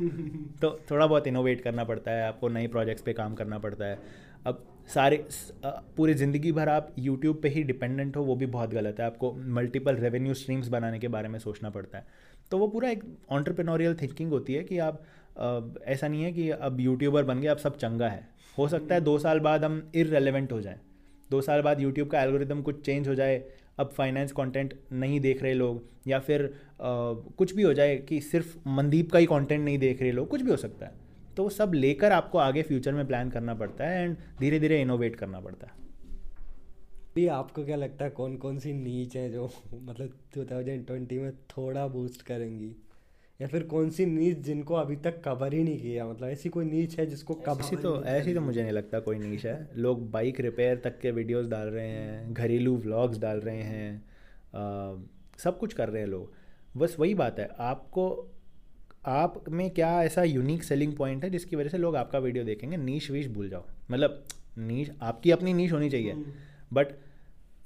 तो 0.62 0.78
थोड़ा 0.90 1.06
बहुत 1.06 1.26
इनोवेट 1.26 1.60
करना 1.60 1.84
पड़ता 1.84 2.10
है 2.10 2.26
आपको 2.28 2.48
नए 2.48 2.66
प्रोजेक्ट्स 2.66 3.02
पे 3.02 3.12
काम 3.12 3.34
करना 3.34 3.58
पड़ता 3.58 3.84
है। 3.84 3.98
अब 4.46 4.64
सारे 4.94 5.24
पूरी 5.64 6.14
ज़िंदगी 6.14 6.52
भर 6.52 6.68
आप 6.68 6.92
यूट्यूब 6.98 7.40
पे 7.42 7.48
ही 7.48 7.62
डिपेंडेंट 7.62 8.16
हो 8.16 8.22
वो 8.22 8.36
भी 8.36 8.46
बहुत 8.46 8.70
गलत 8.70 9.00
है। 9.00 9.06
आपको 9.06 9.32
मल्टीपल 9.32 9.96
रेवेन्यू 9.96 10.34
स्ट्रीम्स 10.34 10.68
बनाने 10.68 10.98
के 10.98 11.08
बारे 11.08 11.28
में 11.28 11.38
सोचना 11.38 11.70
पड़ता 11.70 11.98
है। 11.98 12.06
तो 12.50 12.58
वो 12.58 12.68
पूरा 12.68 12.88
एक 12.88 13.04
ऑन्टरप्रेन्योरियल 13.30 13.94
थिंकिंग 13.94 14.30
होती 14.30 14.54
है 14.54 14.62
कि 14.64 14.78
आप 14.78 15.02
ऐसा 15.86 16.08
नहीं 16.08 16.22
है 16.22 16.32
कि 16.32 16.48
अब 16.50 16.80
यूट्यूबर 16.80 17.24
बन 17.24 17.40
गए 17.40 17.48
अब 17.48 17.58
सब 17.58 17.76
चंगा 17.76 18.08
है। 18.08 18.26
हो 18.58 18.68
सकता 18.68 18.94
है 18.94 19.00
दो 19.00 19.18
साल 19.18 19.40
बाद 19.40 19.64
हम 19.64 19.82
इरेलीवेंट 19.94 20.52
हो 20.52 20.60
जाएँ। 20.60 20.80
दो 21.30 21.40
साल 21.40 21.62
बाद 21.62 21.80
यूट्यूब 21.80 22.08
का 22.08 22.22
एल्गोरिदम 22.22 22.62
कुछ 22.62 22.84
चेंज 22.84 23.08
हो 23.08 23.14
जाए 23.14 23.42
अब 23.78 23.88
फाइनेंस 23.88 24.32
कंटेंट 24.32 24.74
नहीं 24.92 25.20
देख 25.20 25.42
रहे 25.42 25.54
लोग 25.54 25.84
या 26.06 26.18
फिर 26.18 26.44
आ, 26.44 27.12
कुछ 27.12 27.54
भी 27.54 27.62
हो 27.62 27.74
जाए 27.74 27.96
कि 27.96 28.20
सिर्फ़ 28.20 28.68
मनदीप 28.68 29.12
का 29.12 29.18
ही 29.18 29.26
कंटेंट 29.26 29.64
नहीं 29.64 29.78
देख 29.78 30.02
रहे 30.02 30.12
लोग 30.12 30.28
कुछ 30.28 30.42
भी 30.42 30.50
हो 30.50 30.56
सकता 30.56 30.86
है। 30.86 30.92
तो 31.36 31.42
वो 31.42 31.48
सब 31.48 31.72
लेकर 31.74 32.12
आपको 32.12 32.38
आगे 32.38 32.62
फ्यूचर 32.62 32.92
में 32.92 33.06
प्लान 33.06 33.30
करना 33.30 33.54
पड़ता 33.54 33.86
है 33.86 34.04
एंड 34.04 34.16
धीरे 34.40 34.60
धीरे 34.60 34.80
इनोवेट 34.80 35.16
करना 35.16 35.40
पड़ता 35.40 35.66
है। 35.66 35.72
भी 37.14 37.26
आपको 37.26 37.64
क्या 37.64 37.76
लगता 37.76 38.04
है 38.04 38.10
कौन 38.10 38.36
कौन 38.36 38.58
सी 38.58 38.72
नीच 38.72 39.16
है 39.16 39.32
जो 39.32 39.50
मतलब 39.82 40.14
2020 40.38 41.18
में 41.18 41.32
थोड़ा 41.32 41.88
बूस्ट 41.88 42.22
करेंगी? 42.22 42.76
या 43.40 43.46
फिर 43.48 43.62
कौन 43.62 43.88
सी 43.90 44.04
नीच 44.06 44.38
जिनको 44.38 44.74
अभी 44.74 44.96
तक 44.96 45.20
कवर 45.22 45.54
ही 45.54 45.62
नहीं 45.64 45.80
किया? 45.80 46.06
मतलब 46.06 46.28
ऐसी 46.28 46.48
कोई 46.48 46.64
नीच 46.64 46.98
है 46.98 47.06
जिसको 47.06 47.38
ऐसी 47.50 47.76
तो 47.76 48.02
ऐसी 48.04 48.34
तो 48.34 48.40
मुझे 48.40 48.62
नहीं 48.62 48.72
लगता 48.72 48.98
कोई 49.00 49.18
नीच 49.18 49.46
है। 49.46 49.68
लोग 49.76 50.10
बाइक 50.10 50.40
रिपेयर 50.40 50.76
तक 50.84 50.98
के 51.00 51.10
वीडियोस 51.10 51.46
डाल 51.46 51.68
रहे 51.68 51.88
हैं 51.88 52.32
घरेलू 52.34 52.76
व्लॉग्स 52.76 53.18
डाल 53.18 53.40
रहे 53.40 53.62
हैं 53.62 54.02
सब 55.38 55.58
कुछ 55.58 55.72
कर 55.72 55.88
रहे 55.88 56.02
हैं 56.02 56.08
लोग। 56.08 56.32
बस 56.76 56.96
वही 56.98 57.14
बात 57.14 57.38
है 57.38 57.48
आपको 57.62 58.06
आप 59.06 59.44
में 59.48 59.68
क्या 59.70 60.02
ऐसा 60.02 60.22
यूनिक 60.22 60.62
सेलिंग 60.64 60.92
पॉइंट 60.96 61.24
है 61.24 61.30
जिसकी 61.30 61.56
वजह 61.56 61.68
से 61.68 61.78
लोग 61.78 61.96
आपका 61.96 62.18
वीडियो 62.18 62.44
देखेंगे? 62.44 62.76
नीच 62.76 63.10
वीच 63.10 63.26
भूल 63.28 63.48
जाओ। 63.48 63.64
मतलब 63.90 64.24
नीच 64.58 64.90
आपकी 65.02 65.30
अपनी 65.30 65.52
नीच 65.52 65.72
होनी 65.72 65.90
चाहिए। 65.90 66.14
बट 66.72 66.96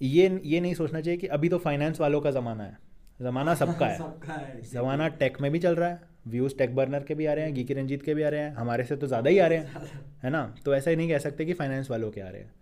ये 0.00 0.40
ये 0.44 0.60
नहीं 0.60 0.74
सोचना 0.74 1.00
चाहिए 1.00 1.18
कि 1.18 1.26
अभी 1.28 1.48
तो 1.48 1.58
फाइनेंस 1.58 2.00
वालों 2.00 2.20
का 2.20 2.30
ज़माना 2.30 2.64
है। 2.64 2.76
ज़माना 3.20 3.54
सबका 3.62 3.86
है। 3.86 4.60
ज़माना 4.62 5.08
टेक 5.22 5.40
में 5.40 5.50
भी 5.52 5.58
चल 5.58 5.74
रहा 5.74 5.88
है 5.88 6.00
व्यूज़ 6.28 6.56
टेक 6.56 6.74
बर्नर 6.76 7.02
के 7.02 7.14
भी 7.14 7.26
आ 7.26 7.32
रहे 7.32 7.44
हैं 7.44 7.54
गीकी 7.54 7.74
रंजीत 7.74 8.02
के 8.02 8.14
भी 8.14 8.22
आ 8.22 8.28
रहे 8.28 8.40
हैं 8.40 8.54
हमारे 8.54 8.84
से 8.84 8.96
तो 8.96 9.06
ज़्यादा 9.06 9.30
ही 9.30 9.38
आ 9.38 9.46
रहे 9.46 9.58
हैं 9.58 9.82
है 10.22 10.30
ना? 10.30 10.54
तो 10.64 10.74
ऐसा 10.74 10.90
ही 10.90 10.96
नहीं 10.96 11.08
कह 11.08 11.18
सकते 11.18 11.44
कि 11.44 11.52
फाइनेंस 11.52 11.90
वालों 11.90 12.10
के 12.10 12.20
आ 12.20 12.28
रहे 12.28 12.40
हैं। 12.42 12.52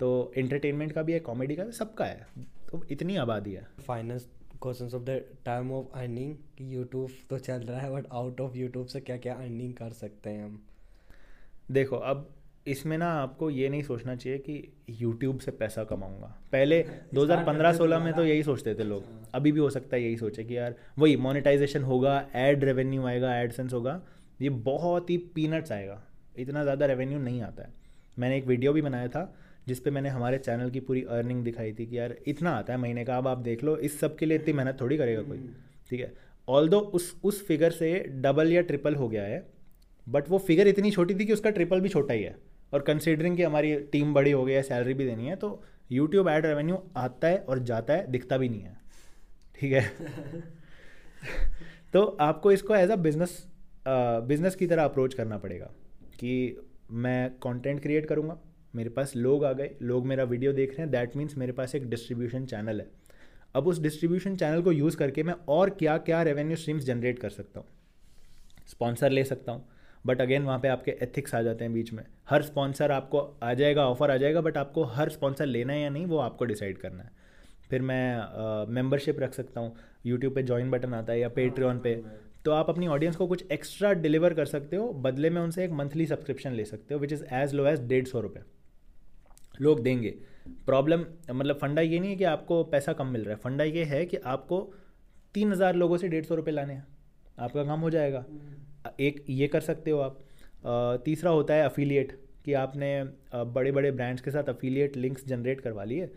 तो 0.00 0.32
एंटरटेनमेंट 0.36 0.92
का 0.92 1.02
भी 1.02 1.12
है 1.12 1.20
कॉमेडी 1.20 1.56
का 1.56 1.64
भी 1.64 1.72
सबका 1.72 2.04
है। 2.04 2.26
तो 2.70 2.82
इतनी 2.90 3.16
आबादी 3.16 3.52
है। 3.52 3.66
Finance 3.86 4.28
question 4.62 4.84
of 4.84 5.02
the 5.02 5.20
time 5.44 5.72
of 5.72 5.86
earning 5.98 6.34
कि 6.58 6.74
यूट्यूब 6.74 7.10
तो 7.30 7.38
चल 7.38 7.60
रहा 7.60 7.80
है 7.80 7.92
बट 7.92 8.06
आउट 8.12 8.40
ऑफ़ 8.40 8.56
यूट्यूब 8.56 8.86
से 8.86 9.00
क्या 9.00 9.16
क्या 9.16 9.34
अर्निंग 9.34 9.74
कर 9.74 9.90
सकते 9.90 10.30
हैं 10.30 10.44
हम? 10.44 10.60
देखो 11.70 11.96
अब 11.96 12.28
इसमें 12.66 12.96
ना 12.98 13.06
आपको 13.12 13.48
ये 13.50 13.68
नहीं 13.68 13.82
सोचना 13.82 14.14
चाहिए 14.16 14.38
कि 14.38 14.62
यूट्यूब 15.00 15.38
से 15.40 15.50
पैसा 15.52 15.84
कमाऊँगा। 15.84 16.26
पहले 16.52 16.82
2015-16 17.14 17.98
में 17.98 18.12
तो 18.14 18.24
यही 18.24 18.42
सोचते 18.42 18.74
थे 18.74 18.84
लोग। 18.84 19.04
अभी 19.34 19.52
भी 19.52 19.60
हो 19.60 19.70
सकता 19.70 19.96
है 19.96 20.02
यही 20.02 20.16
सोचे 20.16 20.44
कि 20.44 20.56
यार 20.56 20.74
वही 20.98 21.16
मोनेटाइजेशन 21.18 21.82
होगा 21.82 22.14
एड 22.36 22.64
रेवेन्यू 22.64 23.04
आएगा 23.04 23.34
एडसेंस 23.36 23.72
होगा 23.72 24.00
ये 24.40 24.48
बहुत 24.48 25.10
ही 25.10 25.16
पीनट्स 25.34 25.72
आएगा। 25.72 26.00
इतना 26.38 26.62
ज़्यादा 26.62 26.86
रेवेन्यू 26.86 27.18
नहीं 27.18 27.40
आता 27.42 27.62
है। 27.62 27.72
मैंने 28.18 28.36
एक 28.38 28.46
वीडियो 28.46 28.72
भी 28.72 28.82
बनाया 28.82 29.08
था 29.08 29.32
जिस 29.68 29.80
पे 29.80 29.90
मैंने 29.90 30.08
हमारे 30.08 30.38
चैनल 30.38 30.70
की 30.70 30.80
पूरी 30.80 31.02
अर्निंग 31.10 31.42
दिखाई 31.44 31.72
थी 31.72 31.86
कि 31.86 31.98
यार 31.98 32.14
इतना 32.26 32.50
आता 32.50 32.72
है 32.72 32.78
महीने 32.78 33.04
का 33.04 33.16
अब 33.18 33.28
आप 33.28 33.38
देख 33.40 33.64
लो 33.64 33.76
इस 33.78 33.98
सब 34.00 34.16
के 34.16 34.26
लिए 34.26 34.38
इतनी 34.38 34.52
मेहनत 34.52 34.80
थोड़ी 34.80 34.96
करेगा 34.96 35.22
कोई। 35.22 35.38
ठीक 35.90 36.00
है? 36.00 36.12
ऑल 36.48 36.74
उस 36.74 37.14
उस 37.24 37.46
फिगर 37.46 37.70
से 37.70 37.98
डबल 38.22 38.52
या 38.52 38.62
ट्रिपल 38.62 38.94
हो 38.94 39.08
गया 39.08 39.24
है 39.24 39.44
बट 40.06 40.28
वो 40.28 40.38
फिगर 40.40 40.68
इतनी 40.68 40.90
छोटी 40.90 41.14
थी 41.14 41.24
कि 41.24 41.32
उसका 41.32 41.50
ट्रिपल 41.50 41.80
भी 41.80 41.88
छोटा 41.88 42.14
ही 42.14 42.22
है। 42.22 42.34
और 42.72 42.80
कंसिडरिंग 42.82 43.36
कि 43.36 43.42
हमारी 43.42 43.74
टीम 43.92 44.14
बड़ी 44.14 44.30
हो 44.30 44.44
गई 44.44 44.52
है 44.52 44.62
सैलरी 44.62 44.94
भी 44.94 45.06
देनी 45.06 45.26
है 45.26 45.36
तो 45.36 45.62
यूट्यूब 45.92 46.28
एड 46.28 46.46
रेवेन्यू 46.46 46.78
आता 46.96 47.28
है 47.28 47.38
और 47.38 47.58
जाता 47.64 47.94
है 47.94 48.10
दिखता 48.10 48.36
भी 48.38 48.48
नहीं 48.48 48.62
है। 48.62 48.76
ठीक 49.54 49.72
है? 49.72 49.82
तो 51.92 52.02
आपको 52.20 52.52
इसको 52.52 52.74
एज 52.74 52.90
अ 52.90 52.96
बिज़नेस 52.98 53.46
बिज़नेस 53.88 54.54
की 54.54 54.66
तरह 54.66 54.84
अप्रोच 54.84 55.14
करना 55.14 55.38
पड़ेगा 55.38 55.66
कि 56.18 56.56
मैं 56.92 57.30
कंटेंट 57.42 57.80
क्रिएट 57.82 58.06
करूँगा 58.06 58.38
मेरे 58.74 58.90
पास 58.90 59.12
लोग 59.16 59.44
आ 59.44 59.52
गए 59.52 59.70
लोग 59.82 60.06
मेरा 60.06 60.24
वीडियो 60.24 60.52
देख 60.52 60.70
रहे 60.70 60.82
हैं 60.82 60.90
दैट 60.90 61.16
मीन्स 61.16 61.36
मेरे 61.38 61.52
पास 61.52 61.74
एक 61.74 61.88
डिस्ट्रीब्यूशन 61.90 62.44
चैनल 62.46 62.80
है। 62.80 62.86
अब 63.54 63.66
उस 63.66 63.80
डिस्ट्रीब्यूशन 63.82 64.36
चैनल 64.36 64.62
को 64.62 64.72
यूज़ 64.72 64.96
करके 64.96 65.22
मैं 65.22 65.34
और 65.48 65.70
क्या 65.70 65.96
क्या 65.98 66.22
रेवेन्यू 66.22 66.56
स्ट्रीम्स 66.56 66.84
जनरेट 66.84 67.18
कर 67.18 67.30
सकता 67.30 67.60
हूँ। 67.60 67.66
स्पॉन्सर 68.68 69.10
ले 69.10 69.24
सकता 69.24 69.52
हूँ। 69.52 69.68
बट 70.04 70.20
अगेन 70.20 70.42
वहाँ 70.42 70.58
पे 70.58 70.68
आपके 70.68 70.90
एथिक्स 71.02 71.34
आ 71.34 71.40
जाते 71.42 71.64
हैं 71.64 71.72
बीच 71.72 71.92
में। 71.92 72.02
हर 72.30 72.42
स्पॉन्सर 72.42 72.90
आपको 72.90 73.18
आ 73.42 73.52
जाएगा 73.54 73.86
ऑफ़र 73.86 74.10
आ 74.10 74.16
जाएगा 74.16 74.40
बट 74.40 74.56
आपको 74.56 74.84
हर 74.86 75.08
स्पॉन्सर 75.08 75.46
लेना 75.46 75.72
है 75.72 75.80
या 75.80 75.88
नहीं 75.90 76.06
वो 76.06 76.18
आपको 76.18 76.44
डिसाइड 76.44 76.78
करना 76.78 77.02
है। 77.02 77.10
फिर 77.70 77.82
मैं 77.82 78.66
मेंबरशिप 78.68 79.16
uh, 79.16 79.22
रख 79.22 79.34
सकता 79.34 79.60
हूँ। 79.60 79.74
यूट्यूब 80.06 80.34
पे 80.34 80.42
ज्वाइन 80.42 80.70
बटन 80.70 80.94
आता 80.94 81.12
है 81.12 81.18
या 81.20 81.28
पेट्रियन 81.30 81.78
पे। 81.78 81.94
तो 82.44 82.50
आप 82.50 82.70
अपनी 82.70 82.86
ऑडियंस 82.86 83.16
को 83.16 83.26
कुछ 83.26 83.44
एक्स्ट्रा 83.52 83.92
डिलीवर 83.94 84.34
कर 84.34 84.46
सकते 84.46 84.76
हो। 84.76 84.92
बदले 85.02 85.30
में 85.30 85.40
उनसे 85.42 85.64
एक 85.64 85.70
मंथली 85.72 86.06
सब्सक्रिप्शन 86.06 86.52
ले 86.52 86.64
सकते 86.64 86.94
हो 86.94 87.00
which 87.00 87.12
is 87.12 87.24
as 87.32 87.54
low 87.54 87.66
as 87.66 87.80
डेढ़ 87.88 88.04
सौ 88.04 88.20
रुपये 88.20 88.42
लोग 89.60 89.82
देंगे। 89.82 90.14
प्रॉब्लम 90.66 91.04
मतलब 91.30 91.58
फंडा 91.58 91.82
ये 91.82 91.98
नहीं 91.98 92.10
है 92.10 92.16
कि 92.16 92.24
आपको 92.24 92.62
पैसा 92.64 92.92
कम 92.92 93.06
मिल 93.06 93.24
रहा 93.24 93.34
है। 93.34 93.40
फंडा 93.40 93.64
ये 93.64 93.84
है 93.84 94.04
कि 94.06 94.16
आपको 94.16 94.60
तीन 95.34 95.52
हज़ार 95.52 95.74
लोगों 95.74 95.96
से 95.96 96.08
डेढ़ 96.08 96.24
सौ 96.24 96.34
रुपये 96.34 96.54
लाने 96.54 96.74
हैं। 96.74 96.86
आपका 97.38 97.64
काम 97.64 97.80
हो 97.80 97.90
जाएगा। 97.90 98.24
एक 99.00 99.24
ये 99.30 99.46
कर 99.48 99.60
सकते 99.60 99.90
हो 99.90 99.98
आप। 100.00 100.18
तीसरा 101.04 101.30
होता 101.30 101.54
है 101.54 101.64
अफिलिएट 101.64 102.18
कि 102.44 102.52
आपने 102.54 102.92
बड़े 103.34 103.72
बड़े 103.72 103.90
ब्रांड्स 103.92 104.22
के 104.22 104.30
साथ 104.30 104.48
अफिलिएट 104.48 104.96
लिंक्स 104.96 105.26
जनरेट 105.26 105.60
करवा 105.60 105.84
लिए। 105.84 106.10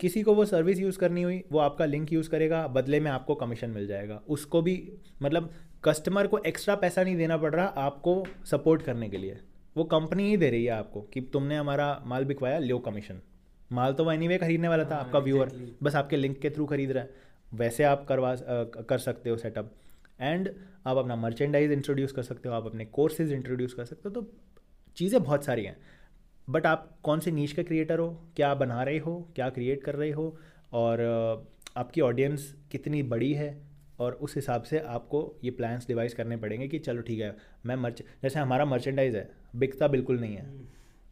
किसी 0.00 0.22
को 0.22 0.34
वो 0.34 0.44
सर्विस 0.44 0.78
यूज़ 0.80 0.98
करनी 0.98 1.22
हुई 1.22 1.42
वो 1.52 1.58
आपका 1.58 1.84
लिंक 1.84 2.12
यूज़ 2.12 2.28
करेगा 2.30 2.66
बदले 2.68 3.00
में 3.00 3.10
आपको 3.10 3.34
कमीशन 3.34 3.70
मिल 3.70 3.86
जाएगा। 3.86 4.20
उसको 4.28 4.62
भी 4.62 4.92
मतलब 5.22 5.50
कस्टमर 5.84 6.26
को 6.26 6.38
एक्स्ट्रा 6.38 6.74
पैसा 6.74 7.02
नहीं 7.02 7.16
देना 7.16 7.36
पड़ 7.36 7.54
रहा 7.54 7.66
आपको 7.66 8.24
सपोर्ट 8.44 8.82
करने 8.82 9.08
के 9.08 9.16
लिए। 9.16 9.38
वो 9.76 9.84
कंपनी 9.84 10.28
ही 10.28 10.36
दे 10.36 10.50
रही 10.50 10.64
है 10.64 10.70
आपको 10.70 11.00
कि 11.12 11.20
तुमने 11.32 11.56
हमारा 11.56 12.02
माल 12.06 12.24
बिकवाया 12.24 12.58
लो 12.58 12.78
कमीशन 12.78 13.20
माल 13.72 13.92
तो 13.92 14.04
वो 14.04 14.12
एनी 14.12 14.36
खरीदने 14.38 14.68
वाला 14.68 14.84
था 14.84 14.94
हाँ, 14.94 15.04
आपका 15.04 15.18
व्यूअर 15.18 15.50
बस 15.82 15.94
आपके 15.94 16.16
लिंक 16.16 16.38
के 16.38 16.50
थ्रू 16.50 16.66
खरीद 16.66 16.92
रहा 16.92 17.02
है। 17.02 17.10
वैसे 17.54 17.84
आप 17.84 18.04
करवा 18.04 18.34
कर 18.88 18.98
सकते 18.98 19.30
हो 19.30 19.36
सेटअप 19.36 19.72
एंड 20.20 20.50
आप 20.86 20.96
अपना 20.96 21.16
मर्चेंडाइज 21.16 21.72
इंट्रोड्यूस 21.72 22.12
कर 22.12 22.22
सकते 22.22 22.48
हो, 22.48 22.54
आप 22.54 22.66
अपने 22.66 22.84
कोर्सेज 22.84 23.32
इंट्रोड्यूस 23.32 23.74
कर 23.74 23.84
सकते 23.84 24.08
हो 24.08 24.14
तो 24.14 24.30
चीज़ें 24.96 25.22
बहुत 25.22 25.44
सारी 25.44 25.64
हैं। 25.64 25.76
बट 26.48 26.66
आप 26.66 26.88
कौन 27.02 27.20
से 27.20 27.30
नीच 27.30 27.52
का 27.52 27.62
क्रिएटर 27.62 27.98
हो? 27.98 28.10
क्या 28.36 28.54
बना 28.54 28.82
रहे 28.82 28.98
हो? 28.98 29.20
क्या 29.34 29.48
क्रिएट 29.50 29.82
कर 29.84 29.94
रहे 29.94 30.10
हो? 30.10 30.36
और 30.72 31.00
आपकी 31.76 32.00
ऑडियंस 32.00 32.54
कितनी 32.72 33.02
बड़ी 33.04 33.32
है? 33.32 33.56
और 34.00 34.12
उस 34.14 34.34
हिसाब 34.36 34.62
से 34.62 34.78
आपको 34.78 35.20
ये 35.44 35.50
प्लान्स 35.50 35.86
डिवाइस 35.86 36.14
करने 36.14 36.36
पड़ेंगे 36.36 36.66
कि 36.68 36.78
चलो 36.78 37.02
ठीक 37.02 37.20
है, 37.20 37.34
मैं 37.66 37.76
मर्च 37.76 38.02
जैसे 38.22 38.38
हमारा 38.38 38.64
मर्चेंडाइज 38.64 39.16
है, 39.16 39.30
बिकता 39.56 39.88
बिल्कुल 39.88 40.20
नहीं 40.20 40.36
है। 40.36 40.46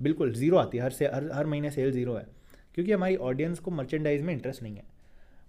बिल्कुल 0.00 0.32
ज़ीरो 0.32 0.56
आती 0.56 0.78
है, 0.78 0.84
हर 0.84 0.90
से, 0.90 1.06
हर 1.06 1.30
हर 1.32 1.46
महीने 1.46 1.70
सेल 1.70 1.90
ज़ीरो 1.92 2.14
है। 2.14 2.26
क्योंकि 2.74 2.92
हमारी 2.92 3.16
ऑडियंस 3.16 3.58
को 3.58 3.70
मर्चेंडाइज 3.70 4.22
में 4.22 4.32
इंटरेस्ट 4.34 4.62
नहीं 4.62 4.76
है। 4.76 4.84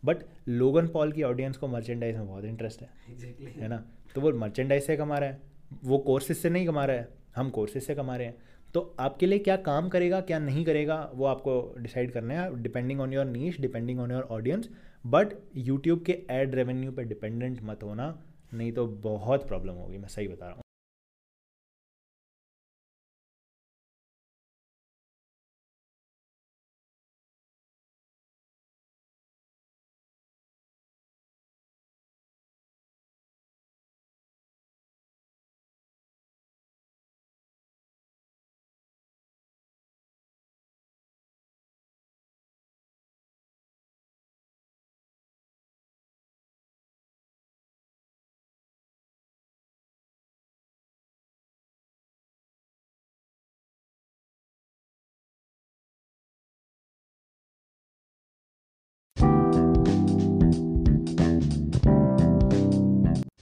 बट 0.03 0.17
लोगन 0.47 0.87
पॉल 0.87 1.11
की 1.11 1.23
ऑडियंस 1.23 1.57
को 1.57 1.67
मर्चेंडाइज 1.67 2.15
में 2.15 2.27
बहुत 2.27 2.45
इंटरेस्ट 2.45 2.81
है। 2.81 2.89
Exactly. 3.11 3.55
है 3.57 3.67
ना? 3.67 3.83
तो 4.15 4.21
वो 4.21 4.31
मर्चेंडाइज 4.33 4.83
से 4.83 4.97
कमा 4.97 5.17
रहा 5.17 5.29
है। 5.29 5.41
वो 5.83 5.97
कोर्सेज 5.97 6.37
से 6.37 6.49
नहीं 6.49 6.67
कमा 6.67 6.85
रहा 6.85 6.95
है। 6.95 7.07
हम 7.35 7.49
कोर्सेज 7.49 7.83
से 7.83 7.95
कमा 7.95 8.15
रहे 8.15 8.27
हैं। 8.27 8.35
तो 8.73 8.95
आपके 8.99 9.25
लिए 9.25 9.39
क्या 9.39 9.55
काम 9.63 9.89
करेगा 9.89 10.19
क्या 10.21 10.39
नहीं 10.39 10.65
करेगा 10.65 10.99
वो 11.13 11.25
आपको 11.25 11.75
डिसाइड 11.79 12.11
करना 12.11 12.33
है। 12.33 12.61
Depending 12.63 13.01
on 13.01 13.13
your 13.13 13.25
niche 13.25 13.59
depending 13.61 13.99
on 13.99 14.11
your 14.11 14.27
audience 14.31 14.69
but 15.05 15.33
YouTube 15.55 16.03
के 16.03 16.17
एड 16.31 16.55
रेवेन्यू 16.55 16.91
पर 16.91 17.03
डिपेंडेंट 17.03 17.59
मत 17.63 17.83
होना 17.83 18.13
नहीं 18.53 18.71
तो 18.71 18.87
बहुत 18.87 19.47
प्रॉब्लम 19.47 19.73
होगी। 19.73 19.97
मैं 19.97 20.07
सही 20.07 20.27
बता 20.27 20.45
रहा 20.45 20.55
हूँ। 20.55 20.63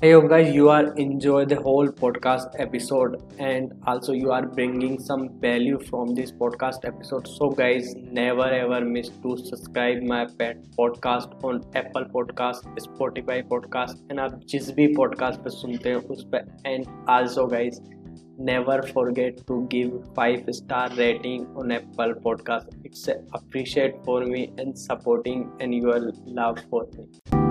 hey 0.04 0.10
guys 0.28 0.54
you 0.54 0.68
are 0.70 0.94
enjoy 1.02 1.44
the 1.44 1.56
whole 1.64 1.86
podcast 1.86 2.54
episode 2.58 3.16
and 3.38 3.72
also 3.86 4.12
you 4.12 4.30
are 4.32 4.46
bringing 4.46 4.98
some 4.98 5.28
value 5.40 5.78
from 5.88 6.14
this 6.14 6.32
podcast 6.32 6.86
episode 6.90 7.28
so 7.28 7.50
guys 7.50 7.90
never 8.18 8.46
ever 8.60 8.80
miss 8.80 9.10
to 9.24 9.36
subscribe 9.36 10.02
my 10.12 10.24
pet 10.38 10.62
podcast 10.78 11.44
on 11.44 11.60
apple 11.74 12.06
podcast 12.16 12.80
spotify 12.86 13.38
podcast 13.52 14.00
and 14.08 14.20
आप 14.20 14.40
जिस 14.54 14.70
भी 14.78 14.86
podcast 14.94 15.44
पे 15.44 15.50
सुनते 15.50 15.88
हैं 15.88 15.96
उस 16.16 16.24
पर 16.34 16.48
and 16.72 16.88
also 17.16 17.46
guys 17.52 17.82
never 18.50 18.78
forget 18.94 19.44
to 19.52 19.60
give 19.76 19.92
5 20.20 20.50
star 20.60 20.88
rating 21.02 21.46
on 21.56 21.76
apple 21.78 22.16
podcast 22.26 22.88
it's 22.90 23.06
appreciate 23.42 24.02
for 24.08 24.18
me 24.32 24.48
and 24.58 24.82
supporting 24.86 25.46
and 25.60 25.74
your 25.74 26.00
love 26.40 26.66
for 26.70 26.84
me 26.96 27.43